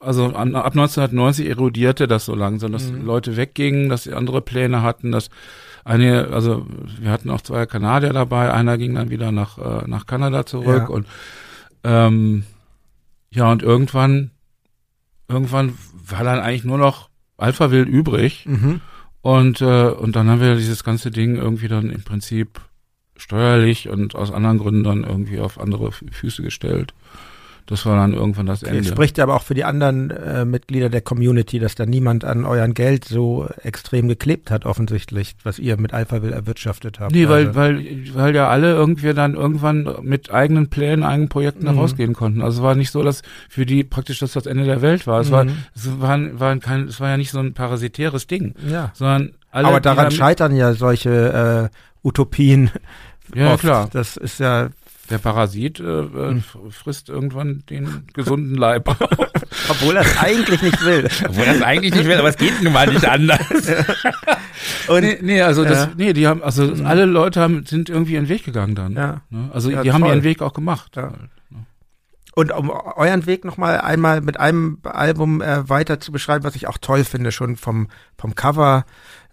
also 0.00 0.24
an, 0.26 0.54
ab 0.54 0.72
1990 0.72 1.48
erodierte 1.48 2.08
das 2.08 2.24
so 2.24 2.34
langsam, 2.34 2.72
dass 2.72 2.90
mhm. 2.90 3.04
Leute 3.04 3.36
weggingen, 3.36 3.88
dass 3.88 4.04
sie 4.04 4.14
andere 4.14 4.40
Pläne 4.40 4.82
hatten, 4.82 5.12
dass 5.12 5.30
eine, 5.84 6.28
also 6.28 6.66
wir 6.98 7.10
hatten 7.10 7.30
auch 7.30 7.40
zwei 7.40 7.66
Kanadier 7.66 8.12
dabei, 8.12 8.52
einer 8.52 8.78
ging 8.78 8.94
dann 8.94 9.10
wieder 9.10 9.32
nach, 9.32 9.58
äh, 9.58 9.86
nach 9.86 10.06
Kanada 10.06 10.44
zurück 10.46 10.84
ja. 10.88 10.88
und 10.88 11.06
ähm, 11.84 12.44
ja, 13.30 13.50
und 13.50 13.62
irgendwann, 13.62 14.32
irgendwann 15.28 15.74
war 16.08 16.24
dann 16.24 16.40
eigentlich 16.40 16.64
nur 16.64 16.78
noch 16.78 17.08
Alpha 17.36 17.70
Wild 17.70 17.88
übrig. 17.88 18.44
Mhm. 18.46 18.80
Und, 19.22 19.60
äh, 19.60 19.90
und 19.90 20.16
dann 20.16 20.28
haben 20.28 20.40
wir 20.40 20.56
dieses 20.56 20.82
ganze 20.82 21.10
Ding 21.10 21.36
irgendwie 21.36 21.68
dann 21.68 21.90
im 21.90 22.02
Prinzip 22.02 22.60
steuerlich 23.16 23.88
und 23.88 24.14
aus 24.14 24.32
anderen 24.32 24.58
Gründen 24.58 24.82
dann 24.82 25.04
irgendwie 25.04 25.40
auf 25.40 25.60
andere 25.60 25.92
Füße 25.92 26.42
gestellt. 26.42 26.94
Das 27.70 27.86
war 27.86 27.96
dann 27.96 28.12
irgendwann 28.12 28.46
das 28.46 28.64
okay, 28.64 28.78
Ende. 28.78 28.88
Spricht 28.88 29.20
aber 29.20 29.36
auch 29.36 29.44
für 29.44 29.54
die 29.54 29.62
anderen 29.62 30.10
äh, 30.10 30.44
Mitglieder 30.44 30.90
der 30.90 31.00
Community, 31.00 31.60
dass 31.60 31.76
da 31.76 31.86
niemand 31.86 32.24
an 32.24 32.44
euren 32.44 32.74
Geld 32.74 33.04
so 33.04 33.48
extrem 33.62 34.08
geklebt 34.08 34.50
hat, 34.50 34.66
offensichtlich, 34.66 35.36
was 35.44 35.60
ihr 35.60 35.76
mit 35.76 35.94
Alphaville 35.94 36.34
erwirtschaftet 36.34 36.98
habt. 36.98 37.12
Nee, 37.12 37.28
weil, 37.28 37.46
also. 37.46 37.54
weil, 37.54 38.04
weil 38.12 38.34
ja 38.34 38.48
alle 38.48 38.72
irgendwie 38.72 39.14
dann 39.14 39.34
irgendwann 39.34 39.88
mit 40.02 40.32
eigenen 40.32 40.68
Plänen, 40.68 41.04
eigenen 41.04 41.28
Projekten 41.28 41.70
mhm. 41.70 41.78
rausgehen 41.78 42.12
konnten. 42.12 42.42
Also 42.42 42.58
es 42.58 42.64
war 42.64 42.74
nicht 42.74 42.90
so, 42.90 43.04
dass 43.04 43.22
für 43.48 43.64
die 43.64 43.84
praktisch 43.84 44.18
das 44.18 44.32
das 44.32 44.46
Ende 44.46 44.64
der 44.64 44.82
Welt 44.82 45.06
war. 45.06 45.20
Es 45.20 45.28
mhm. 45.28 45.32
war, 45.32 45.46
es 45.74 46.00
war, 46.00 46.40
war 46.40 46.56
kein, 46.58 46.88
es 46.88 46.98
war 46.98 47.08
ja 47.08 47.16
nicht 47.16 47.30
so 47.30 47.38
ein 47.38 47.54
parasitäres 47.54 48.26
Ding. 48.26 48.54
Ja. 48.68 48.90
Sondern 48.94 49.30
alle, 49.52 49.68
aber 49.68 49.80
daran 49.80 50.10
scheitern 50.10 50.56
ja 50.56 50.74
solche 50.74 51.70
äh, 51.72 52.06
Utopien. 52.06 52.70
Ja, 53.34 53.54
oft. 53.54 53.60
klar. 53.60 53.88
Das 53.92 54.16
ist 54.16 54.40
ja 54.40 54.70
der 55.10 55.18
Parasit 55.18 55.80
äh, 55.80 55.82
hm. 55.82 56.42
frisst 56.70 57.08
irgendwann 57.08 57.64
den 57.68 58.04
gesunden 58.12 58.56
Leib. 58.56 58.88
Obwohl 59.68 59.96
er 59.96 60.02
es 60.02 60.18
eigentlich 60.18 60.62
nicht 60.62 60.84
will. 60.84 61.08
Obwohl 61.26 61.44
er 61.44 61.56
es 61.56 61.62
eigentlich 61.62 61.94
nicht 61.94 62.06
will, 62.06 62.18
aber 62.18 62.28
es 62.28 62.36
geht 62.36 62.62
nun 62.62 62.72
mal 62.72 62.86
nicht 62.86 63.06
anders. 63.06 63.40
Und, 64.88 65.02
nee, 65.02 65.18
nee, 65.20 65.42
also 65.42 65.64
das, 65.64 65.86
ja. 65.86 65.90
nee, 65.96 66.12
die 66.12 66.26
haben, 66.26 66.42
also 66.42 66.64
mhm. 66.64 66.86
alle 66.86 67.04
Leute 67.06 67.40
haben, 67.40 67.64
sind 67.66 67.90
irgendwie 67.90 68.14
ihren 68.14 68.28
Weg 68.28 68.44
gegangen 68.44 68.74
dann. 68.74 68.92
Ja. 68.94 69.22
Ne? 69.30 69.50
Also 69.52 69.70
ja, 69.70 69.82
die 69.82 69.88
toll. 69.88 69.94
haben 69.94 70.06
ihren 70.06 70.22
Weg 70.22 70.42
auch 70.42 70.52
gemacht. 70.52 70.96
Ja. 70.96 71.02
Halt, 71.02 71.20
ne? 71.50 71.66
Und 72.34 72.52
um 72.52 72.70
euren 72.70 73.26
Weg 73.26 73.44
nochmal 73.44 73.80
einmal 73.80 74.20
mit 74.20 74.38
einem 74.38 74.78
Album 74.84 75.42
äh, 75.42 75.68
weiter 75.68 76.00
zu 76.00 76.12
beschreiben, 76.12 76.44
was 76.44 76.54
ich 76.54 76.68
auch 76.68 76.78
toll 76.78 77.04
finde, 77.04 77.32
schon 77.32 77.56
vom, 77.56 77.88
vom 78.16 78.34
Cover 78.34 78.84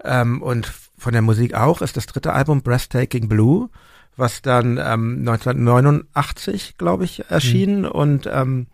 ähm, 0.04 0.42
und 0.42 0.72
von 0.98 1.14
der 1.14 1.22
Musik 1.22 1.54
auch, 1.54 1.82
ist 1.82 1.96
das 1.96 2.08
dritte 2.08 2.34
Album 2.34 2.64
Breathtaking 2.64 3.30
Blue 3.30 3.70
was 4.18 4.42
dann 4.42 4.78
ähm, 4.78 5.20
1989, 5.20 6.78
glaube 6.78 7.06
ich, 7.06 7.30
erschien. 7.30 7.82
Mhm. 7.82 7.86
Und 7.86 8.30
ähm, 8.32 8.68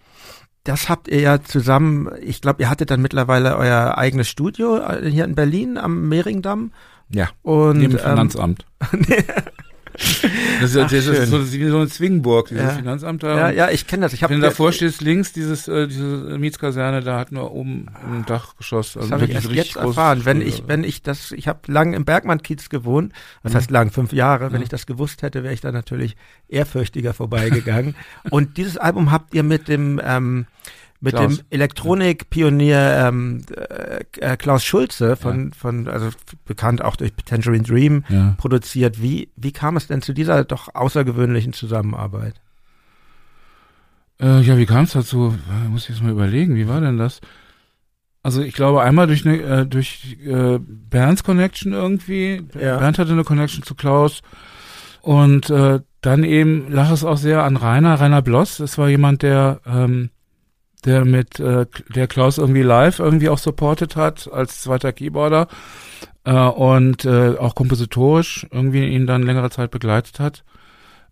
das 0.63 0.89
habt 0.89 1.07
ihr 1.07 1.19
ja 1.19 1.43
zusammen, 1.43 2.09
ich 2.21 2.41
glaube, 2.41 2.63
ihr 2.63 2.69
hattet 2.69 2.89
dann 2.89 3.01
mittlerweile 3.01 3.57
euer 3.57 3.97
eigenes 3.97 4.29
Studio 4.29 4.77
äh, 4.77 5.09
hier 5.09 5.25
in 5.25 5.35
Berlin 5.35 5.77
am 5.77 6.07
Mehringdamm. 6.07 6.71
Ja, 7.09 7.29
und, 7.41 7.77
neben 7.77 7.93
ähm, 7.93 7.99
Finanzamt. 7.99 8.65
Das 9.93 10.71
ist, 10.71 10.77
Ach, 10.77 10.89
das 10.89 11.05
ist 11.05 11.29
so, 11.29 11.51
wie 11.51 11.67
so 11.67 11.77
eine 11.77 11.87
Zwingenburg, 11.87 12.47
dieses 12.47 12.63
ja. 12.63 12.69
Finanzamt 12.71 13.23
da. 13.23 13.35
Ja, 13.35 13.49
ja, 13.49 13.69
ich 13.69 13.85
kenne 13.85 14.03
das. 14.03 14.13
Ich 14.13 14.23
hab, 14.23 14.29
Wenn 14.29 14.39
du 14.39 14.47
davor 14.47 14.71
stehst, 14.71 15.01
links 15.01 15.33
dieses, 15.33 15.67
äh, 15.67 15.87
diese 15.87 16.03
Mietskaserne, 16.03 17.01
da 17.01 17.19
hatten 17.19 17.35
wir 17.35 17.51
oben 17.51 17.87
ein 18.03 18.25
Dachgeschoss. 18.25 18.97
Also 18.97 19.09
das 19.09 19.11
habe 19.11 19.25
ich 19.25 19.35
erst 19.35 19.51
jetzt 19.51 19.75
erfahren. 19.75 20.25
Wenn 20.25 20.41
ich, 20.41 20.63
wenn 20.67 20.83
ich 20.83 21.03
das, 21.03 21.31
ich 21.31 21.47
habe 21.47 21.59
lang 21.71 21.93
im 21.93 22.05
Bergmann-Kiez 22.05 22.69
gewohnt, 22.69 23.13
das 23.43 23.53
mhm. 23.53 23.57
heißt 23.57 23.71
lang, 23.71 23.91
fünf 23.91 24.13
Jahre. 24.13 24.51
Wenn 24.51 24.61
ja. 24.61 24.63
ich 24.63 24.69
das 24.69 24.85
gewusst 24.85 25.21
hätte, 25.21 25.43
wäre 25.43 25.53
ich 25.53 25.61
da 25.61 25.71
natürlich 25.71 26.15
ehrfürchtiger 26.47 27.13
vorbeigegangen. 27.13 27.95
Und 28.29 28.57
dieses 28.57 28.77
Album 28.77 29.11
habt 29.11 29.33
ihr 29.33 29.43
mit 29.43 29.67
dem 29.67 30.01
ähm, 30.03 30.47
mit 31.03 31.15
Klaus. 31.15 31.37
dem 31.37 31.45
Elektronikpionier 31.49 33.07
ähm, 33.07 33.41
äh, 33.53 34.05
äh, 34.21 34.37
Klaus 34.37 34.63
Schulze 34.63 35.17
von, 35.17 35.49
ja. 35.49 35.51
von, 35.57 35.89
also 35.89 36.09
bekannt 36.45 36.81
auch 36.81 36.95
durch 36.95 37.11
Tangerine 37.25 37.63
Dream 37.63 38.05
ja. 38.07 38.35
produziert. 38.37 39.01
Wie, 39.01 39.29
wie 39.35 39.51
kam 39.51 39.75
es 39.75 39.87
denn 39.87 40.01
zu 40.01 40.13
dieser 40.13 40.45
doch 40.45 40.73
außergewöhnlichen 40.73 41.51
Zusammenarbeit? 41.51 42.35
Äh, 44.21 44.39
ja, 44.41 44.57
wie 44.57 44.65
kam 44.65 44.85
es 44.85 44.93
dazu? 44.93 45.35
Muss 45.69 45.83
ich 45.83 45.89
jetzt 45.89 46.03
mal 46.03 46.11
überlegen, 46.13 46.55
wie 46.55 46.69
war 46.69 46.79
denn 46.79 46.97
das? 46.97 47.19
Also 48.21 48.41
ich 48.41 48.53
glaube 48.53 48.81
einmal 48.81 49.07
durch 49.07 49.27
eine, 49.27 49.41
äh, 49.41 49.65
durch 49.65 50.17
äh, 50.25 50.57
Bernds 50.57 51.25
Connection 51.25 51.73
irgendwie. 51.73 52.43
Ja. 52.57 52.77
Bernd 52.77 52.97
hatte 52.97 53.11
eine 53.11 53.25
Connection 53.25 53.63
zu 53.63 53.75
Klaus 53.75 54.21
und 55.01 55.49
äh, 55.49 55.81
dann 55.99 56.23
eben 56.23 56.71
lag 56.71 56.91
es 56.91 57.03
auch 57.03 57.17
sehr 57.17 57.43
an 57.43 57.57
Rainer, 57.57 57.99
Rainer 57.99 58.21
Bloss. 58.21 58.55
Das 58.55 58.77
war 58.77 58.87
jemand, 58.87 59.21
der 59.21 59.59
ähm, 59.65 60.11
der 60.85 61.05
mit 61.05 61.39
äh, 61.39 61.65
der 61.93 62.07
Klaus 62.07 62.37
irgendwie 62.37 62.61
live 62.61 62.99
irgendwie 62.99 63.29
auch 63.29 63.37
supportet 63.37 63.95
hat 63.95 64.29
als 64.31 64.61
zweiter 64.61 64.93
Keyboarder 64.93 65.47
äh, 66.23 66.33
und 66.33 67.05
äh, 67.05 67.37
auch 67.37 67.55
kompositorisch 67.55 68.47
irgendwie 68.51 68.87
ihn 68.87 69.07
dann 69.07 69.23
längere 69.23 69.49
Zeit 69.49 69.71
begleitet 69.71 70.19
hat, 70.19 70.43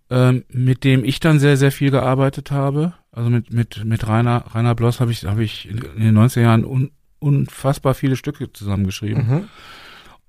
äh, 0.10 0.34
mit 0.50 0.84
dem 0.84 1.04
ich 1.04 1.20
dann 1.20 1.40
sehr 1.40 1.58
sehr 1.58 1.72
viel 1.72 1.92
gearbeitet 1.92 2.52
habe. 2.52 2.94
Also 3.12 3.30
mit 3.30 3.52
mit 3.54 3.84
mit 3.86 4.08
Rainer 4.08 4.46
Rainer 4.54 4.76
Bloss 4.76 5.00
habe 5.00 5.12
ich 5.12 5.26
habe 5.26 5.44
ich 5.44 5.70
in, 5.70 5.80
den 5.98 6.18
90er 6.18 6.42
Jahren 6.42 6.66
un, 6.66 6.92
unfassbar 7.20 7.94
viele 7.94 8.16
Stücke 8.16 8.52
zusammengeschrieben. 8.52 9.28
Mhm. 9.28 9.44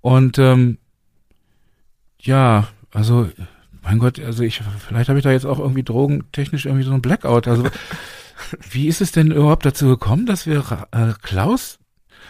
Und 0.01 0.39
ähm, 0.39 0.79
ja, 2.21 2.69
also 2.93 3.29
mein 3.83 3.99
Gott, 3.99 4.21
also 4.21 4.43
ich 4.45 4.63
vielleicht 4.87 5.09
habe 5.09 5.19
ich 5.19 5.25
da 5.25 5.33
jetzt 5.33 5.47
auch 5.47 5.59
irgendwie 5.59 5.83
drogentechnisch 5.83 6.67
irgendwie 6.67 6.85
so 6.85 6.93
ein 6.93 7.03
Blackout. 7.03 7.49
Also 7.49 7.65
wie 8.71 8.89
ist 8.89 9.01
es 9.01 9.13
denn 9.13 9.31
überhaupt 9.31 9.65
dazu 9.67 9.87
gekommen, 9.89 10.27
dass 10.27 10.47
wir 10.47 10.65
äh, 10.93 11.13
Klaus, 11.23 11.79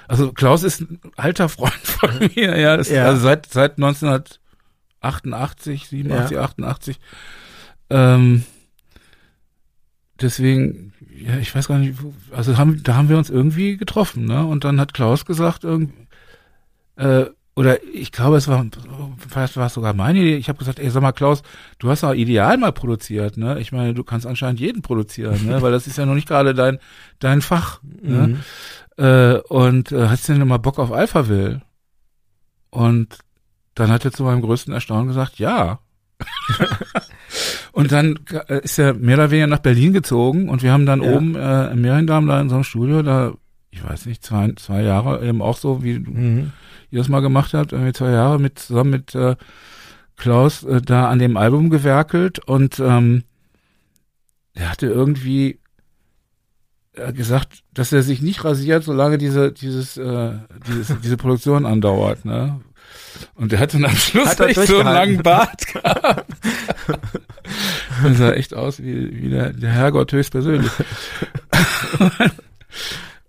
also 0.09 0.33
Klaus 0.33 0.63
ist 0.63 0.81
ein 0.81 1.01
alter 1.17 1.49
Freund 1.49 1.73
von 1.75 2.11
mir, 2.35 2.59
ja, 2.59 2.77
das, 2.77 2.89
Ja. 2.91 3.07
also 3.07 3.23
seit 3.23 3.47
seit 3.47 3.79
1988, 3.79 5.89
87, 5.89 6.37
Ja. 6.37 6.43
88. 6.43 6.99
Ähm, 7.91 8.45
deswegen, 10.21 10.93
ja, 11.15 11.37
ich 11.39 11.55
weiß 11.55 11.69
gar 11.69 11.79
nicht, 11.79 12.03
wo- 12.03 12.15
also 12.35 12.57
haben, 12.57 12.83
da 12.83 12.95
haben 12.95 13.09
wir 13.09 13.19
uns 13.19 13.31
irgendwie 13.31 13.77
getroffen, 13.77 14.25
ne? 14.25 14.47
Und 14.47 14.65
dann 14.65 14.81
hat 14.81 14.95
Klaus 14.95 15.25
gesagt, 15.25 15.65
irgendwie, 15.65 16.07
äh, 16.97 17.27
oder 17.55 17.83
ich 17.85 18.13
glaube, 18.13 18.39
es 18.39 18.49
war, 18.49 18.65
vielleicht 19.29 19.57
war 19.59 19.67
es 19.67 19.75
sogar 19.75 19.93
meine 19.93 20.21
Idee. 20.21 20.37
Ich 20.37 20.49
habe 20.49 20.59
gesagt, 20.59 20.79
ey, 20.79 20.89
sag 20.89 21.03
mal, 21.03 21.13
Klaus, 21.13 21.43
du 21.79 21.91
hast 21.91 22.03
doch 22.03 22.15
ideal 22.15 22.57
mal 22.57 22.73
produziert, 22.73 23.37
ne? 23.37 23.61
Ich 23.61 23.73
meine, 23.73 23.93
du 23.93 24.05
kannst 24.05 24.27
anscheinend 24.27 24.59
jeden 24.59 24.81
produzieren, 24.81 25.45
ne? 25.47 25.61
Weil 25.61 25.71
das 25.73 25.87
ist 25.87 25.99
ja 25.99 26.07
noch 26.07 26.15
nicht 26.15 26.29
gerade 26.29 26.55
dein, 26.55 26.79
dein 27.19 27.43
Fach. 27.43 27.81
Ne? 27.83 28.39
Mhm. 28.97 29.05
Äh, 29.05 29.39
und 29.49 29.93
äh, 29.93 30.09
hast 30.09 30.29
du 30.29 30.33
denn 30.35 30.49
mal 30.49 30.57
Bock 30.59 30.79
auf 30.79 30.93
Alphaville? 30.93 31.61
Und 32.71 33.19
dann 33.75 33.91
hat 33.91 34.05
er 34.07 34.13
zu 34.13 34.23
meinem 34.25 34.41
größten 34.41 34.73
Erstaunen 34.73 35.09
gesagt, 35.09 35.39
ja. 35.39 35.81
und 37.73 37.93
dann 37.93 38.19
äh, 38.49 38.61
ist 38.63 38.79
er 38.79 38.95
mehr 38.95 39.17
oder 39.17 39.31
weniger 39.31 39.47
nach 39.47 39.59
Berlin 39.59 39.93
gezogen 39.93 40.49
und 40.49 40.63
wir 40.63 40.73
haben 40.73 40.87
dann 40.87 41.03
Ja. 41.03 41.11
oben 41.17 41.35
äh, 41.37 41.71
im 41.73 41.81
Meriendam 41.83 42.27
da 42.27 42.41
in 42.41 42.49
so 42.49 42.55
einem 42.57 42.65
Studio, 42.65 43.03
da, 43.03 43.33
ich 43.73 43.83
weiß 43.83 44.07
nicht, 44.07 44.23
zwei, 44.25 44.53
zwei 44.57 44.83
Jahre 44.83 45.27
eben 45.27 45.43
auch 45.43 45.57
so, 45.57 45.83
wie 45.83 45.99
Mhm. 45.99 46.53
ihr 46.91 46.99
das 46.99 47.09
mal 47.09 47.21
gemacht 47.21 47.55
habt, 47.55 47.73
irgendwie 47.73 47.93
zwei 47.95 48.11
Jahre 48.11 48.39
mit 48.39 48.59
zusammen 48.59 48.91
mit 48.91 49.15
äh, 49.15 49.35
Klaus 50.17 50.63
äh, 50.63 50.81
da 50.83 51.09
an 51.09 51.19
dem 51.19 51.37
Album 51.37 51.71
gewerkelt 51.71 52.39
und 52.47 52.79
ähm, 52.79 53.25
er 54.55 54.71
hatte 54.71 54.87
irgendwie 54.87 55.59
äh, 56.93 57.13
gesagt, 57.15 57.63
dass 57.73 57.93
er 57.93 58.03
sich 58.03 58.21
nicht 58.21 58.45
rasiert, 58.45 58.85
solange 58.85 59.17
diese 59.19 59.51
dieses, 59.53 59.97
äh, 59.97 60.33
dieses 60.69 60.95
diese 61.03 61.17
Produktion 61.17 61.65
andauert, 61.67 62.25
ne? 62.27 62.61
Und 63.35 63.53
er 63.55 63.61
hatte 63.61 63.79
dann 63.79 63.91
am 63.91 63.97
Schluss 63.97 64.27
Hat 64.29 64.41
er 64.41 64.49
echt 64.49 64.67
so 64.67 64.81
einen 64.81 64.93
langen 64.93 65.23
Bart 65.23 65.67
gehabt. 65.73 66.27
und 68.05 68.15
sah 68.19 68.33
echt 68.33 68.53
aus 68.55 68.83
wie, 68.83 69.23
wie 69.23 69.31
der, 69.31 69.53
der 69.55 69.71
Herrgott 69.71 70.13
höchstpersönlich. 70.13 70.71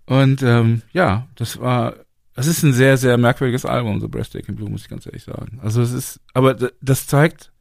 Und 0.06 0.42
ähm, 0.42 0.82
ja, 0.92 1.26
das 1.34 1.60
war, 1.60 1.94
das 2.34 2.46
ist 2.46 2.62
ein 2.62 2.72
sehr, 2.72 2.96
sehr 2.96 3.16
merkwürdiges 3.16 3.64
Album, 3.64 4.00
The 4.00 4.08
Breathtaking 4.08 4.56
Blue, 4.56 4.68
muss 4.68 4.82
ich 4.82 4.88
ganz 4.88 5.06
ehrlich 5.06 5.24
sagen. 5.24 5.60
Also 5.62 5.80
es 5.82 5.92
ist, 5.92 6.20
aber 6.34 6.54
das 6.80 7.06
zeigt 7.06 7.52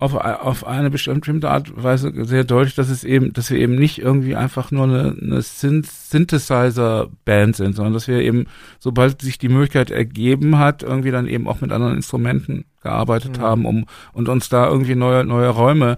auf, 0.00 0.14
auf 0.14 0.64
eine 0.64 0.90
bestimmte 0.90 1.50
Art 1.50 1.70
und 1.70 1.82
Weise 1.82 2.12
sehr 2.24 2.44
deutlich, 2.44 2.76
dass 2.76 2.88
es 2.88 3.02
eben, 3.02 3.32
dass 3.32 3.50
wir 3.50 3.58
eben 3.58 3.74
nicht 3.74 3.98
irgendwie 3.98 4.36
einfach 4.36 4.70
nur 4.70 4.84
eine, 4.84 5.16
eine 5.20 5.42
Synth 5.42 5.86
Synthesizer-Band 5.86 7.56
sind, 7.56 7.74
sondern 7.74 7.94
dass 7.94 8.06
wir 8.06 8.20
eben, 8.20 8.46
sobald 8.78 9.20
sich 9.20 9.38
die 9.38 9.48
Möglichkeit 9.48 9.90
ergeben 9.90 10.58
hat, 10.58 10.84
irgendwie 10.84 11.10
dann 11.10 11.26
eben 11.26 11.48
auch 11.48 11.60
mit 11.60 11.72
anderen 11.72 11.96
Instrumenten 11.96 12.64
gearbeitet 12.82 13.38
Mhm. 13.38 13.42
haben, 13.42 13.64
um 13.66 13.86
und 14.12 14.28
uns 14.28 14.48
da 14.48 14.66
irgendwie 14.68 14.94
neue 14.94 15.24
neue 15.24 15.48
Räume 15.48 15.96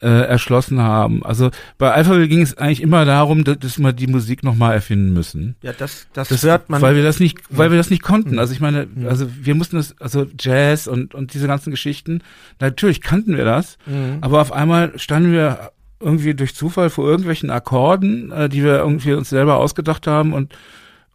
äh, 0.00 0.08
erschlossen 0.08 0.80
haben. 0.80 1.24
Also 1.24 1.50
bei 1.78 1.92
Alphaville 1.92 2.26
ging 2.28 2.42
es 2.42 2.56
eigentlich 2.58 2.80
immer 2.82 3.04
darum, 3.04 3.44
dass, 3.44 3.58
dass 3.60 3.78
wir 3.78 3.92
die 3.92 4.08
Musik 4.08 4.42
nochmal 4.42 4.74
erfinden 4.74 5.12
müssen. 5.12 5.54
Ja, 5.62 5.72
das, 5.72 6.08
das, 6.12 6.28
Das, 6.28 6.42
hört 6.42 6.70
man. 6.70 6.82
weil 6.82 6.96
wir 6.96 7.04
das 7.04 7.20
nicht, 7.20 7.38
weil 7.50 7.70
wir 7.70 7.78
das 7.78 7.90
nicht 7.90 8.02
konnten. 8.02 8.32
Mhm. 8.32 8.38
Also 8.38 8.52
ich 8.52 8.60
meine, 8.60 8.86
Mhm. 8.92 9.06
also 9.06 9.26
wir 9.40 9.54
mussten 9.54 9.76
das, 9.76 9.94
also 10.00 10.26
Jazz 10.40 10.86
und 10.88 11.14
und 11.14 11.34
diese 11.34 11.46
ganzen 11.46 11.70
Geschichten. 11.70 12.22
Natürlich 12.60 13.00
kannten 13.00 13.36
wir 13.36 13.44
das, 13.44 13.78
Mhm. 13.86 14.18
aber 14.22 14.40
auf 14.40 14.52
einmal 14.52 14.98
standen 14.98 15.32
wir 15.32 15.70
irgendwie 16.00 16.34
durch 16.34 16.54
Zufall 16.56 16.90
vor 16.90 17.06
irgendwelchen 17.08 17.50
Akkorden, 17.50 18.32
äh, 18.32 18.48
die 18.48 18.64
wir 18.64 18.78
irgendwie 18.78 19.12
uns 19.12 19.28
selber 19.28 19.58
ausgedacht 19.58 20.06
haben 20.08 20.32
und 20.32 20.52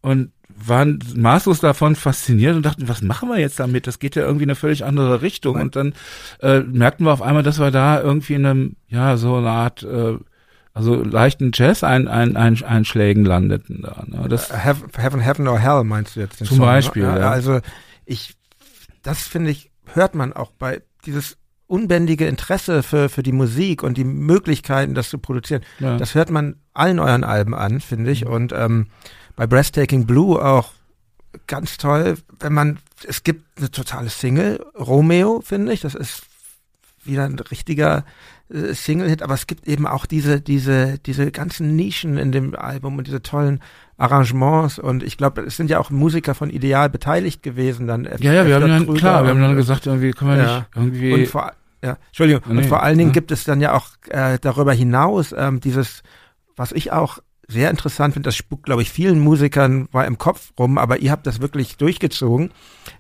und 0.02 0.32
waren 0.60 1.00
maßlos 1.16 1.60
davon 1.60 1.96
fasziniert 1.96 2.56
und 2.56 2.66
dachten, 2.66 2.88
was 2.88 3.02
machen 3.02 3.30
wir 3.30 3.40
jetzt 3.40 3.60
damit? 3.60 3.86
Das 3.88 4.00
geht 4.00 4.16
ja 4.16 4.24
irgendwie 4.24 4.44
in 4.44 4.50
eine 4.50 4.56
völlig 4.56 4.84
andere 4.86 5.22
Richtung. 5.22 5.56
Und 5.56 5.76
dann 5.76 5.94
äh, 6.42 6.62
merkten 6.62 7.06
wir 7.06 7.14
auf 7.14 7.22
einmal, 7.22 7.44
dass 7.44 7.60
wir 7.60 7.72
da 7.72 8.02
irgendwie 8.02 8.34
in 8.34 8.46
einem, 8.46 8.76
ja, 8.88 9.18
so 9.18 9.36
eine 9.36 9.50
Art, 9.50 9.84
äh, 9.84 10.18
also 10.74 10.96
leichten 10.96 11.52
Jazz-Einschlägen 11.54 13.26
landeten 13.26 13.82
da. 13.84 14.04
Ne? 14.08 14.28
Das, 14.30 14.52
Heaven, 14.52 14.90
Heaven, 14.96 15.20
Heaven 15.20 15.48
or 15.48 15.60
Hell 15.60 15.84
meinst 15.84 16.16
du 16.16 16.22
jetzt? 16.22 16.40
Den 16.40 16.48
Zum 16.48 16.58
Song, 16.58 16.66
ne? 16.66 16.72
Beispiel, 16.72 17.04
ja. 17.04 17.30
Also 17.30 17.60
ich, 18.06 18.36
das 19.04 19.22
finde 19.22 19.52
ich, 19.52 19.72
hört 19.94 20.16
man 20.16 20.34
auch 20.34 20.52
bei 20.52 20.82
dieses 21.06 21.38
unbändige 21.68 22.28
Interesse 22.28 22.82
für, 22.82 23.10
für 23.10 23.24
die 23.24 23.32
Musik 23.32 23.84
und 23.84 23.98
die 23.98 24.04
Möglichkeiten, 24.04 24.94
das 24.94 25.10
zu 25.10 25.18
produzieren. 25.18 25.64
ja. 25.80 25.98
Das 25.98 26.16
hört 26.16 26.30
man 26.30 26.56
allen 26.74 27.00
euren 27.00 27.24
Alben 27.24 27.54
an, 27.54 27.82
finde 27.82 28.12
ich. 28.12 28.26
Mhm. 28.26 28.32
Und 28.32 28.54
ähm, 28.54 28.88
bei 29.36 29.48
Breathtaking 29.48 30.06
Blue 30.06 30.44
auch 30.44 30.72
ganz 31.46 31.78
toll, 31.78 32.18
wenn 32.40 32.54
man, 32.54 32.80
es 33.06 33.24
gibt 33.24 33.58
eine 33.58 33.70
totale 33.70 34.10
Single, 34.10 34.66
Romeo, 34.78 35.42
finde 35.42 35.74
ich, 35.74 35.82
das 35.82 35.94
ist 35.94 36.24
wieder 37.04 37.26
ein 37.26 37.38
richtiger 37.38 38.06
äh, 38.50 38.74
Single-Hit, 38.74 39.22
aber 39.22 39.34
es 39.34 39.48
gibt 39.48 39.68
eben 39.68 39.86
auch 39.86 40.06
diese, 40.06 40.42
diese, 40.42 41.00
diese 41.00 41.32
ganzen 41.32 41.76
Nischen 41.76 42.18
in 42.18 42.32
dem 42.32 42.56
Album 42.56 42.98
und 42.98 43.08
diese 43.08 43.22
tollen 43.22 43.62
Arrangements 43.98 44.80
und 44.80 45.04
ich 45.04 45.18
glaube, 45.18 45.42
es 45.42 45.58
sind 45.58 45.70
ja 45.70 45.80
auch 45.80 45.90
Musiker 45.90 46.36
von 46.36 46.50
Ideal 46.50 46.90
beteiligt 46.90 47.42
gewesen 47.44 47.88
dann. 47.88 48.06
F- 48.06 48.22
ja, 48.22 48.34
ja, 48.34 48.46
wir 48.46 48.56
F. 48.58 48.62
haben 48.62 48.70
dann, 48.70 48.86
Krüger 48.86 49.00
klar, 49.00 49.24
wir 49.24 49.30
haben 49.32 49.42
dann 49.42 49.56
gesagt, 49.56 49.86
irgendwie 49.88 50.12
können 50.12 50.32
wir 50.32 50.38
Ja. 50.38 50.58
nicht 50.58 50.68
irgendwie. 50.76 51.14
und 51.14 51.28
vor, 51.28 51.52
ja, 51.84 51.98
Entschuldigung, 52.08 52.42
Nee, 52.48 52.58
und 52.60 52.66
vor 52.68 52.84
allen 52.84 52.98
Dingen 52.98 53.10
ja. 53.10 53.14
gibt 53.14 53.32
es 53.32 53.44
dann 53.44 53.60
ja 53.62 53.74
auch 53.74 53.88
äh, 54.10 54.38
darüber 54.40 54.74
hinaus 54.74 55.34
ähm, 55.38 55.60
dieses, 55.60 56.04
was 56.56 56.72
ich 56.72 56.92
auch 56.92 57.20
sehr 57.50 57.70
interessant 57.70 58.14
finde, 58.14 58.28
das 58.28 58.36
spukt, 58.36 58.66
glaube 58.66 58.82
ich, 58.82 58.92
vielen 58.92 59.20
Musikern 59.20 59.88
war 59.94 60.06
im 60.06 60.18
Kopf 60.18 60.52
rum, 60.60 60.78
aber 60.78 60.98
ihr 61.00 61.12
habt 61.12 61.26
das 61.26 61.40
wirklich 61.40 61.78
durchgezogen, 61.78 62.52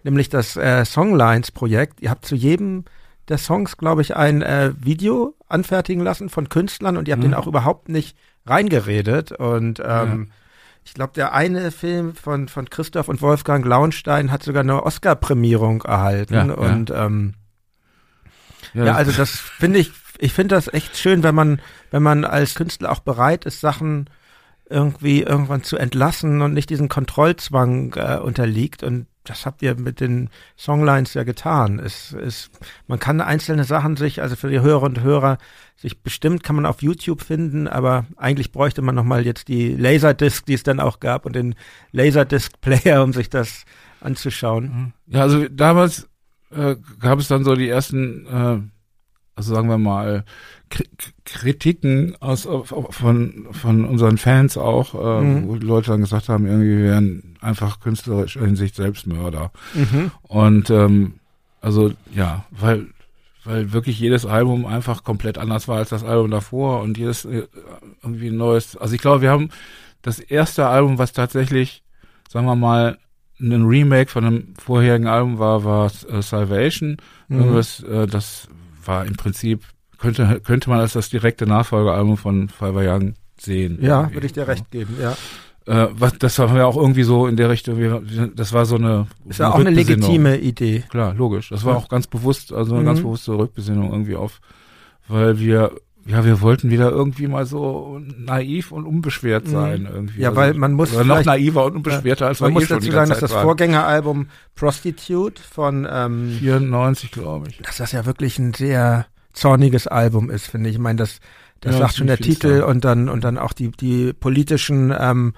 nämlich 0.03 0.29
das 0.29 0.55
äh, 0.55 0.85
Songlines-Projekt. 0.85 1.99
Ihr 2.01 2.09
habt 2.09 2.25
zu 2.25 2.33
jedem 2.35 2.85
der 3.27 3.37
Songs, 3.39 3.75
glaube 3.75 4.01
ich, 4.01 4.15
ein 4.15 4.41
äh, 4.41 4.71
Video 4.79 5.35
anfertigen 5.49 6.01
lassen 6.01 6.29
von 6.29 6.47
Künstlern 6.47 6.95
und 6.95 7.09
ihr 7.09 7.11
habt 7.11 7.23
Mhm. 7.23 7.31
den 7.31 7.33
auch 7.33 7.45
überhaupt 7.47 7.89
nicht 7.89 8.15
reingeredet. 8.45 9.33
Und 9.33 9.81
ähm, 9.85 10.29
ich 10.87 10.93
glaube, 10.93 11.11
der 11.13 11.33
eine 11.33 11.71
Film 11.71 12.15
von, 12.15 12.47
von 12.47 12.69
Christoph 12.69 13.09
und 13.09 13.21
Wolfgang 13.21 13.65
Launstein 13.65 14.31
hat 14.31 14.41
sogar 14.41 14.63
eine 14.63 14.83
Oscar-Prämierung 14.83 15.81
erhalten. 15.81 16.33
Ja, 16.33 16.45
ja. 16.45 16.53
und 16.53 16.91
ähm, 16.91 17.33
ja, 18.73 18.85
ja, 18.85 18.93
also 18.95 19.11
das 19.11 19.31
finde 19.31 19.79
ich, 19.79 19.91
ich 20.17 20.31
finde 20.31 20.55
das 20.55 20.73
echt 20.73 20.95
schön, 20.95 21.23
wenn 21.23 21.35
man, 21.35 21.61
wenn 21.91 22.01
man 22.01 22.23
als 22.23 22.55
Künstler 22.55 22.89
auch 22.89 23.01
bereit 23.01 23.43
ist, 23.43 23.59
Sachen 23.59 24.09
irgendwie 24.69 25.23
irgendwann 25.23 25.63
zu 25.63 25.75
entlassen 25.75 26.41
und 26.41 26.53
nicht 26.53 26.69
diesen 26.69 26.87
Kontrollzwang 26.87 27.93
äh, 27.97 28.19
unterliegt. 28.19 28.81
Und 28.81 29.07
das 29.29 29.45
habt 29.45 29.61
ihr 29.61 29.75
mit 29.75 29.99
den 29.99 30.29
Songlines 30.55 31.13
ja 31.13 31.23
getan. 31.23 31.79
Es 31.79 32.13
ist, 32.13 32.49
man 32.87 32.99
kann 32.99 33.21
einzelne 33.21 33.63
Sachen 33.63 33.97
sich, 33.97 34.21
also 34.21 34.35
für 34.35 34.49
die 34.49 34.61
Hörerinnen 34.61 34.97
und 34.97 35.03
Hörer, 35.03 35.37
sich 35.75 36.01
bestimmt 36.01 36.43
kann 36.43 36.55
man 36.55 36.65
auf 36.65 36.81
YouTube 36.81 37.21
finden, 37.21 37.67
aber 37.67 38.05
eigentlich 38.15 38.51
bräuchte 38.51 38.81
man 38.81 38.95
nochmal 38.95 39.25
jetzt 39.25 39.47
die 39.47 39.75
Laserdisc, 39.75 40.45
die 40.45 40.53
es 40.53 40.63
dann 40.63 40.79
auch 40.79 40.99
gab 40.99 41.25
und 41.25 41.35
den 41.35 41.55
Laserdisc-Player, 41.91 43.03
um 43.03 43.13
sich 43.13 43.29
das 43.29 43.65
anzuschauen. 44.01 44.93
Ja, 45.07 45.21
also 45.21 45.47
damals 45.47 46.07
äh, 46.51 46.75
gab 46.99 47.19
es 47.19 47.27
dann 47.27 47.43
so 47.43 47.55
die 47.55 47.69
ersten, 47.69 48.25
äh, 48.25 48.59
also 49.37 49.53
sagen 49.53 49.69
wir 49.69 49.77
mal, 49.77 50.25
Kritiken 51.25 52.15
aus 52.19 52.47
von 52.89 53.47
von 53.51 53.85
unseren 53.85 54.17
Fans 54.17 54.57
auch, 54.57 54.93
äh, 54.95 55.21
Mhm. 55.23 55.47
wo 55.47 55.55
die 55.55 55.65
Leute 55.65 55.91
dann 55.91 56.01
gesagt 56.01 56.27
haben, 56.27 56.45
irgendwie 56.45 56.83
wären 56.83 57.37
einfach 57.41 57.79
künstlerisch 57.79 58.35
in 58.35 58.55
sich 58.55 58.73
Selbstmörder. 58.73 59.51
Mhm. 59.73 60.11
Und 60.23 60.69
ähm, 60.69 61.13
also 61.61 61.93
ja, 62.13 62.45
weil 62.51 62.87
weil 63.45 63.71
wirklich 63.71 63.97
jedes 63.99 64.25
Album 64.25 64.65
einfach 64.65 65.03
komplett 65.05 65.37
anders 65.37 65.67
war 65.69 65.77
als 65.77 65.89
das 65.89 66.03
Album 66.03 66.31
davor 66.31 66.81
und 66.81 66.97
jedes 66.97 67.23
äh, 67.23 67.43
irgendwie 68.03 68.27
ein 68.27 68.37
neues. 68.37 68.75
Also 68.75 68.93
ich 68.95 69.01
glaube, 69.01 69.21
wir 69.21 69.29
haben 69.31 69.49
das 70.01 70.19
erste 70.19 70.67
Album, 70.67 70.97
was 70.97 71.13
tatsächlich, 71.13 71.83
sagen 72.29 72.45
wir 72.45 72.55
mal, 72.55 72.97
ein 73.39 73.65
Remake 73.65 74.09
von 74.09 74.25
einem 74.25 74.53
vorherigen 74.57 75.07
Album 75.07 75.37
war, 75.39 75.63
war 75.63 75.91
äh, 76.09 76.21
Salvation. 76.21 76.97
Mhm. 77.29 77.39
Irgendwas, 77.39 77.83
äh, 77.83 78.07
das 78.07 78.49
war 78.87 79.05
im 79.05 79.15
Prinzip 79.15 79.63
könnte 79.97 80.41
könnte 80.43 80.69
man 80.69 80.79
als 80.79 80.93
das 80.93 81.09
direkte 81.09 81.45
Nachfolgealbum 81.47 82.17
von 82.17 82.49
Fiverr 82.49 82.95
Young 82.95 83.13
sehen. 83.39 83.79
Ja, 83.81 84.11
würde 84.13 84.25
ich 84.27 84.33
dir 84.33 84.47
recht 84.47 84.69
geben, 84.71 84.95
ja. 85.01 85.15
Äh, 85.65 85.89
was, 85.91 86.13
das 86.17 86.39
haben 86.39 86.55
wir 86.55 86.65
auch 86.65 86.77
irgendwie 86.77 87.03
so 87.03 87.27
in 87.27 87.35
der 87.35 87.49
Richtung. 87.49 88.31
Das 88.35 88.53
war 88.53 88.65
so 88.65 88.75
eine. 88.75 89.07
Ist 89.27 89.39
ja 89.39 89.51
auch 89.51 89.55
eine 89.59 89.69
legitime 89.69 90.37
Idee. 90.37 90.83
Klar, 90.89 91.13
logisch. 91.13 91.49
Das 91.49 91.65
war 91.65 91.73
Ja. 91.73 91.79
auch 91.79 91.89
ganz 91.89 92.07
bewusst, 92.07 92.53
also 92.53 92.73
eine 92.73 92.83
Mhm. 92.83 92.85
ganz 92.87 92.99
bewusste 93.01 93.33
Rückbesinnung 93.37 93.91
irgendwie 93.91 94.15
auf, 94.15 94.39
weil 95.09 95.39
wir, 95.39 95.73
ja, 96.07 96.25
wir 96.25 96.41
wollten 96.41 96.69
wieder 96.71 96.89
irgendwie 96.89 97.27
mal 97.27 97.45
so 97.45 97.99
naiv 98.17 98.71
und 98.71 98.85
unbeschwert 98.85 99.45
Mhm. 99.47 99.51
sein 99.51 99.89
irgendwie. 99.91 100.21
Ja, 100.21 100.29
Also, 100.29 100.41
weil 100.41 100.53
man 100.53 100.73
muss 100.73 100.93
oder 100.93 101.03
noch 101.03 101.23
naiver 101.25 101.65
und 101.65 101.75
unbeschwerter 101.77 102.27
als 102.27 102.39
Man 102.39 102.49
wir 102.51 102.53
muss 102.53 102.63
eh 102.63 102.67
schon 102.67 102.79
dazu 102.79 102.91
sagen, 102.91 103.09
dass 103.09 103.19
das. 103.19 103.31
Vorgängeralbum 103.33 104.27
Prostitute 104.55 105.41
von, 105.41 105.87
ähm, 105.89 106.37
94, 106.39 107.11
glaube 107.11 107.47
ich. 107.49 107.57
dass 107.59 107.77
das 107.77 107.91
ja 107.91 108.05
wirklich 108.05 108.39
ein 108.39 108.53
sehr 108.53 109.05
zorniges 109.33 109.87
Album 109.87 110.29
ist, 110.29 110.47
finde 110.47 110.69
ich. 110.69 110.75
Ich 110.75 110.81
meine, 110.81 110.97
das, 110.97 111.19
Das 111.61 111.73
ja, 111.73 111.79
sagt 111.81 111.95
schon 111.95 112.07
der 112.07 112.17
Titel 112.17 112.61
und 112.61 112.85
dann 112.85 113.09
und 113.09 113.23
dann 113.23 113.37
auch 113.37 113.51
die 113.53 113.71
die 113.71 114.13
politischen 114.13 114.93
ähm, 114.97 115.33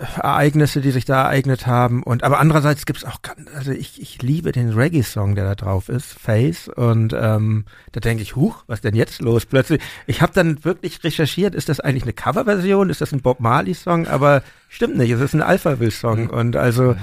Ereignisse, 0.00 0.80
die 0.80 0.90
sich 0.90 1.04
da 1.04 1.22
ereignet 1.22 1.66
haben. 1.66 2.02
Und 2.02 2.24
aber 2.24 2.40
andererseits 2.40 2.86
gibt's 2.86 3.04
auch, 3.04 3.18
also 3.54 3.70
ich, 3.70 4.00
ich 4.00 4.22
liebe 4.22 4.50
den 4.50 4.70
Reggae-Song, 4.70 5.34
der 5.34 5.44
da 5.44 5.54
drauf 5.54 5.88
ist, 5.88 6.18
Face. 6.18 6.68
Und 6.68 7.12
ähm, 7.12 7.66
da 7.92 8.00
denke 8.00 8.22
ich, 8.22 8.34
huch, 8.34 8.64
was 8.66 8.80
denn 8.80 8.94
jetzt 8.94 9.20
los? 9.20 9.44
Plötzlich. 9.44 9.82
Ich 10.06 10.22
habe 10.22 10.32
dann 10.32 10.64
wirklich 10.64 11.04
recherchiert, 11.04 11.54
ist 11.54 11.68
das 11.68 11.80
eigentlich 11.80 12.04
eine 12.04 12.14
Coverversion? 12.14 12.88
Ist 12.88 13.02
das 13.02 13.12
ein 13.12 13.20
Bob 13.20 13.40
Marley-Song? 13.40 14.06
Aber 14.08 14.42
stimmt 14.68 14.96
nicht, 14.96 15.10
es 15.10 15.20
ist 15.20 15.34
ein 15.34 15.42
Alphaville-Song. 15.42 16.24
Mhm. 16.24 16.30
Und 16.30 16.56
also 16.56 16.96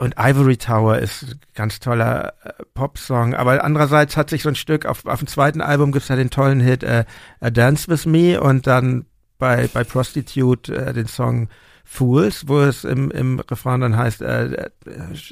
und 0.00 0.14
Ivory 0.18 0.56
Tower 0.56 0.98
ist 0.98 1.22
ein 1.24 1.40
ganz 1.54 1.78
toller 1.78 2.32
äh, 2.42 2.52
Pop-Song. 2.74 3.34
Aber 3.34 3.62
andererseits 3.62 4.16
hat 4.16 4.30
sich 4.30 4.42
so 4.42 4.48
ein 4.48 4.56
Stück 4.56 4.86
auf, 4.86 5.04
auf 5.06 5.20
dem 5.20 5.28
zweiten 5.28 5.60
Album 5.60 5.92
gibt's 5.92 6.08
ja 6.08 6.16
den 6.16 6.30
tollen 6.30 6.60
Hit 6.60 6.82
äh, 6.82 7.04
A 7.40 7.50
Dance 7.50 7.86
with 7.86 8.06
Me 8.06 8.40
und 8.40 8.66
dann 8.66 9.06
bei 9.38 9.68
bei 9.72 9.84
Prostitute 9.84 10.74
äh, 10.74 10.92
den 10.92 11.06
Song 11.06 11.48
Fools, 11.92 12.46
wo 12.46 12.60
es 12.60 12.84
im, 12.84 13.10
im 13.10 13.40
Refrain 13.40 13.80
dann 13.80 13.96
heißt, 13.96 14.22
äh, 14.22 14.70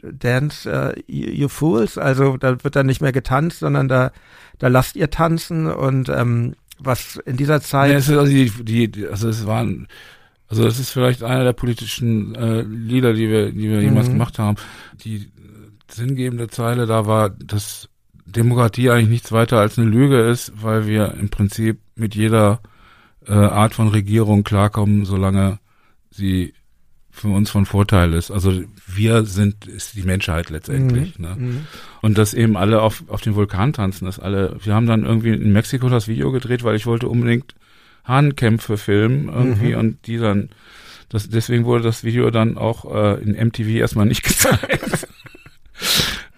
Dance, 0.02 0.68
äh, 0.68 1.00
you 1.06 1.46
Fools, 1.46 1.96
also 1.96 2.36
da 2.36 2.64
wird 2.64 2.74
dann 2.74 2.86
nicht 2.86 3.00
mehr 3.00 3.12
getanzt, 3.12 3.60
sondern 3.60 3.86
da, 3.86 4.10
da 4.58 4.66
lasst 4.66 4.96
ihr 4.96 5.08
tanzen 5.08 5.68
und 5.68 6.08
ähm, 6.08 6.56
was 6.80 7.14
in 7.24 7.36
dieser 7.36 7.60
Zeit. 7.60 7.92
Ja, 7.92 7.98
es 7.98 8.08
ist 8.08 8.18
also, 8.18 8.32
die, 8.32 8.90
die, 8.90 9.06
also 9.06 9.28
es 9.28 9.46
waren, 9.46 9.86
also 10.48 10.64
das 10.64 10.80
ist 10.80 10.90
vielleicht 10.90 11.22
einer 11.22 11.44
der 11.44 11.52
politischen 11.52 12.34
äh, 12.34 12.62
Lieder, 12.62 13.14
die 13.14 13.28
wir, 13.28 13.52
die 13.52 13.70
wir 13.70 13.80
jemals 13.80 14.08
mhm. 14.08 14.14
gemacht 14.14 14.40
haben. 14.40 14.56
Die 15.04 15.30
sinngebende 15.88 16.48
Zeile 16.48 16.86
da 16.86 17.06
war, 17.06 17.30
dass 17.30 17.88
Demokratie 18.26 18.90
eigentlich 18.90 19.10
nichts 19.10 19.30
weiter 19.30 19.60
als 19.60 19.78
eine 19.78 19.88
Lüge 19.88 20.18
ist, 20.22 20.52
weil 20.60 20.88
wir 20.88 21.14
im 21.14 21.28
Prinzip 21.28 21.78
mit 21.94 22.16
jeder 22.16 22.60
äh, 23.28 23.32
Art 23.32 23.74
von 23.74 23.86
Regierung 23.86 24.42
klarkommen, 24.42 25.04
solange 25.04 25.60
sie 26.10 26.54
für 27.10 27.28
uns 27.28 27.50
von 27.50 27.66
Vorteil 27.66 28.14
ist. 28.14 28.30
Also 28.30 28.62
wir 28.86 29.24
sind 29.24 29.66
ist 29.66 29.96
die 29.96 30.02
Menschheit 30.02 30.50
letztendlich. 30.50 31.18
Mhm. 31.18 31.24
Ne? 31.24 31.36
Mhm. 31.36 31.66
Und 32.00 32.16
dass 32.16 32.32
eben 32.32 32.56
alle 32.56 32.80
auf, 32.80 33.02
auf 33.08 33.20
den 33.20 33.34
Vulkan 33.34 33.72
tanzen, 33.72 34.06
dass 34.06 34.18
alle, 34.18 34.56
wir 34.62 34.74
haben 34.74 34.86
dann 34.86 35.04
irgendwie 35.04 35.30
in 35.30 35.52
Mexiko 35.52 35.88
das 35.88 36.08
Video 36.08 36.30
gedreht, 36.30 36.62
weil 36.62 36.76
ich 36.76 36.86
wollte 36.86 37.08
unbedingt 37.08 37.54
Hahnkämpfe 38.04 38.78
filmen 38.78 39.28
irgendwie 39.28 39.72
mhm. 39.72 39.78
und 39.78 40.06
die 40.06 40.18
dann, 40.18 40.50
das, 41.08 41.28
deswegen 41.28 41.64
wurde 41.64 41.84
das 41.84 42.04
Video 42.04 42.30
dann 42.30 42.56
auch 42.56 42.84
äh, 42.94 43.20
in 43.22 43.32
MTV 43.32 43.68
erstmal 43.68 44.06
nicht 44.06 44.22
gezeigt. 44.24 45.08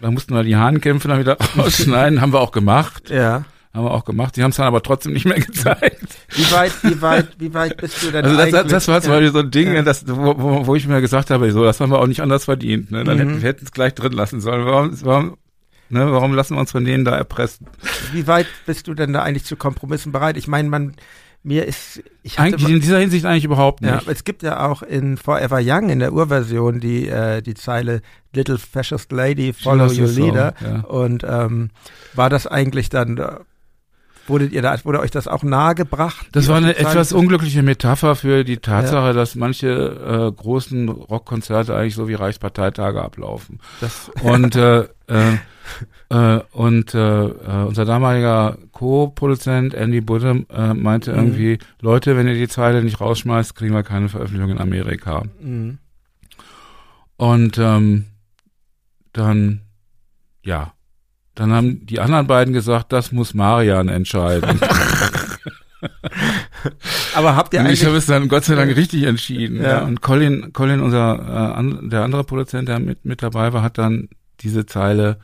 da 0.00 0.10
mussten 0.10 0.34
wir 0.34 0.42
die 0.42 0.56
Hahnkämpfe 0.56 1.08
dann 1.08 1.20
wieder 1.20 1.36
rausschneiden, 1.56 2.20
haben 2.20 2.32
wir 2.32 2.40
auch 2.40 2.52
gemacht. 2.52 3.10
Ja 3.10 3.44
haben 3.72 3.84
wir 3.84 3.92
auch 3.92 4.04
gemacht. 4.04 4.36
Die 4.36 4.42
haben 4.42 4.50
es 4.50 4.56
dann 4.56 4.66
aber 4.66 4.82
trotzdem 4.82 5.12
nicht 5.12 5.26
mehr 5.26 5.38
gezeigt. 5.40 6.08
Wie 6.30 6.50
weit, 6.50 6.72
wie 6.82 7.00
weit, 7.00 7.28
wie 7.38 7.54
weit 7.54 7.76
bist 7.76 8.02
du 8.02 8.10
denn 8.10 8.24
Also 8.24 8.36
das, 8.36 8.66
das, 8.66 8.88
war 8.88 9.00
zum 9.00 9.12
Beispiel 9.12 9.32
so 9.32 9.38
ein 9.40 9.50
Ding, 9.50 9.72
ja. 9.72 9.82
das, 9.82 10.04
wo, 10.08 10.36
wo, 10.38 10.66
wo 10.66 10.74
ich 10.74 10.86
mir 10.88 11.00
gesagt 11.00 11.30
habe, 11.30 11.50
so, 11.52 11.64
das 11.64 11.80
haben 11.80 11.90
wir 11.90 12.00
auch 12.00 12.06
nicht 12.06 12.20
anders 12.20 12.44
verdient. 12.44 12.90
Ne? 12.90 13.04
Dann 13.04 13.16
mhm. 13.16 13.20
hätten 13.20 13.42
wir 13.42 13.48
hätten 13.48 13.64
es 13.64 13.72
gleich 13.72 13.94
drin 13.94 14.12
lassen 14.12 14.40
sollen. 14.40 14.66
Warum, 14.66 15.04
warum, 15.04 15.36
ne, 15.88 16.12
warum 16.12 16.34
lassen 16.34 16.56
wir 16.56 16.60
uns 16.60 16.72
von 16.72 16.84
denen 16.84 17.04
da 17.04 17.16
erpressen? 17.16 17.66
Wie 18.12 18.26
weit 18.26 18.46
bist 18.66 18.88
du 18.88 18.94
denn 18.94 19.12
da 19.12 19.22
eigentlich 19.22 19.44
zu 19.44 19.56
Kompromissen 19.56 20.10
bereit? 20.10 20.36
Ich 20.36 20.48
meine, 20.48 20.68
man 20.68 20.96
mir 21.42 21.64
ist 21.64 22.02
ich 22.22 22.38
eigentlich 22.38 22.68
in 22.68 22.80
dieser 22.80 22.98
Hinsicht 22.98 23.24
eigentlich 23.24 23.44
überhaupt 23.44 23.80
nicht. 23.80 23.90
Ja, 23.90 24.12
es 24.12 24.24
gibt 24.24 24.42
ja 24.42 24.68
auch 24.68 24.82
in 24.82 25.16
Forever 25.16 25.58
Young 25.62 25.88
in 25.88 25.98
der 25.98 26.12
Urversion 26.12 26.80
die 26.80 27.08
äh, 27.08 27.40
die 27.40 27.54
Zeile 27.54 28.02
Little 28.34 28.58
Fascist 28.58 29.10
Lady 29.10 29.54
Follow 29.54 29.86
Your 29.86 30.08
Leader 30.08 30.54
so, 30.60 30.66
ja. 30.66 30.80
und 30.80 31.24
ähm, 31.26 31.70
war 32.12 32.28
das 32.28 32.46
eigentlich 32.46 32.90
dann 32.90 33.18
Wurdet 34.30 34.52
ihr 34.52 34.62
da, 34.62 34.76
wurde 34.84 35.00
euch 35.00 35.10
das 35.10 35.26
auch 35.26 35.42
nahegebracht? 35.42 36.28
Das 36.32 36.46
war 36.46 36.56
eine 36.56 36.76
etwas 36.76 37.12
unglückliche 37.12 37.64
Metapher 37.64 38.14
für 38.14 38.44
die 38.44 38.58
Tatsache, 38.58 39.08
ja. 39.08 39.12
dass 39.12 39.34
manche 39.34 39.68
äh, 39.68 40.32
großen 40.32 40.88
Rockkonzerte 40.88 41.74
eigentlich 41.74 41.96
so 41.96 42.06
wie 42.06 42.14
Reichsparteitage 42.14 43.02
ablaufen. 43.02 43.58
Das 43.80 44.08
und 44.22 44.54
äh, 44.54 44.82
äh, 45.08 45.36
äh, 46.10 46.40
und 46.52 46.94
äh, 46.94 47.24
äh, 47.24 47.64
unser 47.66 47.84
damaliger 47.84 48.56
Co-Produzent 48.70 49.74
Andy 49.74 50.00
Budde 50.00 50.44
äh, 50.48 50.74
meinte 50.74 51.12
mhm. 51.12 51.18
irgendwie, 51.18 51.58
Leute, 51.80 52.16
wenn 52.16 52.28
ihr 52.28 52.34
die 52.34 52.48
Zeile 52.48 52.84
nicht 52.84 53.00
rausschmeißt, 53.00 53.56
kriegen 53.56 53.74
wir 53.74 53.82
keine 53.82 54.08
Veröffentlichung 54.08 54.50
in 54.50 54.60
Amerika. 54.60 55.24
Mhm. 55.40 55.78
Und 57.16 57.58
ähm, 57.58 58.06
dann, 59.12 59.62
ja, 60.42 60.72
dann 61.40 61.52
haben 61.52 61.86
die 61.86 62.00
anderen 62.00 62.26
beiden 62.26 62.52
gesagt, 62.52 62.92
das 62.92 63.12
muss 63.12 63.32
Marian 63.32 63.88
entscheiden. 63.88 64.60
Aber 67.14 67.34
habt 67.34 67.54
ihr 67.54 67.60
eigentlich? 67.60 67.80
Ich 67.80 67.86
habe 67.86 67.96
es 67.96 68.04
dann 68.04 68.28
Gott 68.28 68.44
sei 68.44 68.56
Dank 68.56 68.76
richtig 68.76 69.04
entschieden. 69.04 69.56
Ja. 69.56 69.68
ja. 69.68 69.80
Und 69.80 70.02
Colin, 70.02 70.52
Colin, 70.52 70.80
unser 70.80 71.18
äh, 71.18 71.56
an, 71.56 71.88
der 71.88 72.02
andere 72.02 72.24
Produzent, 72.24 72.68
der 72.68 72.78
mit 72.78 73.06
mit 73.06 73.22
dabei 73.22 73.54
war, 73.54 73.62
hat 73.62 73.78
dann 73.78 74.10
diese 74.40 74.66
Zeile 74.66 75.16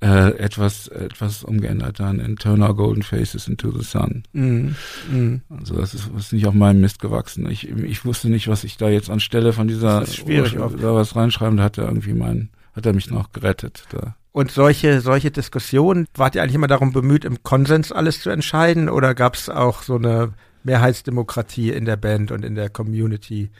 äh, 0.00 0.36
etwas 0.36 0.88
etwas 0.88 1.44
umgeändert 1.44 2.00
dann 2.00 2.18
in 2.18 2.34
Turn 2.34 2.60
Our 2.60 2.74
Golden 2.74 3.04
Faces 3.04 3.46
into 3.46 3.70
the 3.70 3.84
Sun. 3.84 4.24
Mm, 4.32 4.70
mm. 5.12 5.42
Also 5.60 5.76
das 5.76 5.94
ist, 5.94 6.10
ist 6.18 6.32
nicht 6.32 6.46
auf 6.46 6.54
meinem 6.54 6.80
Mist 6.80 6.98
gewachsen. 6.98 7.48
Ich 7.48 7.68
ich 7.68 8.04
wusste 8.04 8.30
nicht, 8.30 8.48
was 8.48 8.64
ich 8.64 8.78
da 8.78 8.88
jetzt 8.88 9.10
anstelle 9.10 9.52
von 9.52 9.68
dieser 9.68 10.00
da 10.00 10.94
was 10.96 11.14
reinschreiben. 11.14 11.56
Da 11.56 11.62
hat 11.62 11.78
er 11.78 11.86
irgendwie 11.86 12.14
mein 12.14 12.50
hat 12.74 12.86
er 12.86 12.92
mich 12.92 13.10
noch 13.10 13.32
gerettet. 13.32 13.84
Da. 13.90 14.16
Und 14.32 14.50
solche, 14.50 15.00
solche 15.00 15.30
Diskussionen, 15.30 16.06
wart 16.14 16.34
ihr 16.34 16.42
eigentlich 16.42 16.54
immer 16.54 16.68
darum 16.68 16.92
bemüht, 16.92 17.24
im 17.24 17.42
Konsens 17.42 17.90
alles 17.90 18.22
zu 18.22 18.30
entscheiden 18.30 18.88
oder 18.88 19.14
gab 19.14 19.34
es 19.34 19.48
auch 19.48 19.82
so 19.82 19.96
eine 19.96 20.34
Mehrheitsdemokratie 20.62 21.70
in 21.70 21.84
der 21.84 21.96
Band 21.96 22.30
und 22.30 22.44
in 22.44 22.54
der 22.54 22.70
Community? 22.70 23.50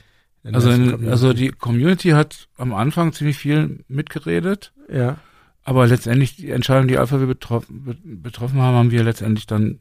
In 0.44 0.54
also, 0.54 0.70
in, 0.70 0.82
Community? 0.82 1.10
also 1.10 1.32
die 1.32 1.50
Community 1.50 2.10
hat 2.10 2.48
am 2.56 2.72
Anfang 2.72 3.12
ziemlich 3.12 3.36
viel 3.36 3.84
mitgeredet. 3.88 4.72
Ja. 4.88 5.16
Aber 5.64 5.86
letztendlich 5.86 6.36
die 6.36 6.50
Entscheidung, 6.50 6.88
die 6.88 6.98
Alpha 6.98 7.18
wir 7.20 7.26
betroff, 7.26 7.66
betroffen 7.68 8.60
haben, 8.60 8.76
haben 8.76 8.90
wir 8.90 9.02
letztendlich 9.02 9.46
dann 9.46 9.80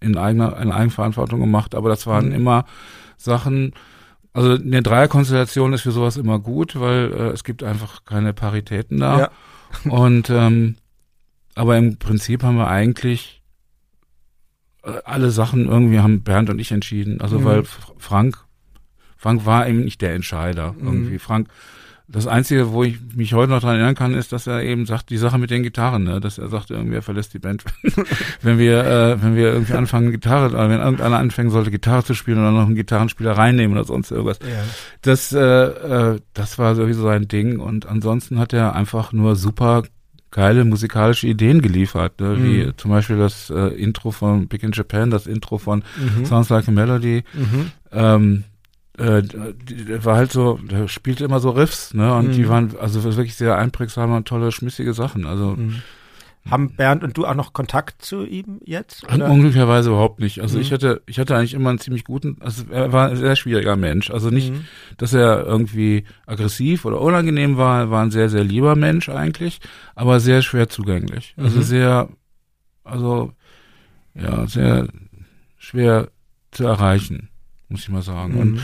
in 0.00 0.16
eigener, 0.16 0.60
in 0.60 0.70
Eigenverantwortung 0.70 1.40
gemacht. 1.40 1.74
Aber 1.74 1.88
das 1.88 2.06
waren 2.06 2.28
mhm. 2.28 2.34
immer 2.34 2.64
Sachen, 3.16 3.72
also 4.38 4.52
eine 4.52 4.82
Dreierkonstellation 4.82 5.72
ist 5.72 5.82
für 5.82 5.90
sowas 5.90 6.16
immer 6.16 6.38
gut, 6.38 6.78
weil 6.78 7.12
äh, 7.12 7.30
es 7.30 7.42
gibt 7.42 7.64
einfach 7.64 8.04
keine 8.04 8.32
Paritäten 8.32 9.00
da. 9.00 9.18
Ja. 9.18 9.30
Und 9.90 10.30
ähm, 10.30 10.76
aber 11.56 11.76
im 11.76 11.96
Prinzip 11.96 12.44
haben 12.44 12.56
wir 12.56 12.68
eigentlich 12.68 13.42
äh, 14.84 14.92
alle 15.04 15.32
Sachen 15.32 15.66
irgendwie 15.66 15.98
haben 15.98 16.22
Bernd 16.22 16.50
und 16.50 16.60
ich 16.60 16.70
entschieden. 16.70 17.20
Also 17.20 17.40
mhm. 17.40 17.44
weil 17.44 17.64
Frank, 17.64 18.38
Frank 19.16 19.44
war 19.44 19.66
eben 19.66 19.84
nicht 19.84 20.00
der 20.02 20.14
Entscheider. 20.14 20.72
Mhm. 20.74 20.86
Irgendwie 20.86 21.18
Frank 21.18 21.48
das 22.10 22.26
Einzige, 22.26 22.72
wo 22.72 22.84
ich 22.84 22.96
mich 23.14 23.34
heute 23.34 23.52
noch 23.52 23.60
dran 23.60 23.76
erinnern 23.76 23.94
kann, 23.94 24.14
ist, 24.14 24.32
dass 24.32 24.46
er 24.46 24.62
eben 24.62 24.86
sagt, 24.86 25.10
die 25.10 25.18
Sache 25.18 25.36
mit 25.36 25.50
den 25.50 25.62
Gitarren, 25.62 26.04
ne? 26.04 26.20
dass 26.20 26.38
er 26.38 26.48
sagt, 26.48 26.70
irgendwie 26.70 26.96
er 26.96 27.02
verlässt 27.02 27.34
die 27.34 27.38
Band, 27.38 27.64
wenn 28.42 28.58
wir, 28.58 28.84
äh, 28.84 29.22
wenn 29.22 29.36
wir 29.36 29.52
irgendwie 29.52 29.74
anfangen, 29.74 30.10
Gitarre, 30.10 30.48
oder 30.48 30.70
wenn 30.70 30.80
irgendeiner 30.80 31.18
anfangen 31.18 31.50
sollte, 31.50 31.70
Gitarre 31.70 32.04
zu 32.04 32.14
spielen 32.14 32.38
oder 32.38 32.50
noch 32.50 32.64
einen 32.64 32.76
Gitarrenspieler 32.76 33.32
reinnehmen 33.32 33.76
oder 33.76 33.84
sonst 33.84 34.10
irgendwas. 34.10 34.38
Ja. 34.40 34.64
Das, 35.02 35.32
äh, 35.32 35.38
äh, 35.38 36.20
das 36.32 36.58
war 36.58 36.74
sowieso 36.74 37.02
sein 37.02 37.28
Ding 37.28 37.60
und 37.60 37.84
ansonsten 37.84 38.38
hat 38.38 38.54
er 38.54 38.74
einfach 38.74 39.12
nur 39.12 39.36
super 39.36 39.82
geile 40.30 40.64
musikalische 40.64 41.26
Ideen 41.26 41.60
geliefert, 41.60 42.20
ne? 42.20 42.42
wie 42.42 42.66
mhm. 42.66 42.72
zum 42.78 42.90
Beispiel 42.90 43.18
das 43.18 43.50
äh, 43.50 43.68
Intro 43.74 44.12
von 44.12 44.48
Big 44.48 44.62
in 44.62 44.72
Japan, 44.72 45.10
das 45.10 45.26
Intro 45.26 45.58
von 45.58 45.82
mhm. 45.96 46.24
Sounds 46.24 46.48
Like 46.48 46.68
a 46.68 46.70
Melody. 46.70 47.22
Mhm. 47.34 47.70
Ähm, 47.92 48.44
äh, 48.98 49.22
der 49.22 50.04
war 50.04 50.16
halt 50.16 50.32
so, 50.32 50.58
der 50.58 50.88
spielte 50.88 51.24
immer 51.24 51.40
so 51.40 51.50
Riffs, 51.50 51.94
ne? 51.94 52.14
Und 52.14 52.28
mhm. 52.28 52.32
die 52.32 52.48
waren 52.48 52.76
also 52.78 53.02
wirklich 53.04 53.36
sehr 53.36 53.56
einprägsame 53.56 54.16
und 54.16 54.26
tolle, 54.26 54.50
schmissige 54.50 54.92
Sachen. 54.92 55.24
Also 55.24 55.56
mhm. 55.56 55.82
haben 56.50 56.74
Bernd 56.74 57.04
und 57.04 57.16
du 57.16 57.24
auch 57.24 57.34
noch 57.34 57.52
Kontakt 57.52 58.02
zu 58.02 58.24
ihm 58.24 58.60
jetzt? 58.64 59.04
Oder? 59.04 59.30
Unglücklicherweise 59.30 59.90
überhaupt 59.90 60.18
nicht. 60.18 60.40
Also 60.40 60.56
mhm. 60.56 60.62
ich 60.62 60.72
hatte, 60.72 61.02
ich 61.06 61.20
hatte 61.20 61.36
eigentlich 61.36 61.54
immer 61.54 61.70
einen 61.70 61.78
ziemlich 61.78 62.04
guten, 62.04 62.38
also 62.40 62.64
er 62.70 62.92
war 62.92 63.10
ein 63.10 63.16
sehr 63.16 63.36
schwieriger 63.36 63.76
Mensch. 63.76 64.10
Also 64.10 64.30
nicht, 64.30 64.52
mhm. 64.52 64.64
dass 64.96 65.14
er 65.14 65.46
irgendwie 65.46 66.04
aggressiv 66.26 66.84
oder 66.84 67.00
unangenehm 67.00 67.56
war, 67.56 67.80
er 67.82 67.90
war 67.90 68.02
ein 68.02 68.10
sehr, 68.10 68.28
sehr 68.28 68.42
lieber 68.42 68.74
Mensch 68.74 69.08
eigentlich, 69.08 69.60
aber 69.94 70.18
sehr 70.18 70.42
schwer 70.42 70.68
zugänglich. 70.68 71.34
Also 71.36 71.58
mhm. 71.58 71.62
sehr, 71.62 72.08
also 72.82 73.32
ja, 74.14 74.46
sehr 74.48 74.88
schwer 75.56 76.08
zu 76.50 76.64
erreichen 76.64 77.28
muss 77.68 77.80
ich 77.80 77.88
mal 77.88 78.02
sagen. 78.02 78.34
Mhm. 78.34 78.40
Und 78.40 78.60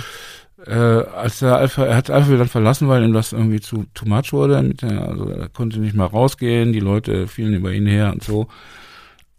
äh, 0.66 0.72
als 0.72 1.40
der 1.40 1.56
Alpha, 1.56 1.84
er 1.84 1.96
hat 1.96 2.10
Alpha 2.10 2.36
dann 2.36 2.48
verlassen, 2.48 2.88
weil 2.88 3.04
ihm 3.04 3.12
das 3.12 3.32
irgendwie 3.32 3.60
zu 3.60 3.84
too 3.94 4.06
much 4.06 4.32
wurde. 4.32 4.62
Mit 4.62 4.82
der, 4.82 5.08
also 5.08 5.28
er 5.28 5.48
konnte 5.48 5.80
nicht 5.80 5.94
mehr 5.94 6.06
rausgehen, 6.06 6.72
die 6.72 6.80
Leute 6.80 7.26
fielen 7.26 7.54
über 7.54 7.72
ihn 7.72 7.86
her 7.86 8.12
und 8.12 8.22
so. 8.22 8.48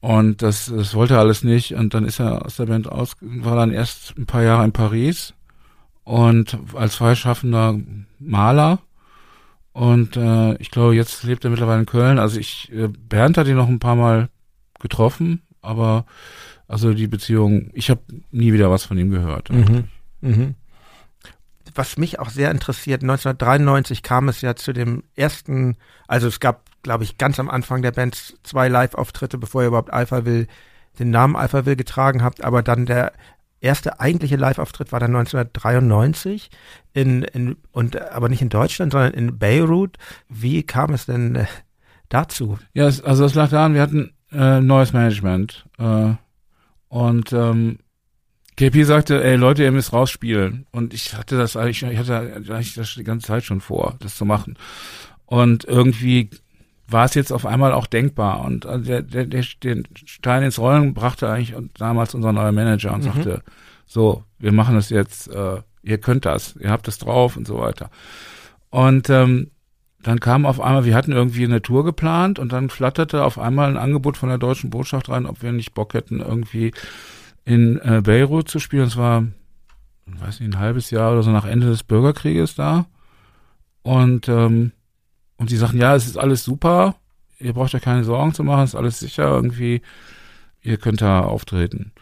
Und 0.01 0.43
das, 0.43 0.67
das 0.67 0.93
wollte 0.93 1.15
er 1.15 1.21
alles 1.21 1.43
nicht. 1.43 1.73
Und 1.73 1.93
dann 1.93 2.05
ist 2.05 2.19
er 2.19 2.45
aus 2.45 2.57
der 2.57 2.67
Band 2.67 2.87
aus, 2.87 3.15
war 3.21 3.55
dann 3.55 3.71
erst 3.71 4.15
ein 4.17 4.27
paar 4.27 4.43
Jahre 4.43 4.63
in 4.63 4.71
Paris 4.71 5.33
und 6.03 6.59
als 6.75 6.95
freischaffender 6.95 7.79
Maler. 8.19 8.79
Und 9.73 10.15
äh, 10.15 10.55
ich 10.57 10.71
glaube, 10.71 10.95
jetzt 10.95 11.23
lebt 11.23 11.43
er 11.43 11.49
mittlerweile 11.49 11.79
in 11.79 11.85
Köln. 11.85 12.19
Also 12.19 12.39
ich, 12.39 12.71
äh, 12.71 12.87
Bernd 12.87 13.37
hat 13.37 13.47
ihn 13.47 13.57
noch 13.57 13.67
ein 13.67 13.79
paar 13.79 13.95
Mal 13.95 14.29
getroffen, 14.79 15.41
aber 15.61 16.05
Also 16.67 16.93
die 16.93 17.07
Beziehung, 17.07 17.69
ich 17.73 17.89
habe 17.89 18.01
nie 18.31 18.53
wieder 18.53 18.71
was 18.71 18.85
von 18.85 18.97
ihm 18.97 19.11
gehört. 19.11 19.49
Mhm. 19.51 19.85
Mhm. 20.21 20.55
Was 21.73 21.97
mich 21.97 22.19
auch 22.19 22.29
sehr 22.29 22.51
interessiert, 22.51 23.03
1993 23.03 24.01
kam 24.01 24.29
es 24.29 24.41
ja 24.41 24.55
zu 24.55 24.71
dem 24.73 25.03
ersten, 25.15 25.77
also 26.07 26.27
es 26.27 26.39
gab, 26.39 26.63
glaube 26.83 27.03
ich, 27.03 27.17
ganz 27.17 27.39
am 27.39 27.49
Anfang 27.49 27.81
der 27.81 27.91
Band 27.91 28.35
zwei 28.43 28.67
Live-Auftritte, 28.67 29.37
bevor 29.37 29.61
ihr 29.61 29.67
überhaupt 29.67 29.91
Alpha 29.91 30.25
Will, 30.25 30.47
den 30.99 31.11
Namen 31.11 31.35
Alpha 31.35 31.65
Will 31.65 31.75
getragen 31.75 32.23
habt, 32.23 32.43
aber 32.43 32.63
dann 32.63 32.85
der 32.85 33.11
erste 33.59 33.99
eigentliche 33.99 34.35
Live-Auftritt 34.37 34.91
war 34.91 34.99
dann 34.99 35.15
1993 35.15 36.49
in, 36.93 37.23
in 37.23 37.57
und 37.71 37.99
aber 38.11 38.29
nicht 38.29 38.41
in 38.41 38.49
Deutschland, 38.49 38.91
sondern 38.91 39.13
in 39.13 39.37
Beirut. 39.37 39.97
Wie 40.29 40.63
kam 40.63 40.93
es 40.93 41.07
denn 41.07 41.35
äh, 41.35 41.45
dazu? 42.09 42.57
Ja, 42.73 42.87
es, 42.87 43.01
also 43.01 43.25
es 43.25 43.33
lag 43.33 43.49
daran, 43.49 43.73
wir 43.73 43.81
hatten 43.81 44.13
äh, 44.31 44.61
neues 44.61 44.93
Management 44.93 45.65
äh, 45.79 46.13
und 46.87 47.33
ähm, 47.33 47.79
KP 48.57 48.83
sagte, 48.83 49.23
ey 49.23 49.35
Leute, 49.35 49.63
ihr 49.63 49.71
müsst 49.71 49.91
rausspielen 49.91 50.65
und 50.71 50.93
ich 50.93 51.15
hatte 51.15 51.37
das 51.37 51.57
eigentlich, 51.57 51.83
ich 51.83 51.97
hatte 51.97 52.35
eigentlich 52.35 52.73
das 52.75 52.93
die 52.95 53.03
ganze 53.03 53.27
Zeit 53.27 53.43
schon 53.43 53.61
vor, 53.61 53.95
das 53.99 54.15
zu 54.15 54.25
machen 54.25 54.57
und 55.25 55.65
irgendwie 55.65 56.29
war 56.87 57.05
es 57.05 57.13
jetzt 57.15 57.31
auf 57.31 57.45
einmal 57.45 57.73
auch 57.73 57.87
denkbar. 57.87 58.41
Und 58.41 58.65
äh, 58.65 58.79
der, 58.79 59.01
der, 59.01 59.25
der, 59.25 59.43
den 59.63 59.87
Stein 60.05 60.43
ins 60.43 60.59
Rollen 60.59 60.93
brachte 60.93 61.29
eigentlich 61.29 61.55
damals 61.77 62.13
unser 62.13 62.31
neuer 62.31 62.51
Manager 62.51 62.93
und 62.93 62.99
mhm. 62.99 63.11
sagte, 63.11 63.43
so, 63.85 64.23
wir 64.39 64.51
machen 64.51 64.75
das 64.75 64.89
jetzt, 64.89 65.27
äh, 65.27 65.61
ihr 65.83 65.97
könnt 65.97 66.25
das, 66.25 66.55
ihr 66.57 66.69
habt 66.69 66.87
das 66.87 66.97
drauf 66.97 67.37
und 67.37 67.47
so 67.47 67.59
weiter. 67.59 67.89
Und 68.69 69.09
ähm, 69.09 69.51
dann 70.05 70.19
kam 70.19 70.45
auf 70.45 70.61
einmal, 70.61 70.85
wir 70.85 70.93
hatten 70.93 71.11
irgendwie 71.11 71.45
eine 71.45 71.63
Tour 71.63 71.83
geplant 71.83 72.37
und 72.37 72.51
dann 72.51 72.69
flatterte 72.69 73.23
auf 73.23 73.39
einmal 73.39 73.69
ein 73.69 73.77
Angebot 73.77 74.17
von 74.17 74.29
der 74.29 74.37
deutschen 74.37 74.69
Botschaft 74.69 75.09
rein, 75.09 75.25
ob 75.25 75.41
wir 75.41 75.51
nicht 75.51 75.73
Bock 75.73 75.95
hätten, 75.95 76.19
irgendwie 76.19 76.73
in 77.43 77.79
äh, 77.79 78.01
Beirut 78.03 78.47
zu 78.47 78.59
spielen. 78.59 78.85
Es 78.85 78.97
war, 78.97 79.25
weiß 80.05 80.41
nicht, 80.41 80.53
ein 80.53 80.59
halbes 80.59 80.91
Jahr 80.91 81.11
oder 81.11 81.23
so 81.23 81.31
nach 81.31 81.45
Ende 81.45 81.67
des 81.67 81.81
Bürgerkrieges 81.81 82.53
da. 82.53 82.85
Und 83.81 84.29
ähm, 84.29 84.73
und 85.37 85.49
die 85.49 85.57
sagten, 85.57 85.79
ja, 85.79 85.95
es 85.95 86.05
ist 86.05 86.17
alles 86.17 86.43
super, 86.43 86.95
ihr 87.39 87.53
braucht 87.53 87.73
euch 87.73 87.81
keine 87.81 88.03
Sorgen 88.03 88.33
zu 88.33 88.43
machen, 88.43 88.63
es 88.63 88.69
ist 88.69 88.79
alles 88.79 88.99
sicher, 88.99 89.25
irgendwie, 89.25 89.81
ihr 90.61 90.77
könnt 90.77 91.01
da 91.01 91.21
auftreten. 91.21 91.93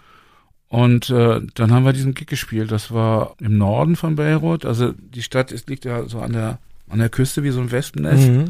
Und 0.68 1.10
äh, 1.10 1.40
dann 1.54 1.72
haben 1.72 1.86
wir 1.86 1.94
diesen 1.94 2.16
Gig 2.16 2.28
gespielt. 2.28 2.72
Das 2.72 2.92
war 2.92 3.36
im 3.40 3.58
Norden 3.58 3.96
von 3.96 4.16
Beirut. 4.16 4.66
Also 4.66 4.92
die 4.92 5.22
Stadt 5.22 5.52
ist, 5.52 5.70
liegt 5.70 5.86
ja 5.86 6.06
so 6.10 6.20
an 6.20 6.34
der 6.34 6.60
an 6.90 7.00
der 7.00 7.10
Küste 7.10 7.44
wie 7.44 7.52
so 7.52 7.62
ein 7.62 7.72
Wespennest. 7.72 8.30
Mhm. 8.30 8.46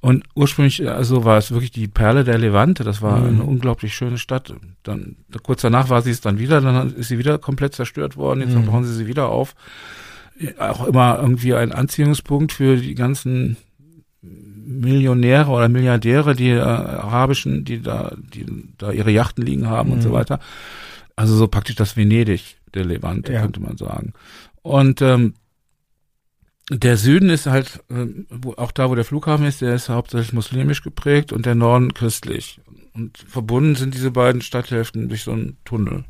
Und 0.00 0.24
ursprünglich, 0.34 0.86
also 0.88 1.24
war 1.24 1.38
es 1.38 1.50
wirklich 1.50 1.70
die 1.70 1.88
Perle 1.88 2.24
der 2.24 2.36
Levante. 2.36 2.84
Das 2.84 3.00
war 3.00 3.20
mhm. 3.20 3.26
eine 3.26 3.42
unglaublich 3.44 3.94
schöne 3.94 4.18
Stadt. 4.18 4.52
Dann 4.82 5.16
kurz 5.42 5.62
danach 5.62 5.88
war 5.88 6.02
sie 6.02 6.10
es 6.10 6.20
dann 6.20 6.38
wieder. 6.38 6.60
Dann 6.60 6.94
ist 6.94 7.08
sie 7.08 7.18
wieder 7.18 7.38
komplett 7.38 7.74
zerstört 7.74 8.16
worden. 8.16 8.40
Jetzt 8.40 8.54
mhm. 8.54 8.66
bauen 8.66 8.84
sie 8.84 8.94
sie 8.94 9.06
wieder 9.06 9.28
auf. 9.28 9.54
Auch 10.58 10.86
immer 10.86 11.18
irgendwie 11.20 11.54
ein 11.54 11.72
Anziehungspunkt 11.72 12.52
für 12.52 12.76
die 12.76 12.94
ganzen 12.94 13.56
Millionäre 14.20 15.50
oder 15.50 15.68
Milliardäre, 15.68 16.34
die 16.34 16.50
äh, 16.50 16.60
arabischen, 16.60 17.64
die 17.64 17.80
da, 17.80 18.14
die 18.16 18.46
da 18.76 18.90
ihre 18.92 19.10
Yachten 19.10 19.44
liegen 19.44 19.68
haben 19.68 19.88
mhm. 19.88 19.94
und 19.94 20.02
so 20.02 20.10
mhm. 20.10 20.14
weiter. 20.14 20.40
Also 21.16 21.34
so 21.34 21.48
praktisch 21.48 21.76
das 21.76 21.96
Venedig 21.96 22.56
der 22.74 22.84
Levante, 22.84 23.32
ja. 23.32 23.40
könnte 23.40 23.60
man 23.60 23.76
sagen. 23.76 24.12
Und 24.62 25.00
ähm, 25.02 25.34
der 26.70 26.96
Süden 26.96 27.30
ist 27.30 27.46
halt, 27.46 27.82
äh, 27.90 28.06
wo, 28.30 28.54
auch 28.54 28.72
da, 28.72 28.90
wo 28.90 28.94
der 28.94 29.04
Flughafen 29.04 29.46
ist, 29.46 29.60
der 29.60 29.74
ist 29.74 29.88
hauptsächlich 29.88 30.32
muslimisch 30.32 30.82
geprägt 30.82 31.32
und 31.32 31.46
der 31.46 31.54
Norden 31.54 31.92
christlich. 31.92 32.60
Und 32.94 33.18
verbunden 33.18 33.74
sind 33.74 33.94
diese 33.94 34.10
beiden 34.10 34.40
Stadthälften 34.40 35.08
durch 35.08 35.24
so 35.24 35.32
einen 35.32 35.56
Tunnel. 35.64 36.04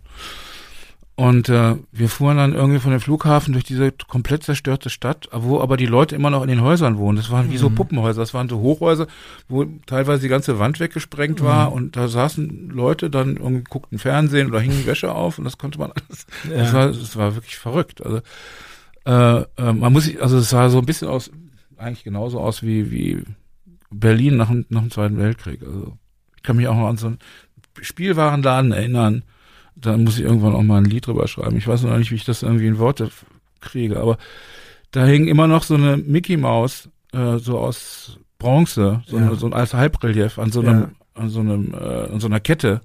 Und 1.16 1.48
äh, 1.48 1.76
wir 1.92 2.08
fuhren 2.08 2.38
dann 2.38 2.54
irgendwie 2.54 2.80
von 2.80 2.90
dem 2.90 3.00
Flughafen 3.00 3.52
durch 3.52 3.64
diese 3.64 3.92
komplett 4.08 4.42
zerstörte 4.42 4.90
Stadt, 4.90 5.28
wo 5.32 5.60
aber 5.60 5.76
die 5.76 5.86
Leute 5.86 6.16
immer 6.16 6.30
noch 6.30 6.42
in 6.42 6.48
den 6.48 6.60
Häusern 6.60 6.98
wohnen. 6.98 7.16
Das 7.16 7.30
waren 7.30 7.52
wie 7.52 7.56
so 7.56 7.70
mhm. 7.70 7.76
Puppenhäuser. 7.76 8.20
Das 8.20 8.34
waren 8.34 8.48
so 8.48 8.58
Hochhäuser, 8.58 9.06
wo 9.48 9.64
teilweise 9.86 10.22
die 10.22 10.28
ganze 10.28 10.58
Wand 10.58 10.80
weggesprengt 10.80 11.40
war 11.40 11.70
mhm. 11.70 11.76
und 11.76 11.96
da 11.96 12.08
saßen 12.08 12.70
Leute 12.70 13.10
dann 13.10 13.36
irgendwie 13.36 13.62
guckten 13.62 14.00
Fernsehen 14.00 14.48
oder 14.48 14.58
hingen 14.58 14.86
Wäsche 14.86 15.12
auf 15.12 15.38
und 15.38 15.44
das 15.44 15.56
konnte 15.56 15.78
man 15.78 15.92
alles. 16.08 16.26
Ja. 16.50 16.56
Das, 16.56 16.72
war, 16.72 16.86
das 16.88 17.16
war 17.16 17.34
wirklich 17.36 17.56
verrückt. 17.56 18.04
Also 18.04 18.20
äh, 19.06 19.40
äh, 19.40 19.72
man 19.72 19.92
muss 19.92 20.04
sich, 20.04 20.22
also 20.22 20.38
es 20.38 20.50
sah 20.50 20.68
so 20.68 20.78
ein 20.78 20.86
bisschen 20.86 21.08
aus, 21.08 21.30
eigentlich 21.76 22.04
genauso 22.04 22.40
aus 22.40 22.62
wie 22.62 22.90
wie 22.90 23.22
Berlin 23.90 24.36
nach, 24.36 24.50
nach 24.68 24.80
dem 24.80 24.90
Zweiten 24.90 25.18
Weltkrieg. 25.18 25.62
Also 25.62 25.96
ich 26.36 26.42
kann 26.42 26.56
mich 26.56 26.68
auch 26.68 26.76
noch 26.76 26.88
an 26.88 26.96
so 26.96 27.08
einen 27.08 27.18
Spielwarenladen 27.80 28.72
erinnern 28.72 29.24
da 29.76 29.96
muss 29.96 30.18
ich 30.18 30.24
irgendwann 30.24 30.54
auch 30.54 30.62
mal 30.62 30.78
ein 30.78 30.84
Lied 30.84 31.06
drüber 31.06 31.28
schreiben. 31.28 31.56
Ich 31.56 31.66
weiß 31.66 31.82
noch 31.82 31.96
nicht, 31.96 32.10
wie 32.10 32.16
ich 32.16 32.24
das 32.24 32.42
irgendwie 32.42 32.66
in 32.66 32.78
Worte 32.78 33.10
kriege, 33.60 34.00
aber 34.00 34.18
da 34.90 35.04
hing 35.04 35.26
immer 35.26 35.46
noch 35.46 35.64
so 35.64 35.74
eine 35.74 35.96
Mickey 35.96 36.36
Maus, 36.36 36.88
äh, 37.12 37.38
so 37.38 37.58
aus 37.58 38.18
Bronze, 38.38 39.02
so, 39.06 39.18
ja. 39.18 39.26
eine, 39.26 39.36
so 39.36 39.46
ein 39.46 39.52
als 39.52 39.74
Halbrelief 39.74 40.38
an 40.38 40.52
so 40.52 40.60
einem, 40.60 40.80
ja. 40.80 40.90
an 41.14 41.28
so 41.28 41.40
einem, 41.40 41.74
äh, 41.74 42.12
an 42.12 42.20
so 42.20 42.26
einer 42.26 42.40
Kette. 42.40 42.82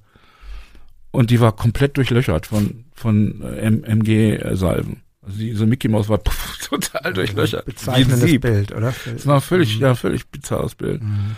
Und 1.12 1.32
die 1.32 1.40
war 1.40 1.56
komplett 1.56 1.98
durchlöchert 1.98 2.48
von, 2.48 2.86
von 2.94 3.42
äh, 3.42 3.66
MG-Salven. 3.66 5.02
Diese 5.38 5.66
Mickey 5.66 5.88
Maus 5.88 6.10
war 6.10 6.20
pff, 6.20 6.68
total 6.70 7.14
durchlöchert. 7.14 7.66
Bezeichnendes 7.66 8.40
Bild, 8.40 8.72
oder? 8.72 8.94
Das 9.06 9.26
war 9.26 9.42
völlig, 9.42 9.76
mhm. 9.76 9.82
ja, 9.82 9.96
völlig 9.96 10.28
bizarres 10.28 10.76
Bild. 10.76 11.02
Mhm. 11.04 11.36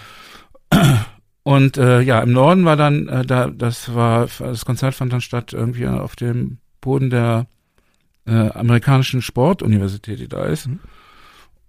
Und 1.44 1.78
äh, 1.78 2.02
ja, 2.02 2.22
im 2.22 2.34
Norden 2.34 2.66
war 2.66 2.78
dann, 2.78 3.08
äh, 3.08 3.26
da, 3.26 3.48
das 3.48 3.94
war, 3.96 4.28
das 4.40 4.66
Konzert 4.66 4.94
fand 4.94 5.12
dann 5.12 5.22
statt 5.22 5.54
irgendwie 5.54 5.88
auf 5.88 6.16
dem 6.16 6.60
Boden 6.82 7.10
der 7.10 7.48
äh, 8.26 8.50
amerikanischen 8.52 9.22
Sportuniversität, 9.22 10.20
die 10.20 10.28
da 10.28 10.46
ist. 10.46 10.68
Mhm. 10.68 10.80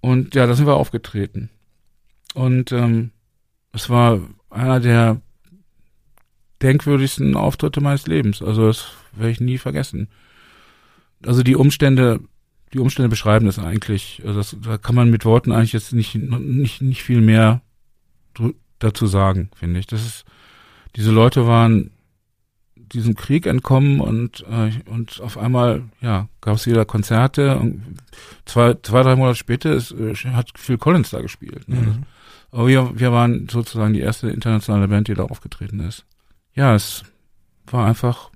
Und 0.01 0.35
ja, 0.35 0.47
da 0.47 0.55
sind 0.55 0.67
wir 0.67 0.77
aufgetreten. 0.77 1.49
Und 2.35 2.73
ähm, 2.73 3.13
es 3.73 3.89
war 3.89 4.21
einer 4.51 4.81
der 4.81 5.21
denkwürdigsten 6.61 7.37
Auftritte 7.37 7.81
meines 7.81 8.07
Lebens. 8.07 8.43
Also 8.43 8.67
das 8.67 8.87
werde 9.13 9.31
ich 9.31 9.41
nie 9.41 9.59
vergessen. 9.59 10.09
Also 11.27 11.43
die 11.43 11.57
Umstände, 11.57 12.21
die 12.73 12.79
Umstände 12.79 13.09
beschreiben 13.09 13.47
das 13.47 13.59
eigentlich. 13.59 14.23
Also 14.25 14.39
das, 14.39 14.57
da 14.63 14.79
kann 14.79 14.95
man 14.95 15.11
mit 15.11 15.25
Worten 15.25 15.53
eigentlich 15.53 15.73
jetzt 15.73 15.93
nicht 15.93 16.15
nicht 16.15 16.83
nicht 16.83 17.03
viel 17.03 17.21
mehr 17.21 17.63
dazu 18.79 19.07
sagen, 19.07 19.51
finde 19.55 19.81
ich. 19.81 19.87
Das 19.87 20.05
ist, 20.05 20.25
diese 20.97 21.11
Leute 21.11 21.47
waren 21.47 21.91
diesem 22.77 23.15
Krieg 23.15 23.47
entkommen 23.47 24.01
und 24.01 24.45
äh, 24.51 24.71
und 24.91 25.21
auf 25.21 25.39
einmal 25.39 25.85
ja 26.01 26.29
gab 26.41 26.57
es 26.57 26.67
wieder 26.67 26.85
Konzerte 26.85 27.59
und 27.59 27.83
zwei 28.45 28.75
zwei 28.83 29.03
drei 29.03 29.17
Monate 29.17 29.37
später 29.37 29.73
ist, 29.73 29.93
äh, 29.93 30.15
hat 30.15 30.51
Phil 30.57 30.79
Collins 30.79 31.11
da 31.11 31.21
gespielt. 31.21 31.69
Ne? 31.69 31.77
Mhm. 31.77 32.03
Aber 32.51 32.67
wir 32.69 32.99
wir 32.99 33.13
waren 33.13 33.49
sozusagen 33.51 33.95
die 33.95 34.01
erste 34.01 34.29
internationale 34.29 34.89
Band, 34.89 35.09
die 35.09 35.15
da 35.15 35.25
aufgetreten 35.25 35.81
ist. 35.81 36.05
Ja, 36.55 36.75
es 36.75 37.03
war 37.67 37.87
einfach 37.87 38.31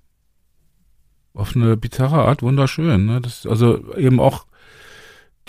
auf 1.37 1.55
eine 1.55 1.77
bizarre 1.77 2.25
Art 2.25 2.43
wunderschön. 2.43 3.07
Ne? 3.07 3.21
Das 3.21 3.47
also 3.47 3.95
eben 3.95 4.19
auch 4.19 4.47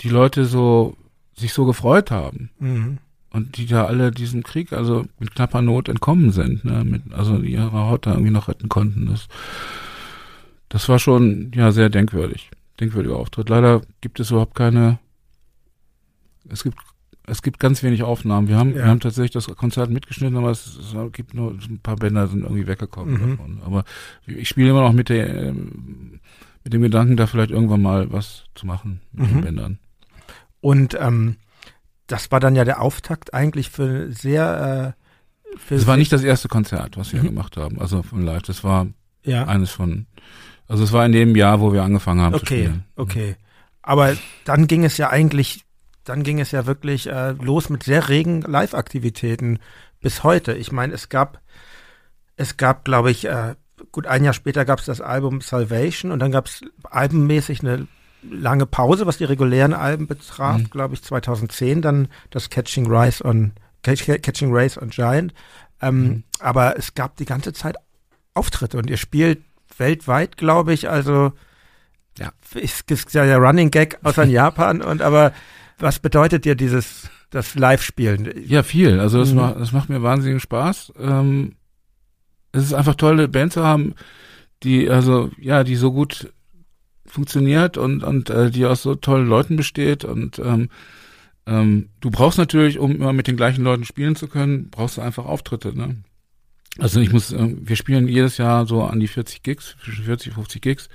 die 0.00 0.10
Leute 0.10 0.44
so 0.44 0.96
sich 1.36 1.52
so 1.52 1.64
gefreut 1.64 2.10
haben. 2.10 2.50
Mhm 2.60 2.98
und 3.30 3.56
die 3.56 3.66
da 3.66 3.84
alle 3.84 4.10
diesem 4.10 4.42
Krieg 4.42 4.72
also 4.72 5.06
mit 5.18 5.34
knapper 5.34 5.62
Not 5.62 5.88
entkommen 5.88 6.32
sind, 6.32 6.64
ne, 6.64 6.84
mit, 6.84 7.12
also 7.12 7.38
ihre 7.38 7.72
Haut 7.72 8.06
da 8.06 8.12
irgendwie 8.12 8.30
noch 8.30 8.48
retten 8.48 8.68
konnten. 8.68 9.06
Das, 9.06 9.28
das 10.68 10.88
war 10.88 10.98
schon 10.98 11.52
ja 11.54 11.70
sehr 11.72 11.90
denkwürdig, 11.90 12.50
denkwürdiger 12.80 13.16
Auftritt. 13.16 13.48
Leider 13.48 13.82
gibt 14.00 14.20
es 14.20 14.30
überhaupt 14.30 14.54
keine. 14.54 14.98
Es 16.48 16.62
gibt 16.62 16.78
es 17.28 17.42
gibt 17.42 17.58
ganz 17.60 17.82
wenig 17.82 18.02
Aufnahmen. 18.02 18.48
Wir 18.48 18.56
haben, 18.56 18.70
ja. 18.70 18.76
wir 18.76 18.86
haben 18.86 19.00
tatsächlich 19.00 19.32
das 19.32 19.46
Konzert 19.56 19.90
mitgeschnitten, 19.90 20.36
aber 20.36 20.50
es, 20.50 20.78
es 20.78 21.12
gibt 21.12 21.34
nur 21.34 21.52
ein 21.52 21.80
paar 21.82 21.96
Bänder 21.96 22.26
sind 22.26 22.42
irgendwie 22.42 22.66
weggekommen 22.66 23.14
mhm. 23.14 23.30
davon. 23.30 23.60
Aber 23.64 23.84
ich 24.26 24.48
spiele 24.48 24.70
immer 24.70 24.82
noch 24.82 24.92
mit 24.92 25.08
der 25.08 25.48
ähm, 25.48 26.20
mit 26.64 26.72
dem 26.72 26.82
Gedanken, 26.82 27.16
da 27.16 27.26
vielleicht 27.26 27.50
irgendwann 27.50 27.82
mal 27.82 28.12
was 28.12 28.44
zu 28.54 28.66
machen 28.66 29.00
mit 29.12 29.30
mhm. 29.30 29.34
den 29.34 29.40
Bändern. 29.42 29.78
Und 30.60 30.98
ähm, 31.00 31.36
das 32.06 32.30
war 32.30 32.40
dann 32.40 32.56
ja 32.56 32.64
der 32.64 32.82
Auftakt 32.82 33.32
eigentlich 33.32 33.70
für 33.70 34.12
sehr. 34.12 34.94
Äh, 34.94 35.58
für 35.58 35.76
das 35.76 35.86
war 35.86 35.96
nicht 35.96 36.12
das 36.12 36.22
erste 36.22 36.48
Konzert, 36.48 36.96
was 36.96 37.12
wir 37.12 37.22
mhm. 37.22 37.28
gemacht 37.28 37.56
haben, 37.56 37.80
also 37.80 38.02
von 38.02 38.22
Live. 38.22 38.42
Das 38.42 38.64
war 38.64 38.86
ja. 39.22 39.46
eines 39.46 39.70
von. 39.70 40.06
Also 40.66 40.84
es 40.84 40.92
war 40.92 41.06
in 41.06 41.12
dem 41.12 41.34
Jahr, 41.36 41.60
wo 41.60 41.72
wir 41.72 41.82
angefangen 41.82 42.20
haben 42.20 42.34
okay, 42.34 42.40
zu 42.40 42.46
spielen. 42.46 42.84
Okay, 42.96 43.36
aber 43.80 44.14
dann 44.44 44.66
ging 44.66 44.84
es 44.84 44.98
ja 44.98 45.08
eigentlich, 45.08 45.64
dann 46.08 46.22
ging 46.22 46.40
es 46.40 46.50
ja 46.50 46.66
wirklich 46.66 47.06
äh, 47.06 47.32
los 47.32 47.68
mit 47.68 47.82
sehr 47.82 48.08
regen 48.08 48.42
Live-Aktivitäten 48.42 49.58
bis 50.00 50.24
heute. 50.24 50.54
Ich 50.54 50.72
meine, 50.72 50.94
es 50.94 51.08
gab, 51.08 51.40
es 52.36 52.56
gab, 52.56 52.84
glaube 52.84 53.10
ich, 53.10 53.26
äh, 53.26 53.54
gut 53.92 54.06
ein 54.06 54.24
Jahr 54.24 54.34
später 54.34 54.64
gab 54.64 54.78
es 54.78 54.86
das 54.86 55.00
Album 55.00 55.40
Salvation 55.40 56.10
und 56.10 56.20
dann 56.20 56.32
gab 56.32 56.46
es 56.46 56.62
albummäßig 56.82 57.60
eine 57.60 57.86
lange 58.22 58.66
Pause, 58.66 59.06
was 59.06 59.18
die 59.18 59.24
regulären 59.24 59.74
Alben 59.74 60.06
betraf, 60.06 60.58
mhm. 60.58 60.70
glaube 60.70 60.94
ich, 60.94 61.02
2010 61.02 61.82
dann 61.82 62.08
das 62.30 62.50
Catching 62.50 62.86
Rise 62.86 63.24
on 63.24 63.52
Catching 63.82 64.52
Race 64.52 64.76
on 64.80 64.90
Giant. 64.90 65.32
Ähm, 65.80 66.02
mhm. 66.02 66.24
Aber 66.40 66.76
es 66.76 66.94
gab 66.94 67.16
die 67.16 67.24
ganze 67.24 67.52
Zeit 67.52 67.76
Auftritte 68.34 68.78
und 68.78 68.90
ihr 68.90 68.96
spielt 68.96 69.42
weltweit, 69.76 70.36
glaube 70.36 70.72
ich. 70.72 70.88
Also 70.88 71.32
ja, 72.18 72.32
ist, 72.54 72.90
ist 72.90 73.14
ja 73.14 73.24
der 73.24 73.38
Running 73.38 73.70
Gag 73.70 73.98
aus 74.02 74.16
Japan. 74.26 74.82
Und 74.82 75.02
aber 75.02 75.32
was 75.78 75.98
bedeutet 75.98 76.44
dir 76.44 76.54
dieses 76.54 77.10
das 77.30 77.54
Live-Spielen? 77.54 78.32
Ja, 78.46 78.62
viel. 78.62 79.00
Also 79.00 79.18
das, 79.18 79.30
mhm. 79.30 79.36
macht, 79.36 79.56
das 79.60 79.72
macht 79.72 79.88
mir 79.88 80.02
wahnsinnigen 80.02 80.40
Spaß. 80.40 80.92
Ähm, 80.98 81.56
es 82.52 82.64
ist 82.64 82.72
einfach 82.72 82.94
toll, 82.94 83.14
eine 83.14 83.28
Band 83.28 83.52
zu 83.52 83.62
haben, 83.62 83.94
die 84.62 84.88
also 84.88 85.30
ja, 85.38 85.64
die 85.64 85.76
so 85.76 85.92
gut 85.92 86.32
funktioniert 87.06 87.76
und 87.76 88.02
und 88.02 88.30
äh, 88.30 88.50
die 88.50 88.66
aus 88.66 88.82
so 88.82 88.94
tollen 88.94 89.28
Leuten 89.28 89.56
besteht 89.56 90.04
und 90.04 90.38
ähm, 90.38 90.68
ähm, 91.48 91.88
du 92.00 92.10
brauchst 92.10 92.36
natürlich, 92.36 92.78
um 92.78 92.94
immer 92.94 93.14
mit 93.14 93.26
den 93.26 93.36
gleichen 93.36 93.64
Leuten 93.64 93.84
spielen 93.84 94.16
zu 94.16 94.28
können, 94.28 94.68
brauchst 94.70 94.98
du 94.98 95.00
einfach 95.00 95.24
Auftritte. 95.24 95.76
Ne? 95.76 96.02
Also 96.78 97.00
ich 97.00 97.10
muss, 97.10 97.32
äh, 97.32 97.54
wir 97.58 97.76
spielen 97.76 98.06
jedes 98.06 98.36
Jahr 98.36 98.66
so 98.66 98.82
an 98.82 99.00
die 99.00 99.08
40 99.08 99.42
Gigs, 99.42 99.74
zwischen 99.82 100.04
40 100.04 100.28
und 100.28 100.34
50 100.34 100.60
Gigs. 100.60 100.88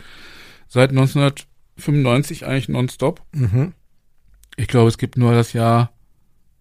Seit 0.68 0.92
1995 0.92 2.46
eigentlich 2.46 2.70
nonstop. 2.70 3.22
Mhm. 3.34 3.74
Ich 4.58 4.68
glaube, 4.68 4.90
es 4.90 4.98
gibt 4.98 5.18
nur 5.18 5.34
das 5.34 5.54
Jahr 5.54 5.92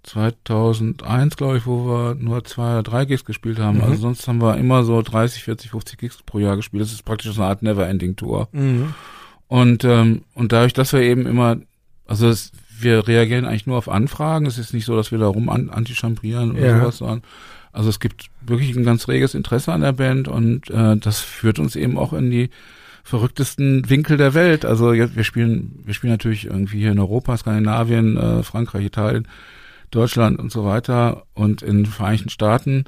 2001, 0.04 1.36
glaube 1.36 1.58
ich, 1.58 1.66
wo 1.66 1.86
wir 1.86 2.14
nur 2.14 2.44
zwei 2.44 2.72
oder 2.72 2.82
drei 2.82 3.04
Gigs 3.04 3.24
gespielt 3.24 3.58
haben. 3.58 3.78
Mhm. 3.78 3.84
Also 3.84 3.96
sonst 3.96 4.26
haben 4.26 4.40
wir 4.40 4.56
immer 4.56 4.82
so 4.84 5.00
30, 5.00 5.44
40, 5.44 5.70
50 5.70 5.98
Gigs 5.98 6.22
pro 6.24 6.38
Jahr 6.38 6.56
gespielt. 6.56 6.82
Das 6.82 6.92
ist 6.92 7.04
praktisch 7.04 7.32
so 7.32 7.40
eine 7.40 7.50
Art 7.50 7.62
Never-Ending-Tour. 7.62 8.48
Mhm. 8.52 8.94
Und, 9.46 9.84
ähm, 9.84 10.22
und 10.34 10.52
dadurch, 10.52 10.72
dass 10.72 10.92
wir 10.92 11.02
eben 11.02 11.26
immer, 11.26 11.58
also 12.06 12.28
es, 12.28 12.52
wir 12.80 13.06
reagieren 13.06 13.44
eigentlich 13.44 13.66
nur 13.66 13.78
auf 13.78 13.88
Anfragen. 13.88 14.46
Es 14.46 14.58
ist 14.58 14.74
nicht 14.74 14.86
so, 14.86 14.96
dass 14.96 15.12
wir 15.12 15.18
da 15.18 15.28
rum 15.28 15.48
an, 15.48 15.70
antichambrieren 15.70 16.52
oder 16.52 16.66
ja. 16.66 16.80
sowas, 16.80 16.98
sondern 16.98 17.22
also 17.72 17.88
es 17.88 18.00
gibt 18.00 18.30
wirklich 18.42 18.74
ein 18.76 18.84
ganz 18.84 19.08
reges 19.08 19.34
Interesse 19.34 19.72
an 19.72 19.80
der 19.80 19.92
Band 19.92 20.28
und 20.28 20.68
äh, 20.70 20.96
das 20.96 21.20
führt 21.20 21.58
uns 21.58 21.74
eben 21.74 21.96
auch 21.96 22.12
in 22.12 22.30
die 22.30 22.50
verrücktesten 23.02 23.88
Winkel 23.90 24.16
der 24.16 24.34
Welt. 24.34 24.64
Also 24.64 24.92
wir 24.92 25.24
spielen, 25.24 25.80
wir 25.84 25.94
spielen 25.94 26.12
natürlich 26.12 26.46
irgendwie 26.46 26.78
hier 26.78 26.92
in 26.92 26.98
Europa, 26.98 27.36
Skandinavien, 27.36 28.16
äh, 28.16 28.42
Frankreich, 28.42 28.84
Italien, 28.84 29.28
Deutschland 29.90 30.38
und 30.38 30.50
so 30.50 30.64
weiter 30.64 31.24
und 31.34 31.62
in 31.62 31.84
den 31.84 31.86
Vereinigten 31.86 32.30
Staaten. 32.30 32.84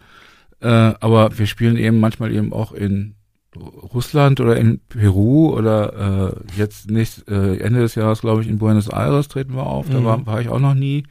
Äh, 0.61 0.69
aber 0.69 1.39
wir 1.39 1.47
spielen 1.47 1.77
eben 1.77 2.01
manchmal 2.01 2.33
eben 2.33 2.53
auch 2.53 2.73
in 2.73 3.15
Russland 3.57 4.41
oder 4.41 4.57
in 4.57 4.81
Peru 4.89 5.51
oder 5.51 6.33
äh, 6.33 6.59
jetzt 6.59 6.91
nächst, 6.91 7.29
äh, 7.29 7.59
Ende 7.59 7.81
des 7.81 7.95
Jahres, 7.95 8.21
glaube 8.21 8.43
ich, 8.43 8.49
in 8.49 8.59
Buenos 8.59 8.89
Aires 8.89 9.29
treten 9.29 9.55
wir 9.55 9.67
auf. 9.67 9.89
Da 9.89 10.01
mhm. 10.01 10.05
war, 10.05 10.27
war 10.27 10.41
ich 10.41 10.49
auch 10.49 10.59
noch 10.59 10.75
nie. 10.75 11.05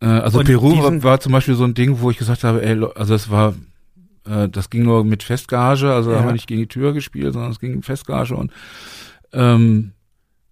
Äh, 0.00 0.06
also 0.06 0.40
Und 0.40 0.46
Peru 0.46 0.82
war, 0.82 1.02
war, 1.02 1.20
zum 1.20 1.32
Beispiel 1.32 1.54
so 1.54 1.64
ein 1.64 1.74
Ding, 1.74 2.00
wo 2.00 2.10
ich 2.10 2.18
gesagt 2.18 2.44
habe, 2.44 2.64
ey, 2.64 2.84
also 2.94 3.14
es 3.14 3.30
war, 3.30 3.54
äh, 4.26 4.48
das 4.48 4.70
ging 4.70 4.84
nur 4.84 5.04
mit 5.04 5.22
Festgage, 5.22 5.92
also 5.92 6.10
ja. 6.10 6.16
da 6.16 6.20
haben 6.20 6.28
wir 6.28 6.32
nicht 6.32 6.46
gegen 6.46 6.60
die 6.60 6.68
Tür 6.68 6.92
gespielt, 6.92 7.32
sondern 7.32 7.52
es 7.52 7.60
ging 7.60 7.76
mit 7.76 7.84
Festgage 7.84 8.34
und 8.34 8.52
ähm, 9.32 9.92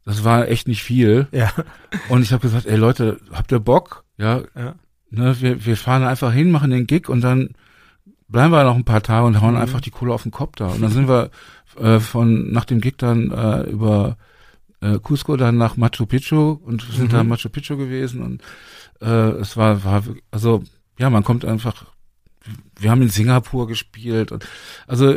das 0.05 0.25
war 0.25 0.49
echt 0.49 0.69
nicht 0.69 0.83
viel. 0.83 1.29
Ja. 1.33 1.51
Und 2.09 2.23
ich 2.23 2.33
habe 2.33 2.43
gesagt, 2.43 2.67
ey 2.67 2.77
Leute, 2.77 3.19
habt 3.33 3.53
ihr 3.53 3.61
Bock? 3.61 4.05
Ja. 4.19 4.43
ja. 4.55 4.75
Ne, 5.11 5.37
wir, 5.41 5.65
wir 5.65 5.77
fahren 5.77 6.05
einfach 6.05 6.33
hin, 6.33 6.51
machen 6.51 6.71
den 6.71 6.87
Gig 6.87 7.09
und 7.09 7.23
dann 7.23 7.51
bleiben 8.29 8.53
wir 8.53 8.65
noch 8.65 8.77
ein 8.77 8.85
paar 8.85 9.03
Tage 9.03 9.27
und 9.27 9.41
hauen 9.41 9.55
mhm. 9.55 9.61
einfach 9.61 9.81
die 9.81 9.91
Kohle 9.91 10.13
auf 10.13 10.25
den 10.25 10.33
Kopf 10.33 10.57
da. 10.57 10.67
Und 10.67 10.83
dann 10.83 10.91
sind 10.91 11.09
wir 11.09 11.31
äh, 11.79 12.01
von 12.01 12.53
nach 12.53 12.65
dem 12.65 12.81
Gig 12.81 12.99
dann 12.99 13.31
äh, 13.31 13.63
über 13.63 14.17
äh, 14.81 14.99
Cusco 14.99 15.37
dann 15.37 15.57
nach 15.57 15.77
Machu 15.77 16.05
Picchu 16.07 16.59
und 16.65 16.83
sind 16.83 17.05
mhm. 17.05 17.09
da 17.09 17.21
in 17.21 17.29
Machu 17.29 17.49
Picchu 17.49 17.77
gewesen 17.77 18.23
und 18.23 18.43
äh, 19.01 19.31
es 19.41 19.57
war, 19.57 19.85
war 19.85 20.03
also 20.31 20.63
ja, 20.99 21.11
man 21.11 21.25
kommt 21.25 21.45
einfach. 21.45 21.87
Wir 22.79 22.91
haben 22.91 23.03
in 23.03 23.09
Singapur 23.09 23.67
gespielt 23.67 24.33
und 24.33 24.47
also 24.87 25.17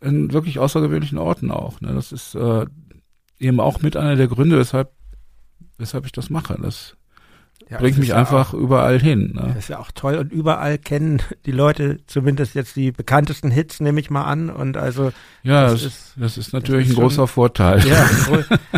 in 0.00 0.32
wirklich 0.32 0.58
außergewöhnlichen 0.58 1.18
Orten 1.18 1.50
auch. 1.50 1.80
Ne? 1.80 1.92
Das 1.94 2.12
ist 2.12 2.34
äh, 2.34 2.66
eben 3.38 3.60
auch 3.60 3.82
mit 3.82 3.96
einer 3.96 4.16
der 4.16 4.28
Gründe, 4.28 4.58
weshalb 4.58 4.92
weshalb 5.78 6.06
ich 6.06 6.12
das 6.12 6.30
mache. 6.30 6.58
Das 6.60 6.96
ja, 7.68 7.78
bringt 7.78 7.98
mich 7.98 8.14
einfach 8.14 8.54
auch, 8.54 8.58
überall 8.58 9.00
hin. 9.00 9.32
Ne? 9.34 9.48
Das 9.48 9.64
ist 9.64 9.68
ja 9.68 9.80
auch 9.80 9.90
toll 9.92 10.14
und 10.16 10.32
überall 10.32 10.78
kennen 10.78 11.20
die 11.46 11.50
Leute 11.50 11.98
zumindest 12.06 12.54
jetzt 12.54 12.76
die 12.76 12.92
bekanntesten 12.92 13.50
Hits, 13.50 13.80
nehme 13.80 13.98
ich 13.98 14.08
mal 14.08 14.22
an. 14.22 14.50
Und 14.50 14.76
also 14.76 15.10
ja, 15.42 15.62
das, 15.62 15.72
das 15.72 15.82
ist, 15.82 16.12
das 16.16 16.38
ist 16.38 16.52
natürlich 16.52 16.86
das 16.86 16.92
ist 16.92 16.98
ein 16.98 17.02
großer 17.02 17.26
Vorteil. 17.26 17.84
Ja, 17.84 18.08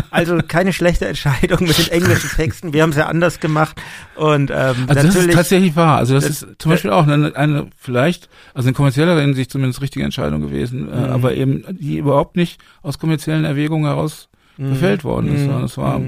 also 0.09 0.39
keine 0.47 0.73
schlechte 0.73 1.07
Entscheidung 1.07 1.67
mit 1.67 1.77
den 1.77 1.87
englischen 1.91 2.29
Texten. 2.31 2.73
Wir 2.73 2.81
haben 2.81 2.89
es 2.89 2.95
ja 2.95 3.05
anders 3.05 3.39
gemacht 3.39 3.79
und 4.15 4.49
ähm, 4.49 4.87
also 4.87 4.93
das 5.03 5.15
ist 5.15 5.31
tatsächlich 5.33 5.75
wahr. 5.75 5.97
Also 5.97 6.15
das, 6.15 6.25
das 6.25 6.41
ist 6.41 6.47
zum 6.57 6.71
Beispiel 6.71 6.89
auch 6.89 7.05
eine, 7.05 7.35
eine 7.35 7.67
vielleicht 7.77 8.27
also 8.55 8.69
in 8.69 8.73
kommerzieller 8.73 9.19
Hinsicht 9.21 9.51
zumindest 9.51 9.81
richtige 9.81 10.03
Entscheidung 10.03 10.41
gewesen, 10.41 10.91
äh, 10.91 10.95
mhm. 10.95 11.03
aber 11.11 11.35
eben 11.35 11.63
die 11.69 11.97
überhaupt 11.97 12.35
nicht 12.35 12.59
aus 12.81 12.97
kommerziellen 12.97 13.45
Erwägungen 13.45 13.85
heraus 13.85 14.29
mhm. 14.57 14.69
gefällt 14.69 15.03
worden 15.03 15.35
ist. 15.35 15.45
Mhm. 15.45 15.61
Das 15.61 15.77
war 15.77 16.01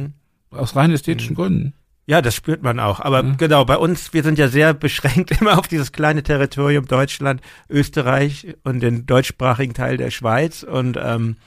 aus 0.50 0.76
rein 0.76 0.92
ästhetischen 0.92 1.34
mhm. 1.34 1.38
Gründen. 1.38 1.74
Ja, 2.12 2.22
das 2.22 2.36
spürt 2.36 2.62
man 2.62 2.78
auch. 2.82 3.00
Aber 3.00 3.24
mhm. 3.24 3.38
genau, 3.38 3.64
bei 3.64 3.78
uns, 3.78 4.12
wir 4.12 4.22
sind 4.22 4.38
ja 4.38 4.50
sehr 4.50 4.74
beschränkt 4.74 5.32
immer 5.40 5.58
auf 5.58 5.70
dieses 5.70 5.94
kleine 5.94 6.24
Territorium 6.24 6.86
Deutschland, 6.86 7.40
Österreich 7.70 8.58
und 8.66 8.82
den 8.82 9.06
deutschsprachigen 9.06 9.74
Teil 9.74 9.96
der 9.96 10.12
Schweiz. 10.12 10.64
Und 10.64 11.00
ähm, 11.02 11.38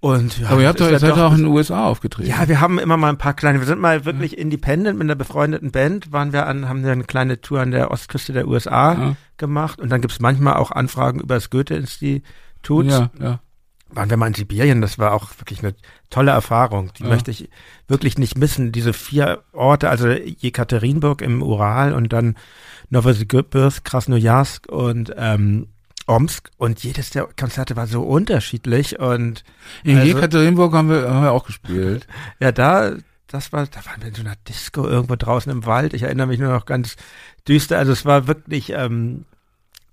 und 0.00 0.38
ja, 0.38 0.48
Aber 0.48 0.62
ihr 0.62 0.68
habt 0.68 0.80
doch, 0.80 0.88
ihr 0.88 0.98
seid 0.98 1.18
auch 1.18 1.32
in 1.32 1.42
den 1.42 1.48
USA 1.48 1.84
aufgetreten. 1.84 2.30
Ja, 2.30 2.48
wir 2.48 2.62
haben 2.62 2.78
immer 2.78 2.96
mal 2.96 3.10
ein 3.10 3.18
paar 3.18 3.34
kleine, 3.34 3.58
wir 3.58 3.66
sind 3.66 3.78
mal 3.78 4.06
wirklich 4.06 4.32
ja. 4.32 4.38
independent 4.38 4.96
mit 4.96 5.04
einer 5.04 5.16
befreundeten 5.16 5.70
Band, 5.70 6.12
waren 6.12 6.32
wir 6.32 6.46
an, 6.46 6.66
haben 6.66 6.82
wir 6.82 6.92
eine 6.92 7.04
kleine 7.04 7.38
Tour 7.42 7.60
an 7.60 7.72
der 7.72 7.90
Ostküste 7.90 8.32
der 8.32 8.48
USA 8.48 8.94
ja. 8.94 9.16
gemacht 9.36 9.82
und 9.82 9.90
dann 9.90 10.00
gibt's 10.00 10.18
manchmal 10.18 10.54
auch 10.54 10.70
Anfragen 10.70 11.20
über 11.20 11.34
das 11.34 11.50
Goethe-Institut. 11.50 12.86
Ja, 12.86 13.10
ja 13.20 13.40
waren 13.90 14.10
wir 14.10 14.16
mal 14.16 14.26
in 14.26 14.34
Sibirien, 14.34 14.80
das 14.80 14.98
war 14.98 15.12
auch 15.12 15.30
wirklich 15.38 15.60
eine 15.60 15.74
tolle 16.10 16.32
Erfahrung. 16.32 16.92
Die 16.98 17.04
ja. 17.04 17.08
möchte 17.08 17.30
ich 17.30 17.48
wirklich 17.88 18.18
nicht 18.18 18.36
missen. 18.36 18.72
Diese 18.72 18.92
vier 18.92 19.42
Orte, 19.52 19.88
also 19.88 20.08
Jekaterinburg 20.08 21.22
im 21.22 21.42
Ural 21.42 21.92
und 21.92 22.12
dann 22.12 22.36
Novosibirsk, 22.90 23.84
Krasnojarsk 23.84 24.66
und 24.70 25.14
ähm, 25.16 25.68
Omsk 26.06 26.50
und 26.56 26.82
jedes 26.84 27.10
der 27.10 27.28
Konzerte 27.38 27.74
war 27.76 27.86
so 27.86 28.02
unterschiedlich 28.02 28.98
und 28.98 29.42
in 29.82 29.98
also, 29.98 30.08
Jekaterinburg 30.08 30.72
haben 30.72 30.88
wir, 30.88 31.10
haben 31.10 31.24
wir 31.24 31.32
auch 31.32 31.46
gespielt. 31.46 32.06
Ja, 32.40 32.52
da, 32.52 32.92
das 33.26 33.52
war, 33.52 33.66
da 33.66 33.84
waren 33.86 34.00
wir 34.00 34.08
in 34.08 34.14
so 34.14 34.22
einer 34.22 34.36
Disco 34.48 34.86
irgendwo 34.86 35.16
draußen 35.16 35.50
im 35.50 35.66
Wald. 35.66 35.94
Ich 35.94 36.02
erinnere 36.02 36.28
mich 36.28 36.38
nur 36.38 36.52
noch 36.52 36.64
ganz 36.64 36.96
düster. 37.48 37.78
Also 37.78 37.92
es 37.92 38.04
war 38.04 38.28
wirklich 38.28 38.70
ähm, 38.70 39.24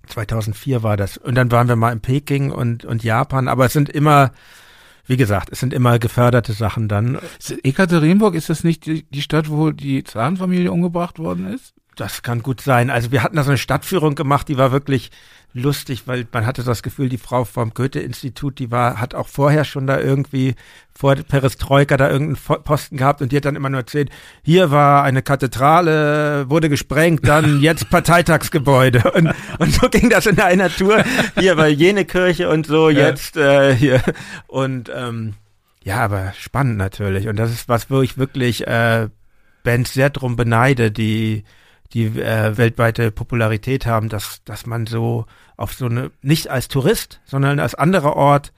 2004 0.08 0.84
war 0.84 0.98
das. 0.98 1.18
Und 1.18 1.36
dann 1.36 1.52
waren 1.52 1.68
wir 1.68 1.76
mal 1.76 1.92
in 1.92 2.02
Peking 2.02 2.52
und, 2.52 2.86
und 2.86 3.04
Japan, 3.04 3.48
aber 3.48 3.66
es 3.66 3.74
sind 3.74 3.90
immer, 3.90 4.32
wie 5.06 5.18
gesagt, 5.18 5.50
es 5.52 5.60
sind 5.60 5.74
immer 5.74 6.00
geförderte 6.00 6.54
Sachen 6.54 6.88
dann. 6.88 7.20
Ekaterinburg, 7.64 8.36
ist 8.36 8.50
das 8.50 8.64
nicht 8.64 8.86
die, 8.86 9.04
die 9.04 9.22
Stadt, 9.22 9.50
wo 9.50 9.72
die 9.72 10.04
Zahnfamilie 10.04 10.72
umgebracht 10.72 11.20
worden 11.20 11.54
ist? 11.54 11.74
Das 11.96 12.24
kann 12.24 12.42
gut 12.42 12.62
sein. 12.62 12.90
Also 12.90 13.12
wir 13.12 13.24
hatten 13.24 13.36
da 13.36 13.44
so 13.44 13.52
eine 13.52 13.58
Stadtführung 13.58 14.16
gemacht, 14.16 14.48
die 14.48 14.58
war 14.58 14.72
wirklich 14.72 15.12
lustig, 15.54 16.08
weil 16.08 16.26
man 16.32 16.46
hatte 16.46 16.64
das 16.64 16.82
Gefühl, 16.82 17.10
die 17.10 17.18
Frau 17.18 17.46
vom 17.46 17.74
Goethe-Institut, 17.74 18.58
die 18.60 18.72
war, 18.72 19.00
hat 19.00 19.14
auch 19.14 19.28
vorher 19.28 19.66
schon 19.66 19.86
da 19.86 20.00
irgendwie 20.00 20.56
vor 20.92 21.16
Perestroika 21.16 21.96
da 21.96 22.10
irgendeinen 22.10 22.64
Posten 22.64 22.98
gehabt 22.98 23.22
und 23.22 23.32
die 23.32 23.38
hat 23.38 23.46
dann 23.46 23.56
immer 23.56 23.70
nur 23.70 23.82
erzählt, 23.82 24.10
hier 24.42 24.72
war 24.72 25.04
eine 25.04 25.22
Kathedrale, 25.22 26.50
wurde 26.50 26.70
gesprengt, 26.70 27.28
dann 27.28 27.60
jetzt 27.62 27.90
Parteitagsgebäude 27.90 29.12
und, 29.12 29.32
und 29.60 29.74
so 29.74 29.90
ging 29.90 30.10
das 30.10 30.26
in 30.26 30.40
einer 30.40 30.70
Tour. 30.70 31.04
Hier 31.38 31.56
war 31.56 31.68
jene 31.68 32.06
Kirche 32.06 32.50
und 32.50 32.66
so, 32.66 32.90
jetzt 32.90 33.38
äh, 33.38 33.76
hier 33.76 34.02
und 34.48 34.92
ähm, 34.94 35.36
ja, 35.84 35.98
aber 35.98 36.34
spannend 36.40 36.78
natürlich 36.78 37.28
und 37.28 37.36
das 37.36 37.52
ist 37.52 37.70
was, 37.70 37.92
wo 37.92 38.02
ich 38.02 38.18
wirklich 38.18 38.66
äh, 38.66 39.10
Bands 39.64 39.94
sehr 39.94 40.10
drum 40.10 40.36
beneide, 40.36 40.92
die 40.92 41.44
die 41.94 42.06
äh, 42.06 42.58
weltweite 42.58 43.12
Popularität 43.12 43.86
haben, 43.86 44.10
dass, 44.10 44.44
dass 44.46 44.66
man 44.66 44.88
so 44.88 45.26
auf 45.58 45.74
so 45.74 45.86
eine, 45.86 46.12
nicht 46.22 46.50
als 46.50 46.68
Tourist, 46.68 47.22
sondern 47.26 47.60
als 47.60 47.76
anderer 47.76 48.16
Ort 48.16 48.52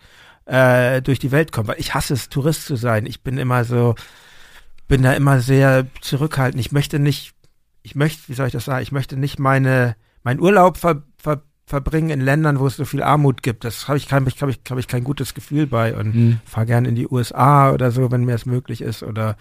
äh, 0.46 1.02
durch 1.02 1.20
die 1.20 1.32
Welt 1.32 1.52
kommt. 1.52 1.68
Weil 1.68 1.80
ich 1.80 1.94
hasse 1.94 2.14
es, 2.14 2.30
Tourist 2.30 2.66
zu 2.66 2.76
sein. 2.76 3.06
Ich 3.06 3.22
bin 3.22 3.38
immer 3.38 3.66
so, 3.66 3.96
bin 4.88 5.04
da 5.04 5.14
immer 5.14 5.42
sehr 5.42 5.88
zurückhaltend. 6.02 6.62
Ich 6.62 6.72
möchte 6.72 7.00
nicht, 7.00 7.34
ich 7.84 7.96
möchte, 7.96 8.30
wie 8.30 8.34
soll 8.34 8.48
ich 8.48 8.54
das 8.54 8.66
sagen, 8.66 8.84
ich 8.84 8.92
möchte 8.92 9.18
nicht 9.18 9.40
meine, 9.40 9.96
mein 10.24 10.40
Urlaub 10.40 10.78
ver, 10.78 11.04
ver, 11.18 11.42
verbringen 11.66 12.12
in 12.12 12.22
Ländern, 12.22 12.60
wo 12.60 12.68
es 12.68 12.78
so 12.78 12.86
viel 12.86 13.04
Armut 13.04 13.44
gibt. 13.44 13.66
Das 13.66 13.88
habe 13.88 13.98
ich, 13.98 14.08
kein, 14.08 14.26
ich, 14.28 14.42
hab 14.42 14.78
ich 14.78 14.88
kein 14.88 15.04
gutes 15.04 15.34
Gefühl 15.34 15.68
bei 15.68 15.96
und 15.96 16.16
mhm. 16.16 16.40
fahre 16.46 16.68
gerne 16.68 16.88
in 16.88 16.96
die 16.96 17.08
USA 17.08 17.72
oder 17.72 17.92
so, 17.92 18.12
wenn 18.12 18.24
mir 18.24 18.36
es 18.36 18.46
möglich 18.46 18.82
ist. 18.82 19.04
Oder 19.04 19.36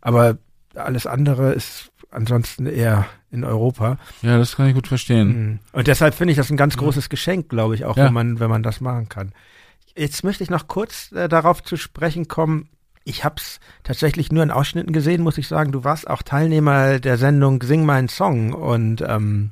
aber 0.00 0.38
alles 0.74 1.06
andere 1.06 1.52
ist 1.52 1.87
ansonsten 2.10 2.66
eher 2.66 3.06
in 3.30 3.44
Europa. 3.44 3.98
Ja, 4.22 4.38
das 4.38 4.56
kann 4.56 4.68
ich 4.68 4.74
gut 4.74 4.86
verstehen. 4.86 5.28
Mhm. 5.28 5.58
Und 5.72 5.86
deshalb 5.86 6.14
finde 6.14 6.32
ich 6.32 6.36
das 6.36 6.50
ein 6.50 6.56
ganz 6.56 6.76
großes. 6.76 7.08
Geschenk, 7.08 7.48
glaube 7.48 7.74
ich, 7.74 7.84
auch 7.84 7.96
ja. 7.96 8.06
wenn 8.06 8.12
man 8.12 8.40
wenn 8.40 8.50
man 8.50 8.62
das 8.62 8.80
machen 8.80 9.08
kann. 9.08 9.32
Jetzt 9.96 10.24
möchte 10.24 10.44
ich 10.44 10.50
noch 10.50 10.68
kurz 10.68 11.12
äh, 11.12 11.28
darauf 11.28 11.62
zu 11.62 11.76
sprechen 11.76 12.28
kommen. 12.28 12.68
Ich 13.04 13.24
habe 13.24 13.36
es 13.38 13.60
tatsächlich 13.84 14.30
nur 14.30 14.42
in 14.42 14.50
Ausschnitten 14.50 14.92
gesehen, 14.92 15.22
muss 15.22 15.38
ich 15.38 15.48
sagen. 15.48 15.72
Du 15.72 15.84
warst 15.84 16.08
auch 16.08 16.22
Teilnehmer 16.22 16.98
der 16.98 17.16
Sendung 17.16 17.62
Sing 17.62 17.84
meinen 17.84 18.08
Song 18.08 18.52
und 18.52 19.00
ähm, 19.00 19.50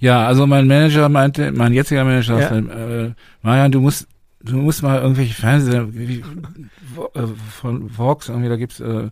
ja, 0.00 0.26
also 0.26 0.46
mein 0.46 0.66
Manager 0.66 1.08
meinte, 1.08 1.52
mein 1.52 1.72
jetziger 1.72 2.04
Manager, 2.04 2.40
ja. 2.40 3.06
äh, 3.06 3.12
Marian, 3.42 3.70
du 3.70 3.80
musst 3.80 4.08
du 4.40 4.56
musst 4.56 4.82
mal 4.82 5.00
irgendwelche 5.00 5.34
Fernseher 5.34 5.92
wie, 5.94 6.24
äh, 7.14 7.26
von 7.50 7.96
Vox 7.96 8.28
irgendwie, 8.28 8.48
da 8.48 8.56
gibt's 8.56 8.80
äh, 8.80 9.10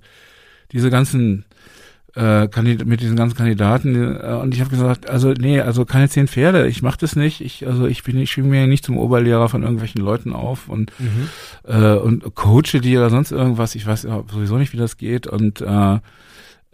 diese 0.73 0.91
ganzen 0.91 1.45
äh, 2.17 2.49
mit 2.85 3.01
diesen 3.01 3.17
ganzen 3.17 3.37
Kandidaten 3.37 4.17
äh, 4.17 4.39
und 4.43 4.55
ich 4.55 4.61
habe 4.61 4.71
gesagt, 4.71 5.09
also 5.09 5.33
nee, 5.33 5.61
also 5.61 5.85
keine 5.85 6.09
zehn 6.09 6.29
Pferde, 6.29 6.67
ich 6.67 6.83
mache 6.83 6.99
das 6.99 7.15
nicht. 7.15 7.43
Ich 7.43 7.67
also 7.67 7.87
ich 7.87 8.03
bin 8.05 8.19
ich 8.19 8.31
schwinge 8.31 8.49
mir 8.49 8.67
nicht 8.67 8.85
zum 8.85 8.97
Oberlehrer 8.97 9.51
von 9.51 9.63
irgendwelchen 9.63 10.01
Leuten 10.01 10.33
auf 10.33 10.69
und 10.69 10.93
mhm. 10.99 11.29
äh, 11.65 11.95
und 11.95 12.35
coache 12.35 12.81
die 12.81 12.97
oder 12.97 13.11
sonst 13.11 13.33
irgendwas. 13.33 13.75
Ich 13.75 13.87
weiß 13.87 14.03
sowieso 14.03 14.57
nicht, 14.57 14.73
wie 14.73 14.79
das 14.79 14.97
geht 14.97 15.27
und 15.27 15.61
äh, 15.61 15.99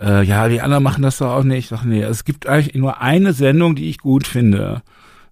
äh, 0.01 0.23
ja, 0.24 0.48
die 0.48 0.60
anderen 0.60 0.85
machen 0.85 1.02
das 1.02 1.19
doch 1.19 1.32
auch 1.32 1.44
nicht. 1.44 1.59
Ich 1.59 1.69
sage, 1.69 1.89
nee, 1.89 2.02
es 2.02 2.24
gibt 2.24 2.47
eigentlich 2.47 2.74
nur 2.74 3.01
eine 3.01 3.32
Sendung, 3.32 3.74
die 3.74 3.89
ich 3.89 3.98
gut 3.98 4.27
finde. 4.27 4.82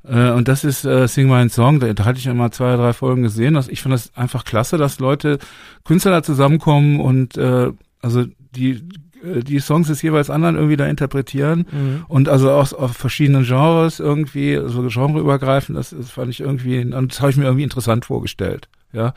Äh, 0.05 0.31
und 0.31 0.49
das 0.49 0.65
ist 0.65 0.85
äh, 0.85 1.07
Sing 1.07 1.29
My 1.29 1.49
Song. 1.49 1.81
Da, 1.81 1.93
da 1.93 2.05
hatte 2.05 2.19
ich 2.19 2.25
ja 2.25 2.35
mal 2.35 2.51
zwei, 2.51 2.77
drei 2.77 2.93
Folgen 2.93 3.23
gesehen. 3.23 3.55
Das, 3.55 3.69
ich 3.69 3.83
finde 3.83 3.97
das 3.97 4.17
einfach 4.17 4.45
klasse, 4.45 4.77
dass 4.77 4.99
Leute, 4.99 5.39
Künstler 5.85 6.13
da 6.13 6.23
zusammenkommen 6.23 7.01
und 7.01 7.37
äh, 7.37 7.71
also 8.03 8.25
die 8.57 8.83
die 9.23 9.59
Songs 9.59 9.89
des 9.89 10.03
jeweils 10.03 10.31
anderen 10.31 10.57
irgendwie 10.57 10.77
da 10.77 10.87
interpretieren 10.87 11.67
mhm. 11.71 12.05
und 12.09 12.29
also 12.29 12.51
auch 12.51 12.73
auf 12.73 12.97
verschiedenen 12.97 13.45
Genres 13.45 14.01
irgendwie, 14.01 14.57
so 14.57 14.83
also 14.83 14.89
genreübergreifend, 14.89 15.77
das, 15.77 15.91
das 15.91 16.11
fand 16.11 16.31
ich 16.31 16.41
irgendwie, 16.41 16.89
das 16.89 17.21
habe 17.21 17.31
ich 17.31 17.37
mir 17.37 17.45
irgendwie 17.45 17.65
interessant 17.65 18.05
vorgestellt, 18.05 18.69
ja. 18.93 19.15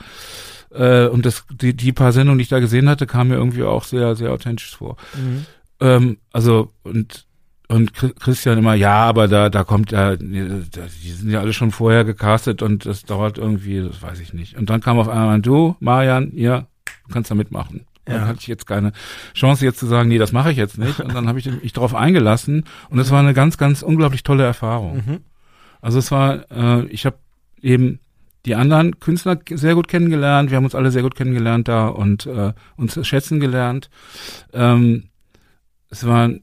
Äh, 0.74 1.08
und 1.08 1.26
das, 1.26 1.46
die, 1.52 1.76
die 1.76 1.94
paar 1.94 2.12
Sendungen, 2.12 2.40
die 2.40 2.44
ich 2.44 2.50
da 2.50 2.60
gesehen 2.60 2.90
hatte, 2.90 3.06
kamen 3.06 3.30
mir 3.30 3.38
irgendwie 3.38 3.64
auch 3.64 3.84
sehr, 3.84 4.16
sehr 4.16 4.32
authentisch 4.32 4.76
vor. 4.76 4.98
Mhm. 5.16 5.46
Ähm, 5.80 6.18
also, 6.32 6.72
und 6.84 7.28
und 7.70 7.94
Christian 7.94 8.60
immer, 8.60 8.76
ja, 8.76 8.98
aber 8.98 9.28
da, 9.28 9.50
da 9.50 9.64
kommt 9.64 9.92
ja, 9.92 10.16
die 10.16 11.12
sind 11.12 11.32
ja 11.32 11.40
alle 11.40 11.54
schon 11.54 11.72
vorher 11.72 12.04
gecastet 12.04 12.62
und 12.62 12.86
das 12.86 13.04
dauert 13.04 13.40
irgendwie, 13.40 13.82
das 13.82 14.02
weiß 14.02 14.20
ich 14.20 14.34
nicht. 14.34 14.58
Und 14.58 14.70
dann 14.70 14.82
kam 14.82 15.00
auf 15.00 15.10
einmal 15.10 15.42
du, 15.42 15.76
Marian, 15.80 16.32
ja, 16.36 16.68
du 17.08 17.14
kannst 17.14 17.32
da 17.32 17.36
mitmachen. 17.36 17.86
Ja. 18.08 18.16
Dann 18.16 18.28
hatte 18.28 18.40
ich 18.42 18.48
jetzt 18.48 18.68
keine 18.68 18.92
Chance 19.34 19.64
jetzt 19.66 19.80
zu 19.80 19.86
sagen, 19.86 20.10
nee, 20.10 20.18
das 20.18 20.32
mache 20.32 20.52
ich 20.52 20.58
jetzt 20.58 20.78
nicht. 20.78 21.00
Und 21.00 21.14
dann 21.14 21.28
habe 21.28 21.40
ich 21.40 21.46
mich 21.46 21.74
darauf 21.74 21.96
eingelassen 21.96 22.66
und 22.90 23.00
es 23.00 23.12
war 23.12 23.20
eine 23.20 23.34
ganz, 23.34 23.58
ganz 23.58 23.82
unglaublich 23.82 24.24
tolle 24.24 24.44
Erfahrung. 24.44 25.04
Mhm. 25.06 25.20
Also 25.82 26.00
es 26.00 26.12
war, 26.12 26.50
äh, 26.52 26.86
ich 26.88 27.06
habe 27.06 27.18
eben 27.62 28.00
die 28.46 28.56
anderen 28.56 29.00
Künstler 29.00 29.40
sehr 29.50 29.76
gut 29.76 29.88
kennengelernt. 29.88 30.50
Wir 30.50 30.58
haben 30.58 30.66
uns 30.66 30.76
alle 30.76 30.92
sehr 30.92 31.02
gut 31.02 31.16
kennengelernt 31.16 31.68
da 31.68 31.88
und 31.88 32.26
äh, 32.26 32.54
uns 32.76 33.06
schätzen 33.08 33.40
gelernt. 33.40 33.90
Ähm, 34.52 35.10
es 35.90 36.06
war 36.06 36.26
ein 36.26 36.42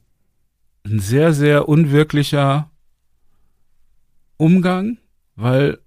sehr, 0.83 1.33
sehr 1.33 1.69
unwirklicher 1.69 2.71
Umgang, 4.37 4.97
weil, 5.35 5.77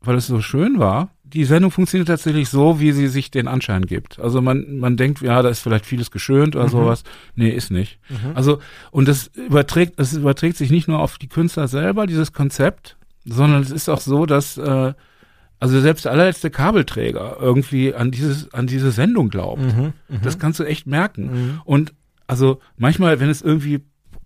weil 0.00 0.16
es 0.16 0.26
so 0.26 0.40
schön 0.40 0.80
war 0.80 1.10
die 1.32 1.44
Sendung 1.44 1.70
funktioniert 1.70 2.08
tatsächlich 2.08 2.48
so, 2.48 2.78
wie 2.80 2.92
sie 2.92 3.08
sich 3.08 3.30
den 3.30 3.48
Anschein 3.48 3.86
gibt. 3.86 4.18
Also 4.18 4.42
man, 4.42 4.78
man 4.78 4.96
denkt, 4.96 5.22
ja, 5.22 5.40
da 5.42 5.48
ist 5.48 5.60
vielleicht 5.60 5.86
vieles 5.86 6.10
geschönt 6.10 6.54
oder 6.56 6.66
mhm. 6.66 6.70
sowas. 6.70 7.04
Nee, 7.34 7.50
ist 7.50 7.70
nicht. 7.70 7.98
Mhm. 8.08 8.32
Also, 8.34 8.58
und 8.90 9.08
das 9.08 9.28
überträgt, 9.28 9.98
es 9.98 10.12
überträgt 10.14 10.56
sich 10.56 10.70
nicht 10.70 10.88
nur 10.88 10.98
auf 10.98 11.18
die 11.18 11.28
Künstler 11.28 11.68
selber, 11.68 12.06
dieses 12.06 12.32
Konzept, 12.32 12.96
sondern 13.24 13.62
es 13.62 13.70
ist 13.70 13.88
auch 13.88 14.00
so, 14.00 14.26
dass, 14.26 14.58
äh, 14.58 14.92
also 15.58 15.80
selbst 15.80 16.04
der 16.04 16.12
allerletzte 16.12 16.50
Kabelträger 16.50 17.36
irgendwie 17.40 17.94
an 17.94 18.10
dieses, 18.10 18.52
an 18.52 18.66
diese 18.66 18.90
Sendung 18.90 19.28
glaubt. 19.28 19.62
Mhm. 19.62 19.92
mhm. 20.08 20.20
Das 20.22 20.38
kannst 20.38 20.60
du 20.60 20.64
echt 20.64 20.86
merken. 20.86 21.24
Mhm. 21.24 21.60
Und 21.64 21.94
also 22.26 22.60
manchmal, 22.76 23.20
wenn 23.20 23.30
es 23.30 23.42
irgendwie 23.42 23.80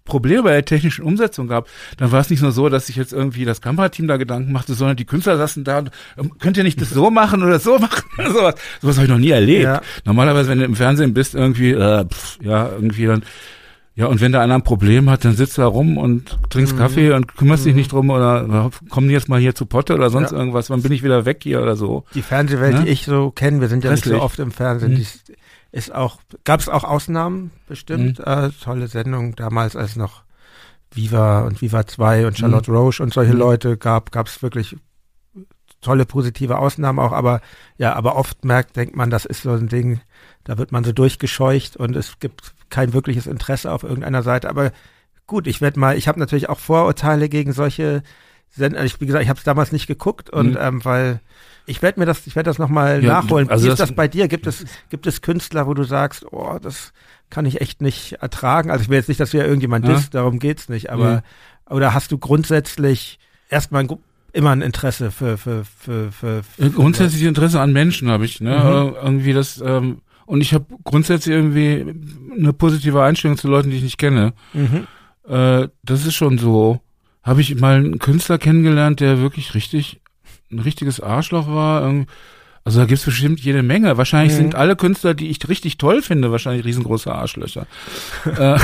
Probleme 0.06 0.44
bei 0.44 0.52
der 0.52 0.64
technischen 0.64 1.04
Umsetzung 1.04 1.48
gab, 1.48 1.68
dann 1.98 2.10
war 2.12 2.20
es 2.20 2.30
nicht 2.30 2.40
nur 2.40 2.52
so, 2.52 2.70
dass 2.70 2.86
sich 2.86 2.96
jetzt 2.96 3.12
irgendwie 3.12 3.44
das 3.44 3.60
Kamerateam 3.60 4.08
da 4.08 4.16
Gedanken 4.16 4.52
machte, 4.52 4.72
sondern 4.72 4.96
die 4.96 5.04
Künstler 5.04 5.36
saßen 5.36 5.64
da 5.64 5.78
und 5.78 5.90
ähm, 6.16 6.32
könnt 6.38 6.56
ihr 6.56 6.64
nicht 6.64 6.80
das 6.80 6.90
so 6.90 7.10
machen 7.16 7.42
oder 7.42 7.58
so 7.58 7.78
machen 7.78 8.02
oder 8.18 8.32
sowas. 8.32 8.54
Sowas 8.80 8.96
habe 8.96 9.06
ich 9.06 9.12
noch 9.12 9.18
nie 9.18 9.30
erlebt. 9.30 9.64
Ja. 9.64 9.82
Normalerweise, 10.04 10.48
wenn 10.48 10.58
du 10.58 10.64
im 10.64 10.76
Fernsehen 10.76 11.12
bist, 11.12 11.34
irgendwie, 11.34 11.72
äh, 11.72 12.06
pff, 12.06 12.38
ja, 12.42 12.70
irgendwie 12.70 13.06
dann, 13.06 13.22
ja, 13.94 14.06
und 14.06 14.20
wenn 14.20 14.30
da 14.30 14.42
einer 14.42 14.54
ein 14.54 14.62
Problem 14.62 15.08
hat, 15.08 15.24
dann 15.24 15.34
sitzt 15.34 15.56
da 15.56 15.66
rum 15.66 15.96
und 15.96 16.38
trinkst 16.50 16.74
mhm. 16.74 16.78
Kaffee 16.78 17.12
und 17.12 17.34
kümmerst 17.34 17.64
mhm. 17.64 17.68
dich 17.68 17.76
nicht 17.76 17.92
drum 17.92 18.10
oder 18.10 18.70
kommen 18.90 19.08
jetzt 19.08 19.30
mal 19.30 19.40
hier 19.40 19.54
zu 19.54 19.64
Potte 19.64 19.94
oder 19.94 20.10
sonst 20.10 20.32
ja. 20.32 20.38
irgendwas, 20.38 20.68
wann 20.68 20.82
bin 20.82 20.92
ich 20.92 21.02
wieder 21.02 21.24
weg 21.24 21.40
hier 21.42 21.62
oder 21.62 21.76
so. 21.76 22.04
Die 22.14 22.20
Fernsehwelt, 22.20 22.74
ne? 22.74 22.84
die 22.84 22.90
ich 22.90 23.06
so 23.06 23.30
kenne, 23.30 23.60
wir 23.62 23.68
sind 23.68 23.84
ja 23.84 23.90
Restlich. 23.90 24.12
nicht 24.12 24.20
so 24.20 24.24
oft 24.24 24.38
im 24.38 24.52
Fernsehen, 24.52 24.92
mhm. 24.92 24.96
die 24.96 25.06
ist 25.76 25.94
auch, 25.94 26.20
gab 26.44 26.60
es 26.60 26.68
auch 26.68 26.84
Ausnahmen 26.84 27.50
bestimmt, 27.68 28.18
mhm. 28.18 28.24
äh, 28.24 28.50
tolle 28.50 28.88
Sendung 28.88 29.36
damals, 29.36 29.76
als 29.76 29.94
noch 29.94 30.22
Viva 30.90 31.42
und 31.42 31.60
Viva 31.60 31.86
2 31.86 32.26
und 32.26 32.38
Charlotte 32.38 32.70
mhm. 32.70 32.76
Roche 32.76 33.02
und 33.02 33.12
solche 33.12 33.34
mhm. 33.34 33.40
Leute 33.40 33.76
gab, 33.76 34.10
gab 34.10 34.26
es 34.26 34.42
wirklich 34.42 34.76
tolle 35.82 36.06
positive 36.06 36.58
Ausnahmen 36.58 36.98
auch, 36.98 37.12
aber 37.12 37.42
ja, 37.76 37.92
aber 37.92 38.16
oft 38.16 38.44
merkt, 38.44 38.76
denkt 38.76 38.96
man, 38.96 39.10
das 39.10 39.26
ist 39.26 39.42
so 39.42 39.52
ein 39.52 39.68
Ding, 39.68 40.00
da 40.44 40.56
wird 40.56 40.72
man 40.72 40.82
so 40.82 40.92
durchgescheucht 40.92 41.76
und 41.76 41.94
es 41.94 42.18
gibt 42.18 42.54
kein 42.70 42.94
wirkliches 42.94 43.26
Interesse 43.26 43.70
auf 43.70 43.82
irgendeiner 43.82 44.22
Seite. 44.22 44.48
Aber 44.48 44.72
gut, 45.26 45.46
ich 45.46 45.60
werde 45.60 45.78
mal, 45.78 45.96
ich 45.96 46.08
habe 46.08 46.18
natürlich 46.18 46.48
auch 46.48 46.58
Vorurteile 46.58 47.28
gegen 47.28 47.52
solche 47.52 48.02
Sender. 48.48 48.82
Ich, 48.84 49.00
wie 49.00 49.06
gesagt, 49.06 49.22
ich 49.22 49.28
habe 49.28 49.38
es 49.38 49.44
damals 49.44 49.72
nicht 49.72 49.86
geguckt 49.86 50.30
und 50.30 50.52
mhm. 50.52 50.58
ähm, 50.58 50.84
weil 50.84 51.20
ich 51.66 51.82
werde 51.82 52.00
mir 52.00 52.06
das, 52.06 52.26
ich 52.26 52.36
werde 52.36 52.48
das 52.48 52.58
nochmal 52.58 53.02
ja, 53.02 53.20
nachholen. 53.20 53.50
Also 53.50 53.66
Wie 53.66 53.70
ist 53.70 53.80
das, 53.80 53.88
das 53.88 53.96
bei 53.96 54.08
dir? 54.08 54.28
Gibt 54.28 54.46
es, 54.46 54.64
gibt 54.88 55.06
es 55.06 55.20
Künstler, 55.20 55.66
wo 55.66 55.74
du 55.74 55.82
sagst, 55.84 56.24
oh, 56.30 56.58
das 56.60 56.92
kann 57.28 57.44
ich 57.44 57.60
echt 57.60 57.82
nicht 57.82 58.14
ertragen? 58.14 58.70
Also 58.70 58.82
ich 58.82 58.88
will 58.88 58.96
jetzt 58.96 59.08
nicht, 59.08 59.20
dass 59.20 59.30
du 59.30 59.38
ja 59.38 59.44
irgendjemand 59.44 59.86
ja. 59.86 59.94
disst, 59.94 60.14
darum 60.14 60.38
geht's 60.38 60.68
nicht, 60.68 60.90
aber, 60.90 61.10
ja. 61.10 61.22
oder 61.74 61.92
hast 61.92 62.12
du 62.12 62.18
grundsätzlich 62.18 63.18
erstmal 63.50 63.84
ein, 63.84 63.90
immer 64.32 64.50
ein 64.50 64.62
Interesse 64.62 65.10
für, 65.10 65.36
für, 65.36 65.64
für, 65.64 66.12
für, 66.12 66.42
für 66.42 66.70
Grundsätzlich 66.70 67.24
Interesse 67.24 67.60
an 67.60 67.72
Menschen 67.72 68.08
habe 68.08 68.24
ich, 68.24 68.40
ne? 68.40 68.56
Mhm. 68.56 68.96
Irgendwie 69.02 69.32
das, 69.32 69.60
ähm, 69.60 70.02
und 70.24 70.40
ich 70.40 70.54
habe 70.54 70.66
grundsätzlich 70.84 71.34
irgendwie 71.34 71.94
eine 72.36 72.52
positive 72.52 73.02
Einstellung 73.02 73.36
zu 73.36 73.48
Leuten, 73.48 73.70
die 73.70 73.76
ich 73.76 73.82
nicht 73.82 73.98
kenne. 73.98 74.34
Mhm. 74.52 74.86
Äh, 75.28 75.68
das 75.84 76.06
ist 76.06 76.14
schon 76.14 76.38
so. 76.38 76.80
Habe 77.22 77.40
ich 77.40 77.54
mal 77.56 77.76
einen 77.76 77.98
Künstler 77.98 78.38
kennengelernt, 78.38 79.00
der 79.00 79.20
wirklich 79.20 79.54
richtig 79.54 80.00
ein 80.50 80.58
richtiges 80.58 81.00
Arschloch 81.00 81.48
war. 81.48 81.82
Also 82.64 82.80
da 82.80 82.86
gibt's 82.86 83.04
bestimmt 83.04 83.40
jede 83.40 83.62
Menge. 83.62 83.96
Wahrscheinlich 83.96 84.32
mhm. 84.32 84.38
sind 84.38 84.54
alle 84.56 84.74
Künstler, 84.74 85.14
die 85.14 85.28
ich 85.28 85.48
richtig 85.48 85.78
toll 85.78 86.02
finde, 86.02 86.32
wahrscheinlich 86.32 86.64
riesengroße 86.64 87.12
Arschlöcher. 87.12 87.66
äh, 88.38 88.58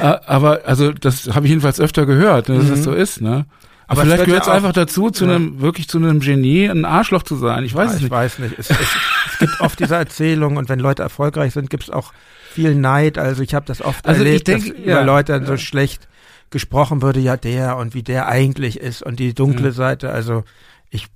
aber 0.00 0.60
also 0.64 0.92
das 0.92 1.34
habe 1.34 1.46
ich 1.46 1.50
jedenfalls 1.50 1.80
öfter 1.80 2.06
gehört, 2.06 2.48
dass 2.48 2.64
mhm. 2.64 2.70
das 2.70 2.84
so 2.84 2.92
ist, 2.92 3.20
ne? 3.20 3.46
Aber, 3.86 4.00
aber 4.00 4.02
vielleicht 4.02 4.24
gehört 4.26 4.44
es 4.44 4.48
einfach 4.48 4.72
dazu, 4.72 5.10
zu 5.10 5.26
ja. 5.26 5.34
einem 5.34 5.60
wirklich 5.60 5.88
zu 5.88 5.98
einem 5.98 6.20
Genie, 6.20 6.66
ein 6.66 6.84
Arschloch 6.84 7.22
zu 7.22 7.36
sein. 7.36 7.64
Ich 7.64 7.74
weiß 7.74 7.90
ja, 7.90 7.96
es 7.96 7.96
nicht. 7.96 8.04
Ich 8.06 8.10
weiß 8.10 8.38
nicht. 8.38 8.58
Es, 8.58 8.70
es, 8.70 8.78
es 8.78 9.38
gibt 9.38 9.60
oft 9.60 9.78
diese 9.78 9.96
Erzählung 9.96 10.56
und 10.56 10.68
wenn 10.68 10.78
Leute 10.78 11.02
erfolgreich 11.02 11.52
sind, 11.52 11.70
gibt 11.70 11.82
es 11.82 11.90
auch 11.90 12.12
viel 12.50 12.74
Neid. 12.74 13.18
Also 13.18 13.42
ich 13.42 13.54
habe 13.54 13.66
das 13.66 13.82
oft 13.82 14.06
also 14.06 14.22
erlebt, 14.22 14.48
ich 14.48 14.62
denk, 14.62 14.76
dass 14.76 14.86
ja, 14.86 15.02
Leute 15.02 15.32
ja. 15.32 15.44
so 15.44 15.56
schlecht 15.56 16.08
gesprochen 16.54 17.02
würde, 17.02 17.18
ja 17.18 17.36
der 17.36 17.76
und 17.76 17.94
wie 17.94 18.04
der 18.04 18.28
eigentlich 18.28 18.78
ist 18.78 19.02
und 19.02 19.18
die 19.18 19.34
dunkle 19.34 19.70
mhm. 19.70 19.74
Seite. 19.74 20.10
Also 20.10 20.44
ich 20.88 21.08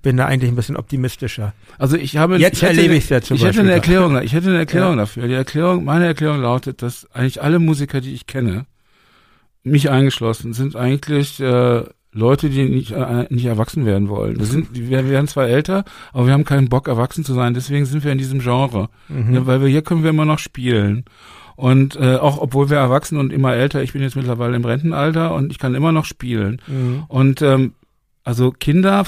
bin 0.00 0.16
da 0.16 0.26
eigentlich 0.26 0.50
ein 0.50 0.54
bisschen 0.54 0.76
optimistischer. 0.76 1.52
Also 1.76 1.96
ich 1.96 2.16
habe 2.16 2.38
jetzt 2.38 2.58
ich 2.58 2.62
erlebe 2.62 2.94
ich 2.94 3.04
es 3.04 3.10
ja 3.10 3.20
zum 3.20 3.36
ich 3.36 3.42
Beispiel. 3.42 3.64
Hätte 3.64 3.68
eine 3.68 3.72
Erklärung, 3.72 4.22
ich 4.22 4.32
hätte 4.32 4.48
eine 4.48 4.58
Erklärung 4.58 4.92
ja. 4.92 4.98
dafür. 4.98 5.26
Die 5.26 5.34
Erklärung, 5.34 5.84
meine 5.84 6.06
Erklärung 6.06 6.40
lautet, 6.40 6.82
dass 6.82 7.10
eigentlich 7.12 7.42
alle 7.42 7.58
Musiker, 7.58 8.00
die 8.00 8.14
ich 8.14 8.28
kenne, 8.28 8.66
mich 9.64 9.90
eingeschlossen, 9.90 10.52
sind 10.52 10.76
eigentlich 10.76 11.40
äh, 11.40 11.82
Leute, 12.12 12.48
die 12.48 12.68
nicht, 12.68 12.92
äh, 12.92 13.26
nicht 13.28 13.46
erwachsen 13.46 13.84
werden 13.84 14.08
wollen. 14.08 14.38
Wir, 14.38 14.46
sind, 14.46 14.68
wir 14.72 15.10
werden 15.10 15.26
zwar 15.26 15.48
älter, 15.48 15.84
aber 16.12 16.26
wir 16.26 16.32
haben 16.32 16.44
keinen 16.44 16.68
Bock, 16.68 16.86
erwachsen 16.86 17.24
zu 17.24 17.34
sein. 17.34 17.54
Deswegen 17.54 17.86
sind 17.86 18.04
wir 18.04 18.12
in 18.12 18.18
diesem 18.18 18.38
Genre. 18.38 18.88
Mhm. 19.08 19.34
Ja, 19.34 19.46
weil 19.46 19.60
wir 19.60 19.68
hier 19.68 19.82
können 19.82 20.04
wir 20.04 20.10
immer 20.10 20.24
noch 20.24 20.38
spielen. 20.38 21.04
Und 21.56 21.96
äh, 21.96 22.16
auch 22.16 22.38
obwohl 22.38 22.68
wir 22.70 22.76
erwachsen 22.76 23.18
und 23.18 23.32
immer 23.32 23.54
älter, 23.54 23.82
ich 23.82 23.94
bin 23.94 24.02
jetzt 24.02 24.16
mittlerweile 24.16 24.56
im 24.56 24.64
Rentenalter 24.64 25.34
und 25.34 25.50
ich 25.50 25.58
kann 25.58 25.74
immer 25.74 25.90
noch 25.90 26.04
spielen. 26.04 26.60
Mhm. 26.66 27.04
Und 27.08 27.42
ähm, 27.42 27.74
also 28.24 28.50
Kinder, 28.50 29.04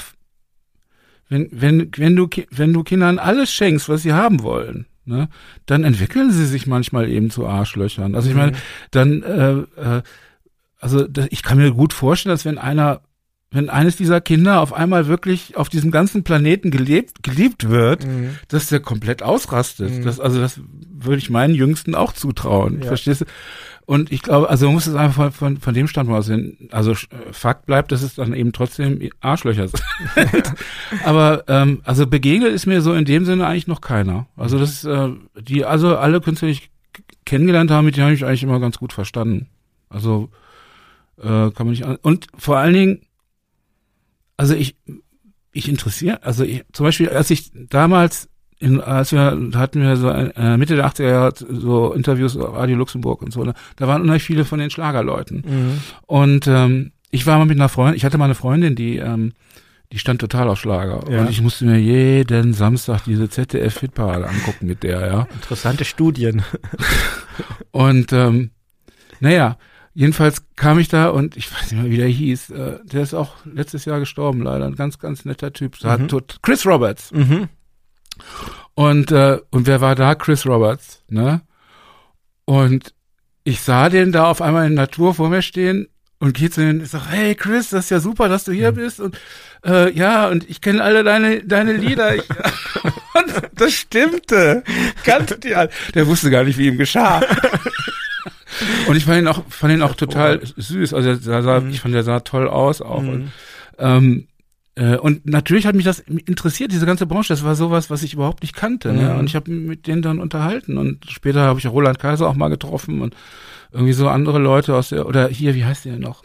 wenn, 1.29 1.49
wenn, 1.53 1.91
wenn 1.97 2.16
du, 2.16 2.29
wenn 2.51 2.73
du 2.73 2.83
Kindern 2.83 3.19
alles 3.19 3.53
schenkst, 3.53 3.89
was 3.89 4.03
sie 4.03 4.15
haben 4.15 4.43
wollen, 4.43 4.87
ne, 5.05 5.29
dann 5.66 5.85
entwickeln 5.85 6.31
sie 6.31 6.47
sich 6.47 6.66
manchmal 6.66 7.09
eben 7.09 7.31
zu 7.31 7.47
Arschlöchern. 7.47 8.15
Also 8.15 8.31
ich 8.31 8.37
meine, 8.37 8.53
mhm. 8.53 8.57
dann, 8.93 9.23
äh, 9.23 9.53
äh, 9.81 10.03
also 10.81 11.07
ich 11.31 11.43
kann 11.43 11.59
mir 11.59 11.73
gut 11.73 11.93
vorstellen, 11.93 12.33
dass 12.33 12.45
wenn 12.45 12.59
einer 12.59 13.03
wenn 13.51 13.70
eines 13.70 13.97
dieser 13.97 14.20
Kinder 14.20 14.61
auf 14.61 14.75
einmal 14.75 15.07
wirklich 15.07 15.57
auf 15.57 15.69
diesem 15.69 15.91
ganzen 15.91 16.23
Planeten 16.23 16.70
gelebt, 16.70 17.23
geliebt 17.23 17.69
wird, 17.69 18.07
mhm. 18.07 18.37
dass 18.49 18.69
der 18.69 18.81
komplett 18.81 19.23
ausrastet. 19.23 19.91
Mhm. 19.91 20.05
Das, 20.05 20.20
also 20.20 20.39
das 20.39 20.61
würde 20.91 21.19
ich 21.19 21.31
meinen 21.31 21.55
Jüngsten 21.55 21.95
auch 21.95 22.12
zutrauen. 22.12 22.81
Ja. 22.81 22.89
Verstehst 22.89 23.23
du? 23.23 23.25
Und 23.87 24.12
ich 24.12 24.20
glaube, 24.20 24.51
also 24.51 24.66
man 24.66 24.75
muss 24.75 24.87
es 24.87 24.95
einfach 24.95 25.15
von, 25.15 25.33
von, 25.33 25.57
von 25.57 25.73
dem 25.73 25.89
Standpunkt 25.89 26.19
aus 26.19 26.27
sehen. 26.27 26.69
Also 26.73 26.95
Fakt 27.33 27.65
bleibt, 27.65 27.91
dass 27.91 28.03
es 28.03 28.16
dann 28.16 28.35
eben 28.35 28.53
trotzdem 28.53 29.09
Arschlöcher 29.20 29.69
sind. 29.69 29.83
Aber 31.07 31.45
ähm, 31.49 31.81
also 31.85 32.07
begegnet 32.07 32.53
ist 32.53 32.66
mir 32.66 32.83
so 32.83 32.93
in 32.93 33.07
dem 33.07 33.25
Sinne 33.25 33.47
eigentlich 33.47 33.66
noch 33.66 33.81
keiner. 33.81 34.27
Also 34.37 34.59
das 34.59 34.85
äh, 34.85 35.09
die 35.41 35.65
also 35.65 35.97
alle 35.97 36.20
Künstler, 36.20 36.49
die 36.49 36.53
ich 36.53 36.70
kennengelernt 37.25 37.70
habe, 37.70 37.83
mit 37.83 37.97
denen 37.97 38.05
habe 38.05 38.15
ich 38.15 38.27
eigentlich 38.27 38.43
immer 38.43 38.61
ganz 38.61 38.77
gut 38.77 38.93
verstanden. 38.93 39.49
Also 39.89 40.29
äh, 41.16 41.51
kann 41.51 41.53
man 41.61 41.70
nicht 41.70 41.87
und 42.03 42.27
vor 42.37 42.59
allen 42.59 42.75
Dingen 42.75 43.01
also 44.39 44.55
ich, 44.55 44.77
ich 45.52 45.69
interessiere, 45.69 46.23
also 46.23 46.44
ich, 46.44 46.65
zum 46.73 46.85
Beispiel, 46.85 47.10
als 47.10 47.28
ich 47.31 47.51
damals 47.69 48.31
in, 48.60 48.81
als 48.81 49.12
wir 49.12 49.39
hatten 49.55 49.82
wir 49.82 49.97
so 49.97 50.09
äh, 50.09 50.56
Mitte 50.56 50.74
der 50.74 50.86
80er 50.89 51.09
Jahre 51.09 51.32
so 51.36 51.93
Interviews 51.93 52.36
Radio 52.36 52.77
Luxemburg 52.77 53.23
und 53.23 53.32
so, 53.32 53.44
ne? 53.44 53.55
da 53.77 53.86
waren 53.86 54.02
unheimlich 54.02 54.24
viele 54.24 54.44
von 54.44 54.59
den 54.59 54.70
Schlagerleuten. 54.70 55.44
Mhm. 55.47 55.81
Und 56.06 56.47
ähm, 56.47 56.93
ich 57.10 57.27
war 57.27 57.39
mal 57.39 57.47
mit 57.47 57.59
einer 57.59 57.69
Freundin, 57.69 57.97
ich 57.97 58.05
hatte 58.05 58.19
mal 58.19 58.24
eine 58.24 58.35
Freundin, 58.35 58.74
die 58.74 58.97
ähm, 58.97 59.32
die 59.93 59.98
stand 59.98 60.20
total 60.20 60.48
auf 60.48 60.60
Schlager. 60.60 61.10
Ja. 61.10 61.20
Und 61.20 61.31
ich 61.31 61.40
musste 61.40 61.65
mir 61.65 61.78
jeden 61.78 62.52
Samstag 62.52 63.05
diese 63.05 63.31
ZDF-Hitparade 63.31 64.28
angucken 64.28 64.66
mit 64.66 64.82
der, 64.82 65.06
ja. 65.06 65.28
Interessante 65.35 65.85
Studien. 65.85 66.43
und 67.70 68.12
ähm, 68.12 68.51
naja, 69.20 69.56
jedenfalls 69.99 70.45
kam 70.55 70.79
ich 70.79 70.87
da 70.87 71.09
und 71.09 71.37
ich 71.37 71.53
weiß 71.53 71.73
nicht 71.73 71.83
mehr, 71.83 71.91
wie 71.91 71.97
der 71.97 72.07
hieß. 72.07 72.51
Äh, 72.51 72.79
der 72.85 73.03
ist 73.03 73.15
auch 73.15 73.35
letztes 73.45 73.85
Jahr 73.85 73.99
gestorben, 73.99 74.43
leider. 74.43 74.65
Ein 74.65 74.77
ganz, 74.77 75.01
ganz 75.01 75.25
netter 75.25 75.53
Typ. 75.53 75.77
Mhm. 75.83 76.07
Chris 76.41 76.65
Roberts. 76.65 77.11
Mhm. 77.11 77.49
Und, 78.75 79.11
äh, 79.11 79.41
und 79.51 79.66
wer 79.66 79.81
war 79.81 79.97
da? 79.97 80.15
Chris 80.15 80.47
Roberts, 80.47 81.03
ne? 81.09 81.41
Und 82.45 82.95
ich 83.43 83.61
sah 83.61 83.89
den 83.89 84.12
da 84.12 84.27
auf 84.27 84.41
einmal 84.41 84.69
in 84.69 84.75
Natur 84.75 85.15
vor 85.15 85.31
mir 85.31 85.43
stehen 85.43 85.89
und 86.20 86.35
geht 86.35 86.55
zu 86.55 86.62
ihm 86.62 86.79
und 86.79 86.87
sag, 86.87 87.11
hey 87.11 87.35
Chris, 87.35 87.70
das 87.70 87.87
ist 87.87 87.91
ja 87.91 87.99
super, 87.99 88.29
dass 88.29 88.45
du 88.45 88.53
hier 88.53 88.70
mhm. 88.70 88.77
bist 88.77 89.01
und 89.01 89.19
äh, 89.66 89.93
ja, 89.93 90.29
und 90.29 90.49
ich 90.49 90.61
kenne 90.61 90.81
alle 90.81 91.03
deine 91.03 91.43
deine 91.43 91.73
Lieder. 91.73 92.15
Ich, 92.15 92.23
und 93.15 93.51
das 93.57 93.73
stimmte. 93.73 94.62
Ganz 95.05 95.37
die 95.41 95.57
Der 95.95 96.07
wusste 96.07 96.31
gar 96.31 96.45
nicht, 96.45 96.57
wie 96.57 96.69
ihm 96.69 96.79
geschah. 96.79 97.20
und 98.89 98.97
ich 98.97 99.05
fand 99.05 99.18
ihn 99.18 99.28
auch 99.28 99.43
fand 99.48 99.72
ihn 99.72 99.82
auch 99.82 99.94
total 99.94 100.40
süß. 100.44 100.94
Also 100.94 101.10
er 101.10 101.43
sah, 101.43 101.60
mhm. 101.60 101.70
ich 101.70 101.80
fand 101.80 101.94
er 101.94 102.02
sah 102.02 102.20
toll 102.20 102.48
aus 102.48 102.80
auch. 102.82 103.02
Mhm. 103.02 103.09
Und, 103.09 103.30
ähm, 103.78 104.28
äh, 104.74 104.97
und 104.97 105.26
natürlich 105.26 105.66
hat 105.66 105.74
mich 105.74 105.85
das 105.85 105.98
interessiert, 106.01 106.72
diese 106.72 106.86
ganze 106.86 107.06
Branche. 107.06 107.32
Das 107.32 107.44
war 107.44 107.56
sowas, 107.56 107.90
was 107.90 108.02
ich 108.02 108.14
überhaupt 108.14 108.43
nicht 108.43 108.55
kannte. 108.55 108.93
Ne? 108.93 109.16
Und 109.16 109.26
ich 109.26 109.35
habe 109.35 109.51
mit 109.51 109.86
denen 109.86 110.02
dann 110.02 110.20
unterhalten. 110.20 110.78
Und 110.78 111.05
später 111.10 111.40
habe 111.43 111.59
ich 111.59 111.66
Roland 111.66 111.98
Kaiser 111.98 112.28
auch 112.28 112.35
mal 112.35 112.48
getroffen 112.48 113.01
und 113.01 113.14
irgendwie 113.72 113.93
so 113.93 114.09
andere 114.09 114.39
Leute 114.39 114.74
aus 114.74 114.90
der, 114.90 115.06
oder 115.06 115.28
hier, 115.28 115.55
wie 115.55 115.64
heißt 115.64 115.85
der 115.85 115.98
noch? 115.98 116.22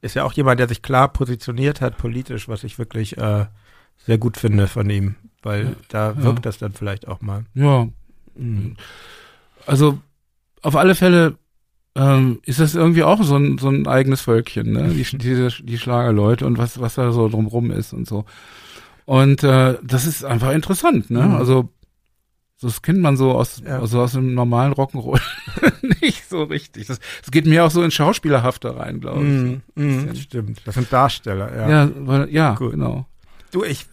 Ist 0.00 0.14
ja 0.14 0.24
auch 0.24 0.32
jemand, 0.32 0.58
der 0.58 0.68
sich 0.68 0.82
klar 0.82 1.12
positioniert 1.12 1.80
hat 1.80 1.96
politisch, 1.98 2.48
was 2.48 2.64
ich 2.64 2.78
wirklich 2.78 3.18
äh, 3.18 3.46
sehr 3.98 4.18
gut 4.18 4.36
finde 4.36 4.68
von 4.68 4.88
ihm, 4.88 5.16
weil 5.42 5.64
ja, 5.64 5.72
da 5.88 6.22
wirkt 6.22 6.38
ja. 6.38 6.42
das 6.42 6.58
dann 6.58 6.72
vielleicht 6.72 7.08
auch 7.08 7.20
mal. 7.20 7.44
Ja. 7.54 7.88
Mhm. 8.36 8.76
Also 9.66 9.98
auf 10.62 10.76
alle 10.76 10.94
Fälle 10.94 11.36
ähm, 11.96 12.40
ist 12.44 12.60
das 12.60 12.74
irgendwie 12.74 13.02
auch 13.02 13.22
so 13.22 13.36
ein, 13.36 13.58
so 13.58 13.68
ein 13.68 13.86
eigenes 13.86 14.20
Völkchen, 14.20 14.72
ne? 14.72 14.88
Die, 14.88 15.02
diese, 15.18 15.48
die 15.62 15.78
Schlagerleute 15.78 16.46
und 16.46 16.58
was, 16.58 16.78
was 16.80 16.94
da 16.94 17.10
so 17.10 17.28
drumrum 17.28 17.70
ist 17.70 17.92
und 17.92 18.06
so. 18.06 18.24
Und 19.06 19.42
äh, 19.42 19.78
das 19.82 20.06
ist 20.06 20.24
einfach 20.24 20.52
interessant, 20.52 21.10
ne? 21.10 21.22
Mhm. 21.22 21.34
Also 21.36 21.70
das 22.60 22.80
kennt 22.80 23.00
man 23.00 23.16
so 23.16 23.32
aus, 23.32 23.62
ja. 23.64 23.80
also 23.80 24.00
aus 24.00 24.16
einem 24.16 24.34
normalen 24.34 24.72
Rock'n'Roll 24.72 25.20
nicht 26.00 26.28
so 26.28 26.44
richtig. 26.44 26.86
Das, 26.86 27.00
das 27.20 27.30
geht 27.30 27.46
mir 27.46 27.64
auch 27.64 27.70
so 27.70 27.82
in 27.82 27.90
Schauspielerhafte 27.90 28.76
rein, 28.76 29.00
glaube 29.00 29.24
ich. 29.24 29.30
Mm, 29.74 29.82
mm, 29.82 30.06
das 30.08 30.20
stimmt. 30.20 30.62
Das 30.64 30.74
sind 30.74 30.90
Darsteller, 30.90 31.54
ja. 31.54 31.68
Ja, 31.68 31.90
weil, 31.94 32.30
ja 32.30 32.54
genau. 32.54 33.06
Du, 33.50 33.62
ich 33.62 33.86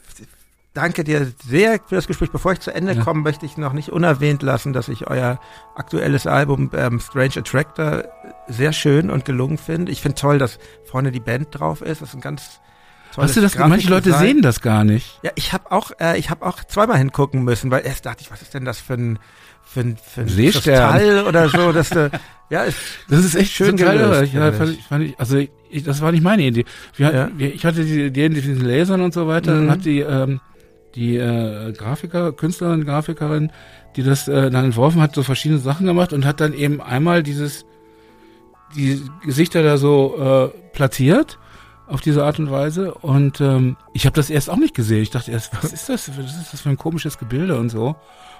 danke 0.73 1.03
dir 1.03 1.31
sehr 1.45 1.79
für 1.85 1.95
das 1.95 2.07
Gespräch. 2.07 2.31
Bevor 2.31 2.53
ich 2.53 2.59
zu 2.59 2.73
Ende 2.73 2.93
ja. 2.93 3.03
komme, 3.03 3.21
möchte 3.21 3.45
ich 3.45 3.57
noch 3.57 3.73
nicht 3.73 3.89
unerwähnt 3.89 4.41
lassen, 4.41 4.73
dass 4.73 4.87
ich 4.87 5.07
euer 5.07 5.39
aktuelles 5.75 6.27
Album 6.27 6.71
ähm, 6.75 6.99
Strange 6.99 7.37
Attractor 7.37 8.05
sehr 8.47 8.73
schön 8.73 9.09
und 9.09 9.25
gelungen 9.25 9.57
finde. 9.57 9.91
Ich 9.91 10.01
finde 10.01 10.15
toll, 10.15 10.37
dass 10.37 10.59
vorne 10.85 11.11
die 11.11 11.19
Band 11.19 11.47
drauf 11.51 11.81
ist. 11.81 12.01
Das 12.01 12.09
ist 12.09 12.15
ein 12.15 12.21
ganz 12.21 12.59
Hast 13.15 13.37
du 13.37 13.41
das? 13.41 13.57
Manche 13.57 13.89
Leute 13.89 14.09
Design. 14.09 14.27
sehen 14.27 14.41
das 14.41 14.61
gar 14.61 14.83
nicht. 14.83 15.19
Ja, 15.21 15.31
ich 15.35 15.53
habe 15.53 15.71
auch, 15.71 15.91
äh, 15.99 16.17
ich 16.17 16.29
habe 16.29 16.45
auch 16.45 16.63
zweimal 16.63 16.97
hingucken 16.97 17.43
müssen, 17.43 17.69
weil 17.69 17.85
erst 17.85 18.05
dachte 18.05 18.21
ich, 18.21 18.31
was 18.31 18.41
ist 18.41 18.53
denn 18.53 18.65
das 18.65 18.79
für 18.79 18.95
ein 18.95 19.19
für 19.65 19.79
ein, 19.79 19.97
für 19.97 20.21
ein 20.21 20.27
Seestern 20.27 21.25
oder 21.25 21.47
so, 21.47 21.71
dass 21.71 21.89
du, 21.89 22.11
ja, 22.49 22.63
ist, 22.63 22.77
das 23.09 23.23
ist 23.23 23.35
echt 23.35 23.53
schön 23.53 23.77
geil. 23.77 24.29
Ja, 24.31 24.51
fand 24.51 24.71
ich, 24.71 24.83
fand 24.83 25.03
ich, 25.05 25.19
also 25.19 25.37
ich, 25.37 25.83
das 25.83 26.01
war 26.01 26.11
nicht 26.11 26.23
meine 26.23 26.43
Idee. 26.43 26.65
Wir, 26.95 27.13
ja. 27.13 27.29
wir, 27.35 27.53
ich 27.53 27.65
hatte 27.65 27.85
die 27.85 28.05
Idee 28.05 28.29
mit 28.29 28.43
diesen 28.43 28.65
Lasern 28.65 29.01
und 29.01 29.13
so 29.13 29.27
weiter, 29.27 29.53
mhm. 29.53 29.59
dann 29.59 29.71
hat 29.71 29.85
die 29.85 29.99
ähm, 29.99 30.41
die 30.95 31.17
äh, 31.17 31.73
Grafiker, 31.73 32.31
Künstlerin, 32.31 32.85
Grafikerin, 32.85 33.51
die 33.95 34.03
das 34.03 34.27
äh, 34.27 34.49
dann 34.49 34.65
entworfen 34.65 35.01
hat, 35.01 35.15
so 35.15 35.23
verschiedene 35.23 35.59
Sachen 35.59 35.85
gemacht 35.85 36.13
und 36.13 36.25
hat 36.25 36.39
dann 36.39 36.53
eben 36.53 36.81
einmal 36.81 37.23
dieses 37.23 37.65
die 38.75 39.01
Gesichter 39.23 39.63
da 39.63 39.77
so 39.77 40.17
äh, 40.17 40.69
platziert 40.73 41.37
auf 41.87 42.01
diese 42.01 42.23
Art 42.25 42.39
und 42.39 42.49
Weise. 42.49 42.93
Und 42.93 43.41
ähm, 43.41 43.77
ich 43.93 44.05
habe 44.05 44.15
das 44.15 44.29
erst 44.29 44.49
auch 44.49 44.57
nicht 44.57 44.73
gesehen. 44.73 45.03
Ich 45.03 45.11
dachte 45.11 45.31
erst, 45.31 45.51
was 45.61 45.73
ist 45.73 45.89
das? 45.89 46.09
Was 46.17 46.37
ist 46.37 46.53
das 46.53 46.61
für 46.61 46.69
ein 46.69 46.77
komisches 46.77 47.17
Gebilde 47.17 47.57
und 47.57 47.69
so? 47.69 47.95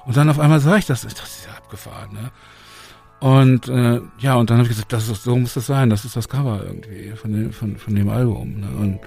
Und 0.05 0.17
dann 0.17 0.29
auf 0.29 0.39
einmal 0.39 0.59
sah 0.59 0.77
ich 0.77 0.85
das. 0.85 1.01
Das 1.01 1.13
ist 1.13 1.45
ja 1.45 1.53
abgefahren, 1.57 2.13
ne? 2.13 2.31
Und 3.19 3.69
äh, 3.69 4.01
ja, 4.19 4.35
und 4.35 4.49
dann 4.49 4.57
habe 4.57 4.63
ich 4.63 4.75
gesagt, 4.75 4.91
das 4.91 5.07
ist, 5.07 5.23
so 5.23 5.35
muss 5.37 5.53
das 5.53 5.65
sein. 5.65 5.89
Das 5.89 6.03
ist 6.03 6.15
das 6.17 6.27
Cover 6.27 6.61
irgendwie 6.61 7.11
von 7.11 7.31
dem, 7.31 7.53
von, 7.53 7.77
von 7.77 7.95
dem 7.95 8.09
Album. 8.09 8.59
Ne? 8.59 8.67
Und 8.77 8.99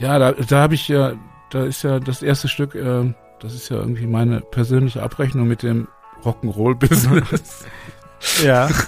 ja, 0.00 0.08
ja 0.14 0.18
da, 0.18 0.32
da 0.32 0.60
habe 0.62 0.74
ich 0.74 0.88
ja, 0.88 1.12
da 1.50 1.64
ist 1.64 1.82
ja 1.82 2.00
das 2.00 2.22
erste 2.22 2.48
Stück, 2.48 2.74
äh, 2.74 3.12
das 3.40 3.54
ist 3.54 3.68
ja 3.68 3.76
irgendwie 3.76 4.06
meine 4.06 4.40
persönliche 4.40 5.02
Abrechnung 5.02 5.48
mit 5.48 5.62
dem 5.62 5.88
Rock'n'Roll-Business. 6.24 7.64
ja. 8.44 8.68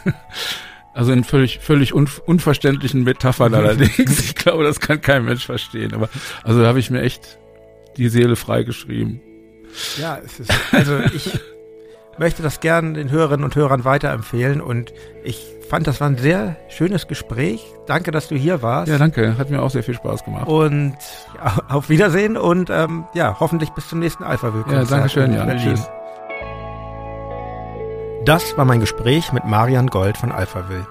Also 0.92 1.12
in 1.12 1.22
völlig, 1.22 1.60
völlig 1.60 1.94
un, 1.94 2.08
unverständlichen 2.26 3.04
Metaphern 3.04 3.54
allerdings. 3.54 4.18
Ich 4.18 4.34
glaube, 4.34 4.64
das 4.64 4.80
kann 4.80 5.00
kein 5.00 5.24
Mensch 5.24 5.46
verstehen. 5.46 5.94
Aber 5.94 6.08
also 6.42 6.60
da 6.60 6.66
habe 6.66 6.80
ich 6.80 6.90
mir 6.90 7.00
echt 7.02 7.38
die 7.96 8.08
Seele 8.08 8.34
freigeschrieben. 8.34 9.20
Ja, 9.98 10.18
es 10.18 10.40
ist, 10.40 10.52
also 10.72 10.98
ich 11.14 11.38
möchte 12.20 12.42
das 12.42 12.60
gerne 12.60 12.92
den 12.92 13.10
Hörerinnen 13.10 13.44
und 13.44 13.56
Hörern 13.56 13.86
weiterempfehlen 13.86 14.60
und 14.60 14.92
ich 15.24 15.42
fand, 15.70 15.86
das 15.86 16.02
war 16.02 16.08
ein 16.08 16.18
sehr 16.18 16.56
schönes 16.68 17.08
Gespräch. 17.08 17.64
Danke, 17.86 18.10
dass 18.10 18.28
du 18.28 18.36
hier 18.36 18.60
warst. 18.60 18.92
Ja, 18.92 18.98
danke. 18.98 19.38
Hat 19.38 19.48
mir 19.48 19.62
auch 19.62 19.70
sehr 19.70 19.82
viel 19.82 19.94
Spaß 19.94 20.24
gemacht. 20.24 20.46
Und 20.46 20.96
ja, 21.36 21.62
auf 21.68 21.88
Wiedersehen 21.88 22.36
und 22.36 22.68
ähm, 22.68 23.04
ja, 23.14 23.36
hoffentlich 23.40 23.70
bis 23.70 23.88
zum 23.88 24.00
nächsten 24.00 24.22
Alpha. 24.22 24.52
Ja, 24.70 24.84
danke 24.84 25.08
schön, 25.08 25.32
ja. 25.32 25.46
Tschüss. 25.56 25.88
Das 28.26 28.54
war 28.58 28.66
mein 28.66 28.80
Gespräch 28.80 29.32
mit 29.32 29.46
Marian 29.46 29.86
Gold 29.86 30.18
von 30.18 30.30
Alphaville. 30.30 30.86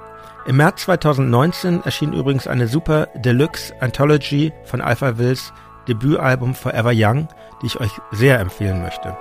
Im 0.48 0.58
März 0.58 0.82
2019 0.86 1.84
erschien 1.84 2.12
übrigens 2.12 2.48
eine 2.48 2.68
super 2.68 3.08
Deluxe 3.14 3.72
Anthology 3.82 4.52
von 4.66 4.82
Alphavilles 4.82 5.54
Debütalbum 5.88 6.56
Forever 6.56 6.92
Young, 6.96 7.28
die 7.62 7.68
ich 7.68 7.80
euch 7.80 7.92
sehr 8.12 8.40
empfehlen 8.40 8.82
möchte. 8.82 9.16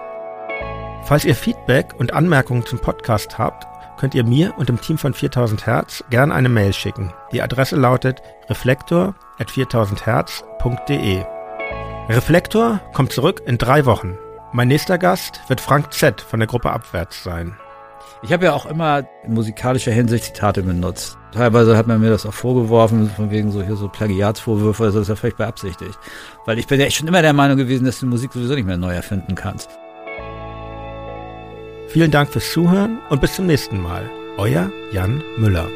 Falls 1.09 1.25
ihr 1.25 1.35
Feedback 1.35 1.95
und 1.97 2.13
Anmerkungen 2.13 2.67
zum 2.67 2.81
Podcast 2.81 3.39
habt, 3.39 3.67
könnt 3.99 4.15
ihr 4.15 4.25
mir 4.25 4.53
und 4.59 4.69
dem 4.69 4.79
Team 4.79 4.99
von 4.99 5.15
4000 5.15 5.67
Hertz 5.67 6.05
gern 6.11 6.31
eine 6.31 6.51
Mail 6.51 6.75
schicken. 6.75 7.15
Die 7.33 7.41
Adresse 7.41 7.77
lautet 7.77 8.21
reflektor 8.51 9.15
at 9.39 9.49
4000herz.de. 9.49 11.25
Reflektor 12.11 12.83
kommt 12.93 13.13
zurück 13.13 13.41
in 13.47 13.57
drei 13.57 13.87
Wochen. 13.87 14.19
Mein 14.53 14.69
nächster 14.69 14.99
Gast 14.99 15.41
wird 15.49 15.63
Frank 15.63 15.95
Z 15.95 16.21
von 16.21 16.41
der 16.41 16.47
Gruppe 16.47 16.73
Abwärts 16.73 17.25
sein. 17.25 17.57
Ich 18.23 18.31
habe 18.31 18.45
ja 18.45 18.53
auch 18.53 18.67
immer 18.67 19.05
in 19.25 19.33
musikalischer 19.33 19.93
Hinsicht 19.93 20.25
Zitate 20.27 20.63
benutzt. 20.63 21.17
Teilweise 21.33 21.75
hat 21.75 21.87
man 21.87 22.03
mir 22.03 22.11
das 22.11 22.27
auch 22.27 22.35
vorgeworfen, 22.35 23.09
von 23.09 23.31
wegen 23.31 23.51
so 23.51 23.63
hier 23.63 23.77
so 23.77 23.89
Plagiatsvorwürfe, 23.89 24.85
das 24.85 24.95
ist 24.95 25.09
ja 25.09 25.17
vielleicht 25.17 25.39
beabsichtigt. 25.39 25.99
Weil 26.45 26.59
ich 26.59 26.67
bin 26.67 26.79
ja 26.79 26.91
schon 26.91 27.09
immer 27.09 27.23
der 27.23 27.33
Meinung 27.33 27.57
gewesen, 27.57 27.87
dass 27.87 27.99
du 27.99 28.05
Musik 28.05 28.35
sowieso 28.35 28.55
nicht 28.55 28.67
mehr 28.67 28.77
neu 28.77 28.93
erfinden 28.93 29.35
kannst. 29.35 29.71
Vielen 31.99 32.13
Dank 32.13 32.31
fürs 32.31 32.53
Zuhören 32.53 33.01
und 33.11 33.21
bis 33.21 33.35
zum 33.35 33.47
nächsten 33.47 33.83
Mal. 33.83 34.09
Euer 34.37 34.71
Jan 34.93 35.21
Müller. 35.37 35.69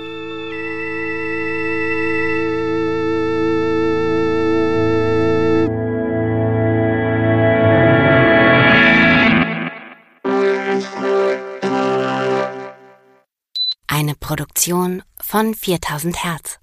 Produktion 14.33 15.03
von 15.21 15.55
4000 15.55 16.25
Hertz. 16.25 16.62